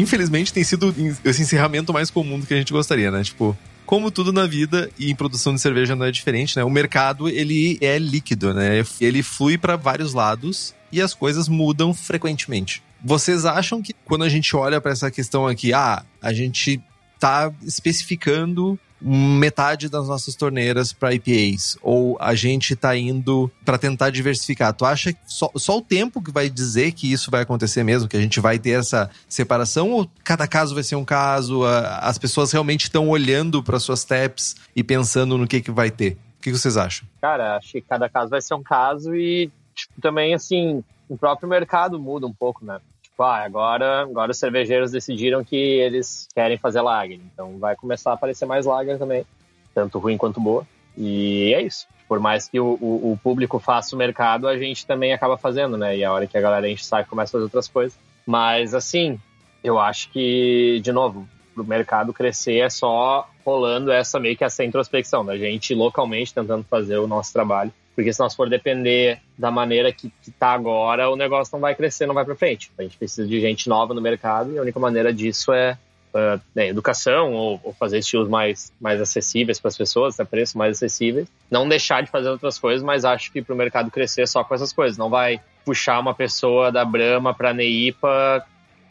Infelizmente 0.00 0.52
tem 0.52 0.64
sido 0.64 0.94
esse 1.24 1.42
encerramento 1.42 1.92
mais 1.92 2.10
comum 2.10 2.40
do 2.40 2.46
que 2.46 2.54
a 2.54 2.56
gente 2.56 2.72
gostaria, 2.72 3.10
né? 3.10 3.22
Tipo, 3.22 3.56
como 3.84 4.10
tudo 4.10 4.32
na 4.32 4.46
vida 4.46 4.90
e 4.98 5.10
em 5.10 5.14
produção 5.14 5.54
de 5.54 5.60
cerveja 5.60 5.94
não 5.94 6.06
é 6.06 6.10
diferente, 6.10 6.56
né? 6.56 6.64
O 6.64 6.70
mercado, 6.70 7.28
ele 7.28 7.76
é 7.82 7.98
líquido, 7.98 8.54
né? 8.54 8.82
Ele 9.00 9.22
flui 9.22 9.58
para 9.58 9.76
vários 9.76 10.14
lados 10.14 10.74
e 10.90 11.02
as 11.02 11.12
coisas 11.12 11.48
mudam 11.48 11.92
frequentemente. 11.92 12.82
Vocês 13.04 13.44
acham 13.44 13.82
que 13.82 13.92
quando 14.04 14.24
a 14.24 14.28
gente 14.28 14.56
olha 14.56 14.80
para 14.80 14.92
essa 14.92 15.10
questão 15.10 15.46
aqui, 15.46 15.72
ah, 15.74 16.02
a 16.22 16.32
gente 16.32 16.80
tá 17.18 17.52
especificando 17.62 18.78
metade 19.02 19.88
das 19.88 20.06
nossas 20.08 20.34
torneiras 20.34 20.92
para 20.92 21.14
IPAs 21.14 21.76
ou 21.82 22.16
a 22.20 22.34
gente 22.34 22.76
tá 22.76 22.96
indo 22.96 23.50
para 23.64 23.78
tentar 23.78 24.10
diversificar. 24.10 24.72
Tu 24.74 24.84
acha 24.84 25.12
que 25.12 25.18
só, 25.26 25.50
só 25.56 25.78
o 25.78 25.82
tempo 25.82 26.22
que 26.22 26.30
vai 26.30 26.48
dizer 26.50 26.92
que 26.92 27.10
isso 27.10 27.30
vai 27.30 27.42
acontecer 27.42 27.82
mesmo, 27.82 28.08
que 28.08 28.16
a 28.16 28.20
gente 28.20 28.40
vai 28.40 28.58
ter 28.58 28.78
essa 28.78 29.10
separação 29.28 29.90
ou 29.90 30.10
cada 30.24 30.46
caso 30.46 30.74
vai 30.74 30.82
ser 30.84 30.96
um 30.96 31.04
caso? 31.04 31.64
a- 31.64 31.98
As 32.00 32.18
pessoas 32.18 32.52
realmente 32.52 32.84
estão 32.84 33.08
olhando 33.08 33.62
para 33.62 33.78
suas 33.80 34.04
taps 34.04 34.56
e 34.74 34.82
pensando 34.82 35.36
no 35.38 35.46
que 35.46 35.60
que 35.60 35.70
vai 35.70 35.90
ter? 35.90 36.12
O 36.38 36.42
que 36.42 36.50
que 36.50 36.58
vocês 36.58 36.76
acham? 36.76 37.06
Cara, 37.20 37.56
acho 37.56 37.72
que 37.72 37.80
cada 37.82 38.08
caso 38.08 38.30
vai 38.30 38.40
ser 38.40 38.54
um 38.54 38.62
caso 38.62 39.14
e, 39.14 39.50
tipo, 39.74 40.00
também, 40.00 40.32
assim, 40.34 40.82
o 41.08 41.16
próprio 41.16 41.48
mercado 41.48 41.98
muda 42.00 42.26
um 42.26 42.32
pouco, 42.32 42.64
né? 42.64 42.78
Tipo, 43.20 43.28
ah, 43.28 43.44
agora, 43.44 44.00
agora 44.00 44.30
os 44.30 44.38
cervejeiros 44.38 44.90
decidiram 44.90 45.44
que 45.44 45.54
eles 45.54 46.26
querem 46.34 46.56
fazer 46.56 46.80
lager. 46.80 47.20
Então 47.20 47.58
vai 47.58 47.76
começar 47.76 48.12
a 48.12 48.14
aparecer 48.14 48.46
mais 48.46 48.64
lager 48.64 48.98
também, 48.98 49.26
tanto 49.74 49.98
ruim 49.98 50.16
quanto 50.16 50.40
boa. 50.40 50.66
E 50.96 51.52
é 51.54 51.60
isso. 51.60 51.86
Por 52.08 52.18
mais 52.18 52.48
que 52.48 52.58
o, 52.58 52.78
o, 52.80 53.12
o 53.12 53.20
público 53.22 53.58
faça 53.58 53.94
o 53.94 53.98
mercado, 53.98 54.48
a 54.48 54.56
gente 54.56 54.86
também 54.86 55.12
acaba 55.12 55.36
fazendo, 55.36 55.76
né? 55.76 55.98
E 55.98 56.02
a 56.02 56.10
hora 56.10 56.26
que 56.26 56.38
a 56.38 56.40
galera 56.40 56.66
enche 56.66 56.82
o 56.82 57.06
começa 57.06 57.30
a 57.30 57.32
fazer 57.32 57.44
outras 57.44 57.68
coisas. 57.68 57.98
Mas, 58.26 58.72
assim, 58.72 59.20
eu 59.62 59.78
acho 59.78 60.10
que, 60.10 60.80
de 60.82 60.90
novo, 60.90 61.28
pro 61.54 61.62
mercado 61.62 62.14
crescer 62.14 62.60
é 62.60 62.70
só 62.70 63.28
rolando 63.44 63.92
essa 63.92 64.18
meio 64.18 64.34
que 64.34 64.44
essa 64.44 64.64
introspecção 64.64 65.26
da 65.26 65.36
gente 65.36 65.74
localmente 65.74 66.32
tentando 66.32 66.64
fazer 66.64 66.96
o 66.96 67.06
nosso 67.06 67.34
trabalho. 67.34 67.70
Porque 68.00 68.14
se 68.14 68.20
nós 68.20 68.34
for 68.34 68.48
depender 68.48 69.20
da 69.36 69.50
maneira 69.50 69.92
que, 69.92 70.10
que 70.22 70.30
tá 70.30 70.52
agora, 70.52 71.10
o 71.10 71.16
negócio 71.16 71.52
não 71.52 71.60
vai 71.60 71.74
crescer, 71.74 72.06
não 72.06 72.14
vai 72.14 72.24
para 72.24 72.34
frente. 72.34 72.72
A 72.78 72.82
gente 72.82 72.96
precisa 72.96 73.28
de 73.28 73.38
gente 73.38 73.68
nova 73.68 73.92
no 73.92 74.00
mercado 74.00 74.54
e 74.54 74.58
a 74.58 74.62
única 74.62 74.80
maneira 74.80 75.12
disso 75.12 75.52
é, 75.52 75.76
uh, 76.14 76.40
né, 76.54 76.68
educação 76.68 77.34
ou, 77.34 77.60
ou, 77.62 77.74
fazer 77.74 77.98
estilos 77.98 78.26
mais, 78.26 78.72
mais 78.80 79.02
acessíveis 79.02 79.60
para 79.60 79.68
as 79.68 79.76
pessoas, 79.76 80.16
preços 80.30 80.54
mais 80.54 80.78
acessíveis. 80.78 81.28
Não 81.50 81.68
deixar 81.68 82.02
de 82.02 82.10
fazer 82.10 82.30
outras 82.30 82.58
coisas, 82.58 82.82
mas 82.82 83.04
acho 83.04 83.30
que 83.30 83.42
para 83.42 83.54
o 83.54 83.58
mercado 83.58 83.90
crescer 83.90 84.26
só 84.26 84.42
com 84.42 84.54
essas 84.54 84.72
coisas. 84.72 84.96
Não 84.96 85.10
vai 85.10 85.38
puxar 85.62 86.00
uma 86.00 86.14
pessoa 86.14 86.72
da 86.72 86.82
Brahma 86.82 87.34
para 87.34 87.52
Neipa, 87.52 88.42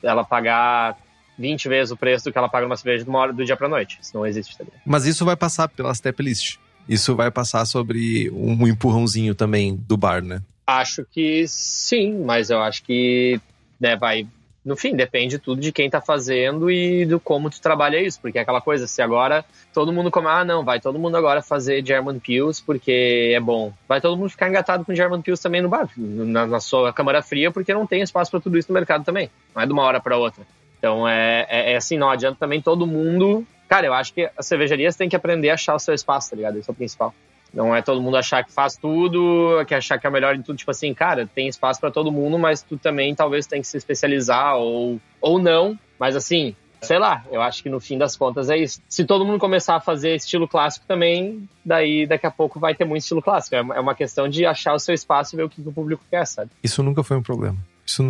ela 0.03 0.23
pagar 0.23 0.95
20 1.39 1.67
vezes 1.67 1.91
o 1.91 1.97
preço 1.97 2.25
do 2.25 2.31
que 2.31 2.37
ela 2.37 2.47
paga 2.47 2.67
numa 2.67 2.77
cerveja 2.77 3.03
do, 3.03 3.15
hora, 3.15 3.33
do 3.33 3.43
dia 3.43 3.57
para 3.57 3.67
noite. 3.67 3.97
Isso 3.99 4.15
não 4.15 4.23
existe 4.23 4.55
também. 4.55 4.73
Mas 4.85 5.07
isso 5.07 5.25
vai 5.25 5.35
passar 5.35 5.67
pela 5.67 5.91
step 5.95 6.21
list. 6.21 6.59
Isso 6.89 7.15
vai 7.15 7.29
passar 7.29 7.65
sobre 7.65 8.31
um 8.31 8.67
empurrãozinho 8.67 9.35
também 9.35 9.75
do 9.75 9.95
bar, 9.95 10.23
né? 10.23 10.41
Acho 10.65 11.05
que 11.05 11.45
sim, 11.47 12.23
mas 12.25 12.49
eu 12.49 12.59
acho 12.59 12.81
que 12.81 13.39
né, 13.79 13.95
vai, 13.95 14.25
no 14.65 14.75
fim, 14.75 14.95
depende 14.95 15.37
tudo 15.37 15.61
de 15.61 15.71
quem 15.71 15.87
tá 15.87 16.01
fazendo 16.01 16.69
e 16.69 17.05
do 17.05 17.19
como 17.19 17.47
tu 17.47 17.61
trabalha 17.61 18.01
isso, 18.01 18.19
porque 18.19 18.39
é 18.39 18.41
aquela 18.41 18.59
coisa, 18.59 18.87
se 18.87 19.03
agora 19.03 19.45
todo 19.71 19.93
mundo 19.93 20.09
come, 20.09 20.27
ah, 20.27 20.43
não, 20.43 20.65
vai 20.65 20.79
todo 20.79 20.97
mundo 20.97 21.15
agora 21.15 21.43
fazer 21.43 21.85
German 21.85 22.17
Pills 22.17 22.63
porque 22.65 23.33
é 23.35 23.39
bom. 23.39 23.71
Vai 23.87 24.01
todo 24.01 24.17
mundo 24.17 24.31
ficar 24.31 24.49
engatado 24.49 24.83
com 24.83 24.95
German 24.95 25.21
Pills 25.21 25.43
também 25.43 25.61
no 25.61 25.69
bar, 25.69 25.89
na, 25.95 26.47
na 26.47 26.59
sua 26.59 26.91
câmara 26.91 27.21
fria, 27.21 27.51
porque 27.51 27.71
não 27.71 27.85
tem 27.85 28.01
espaço 28.01 28.31
para 28.31 28.39
tudo 28.39 28.57
isso 28.57 28.69
no 28.69 28.73
mercado 28.73 29.05
também. 29.05 29.29
Não 29.53 29.61
é 29.61 29.65
de 29.67 29.71
uma 29.71 29.83
hora 29.83 29.99
para 29.99 30.17
outra. 30.17 30.43
Então 30.79 31.07
é, 31.07 31.45
é, 31.49 31.73
é, 31.73 31.75
assim, 31.75 31.97
não 31.97 32.09
adianta 32.09 32.37
também 32.39 32.61
todo 32.61 32.87
mundo. 32.87 33.45
Cara, 33.69 33.85
eu 33.85 33.93
acho 33.93 34.13
que 34.13 34.27
as 34.35 34.47
cervejarias 34.47 34.95
têm 34.95 35.07
que 35.07 35.15
aprender 35.15 35.51
a 35.51 35.53
achar 35.53 35.75
o 35.75 35.79
seu 35.79 35.93
espaço, 35.93 36.31
tá 36.31 36.35
ligado? 36.35 36.57
Isso 36.57 36.71
é 36.71 36.73
o 36.73 36.75
principal. 36.75 37.13
Não 37.53 37.75
é 37.75 37.81
todo 37.83 38.01
mundo 38.01 38.17
achar 38.17 38.43
que 38.43 38.51
faz 38.51 38.75
tudo, 38.75 39.63
que 39.67 39.75
achar 39.75 39.99
que 39.99 40.07
é 40.07 40.09
o 40.09 40.13
melhor 40.13 40.35
em 40.35 40.41
tudo. 40.41 40.57
Tipo 40.57 40.71
assim, 40.71 40.91
cara, 40.91 41.27
tem 41.27 41.47
espaço 41.47 41.79
para 41.79 41.91
todo 41.91 42.11
mundo, 42.11 42.37
mas 42.37 42.63
tu 42.63 42.77
também 42.77 43.13
talvez 43.13 43.45
tem 43.45 43.61
que 43.61 43.67
se 43.67 43.77
especializar 43.77 44.55
ou, 44.55 44.99
ou 45.21 45.39
não. 45.39 45.77
Mas 45.99 46.15
assim, 46.15 46.55
sei 46.81 46.97
lá, 46.97 47.23
eu 47.31 47.41
acho 47.41 47.61
que 47.61 47.69
no 47.69 47.79
fim 47.79 47.97
das 47.97 48.15
contas 48.15 48.49
é 48.49 48.57
isso. 48.57 48.81
Se 48.89 49.05
todo 49.05 49.25
mundo 49.25 49.39
começar 49.39 49.75
a 49.75 49.79
fazer 49.79 50.15
estilo 50.15 50.47
clássico 50.47 50.85
também, 50.87 51.47
daí 51.63 52.07
daqui 52.07 52.25
a 52.25 52.31
pouco 52.31 52.59
vai 52.59 52.73
ter 52.73 52.85
muito 52.85 53.03
estilo 53.03 53.21
clássico. 53.21 53.55
É 53.55 53.61
uma 53.61 53.91
é 53.91 53.95
questão 53.95 54.27
de 54.27 54.45
achar 54.45 54.73
o 54.73 54.79
seu 54.79 54.93
espaço 54.95 55.35
e 55.35 55.37
ver 55.37 55.43
o 55.43 55.49
que 55.49 55.61
o 55.61 55.71
público 55.71 56.03
quer, 56.09 56.25
sabe? 56.25 56.51
Isso 56.63 56.81
nunca 56.81 57.03
foi 57.03 57.17
um 57.17 57.23
problema. 57.23 57.57
Isso, 57.89 58.03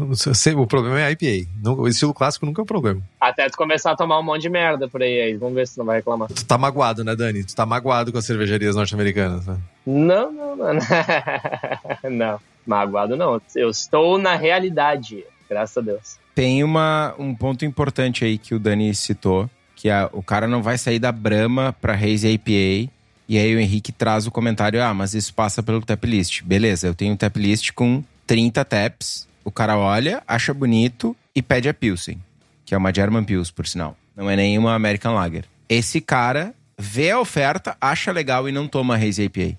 o 0.57 0.67
problema 0.67 0.99
é 0.99 1.05
a 1.05 1.11
IPA. 1.11 1.49
O 1.69 1.87
estilo 1.87 2.13
clássico 2.13 2.45
nunca 2.45 2.61
é 2.61 2.63
um 2.63 2.65
problema. 2.65 3.01
Até 3.17 3.47
tu 3.47 3.55
começar 3.55 3.91
a 3.91 3.95
tomar 3.95 4.19
um 4.19 4.23
monte 4.23 4.41
de 4.41 4.49
merda 4.49 4.89
por 4.89 5.01
aí, 5.01 5.21
aí. 5.21 5.37
Vamos 5.37 5.55
ver 5.55 5.65
se 5.65 5.75
tu 5.75 5.77
não 5.77 5.85
vai 5.85 5.97
reclamar. 5.97 6.27
Tu 6.27 6.45
tá 6.45 6.57
magoado, 6.57 7.01
né, 7.01 7.15
Dani? 7.15 7.45
Tu 7.45 7.55
tá 7.55 7.65
magoado 7.65 8.11
com 8.11 8.17
as 8.17 8.25
cervejarias 8.25 8.75
norte-americanas, 8.75 9.47
né? 9.47 9.57
Não, 9.87 10.33
não, 10.33 10.55
não. 10.57 10.73
não, 12.11 12.39
magoado 12.67 13.15
não. 13.15 13.41
Eu 13.55 13.69
estou 13.69 14.17
na 14.17 14.35
realidade, 14.35 15.23
graças 15.49 15.77
a 15.77 15.81
Deus. 15.81 16.17
Tem 16.35 16.61
uma, 16.61 17.15
um 17.17 17.33
ponto 17.33 17.63
importante 17.63 18.25
aí 18.25 18.37
que 18.37 18.53
o 18.53 18.59
Dani 18.59 18.93
citou, 18.93 19.49
que 19.77 19.89
é, 19.89 20.09
o 20.11 20.21
cara 20.21 20.45
não 20.45 20.61
vai 20.61 20.77
sair 20.77 20.99
da 20.99 21.11
Brahma 21.11 21.73
pra 21.79 21.95
Raise 21.95 22.27
IPA 22.27 22.91
e 23.29 23.37
aí 23.37 23.55
o 23.55 23.59
Henrique 23.59 23.93
traz 23.93 24.27
o 24.27 24.31
comentário, 24.31 24.83
ah, 24.83 24.93
mas 24.93 25.13
isso 25.13 25.33
passa 25.33 25.63
pelo 25.63 25.79
tap 25.81 26.03
list. 26.03 26.43
Beleza, 26.43 26.87
eu 26.87 26.93
tenho 26.93 27.13
um 27.13 27.17
tap 27.17 27.37
list 27.37 27.71
com 27.71 28.03
30 28.27 28.65
taps 28.65 29.28
o 29.49 29.51
cara 29.51 29.75
olha, 29.75 30.21
acha 30.27 30.53
bonito 30.53 31.17
e 31.35 31.41
pede 31.41 31.67
a 31.67 31.73
Pilsen, 31.73 32.21
que 32.63 32.75
é 32.75 32.77
uma 32.77 32.93
German 32.93 33.23
Pils, 33.23 33.49
por 33.49 33.65
sinal. 33.65 33.97
Não 34.15 34.29
é 34.29 34.35
nenhuma 34.35 34.75
American 34.75 35.15
Lager. 35.15 35.45
Esse 35.67 35.99
cara 35.99 36.53
vê 36.77 37.09
a 37.09 37.19
oferta, 37.19 37.75
acha 37.81 38.11
legal 38.11 38.47
e 38.47 38.51
não 38.51 38.67
toma 38.67 38.95
Hazy 38.95 39.23
IPA. 39.23 39.57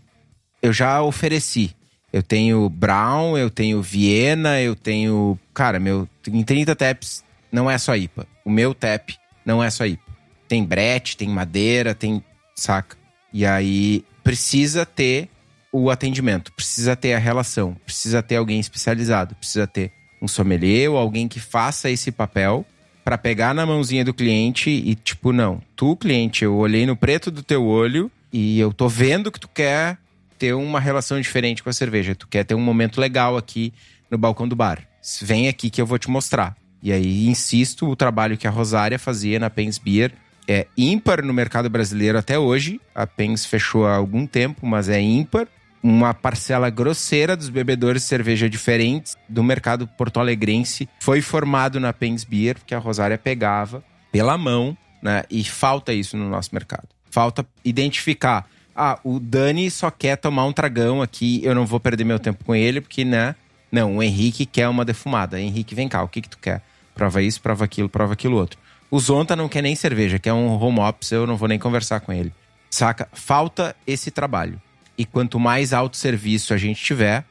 Eu 0.63 0.73
já 0.73 1.03
ofereci. 1.03 1.75
Eu 2.13 2.23
tenho 2.23 2.69
Brown, 2.69 3.37
eu 3.37 3.51
tenho 3.51 3.83
Viena, 3.83 4.61
eu 4.61 4.77
tenho. 4.77 5.37
Cara, 5.53 5.81
meu. 5.81 6.09
Em 6.29 6.45
30 6.45 6.77
taps 6.77 7.25
não 7.51 7.69
é 7.69 7.77
só 7.77 7.97
IPA. 7.97 8.29
O 8.45 8.51
meu 8.51 8.73
tap 8.73 9.11
não 9.45 9.63
é 9.63 9.71
só 9.71 9.85
IPA. 9.85 10.13
Tem 10.47 10.65
brete, 10.65 11.17
tem 11.17 11.29
madeira, 11.29 11.97
tem. 11.97 12.23
Saca? 12.55 12.97
E 13.33 13.45
aí 13.45 14.05
precisa 14.23 14.87
ter 14.87 15.29
o 15.73 15.91
atendimento, 15.91 16.53
precisa 16.53 16.97
ter 16.97 17.15
a 17.15 17.19
relação, 17.19 17.77
precisa 17.85 18.23
ter 18.23 18.37
alguém 18.37 18.59
especializado, 18.59 19.35
precisa 19.37 19.67
ter 19.67 19.93
um 20.21 20.27
sommelier 20.27 20.91
ou 20.91 20.97
alguém 20.97 21.29
que 21.29 21.41
faça 21.41 21.91
esse 21.91 22.11
papel 22.11 22.67
para 23.05 23.17
pegar 23.17 23.55
na 23.55 23.65
mãozinha 23.65 24.05
do 24.05 24.13
cliente 24.13 24.69
e 24.71 24.95
tipo, 24.95 25.33
não, 25.33 25.63
tu 25.75 25.97
cliente, 25.97 26.45
eu 26.45 26.57
olhei 26.57 26.85
no 26.85 26.97
preto 26.97 27.31
do 27.31 27.43
teu 27.43 27.65
olho 27.65 28.11
e 28.33 28.59
eu 28.61 28.73
tô 28.73 28.89
vendo 28.89 29.33
que 29.33 29.41
tu 29.41 29.49
quer 29.49 29.97
ter 30.39 30.55
uma 30.55 30.81
relação 30.81 31.21
diferente 31.21 31.63
com 31.63 31.71
a 31.71 31.73
cerveja, 31.73 32.15
tu 32.15 32.27
quer 32.27 32.45
ter 32.45 32.55
um 32.55 32.61
momento 32.61 33.01
legal 33.01 33.37
aqui 33.37 33.73
no 34.11 34.19
balcão 34.19 34.49
do 34.49 34.57
bar. 34.57 34.87
Vem 35.23 35.49
aqui 35.49 35.71
que 35.71 35.81
eu 35.81 35.87
vou 35.87 35.99
te 35.99 36.11
mostrar. 36.11 36.57
E 36.83 36.93
aí 36.93 37.27
insisto, 37.27 37.89
o 37.89 37.97
trabalho 37.97 38.37
que 38.37 38.47
a 38.47 38.51
Rosária 38.51 38.99
fazia 38.99 39.39
na 39.39 39.51
Pens 39.51 39.79
Beer 39.79 40.13
é 40.49 40.67
ímpar 40.77 41.25
no 41.25 41.33
mercado 41.33 41.71
brasileiro 41.71 42.19
até 42.19 42.39
hoje. 42.39 42.81
A 42.95 43.07
Pens 43.07 43.45
fechou 43.45 43.87
há 43.87 43.95
algum 43.95 44.27
tempo, 44.27 44.67
mas 44.67 44.89
é 44.89 45.01
ímpar 45.01 45.47
uma 45.83 46.13
parcela 46.13 46.69
grosseira 46.69 47.37
dos 47.37 47.49
bebedores 47.49 48.03
de 48.03 48.09
cerveja 48.09 48.49
diferentes 48.49 49.17
do 49.29 49.43
mercado 49.43 49.87
porto-alegrense 49.87 50.89
foi 51.01 51.21
formado 51.21 51.81
na 51.81 51.93
Pens 51.93 52.25
Beer, 52.25 52.57
que 52.67 52.75
a 52.75 52.79
Rosária 52.79 53.17
pegava 53.17 53.83
pela 54.13 54.37
mão, 54.37 54.77
né? 55.03 55.25
E 55.31 55.43
falta 55.45 55.93
isso 55.93 56.17
no 56.17 56.29
nosso 56.29 56.51
mercado. 56.53 56.89
Falta 57.11 57.47
identificar. 57.65 58.47
Ah, 58.77 58.99
o 59.03 59.19
Dani 59.19 59.71
só 59.71 59.91
quer 59.91 60.17
tomar 60.17 60.45
um 60.45 60.53
tragão 60.53 61.03
aqui, 61.03 61.41
eu 61.45 61.55
não 61.55 61.67
vou 61.67 61.81
perder 61.81 62.05
meu 62.05 62.19
tempo 62.19 62.45
com 62.45 62.55
ele, 62.55 62.81
porque, 62.81 63.05
né? 63.05 63.35
Não, 63.71 63.97
o 63.97 64.03
Henrique 64.03 64.47
quer 64.47 64.69
uma 64.69 64.85
defumada. 64.85 65.41
Henrique, 65.41 65.75
vem 65.75 65.89
cá, 65.89 66.03
o 66.03 66.09
que 66.09 66.23
que 66.23 66.29
tu 66.29 66.39
quer? 66.39 66.63
Prova 66.95 67.23
isso, 67.23 67.41
prova 67.41 67.65
aquilo, 67.65 67.89
prova 67.89 68.13
aquilo 68.13 68.37
outro. 68.37 68.59
O 68.91 68.99
Zonta 68.99 69.37
não 69.37 69.49
quer 69.49 69.63
nem 69.63 69.75
cerveja, 69.75 70.19
quer 70.19 70.33
um 70.33 70.61
home 70.61 70.81
ops, 70.81 71.13
eu 71.13 71.27
não 71.27 71.37
vou 71.37 71.49
nem 71.49 71.59
conversar 71.59 72.01
com 72.01 72.13
ele. 72.13 72.33
Saca? 72.69 73.09
Falta 73.13 73.75
esse 73.87 74.11
trabalho. 74.11 74.61
E 75.01 75.07
quanto 75.07 75.41
mais 75.41 75.73
autosserviço 75.73 76.53
a 76.53 76.59
gente 76.59 76.85
tiver, 76.85 77.25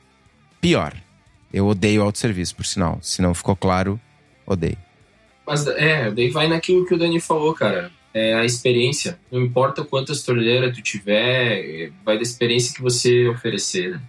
pior. 0.59 0.91
Eu 1.53 1.67
odeio 1.67 2.01
autosserviço, 2.01 2.55
por 2.55 2.65
sinal. 2.65 2.97
Se 2.99 3.21
não 3.21 3.31
ficou 3.35 3.55
claro, 3.55 4.01
odeio. 4.43 4.75
Mas 5.45 5.67
é, 5.67 6.09
daí 6.09 6.31
vai 6.31 6.47
naquilo 6.47 6.83
que 6.87 6.95
o 6.95 6.97
Dani 6.97 7.19
falou, 7.19 7.53
cara. 7.53 7.91
É 8.11 8.33
a 8.33 8.43
experiência. 8.43 9.19
Não 9.31 9.39
importa 9.39 9.83
quantas 9.83 10.23
torneiras 10.23 10.75
tu 10.75 10.81
tiver, 10.81 11.91
vai 12.03 12.15
da 12.15 12.23
experiência 12.23 12.73
que 12.73 12.81
você 12.81 13.27
oferecer, 13.27 13.91
né? 13.91 14.01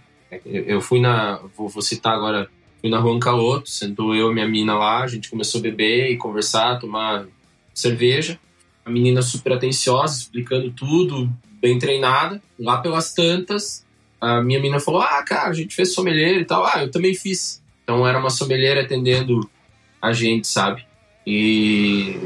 Eu 0.46 0.80
fui 0.80 0.98
na. 0.98 1.38
Vou, 1.54 1.68
vou 1.68 1.82
citar 1.82 2.14
agora. 2.14 2.48
Fui 2.80 2.88
na 2.88 2.98
Juan 2.98 3.20
Caloto, 3.20 3.68
sentou 3.68 4.14
eu 4.14 4.30
e 4.30 4.34
minha 4.34 4.48
mina 4.48 4.74
lá, 4.74 5.02
a 5.02 5.06
gente 5.06 5.28
começou 5.28 5.58
a 5.58 5.62
beber 5.62 6.10
e 6.10 6.16
conversar, 6.16 6.78
tomar 6.78 7.26
cerveja. 7.74 8.40
A 8.86 8.90
menina 8.90 9.20
super 9.20 9.52
atenciosa, 9.52 10.18
explicando 10.18 10.70
tudo, 10.70 11.30
bem 11.60 11.78
treinada. 11.78 12.40
Lá 12.58 12.78
pelas 12.78 13.12
tantas, 13.12 13.84
a 14.20 14.40
minha 14.42 14.58
menina 14.58 14.80
falou: 14.80 15.02
Ah, 15.02 15.22
cara, 15.22 15.50
a 15.50 15.52
gente 15.52 15.74
fez 15.74 15.94
sommelier 15.94 16.40
e 16.40 16.44
tal. 16.44 16.64
Ah, 16.64 16.82
eu 16.82 16.90
também 16.90 17.14
fiz. 17.14 17.62
Então 17.82 18.06
era 18.06 18.18
uma 18.18 18.30
sommelier 18.30 18.78
atendendo 18.78 19.48
a 20.00 20.12
gente, 20.12 20.46
sabe? 20.46 20.86
E 21.26 22.18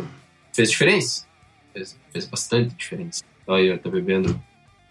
fez 0.53 0.71
diferença. 0.71 1.27
Fez, 1.73 1.99
fez 2.13 2.27
bastante 2.27 2.75
diferença. 2.75 3.25
Olha, 3.47 3.73
eu 3.73 3.79
tô 3.79 3.91
bebendo. 3.91 4.41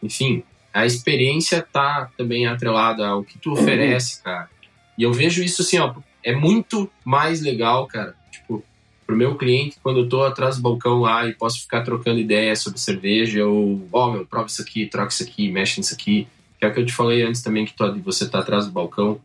Enfim, 0.02 0.44
a 0.74 0.86
experiência 0.86 1.62
tá 1.62 2.12
também 2.18 2.46
atrelada 2.46 3.08
ao 3.08 3.24
que 3.24 3.38
tu 3.38 3.54
oferece, 3.54 4.22
cara. 4.22 4.50
E 4.98 5.04
eu 5.04 5.14
vejo 5.14 5.44
isso 5.44 5.62
assim, 5.62 5.80
ó, 5.80 5.96
é 6.24 6.36
muito 6.36 6.90
mais 7.04 7.42
legal, 7.42 7.88
cara, 7.88 8.16
pro 9.14 9.18
meu 9.18 9.36
cliente 9.36 9.78
quando 9.82 10.00
eu 10.00 10.10
tô 10.10 10.24
atrás 10.24 10.58
do 10.58 10.64
balcão 10.64 11.00
lá 11.00 11.28
e 11.28 11.34
posso 11.34 11.62
ficar 11.62 11.84
trocando 11.84 12.20
ideias 12.20 12.60
sobre 12.60 12.80
cerveja 12.80 13.46
ou, 13.46 13.88
ó, 13.92 14.08
oh, 14.08 14.12
meu, 14.12 14.26
prova 14.26 14.48
isso 14.48 14.62
aqui, 14.62 14.88
troca 14.88 15.14
isso 15.14 15.24
aqui, 15.24 15.52
mexe 15.52 15.80
nisso 15.80 15.94
aqui. 15.94 16.28
Que 16.60 16.66
é 16.66 16.70
o 16.70 16.74
que 16.74 16.80
eu 16.80 16.86
te 16.86 16.94
falei 16.94 17.22
antes 17.22 17.42
também, 17.42 17.66
que 17.66 17.74
tu, 17.74 18.02
você 18.02 18.28
tá 18.28 18.40
atrás 18.40 18.66
do 18.66 18.72
balcão, 18.72 19.20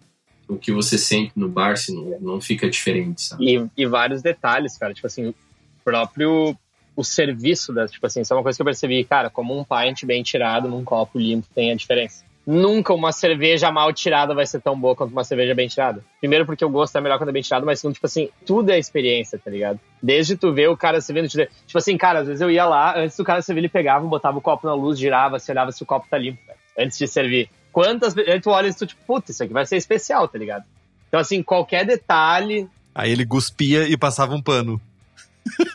o 0.47 0.57
que 0.57 0.71
você 0.71 0.99
sente 0.99 1.33
no 1.35 1.49
bar 1.49 1.77
se 1.77 1.95
não, 1.95 2.19
não 2.21 2.41
fica 2.41 2.69
diferente, 2.69 3.23
sabe? 3.23 3.45
E, 3.45 3.83
e 3.83 3.87
vários 3.87 4.21
detalhes, 4.21 4.77
cara, 4.77 4.93
tipo 4.93 5.07
assim, 5.07 5.29
o 5.29 5.35
próprio 5.83 6.57
o 6.95 7.05
serviço 7.05 7.73
da, 7.73 7.87
tipo 7.87 8.05
assim, 8.05 8.23
isso 8.23 8.33
é 8.33 8.37
uma 8.37 8.43
coisa 8.43 8.57
que 8.57 8.63
eu 8.63 8.67
percebi, 8.67 9.05
cara, 9.05 9.31
como 9.31 9.57
um 9.57 9.65
pint 9.65 10.05
bem 10.05 10.21
tirado 10.23 10.69
num 10.69 10.83
copo 10.83 11.17
limpo 11.17 11.47
tem 11.55 11.71
a 11.71 11.77
diferença 11.77 12.28
nunca 12.49 12.95
uma 12.95 13.13
cerveja 13.13 13.71
mal 13.71 13.93
tirada 13.93 14.35
vai 14.35 14.47
ser 14.47 14.63
tão 14.63 14.75
boa 14.75 14.97
quanto 14.97 15.13
uma 15.13 15.23
cerveja 15.23 15.55
bem 15.55 15.69
tirada. 15.69 16.03
Primeiro 16.19 16.47
porque 16.47 16.65
o 16.65 16.71
gosto 16.71 16.97
é 16.97 17.01
melhor 17.03 17.19
quando 17.19 17.29
é 17.29 17.33
bem 17.33 17.43
tirado, 17.43 17.67
mas 17.67 17.79
segundo, 17.79 17.93
tipo 17.93 18.07
assim, 18.07 18.31
tudo 18.47 18.71
é 18.71 18.79
experiência, 18.79 19.39
tá 19.39 19.51
ligado? 19.51 19.79
Desde 20.03 20.35
tu 20.35 20.51
ver 20.51 20.71
o 20.71 20.77
cara 20.77 20.99
servindo, 21.03 21.29
tipo 21.29 21.49
assim, 21.75 21.95
cara, 21.99 22.21
às 22.21 22.27
vezes 22.27 22.41
eu 22.41 22.51
ia 22.51 22.65
lá, 22.65 22.99
antes 22.99 23.19
do 23.19 23.25
cara 23.25 23.43
servir, 23.43 23.61
ele 23.61 23.69
pegava, 23.69 24.07
botava 24.07 24.39
o 24.39 24.41
copo 24.41 24.67
na 24.67 24.73
luz, 24.73 24.99
girava, 24.99 25.39
se 25.39 25.51
olhava 25.51 25.71
se 25.73 25.83
o 25.83 25.87
copo 25.87 26.07
tá 26.09 26.17
limpo, 26.17 26.41
antes 26.79 26.97
de 26.97 27.07
servir. 27.07 27.51
Quantas 27.71 28.15
vezes 28.15 28.41
tu 28.41 28.49
olha 28.49 28.69
e 28.69 28.75
tu, 28.75 28.87
tipo, 28.87 29.03
puta, 29.07 29.31
isso 29.31 29.45
aqui 29.45 29.53
vai 29.53 29.67
ser 29.67 29.77
especial, 29.77 30.27
tá 30.27 30.39
ligado? 30.39 30.65
Então, 31.09 31.21
assim, 31.21 31.43
qualquer 31.43 31.85
detalhe. 31.85 32.67
Aí 32.95 33.13
ele 33.13 33.27
cuspia 33.27 33.87
e 33.87 33.95
passava 33.95 34.35
um 34.35 34.41
pano. 34.41 34.81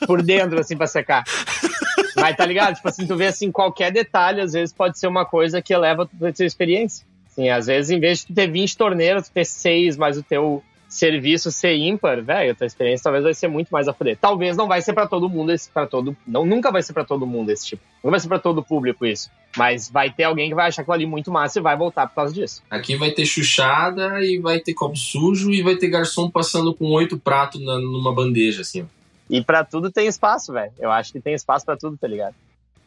Por 0.07 0.23
dentro, 0.23 0.59
assim, 0.59 0.75
pra 0.75 0.87
secar. 0.87 1.23
Mas 2.15 2.35
tá 2.35 2.45
ligado? 2.45 2.75
Tipo 2.75 2.89
assim, 2.89 3.07
tu 3.07 3.15
vê 3.15 3.27
assim, 3.27 3.51
qualquer 3.51 3.91
detalhe, 3.91 4.41
às 4.41 4.53
vezes 4.53 4.73
pode 4.73 4.97
ser 4.97 5.07
uma 5.07 5.25
coisa 5.25 5.61
que 5.61 5.73
eleva 5.73 6.03
a 6.03 6.31
tua 6.31 6.45
experiência. 6.45 7.05
Assim, 7.29 7.49
às 7.49 7.65
vezes, 7.65 7.91
em 7.91 7.99
vez 7.99 8.19
de 8.19 8.27
tu 8.27 8.33
ter 8.33 8.47
20 8.47 8.77
torneiras, 8.77 9.27
tu 9.27 9.33
ter 9.33 9.45
6, 9.45 9.97
mais 9.97 10.17
o 10.17 10.23
teu 10.23 10.63
serviço 10.93 11.51
ser 11.51 11.75
ímpar, 11.75 12.21
velho, 12.21 12.51
a 12.51 12.55
tua 12.55 12.67
experiência 12.67 13.03
talvez 13.03 13.23
vai 13.23 13.33
ser 13.33 13.47
muito 13.47 13.69
mais 13.69 13.87
a 13.87 13.93
fuder. 13.93 14.15
Talvez 14.15 14.55
não 14.55 14.67
vai 14.67 14.81
ser 14.81 14.93
pra 14.93 15.07
todo 15.07 15.27
mundo 15.27 15.51
esse, 15.51 15.69
para 15.69 15.87
todo, 15.87 16.15
não 16.25 16.45
nunca 16.45 16.71
vai 16.71 16.83
ser 16.83 16.93
pra 16.93 17.03
todo 17.03 17.25
mundo 17.25 17.49
esse 17.49 17.65
tipo. 17.65 17.81
Não 18.03 18.11
vai 18.11 18.19
ser 18.19 18.27
pra 18.27 18.37
todo 18.37 18.63
público 18.63 19.03
isso, 19.05 19.31
mas 19.57 19.89
vai 19.89 20.11
ter 20.11 20.25
alguém 20.25 20.49
que 20.49 20.55
vai 20.55 20.67
achar 20.67 20.83
aquilo 20.83 20.93
ali 20.93 21.05
muito 21.07 21.31
massa 21.31 21.57
e 21.57 21.61
vai 21.61 21.75
voltar 21.75 22.07
por 22.07 22.15
causa 22.15 22.33
disso. 22.33 22.61
Aqui 22.69 22.95
vai 22.95 23.09
ter 23.09 23.25
chuchada 23.25 24.23
e 24.23 24.37
vai 24.37 24.59
ter 24.59 24.75
copo 24.75 24.95
sujo 24.95 25.51
e 25.51 25.63
vai 25.63 25.75
ter 25.75 25.87
garçom 25.87 26.29
passando 26.29 26.73
com 26.75 26.85
oito 26.91 27.17
pratos 27.17 27.59
numa 27.59 28.13
bandeja, 28.13 28.61
assim. 28.61 28.85
E 29.33 29.43
pra 29.43 29.63
tudo 29.63 29.89
tem 29.89 30.05
espaço, 30.05 30.53
velho. 30.53 30.71
Eu 30.77 30.91
acho 30.91 31.11
que 31.11 31.19
tem 31.19 31.33
espaço 31.33 31.65
pra 31.65 31.75
tudo, 31.75 31.97
tá 31.97 32.07
ligado? 32.07 32.35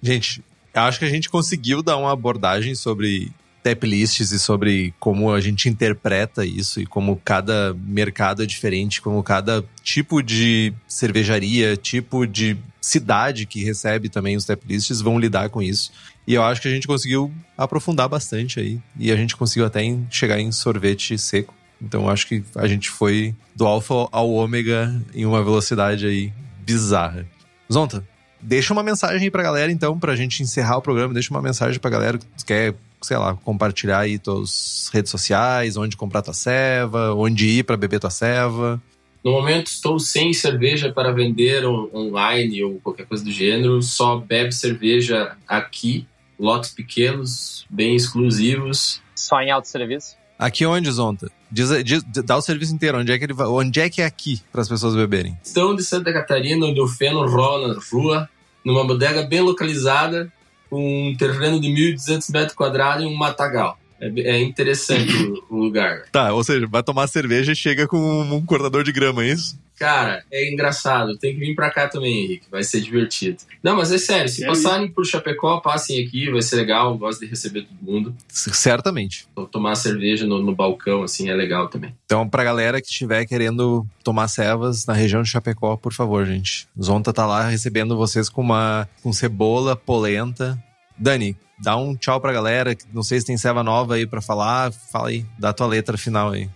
Gente, 0.01 0.45
eu 0.73 0.83
acho 0.83 1.01
que 1.01 1.05
a 1.05 1.11
gente 1.11 1.29
conseguiu 1.29 1.83
dar 1.83 1.97
uma 1.97 2.13
abordagem 2.13 2.73
sobre 2.77 3.33
tap 3.65 3.83
lists 3.83 4.31
e 4.31 4.39
sobre 4.39 4.95
como 5.01 5.33
a 5.33 5.41
gente 5.41 5.69
interpreta 5.69 6.47
isso 6.47 6.81
e 6.81 6.87
como 6.87 7.21
cada 7.25 7.75
mercado 7.75 8.45
é 8.45 8.47
diferente, 8.47 9.03
como 9.03 9.25
cada 9.25 9.65
tipo 9.83 10.23
de 10.23 10.73
cervejaria, 10.87 11.77
tipo 11.77 12.25
de 12.25 12.57
cidade 12.81 13.45
que 13.45 13.65
recebe 13.65 14.09
também 14.09 14.37
os 14.37 14.45
tap 14.45 14.63
lists 14.69 15.01
vão 15.01 15.19
lidar 15.19 15.49
com 15.49 15.61
isso. 15.61 15.91
E 16.29 16.35
eu 16.35 16.45
acho 16.45 16.63
que 16.63 16.69
a 16.69 16.71
gente 16.71 16.87
conseguiu 16.87 17.35
aprofundar 17.59 18.09
bastante 18.09 18.61
aí. 18.61 18.79
E 18.97 19.11
a 19.11 19.17
gente 19.17 19.35
conseguiu 19.35 19.67
até 19.67 19.81
chegar 20.09 20.39
em 20.39 20.53
sorvete 20.53 21.19
seco. 21.19 21.56
Então 21.81 22.09
acho 22.09 22.27
que 22.27 22.43
a 22.55 22.67
gente 22.67 22.89
foi 22.91 23.35
do 23.55 23.67
alfa 23.67 24.09
ao 24.11 24.31
ômega 24.31 24.95
em 25.15 25.27
uma 25.27 25.43
velocidade 25.45 26.07
aí 26.07 26.33
bizarra. 26.65 27.27
Zonta, 27.73 28.07
deixa 28.41 28.73
uma 28.73 28.83
mensagem 28.83 29.23
aí 29.25 29.31
pra 29.31 29.43
galera, 29.43 29.71
então, 29.71 29.99
pra 29.99 30.17
gente 30.17 30.43
encerrar 30.43 30.79
o 30.79 30.83
programa. 30.83 31.13
Deixa 31.13 31.31
uma 31.31 31.43
mensagem 31.43 31.79
pra 31.79 31.91
galera 31.91 32.19
que 32.19 32.45
quer, 32.47 32.75
sei 33.03 33.17
lá, 33.17 33.35
compartilhar 33.35 34.01
aí 34.01 34.19
tuas 34.19 34.89
redes 34.93 35.11
sociais, 35.11 35.77
onde 35.77 35.97
comprar 35.97 36.23
tua 36.23 36.33
ceva, 36.35 37.13
onde 37.15 37.47
ir 37.47 37.65
pra 37.65 37.77
beber 37.77 38.01
tua 38.01 38.11
ceva. 38.11 38.81
No 39.25 39.33
momento 39.33 39.67
estou 39.67 39.99
sem 39.99 40.33
cerveja 40.33 40.93
para 40.93 41.11
vender 41.13 41.67
on- 41.67 41.91
online 41.93 42.63
ou 42.63 42.81
qualquer 42.81 43.07
coisa 43.07 43.25
do 43.25 43.33
gênero, 43.33 43.83
só 43.83 44.17
bebe 44.19 44.53
cerveja 44.53 45.37
aqui, 45.49 46.07
lotes 46.39 46.71
pequenos, 46.71 47.67
bem 47.69 47.97
exclusivos. 47.97 49.03
Só 49.17 49.41
em 49.41 49.51
autosserviço. 49.51 50.17
Aqui 50.39 50.67
onde, 50.67 50.91
Zonta? 50.91 51.31
Diz, 51.51 51.71
diz- 51.85 52.03
dá 52.25 52.37
o 52.37 52.43
serviço 52.43 52.75
inteiro. 52.75 52.99
Onde 52.99 53.11
é 53.13 53.19
que 53.19 53.25
ele 53.25 53.33
vai? 53.33 53.47
Onde 53.47 53.81
é 53.81 53.89
que 53.89 54.03
é 54.03 54.05
aqui 54.05 54.41
para 54.53 54.61
as 54.61 54.69
pessoas 54.69 54.95
beberem? 54.95 55.39
Estão 55.43 55.75
de 55.75 55.83
Santa 55.83 56.13
Catarina, 56.13 56.73
do 56.75 56.87
Feno 56.87 57.27
Rola 57.27 57.69
na 57.75 57.81
rua, 57.93 58.29
numa 58.65 58.85
bodega 58.87 59.23
bem 59.23 59.41
localizada, 59.41 60.31
com 60.69 61.09
um 61.11 61.17
terreno 61.17 61.61
de 61.61 61.69
1.200 61.69 62.31
metros 62.33 62.55
quadrados 62.55 63.05
e 63.05 63.07
um 63.07 63.15
matagal. 63.17 63.79
É, 64.01 64.07
é 64.07 64.43
interessante 64.43 65.15
o, 65.51 65.57
lugar. 65.57 66.05
Tá, 66.13 66.33
ou 66.33 66.45
seja, 66.45 66.67
vai 66.67 66.83
tomar 66.83 67.07
cerveja 67.07 67.53
e 67.53 67.57
chega 67.57 67.87
com 67.87 67.99
um, 67.99 68.45
cortador 68.45 68.85
de 68.85 68.93
grama, 68.93 69.25
é 69.25 69.29
isso? 69.29 69.59
Cara, 69.79 70.25
é 70.31 70.51
engraçado. 70.51 71.19
Tem 71.19 71.35
que 71.35 71.41
vir 71.41 71.55
pra 71.55 71.71
cá 71.71 71.87
também, 71.87 72.25
Henrique. 72.25 72.47
Vai 72.51 72.65
ser 72.65 72.81
divertido. 72.81 73.39
Não, 73.63 73.77
mas 73.77 73.93
é 73.93 73.99
sério. 73.99 74.29
Se 74.29 74.43
É 74.43 74.47
passarem 74.47 74.89
por 74.89 75.05
Chapecó, 75.05 75.61
passem 75.61 76.03
aqui. 76.03 76.31
Vai 76.31 76.41
ser 76.41 76.57
legal. 76.57 76.97
Gosto 76.97 77.21
de 77.21 77.27
receber 77.27 77.63
todo 77.63 77.77
mundo. 77.83 78.17
Certamente. 78.27 79.27
Tomar 79.53 79.75
cerveja 79.75 80.27
no, 80.27 80.43
no 80.43 80.55
balcão, 80.55 81.03
assim, 81.03 81.29
é 81.29 81.35
legal 81.35 81.69
também. 81.69 81.95
Então, 82.07 82.27
pra 82.27 82.43
galera 82.43 82.81
que 82.81 82.89
estiver 82.89 83.27
querendo 83.27 83.87
tomar 84.03 84.29
cevas 84.29 84.87
na 84.87 84.95
região 84.95 85.23
de 85.23 85.29
Chapecó, 85.29 85.77
por 85.77 85.93
favor, 85.93 86.25
gente. 86.25 86.67
Zonta 86.83 87.13
tá 87.13 87.27
lá 87.27 87.47
recebendo 87.47 87.99
vocês 87.99 88.31
com 88.31 88.41
uma 88.41 88.89
com 89.03 89.13
cebola, 89.13 89.77
polenta. 89.77 90.59
Dani, 90.99 91.37
dá 91.59 91.77
um 91.77 91.97
tchau 91.97 92.21
pra 92.21 92.33
galera. 92.33 92.77
Não 92.93 93.03
sei 93.03 93.21
se 93.21 93.27
tem 93.27 93.37
ceva 93.37 93.63
nova 93.63 93.95
aí 93.95 94.07
pra 94.07 94.21
falar. 94.21 94.73
Fala 94.73 95.09
aí, 95.09 95.25
dá 95.39 95.53
tua 95.53 95.67
letra 95.67 95.97
final 95.97 96.31
aí. 96.31 96.49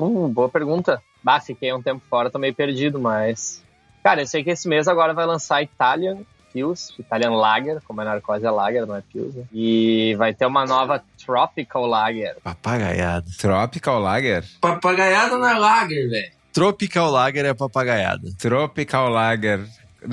Hum, 0.00 0.28
boa 0.28 0.48
pergunta. 0.48 1.02
Bah, 1.22 1.40
fiquei 1.40 1.72
um 1.72 1.82
tempo 1.82 2.02
fora, 2.08 2.30
tô 2.30 2.38
meio 2.38 2.54
perdido, 2.54 2.98
mas. 2.98 3.62
Cara, 4.02 4.22
eu 4.22 4.26
sei 4.26 4.44
que 4.44 4.50
esse 4.50 4.68
mês 4.68 4.86
agora 4.86 5.14
vai 5.14 5.24
lançar 5.24 5.62
Italian 5.62 6.18
Pils, 6.54 6.94
Italian 6.98 7.32
Lager, 7.32 7.80
como 7.84 8.00
é 8.00 8.04
narcose 8.04 8.46
é 8.46 8.50
Lager, 8.50 8.86
não 8.86 8.94
é 8.94 9.00
Pils, 9.00 9.34
né? 9.34 9.44
E 9.52 10.14
vai 10.16 10.32
ter 10.32 10.46
uma 10.46 10.64
nova 10.64 11.02
Tropical 11.24 11.84
Lager. 11.84 12.36
Papagaiada. 12.42 13.26
Tropical 13.36 13.98
Lager? 13.98 14.44
Papagaiada 14.60 15.36
na 15.36 15.58
lager, 15.58 16.08
velho. 16.08 16.32
Tropical 16.52 17.10
Lager 17.10 17.44
é 17.44 17.52
papagaiada. 17.54 18.30
Tropical 18.38 19.08
Lager. 19.08 19.66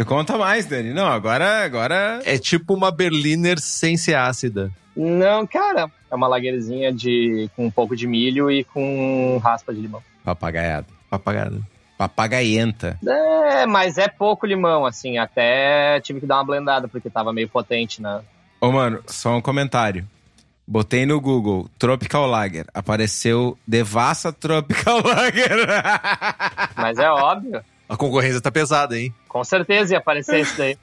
Conta 0.05 0.37
mais, 0.37 0.65
Dani. 0.65 0.93
Não, 0.93 1.07
agora, 1.07 1.63
agora... 1.63 2.21
É 2.25 2.37
tipo 2.37 2.73
uma 2.73 2.91
Berliner 2.91 3.59
sem 3.59 3.97
ser 3.97 4.15
ácida. 4.15 4.71
Não, 4.95 5.47
cara, 5.47 5.89
é 6.09 6.15
uma 6.15 6.27
lagerzinha 6.27 6.91
de, 6.91 7.49
com 7.55 7.65
um 7.65 7.71
pouco 7.71 7.95
de 7.95 8.07
milho 8.07 8.51
e 8.51 8.63
com 8.63 9.39
raspa 9.43 9.73
de 9.73 9.81
limão. 9.81 10.03
Papagaiada. 10.23 10.87
Papagaiada. 11.09 11.59
Papagaienta. 11.97 12.99
É, 13.05 13.65
mas 13.65 13.97
é 13.97 14.07
pouco 14.07 14.45
limão, 14.45 14.85
assim, 14.85 15.17
até 15.17 15.99
tive 16.01 16.19
que 16.19 16.25
dar 16.25 16.37
uma 16.37 16.45
blendada, 16.45 16.87
porque 16.87 17.09
tava 17.09 17.31
meio 17.31 17.47
potente, 17.47 18.01
né? 18.01 18.21
Ô, 18.59 18.71
mano, 18.71 19.01
só 19.07 19.37
um 19.37 19.41
comentário. 19.41 20.05
Botei 20.67 21.05
no 21.05 21.19
Google 21.19 21.69
Tropical 21.77 22.25
Lager. 22.27 22.65
Apareceu 22.73 23.57
Devassa 23.67 24.31
Tropical 24.31 25.01
Lager. 25.05 25.67
Mas 26.75 26.97
é 26.97 27.09
óbvio, 27.09 27.61
A 27.91 27.97
concorrência 27.97 28.39
tá 28.39 28.49
pesada, 28.49 28.97
hein? 28.97 29.13
com 29.27 29.43
certeza 29.43 29.93
ia 29.93 29.97
aparecer 29.99 30.39
isso 30.39 30.57
daí. 30.57 30.77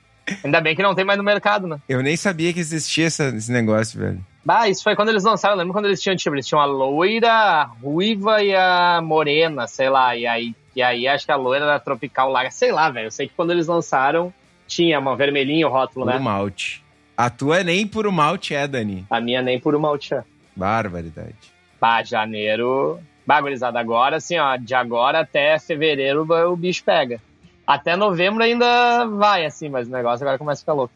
Ainda 0.45 0.61
bem 0.61 0.77
que 0.77 0.83
não 0.83 0.95
tem 0.95 1.07
mais 1.07 1.17
no 1.17 1.25
mercado, 1.25 1.67
né? 1.67 1.79
Eu 1.89 2.03
nem 2.03 2.15
sabia 2.17 2.53
que 2.53 2.61
existia 2.61 3.07
essa- 3.07 3.29
esse 3.35 3.51
negócio, 3.51 3.99
velho. 3.99 4.21
Bah, 4.45 4.69
isso 4.69 4.83
foi 4.83 4.95
quando 4.95 5.09
eles 5.09 5.25
lançaram. 5.25 5.55
Eu 5.55 5.59
lembro 5.59 5.73
quando 5.73 5.87
eles 5.87 6.03
tinham, 6.03 6.15
tipo, 6.17 6.35
eles 6.35 6.47
tinham 6.47 6.61
a 6.61 6.67
loira, 6.67 7.33
a 7.33 7.65
ruiva 7.65 8.43
e 8.43 8.55
a 8.55 9.01
morena, 9.03 9.67
sei 9.67 9.89
lá. 9.89 10.15
E 10.15 10.27
aí, 10.27 10.55
e 10.77 10.83
aí 10.83 11.09
acho 11.09 11.25
que 11.25 11.33
a 11.33 11.37
loira 11.37 11.65
era 11.65 11.81
tropical 11.81 12.31
lager, 12.31 12.53
sei 12.53 12.71
lá, 12.73 12.91
velho. 12.91 13.07
Eu 13.07 13.11
sei 13.11 13.27
que 13.27 13.33
quando 13.35 13.53
eles 13.53 13.67
lançaram, 13.67 14.33
tinha 14.67 14.99
uma 14.99 15.17
vermelhinha 15.17 15.67
o 15.67 15.71
rótulo, 15.71 16.05
Puro 16.05 16.19
né? 16.19 16.23
malte. 16.23 16.85
A 17.17 17.31
tua 17.31 17.65
nem 17.65 17.87
puro 17.87 18.13
malte 18.13 18.55
é, 18.55 18.67
Dani. 18.69 19.07
A 19.09 19.21
minha 19.23 19.41
nem 19.41 19.59
por 19.59 19.75
uma 19.75 19.97
tinha. 19.97 20.25
Barbaridade. 20.55 21.35
Bah, 21.81 22.03
janeiro. 22.03 23.01
Bah, 23.29 23.43
gurizada, 23.43 23.79
agora, 23.79 24.17
assim, 24.17 24.39
ó, 24.39 24.57
de 24.57 24.75
agora 24.75 25.21
até 25.21 25.59
fevereiro 25.59 26.27
o 26.51 26.57
bicho 26.57 26.83
pega. 26.83 27.21
Até 27.67 27.95
novembro 27.95 28.43
ainda 28.43 29.05
vai, 29.05 29.45
assim, 29.45 29.69
mas 29.69 29.87
o 29.87 29.91
negócio 29.91 30.25
agora 30.25 30.39
começa 30.39 30.61
a 30.61 30.63
ficar 30.63 30.73
louco. 30.73 30.95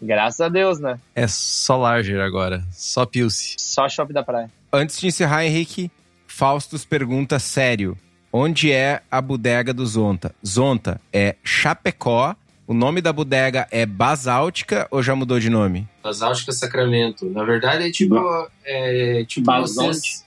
Graças 0.00 0.40
a 0.40 0.48
Deus, 0.48 0.78
né? 0.78 1.00
É 1.12 1.26
só 1.26 1.76
Larger 1.76 2.20
agora. 2.20 2.62
Só 2.70 3.04
Pilce. 3.04 3.56
Só 3.58 3.88
shopping 3.88 4.12
da 4.12 4.22
praia. 4.22 4.48
Antes 4.72 5.00
de 5.00 5.08
encerrar, 5.08 5.44
Henrique, 5.44 5.90
Faustus 6.24 6.84
pergunta 6.84 7.40
sério. 7.40 7.98
Onde 8.32 8.70
é 8.70 9.02
a 9.10 9.20
bodega 9.20 9.74
do 9.74 9.84
Zonta? 9.84 10.32
Zonta 10.46 11.00
é 11.12 11.34
Chapecó. 11.42 12.36
O 12.64 12.74
nome 12.74 13.00
da 13.00 13.12
bodega 13.12 13.66
é 13.72 13.84
Basáltica 13.84 14.86
ou 14.88 15.02
já 15.02 15.16
mudou 15.16 15.40
de 15.40 15.50
nome? 15.50 15.88
Basáltica 16.00 16.52
Sacramento. 16.52 17.28
Na 17.28 17.42
verdade, 17.42 17.88
é 17.88 17.90
tipo. 17.90 18.14
É, 18.64 19.24
tipo 19.26 19.50
vocês, 19.50 20.24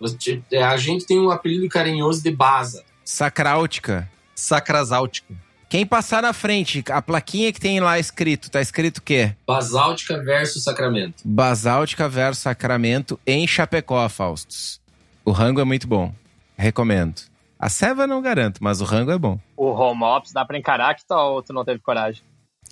você- 0.00 0.42
é, 0.50 0.62
a 0.62 0.76
gente 0.76 1.06
tem 1.06 1.18
um 1.20 1.30
apelido 1.30 1.68
carinhoso 1.68 2.22
de 2.22 2.30
Baza. 2.30 2.84
Sacráutica. 3.04 4.08
Sacrasáutica. 4.34 5.34
Quem 5.68 5.84
passar 5.84 6.22
na 6.22 6.32
frente, 6.32 6.84
a 6.90 7.02
plaquinha 7.02 7.52
que 7.52 7.58
tem 7.60 7.80
lá 7.80 7.98
escrito, 7.98 8.50
tá 8.50 8.60
escrito 8.60 8.98
o 8.98 9.02
quê? 9.02 9.34
Basáltica 9.46 10.22
versus 10.22 10.62
Sacramento. 10.62 11.22
Basáltica 11.24 12.08
versus 12.08 12.42
Sacramento 12.42 13.18
em 13.26 13.46
Chapecó, 13.48 14.08
Faustus. 14.08 14.80
O 15.24 15.32
rango 15.32 15.60
é 15.60 15.64
muito 15.64 15.88
bom. 15.88 16.14
Recomendo. 16.56 17.20
A 17.58 17.68
ceva 17.68 18.06
não 18.06 18.22
garanto, 18.22 18.62
mas 18.62 18.80
o 18.80 18.84
rango 18.84 19.10
é 19.10 19.18
bom. 19.18 19.40
O 19.56 19.66
home 19.66 20.04
ops 20.04 20.32
dá 20.32 20.44
pra 20.44 20.56
encarar 20.56 20.94
que 20.94 21.04
tal 21.04 21.34
ou 21.34 21.42
tu 21.42 21.52
não 21.52 21.64
teve 21.64 21.80
coragem? 21.80 22.22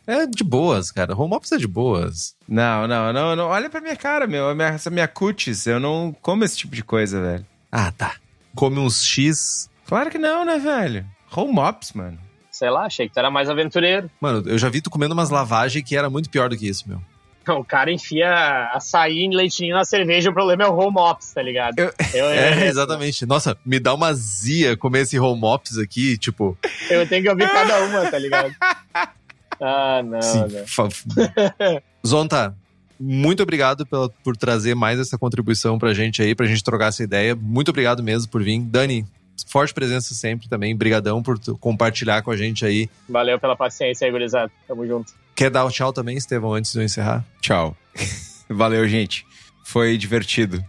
É 0.07 0.27
de 0.27 0.45
boas, 0.45 0.91
cara. 0.91 1.17
Home 1.17 1.35
office 1.35 1.53
é 1.53 1.57
de 1.57 1.67
boas. 1.67 2.35
Não, 2.49 2.87
não, 2.87 3.13
não, 3.13 3.35
não. 3.37 3.47
Olha 3.49 3.71
pra 3.71 3.81
minha 3.81 3.97
cara, 3.97 4.27
meu. 4.27 4.51
Essa 4.61 4.91
minha 4.91 5.09
cutis. 5.09 5.67
Eu 5.67 5.81
não 5.81 6.15
como 6.21 6.45
esse 6.45 6.57
tipo 6.59 6.75
de 6.75 6.85
coisa, 6.85 7.21
velho. 7.23 7.47
Ah, 7.73 7.91
tá. 7.91 8.15
Come 8.55 8.79
uns 8.79 9.03
X. 9.05 9.71
Claro 9.87 10.11
que 10.11 10.19
não, 10.19 10.45
né, 10.45 10.59
velho? 10.59 11.07
Home 11.35 11.59
ops, 11.59 11.93
mano. 11.93 12.19
Sei 12.51 12.71
lá, 12.71 12.85
achei 12.87 13.09
que 13.09 13.15
tu 13.15 13.19
era 13.19 13.31
mais 13.31 13.49
aventureiro. 13.51 14.09
Mano, 14.21 14.43
eu 14.49 14.57
já 14.59 14.69
vi 14.69 14.81
tu 14.81 14.91
comendo 14.91 15.13
umas 15.15 15.31
lavagens 15.31 15.85
que 15.85 15.97
era 15.97 16.09
muito 16.09 16.31
pior 16.31 16.49
do 16.49 16.57
que 16.57 16.69
isso, 16.69 16.89
meu. 16.89 17.01
O 17.59 17.65
cara 17.65 17.93
enfia 17.93 18.71
açaí 18.73 19.19
em 19.25 19.35
leitinho 19.35 19.75
na 19.75 19.85
cerveja, 19.85 20.31
o 20.31 20.33
problema 20.33 20.65
é 20.65 20.67
o 20.67 20.75
home 20.75 20.97
ops, 20.99 21.33
tá 21.35 21.43
ligado? 21.43 21.79
Eu- 21.79 21.93
Eu, 22.15 22.25
É, 22.31 22.63
eu, 22.63 22.67
exatamente. 22.69 23.27
Nossa, 23.27 23.57
me 23.67 23.79
dá 23.81 23.93
uma 23.93 24.15
zia 24.15 24.77
comer 24.79 25.01
esse 25.01 25.19
home 25.19 25.45
office 25.45 25.77
aqui, 25.79 26.17
tipo. 26.17 26.57
eu 26.89 27.07
tenho 27.07 27.23
que 27.23 27.29
ouvir 27.29 27.51
cada 27.53 27.83
uma, 27.85 28.11
tá 28.11 28.19
ligado? 28.19 28.55
Ah, 29.61 30.03
não, 30.05 30.21
sim. 30.23 30.39
não. 30.41 30.67
fa- 30.67 30.89
Zonta, 32.07 32.55
muito 32.99 33.43
obrigado 33.43 33.87
pela, 33.87 34.09
por 34.09 34.37
trazer 34.37 34.75
mais 34.75 34.99
essa 34.99 35.17
contribuição 35.19 35.79
pra 35.79 35.93
gente 35.95 36.23
aí, 36.23 36.35
pra 36.35 36.47
gente 36.47 36.63
trocar 36.63 36.89
essa 36.89 37.03
ideia. 37.03 37.35
Muito 37.35 37.69
obrigado 37.71 38.03
mesmo 38.03 38.31
por 38.31 38.43
vir. 38.43 38.61
Dani, 38.61 39.07
forte 39.49 39.73
presença 39.75 40.15
sempre 40.15 40.49
também. 40.49 40.77
Brigadão 40.77 41.23
por 41.23 41.39
compartilhar 41.59 42.23
com 42.23 42.31
a 42.31 42.37
gente 42.37 42.65
aí. 42.65 42.89
Valeu 43.09 43.39
pela 43.39 43.57
paciência 43.57 44.07
aí, 44.07 44.11
gurizada. 44.13 44.51
Tamo 44.69 44.87
junto. 44.87 45.13
Quer 45.35 45.51
dar 45.51 45.65
o 45.65 45.71
tchau 45.71 45.93
também, 45.93 46.17
Estevão, 46.17 46.55
antes 46.55 46.73
de 46.73 46.79
eu 46.79 46.85
encerrar? 46.85 47.25
Tchau. 47.41 47.77
Valeu, 48.49 48.87
gente. 48.87 49.27
Foi 49.65 49.97
divertido. 49.97 50.63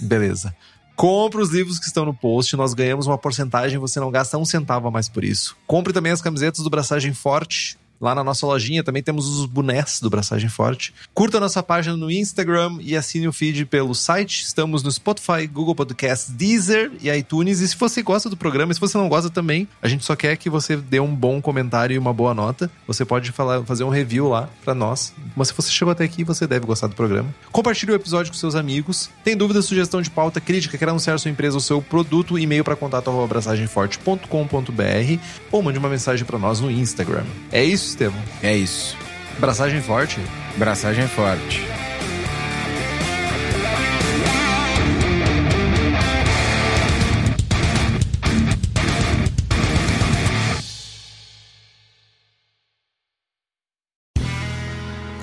Beleza. 0.00 0.54
Compre 0.96 1.40
os 1.42 1.50
livros 1.50 1.78
que 1.78 1.86
estão 1.86 2.04
no 2.04 2.14
post, 2.14 2.56
nós 2.56 2.72
ganhamos 2.72 3.06
uma 3.06 3.18
porcentagem, 3.18 3.78
você 3.78 3.98
não 3.98 4.10
gasta 4.12 4.38
um 4.38 4.44
centavo 4.44 4.86
a 4.88 4.90
mais 4.90 5.08
por 5.08 5.24
isso. 5.24 5.56
Compre 5.66 5.92
também 5.92 6.12
as 6.12 6.22
camisetas 6.22 6.62
do 6.62 6.70
Braçagem 6.70 7.12
Forte. 7.12 7.76
Lá 8.00 8.14
na 8.14 8.24
nossa 8.24 8.46
lojinha 8.46 8.82
também 8.82 9.02
temos 9.02 9.28
os 9.28 9.44
bonés 9.46 10.00
do 10.00 10.10
Braçagem 10.10 10.48
Forte. 10.48 10.92
Curta 11.12 11.40
nossa 11.40 11.62
página 11.62 11.96
no 11.96 12.10
Instagram 12.10 12.78
e 12.80 12.96
assine 12.96 13.28
o 13.28 13.32
feed 13.32 13.66
pelo 13.66 13.94
site. 13.94 14.42
Estamos 14.42 14.82
no 14.82 14.90
Spotify, 14.90 15.46
Google 15.46 15.74
Podcasts, 15.74 16.30
Deezer 16.30 16.90
e 17.00 17.10
iTunes. 17.10 17.60
E 17.60 17.68
se 17.68 17.76
você 17.76 18.02
gosta 18.02 18.28
do 18.28 18.36
programa, 18.36 18.74
se 18.74 18.80
você 18.80 18.98
não 18.98 19.08
gosta 19.08 19.30
também, 19.30 19.68
a 19.80 19.88
gente 19.88 20.04
só 20.04 20.16
quer 20.16 20.36
que 20.36 20.50
você 20.50 20.76
dê 20.76 20.98
um 21.00 21.14
bom 21.14 21.40
comentário 21.40 21.94
e 21.94 21.98
uma 21.98 22.12
boa 22.12 22.34
nota. 22.34 22.70
Você 22.86 23.04
pode 23.04 23.30
falar, 23.32 23.62
fazer 23.64 23.84
um 23.84 23.88
review 23.88 24.28
lá 24.28 24.48
pra 24.64 24.74
nós. 24.74 25.14
Mas 25.36 25.48
se 25.48 25.54
você 25.54 25.70
chegou 25.70 25.92
até 25.92 26.04
aqui, 26.04 26.24
você 26.24 26.46
deve 26.46 26.66
gostar 26.66 26.88
do 26.88 26.94
programa. 26.94 27.34
Compartilhe 27.50 27.92
o 27.92 27.94
episódio 27.94 28.32
com 28.32 28.38
seus 28.38 28.54
amigos. 28.54 29.10
Tem 29.22 29.36
dúvida, 29.36 29.60
sugestão 29.62 30.02
de 30.02 30.10
pauta, 30.10 30.40
crítica, 30.40 30.78
quer 30.78 30.88
anunciar 30.88 31.18
sua 31.18 31.30
empresa 31.30 31.56
ou 31.56 31.60
seu 31.60 31.80
produto, 31.80 32.38
e-mail 32.38 32.64
para 32.64 32.76
contato@abraçagemforte.com.br 32.76 35.20
ou 35.50 35.62
mande 35.62 35.78
uma 35.78 35.88
mensagem 35.88 36.24
para 36.24 36.38
nós 36.38 36.60
no 36.60 36.70
Instagram. 36.70 37.24
É 37.50 37.64
isso, 37.64 37.83
Estevam. 37.88 38.20
É 38.42 38.54
isso. 38.56 38.96
Braçagem 39.38 39.80
forte. 39.80 40.20
Braçagem 40.56 41.06
forte. 41.08 41.62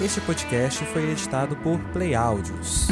Este 0.03 0.19
podcast 0.21 0.83
foi 0.85 1.11
editado 1.11 1.55
por 1.57 1.79
Play 1.93 2.15
Áudios. 2.15 2.87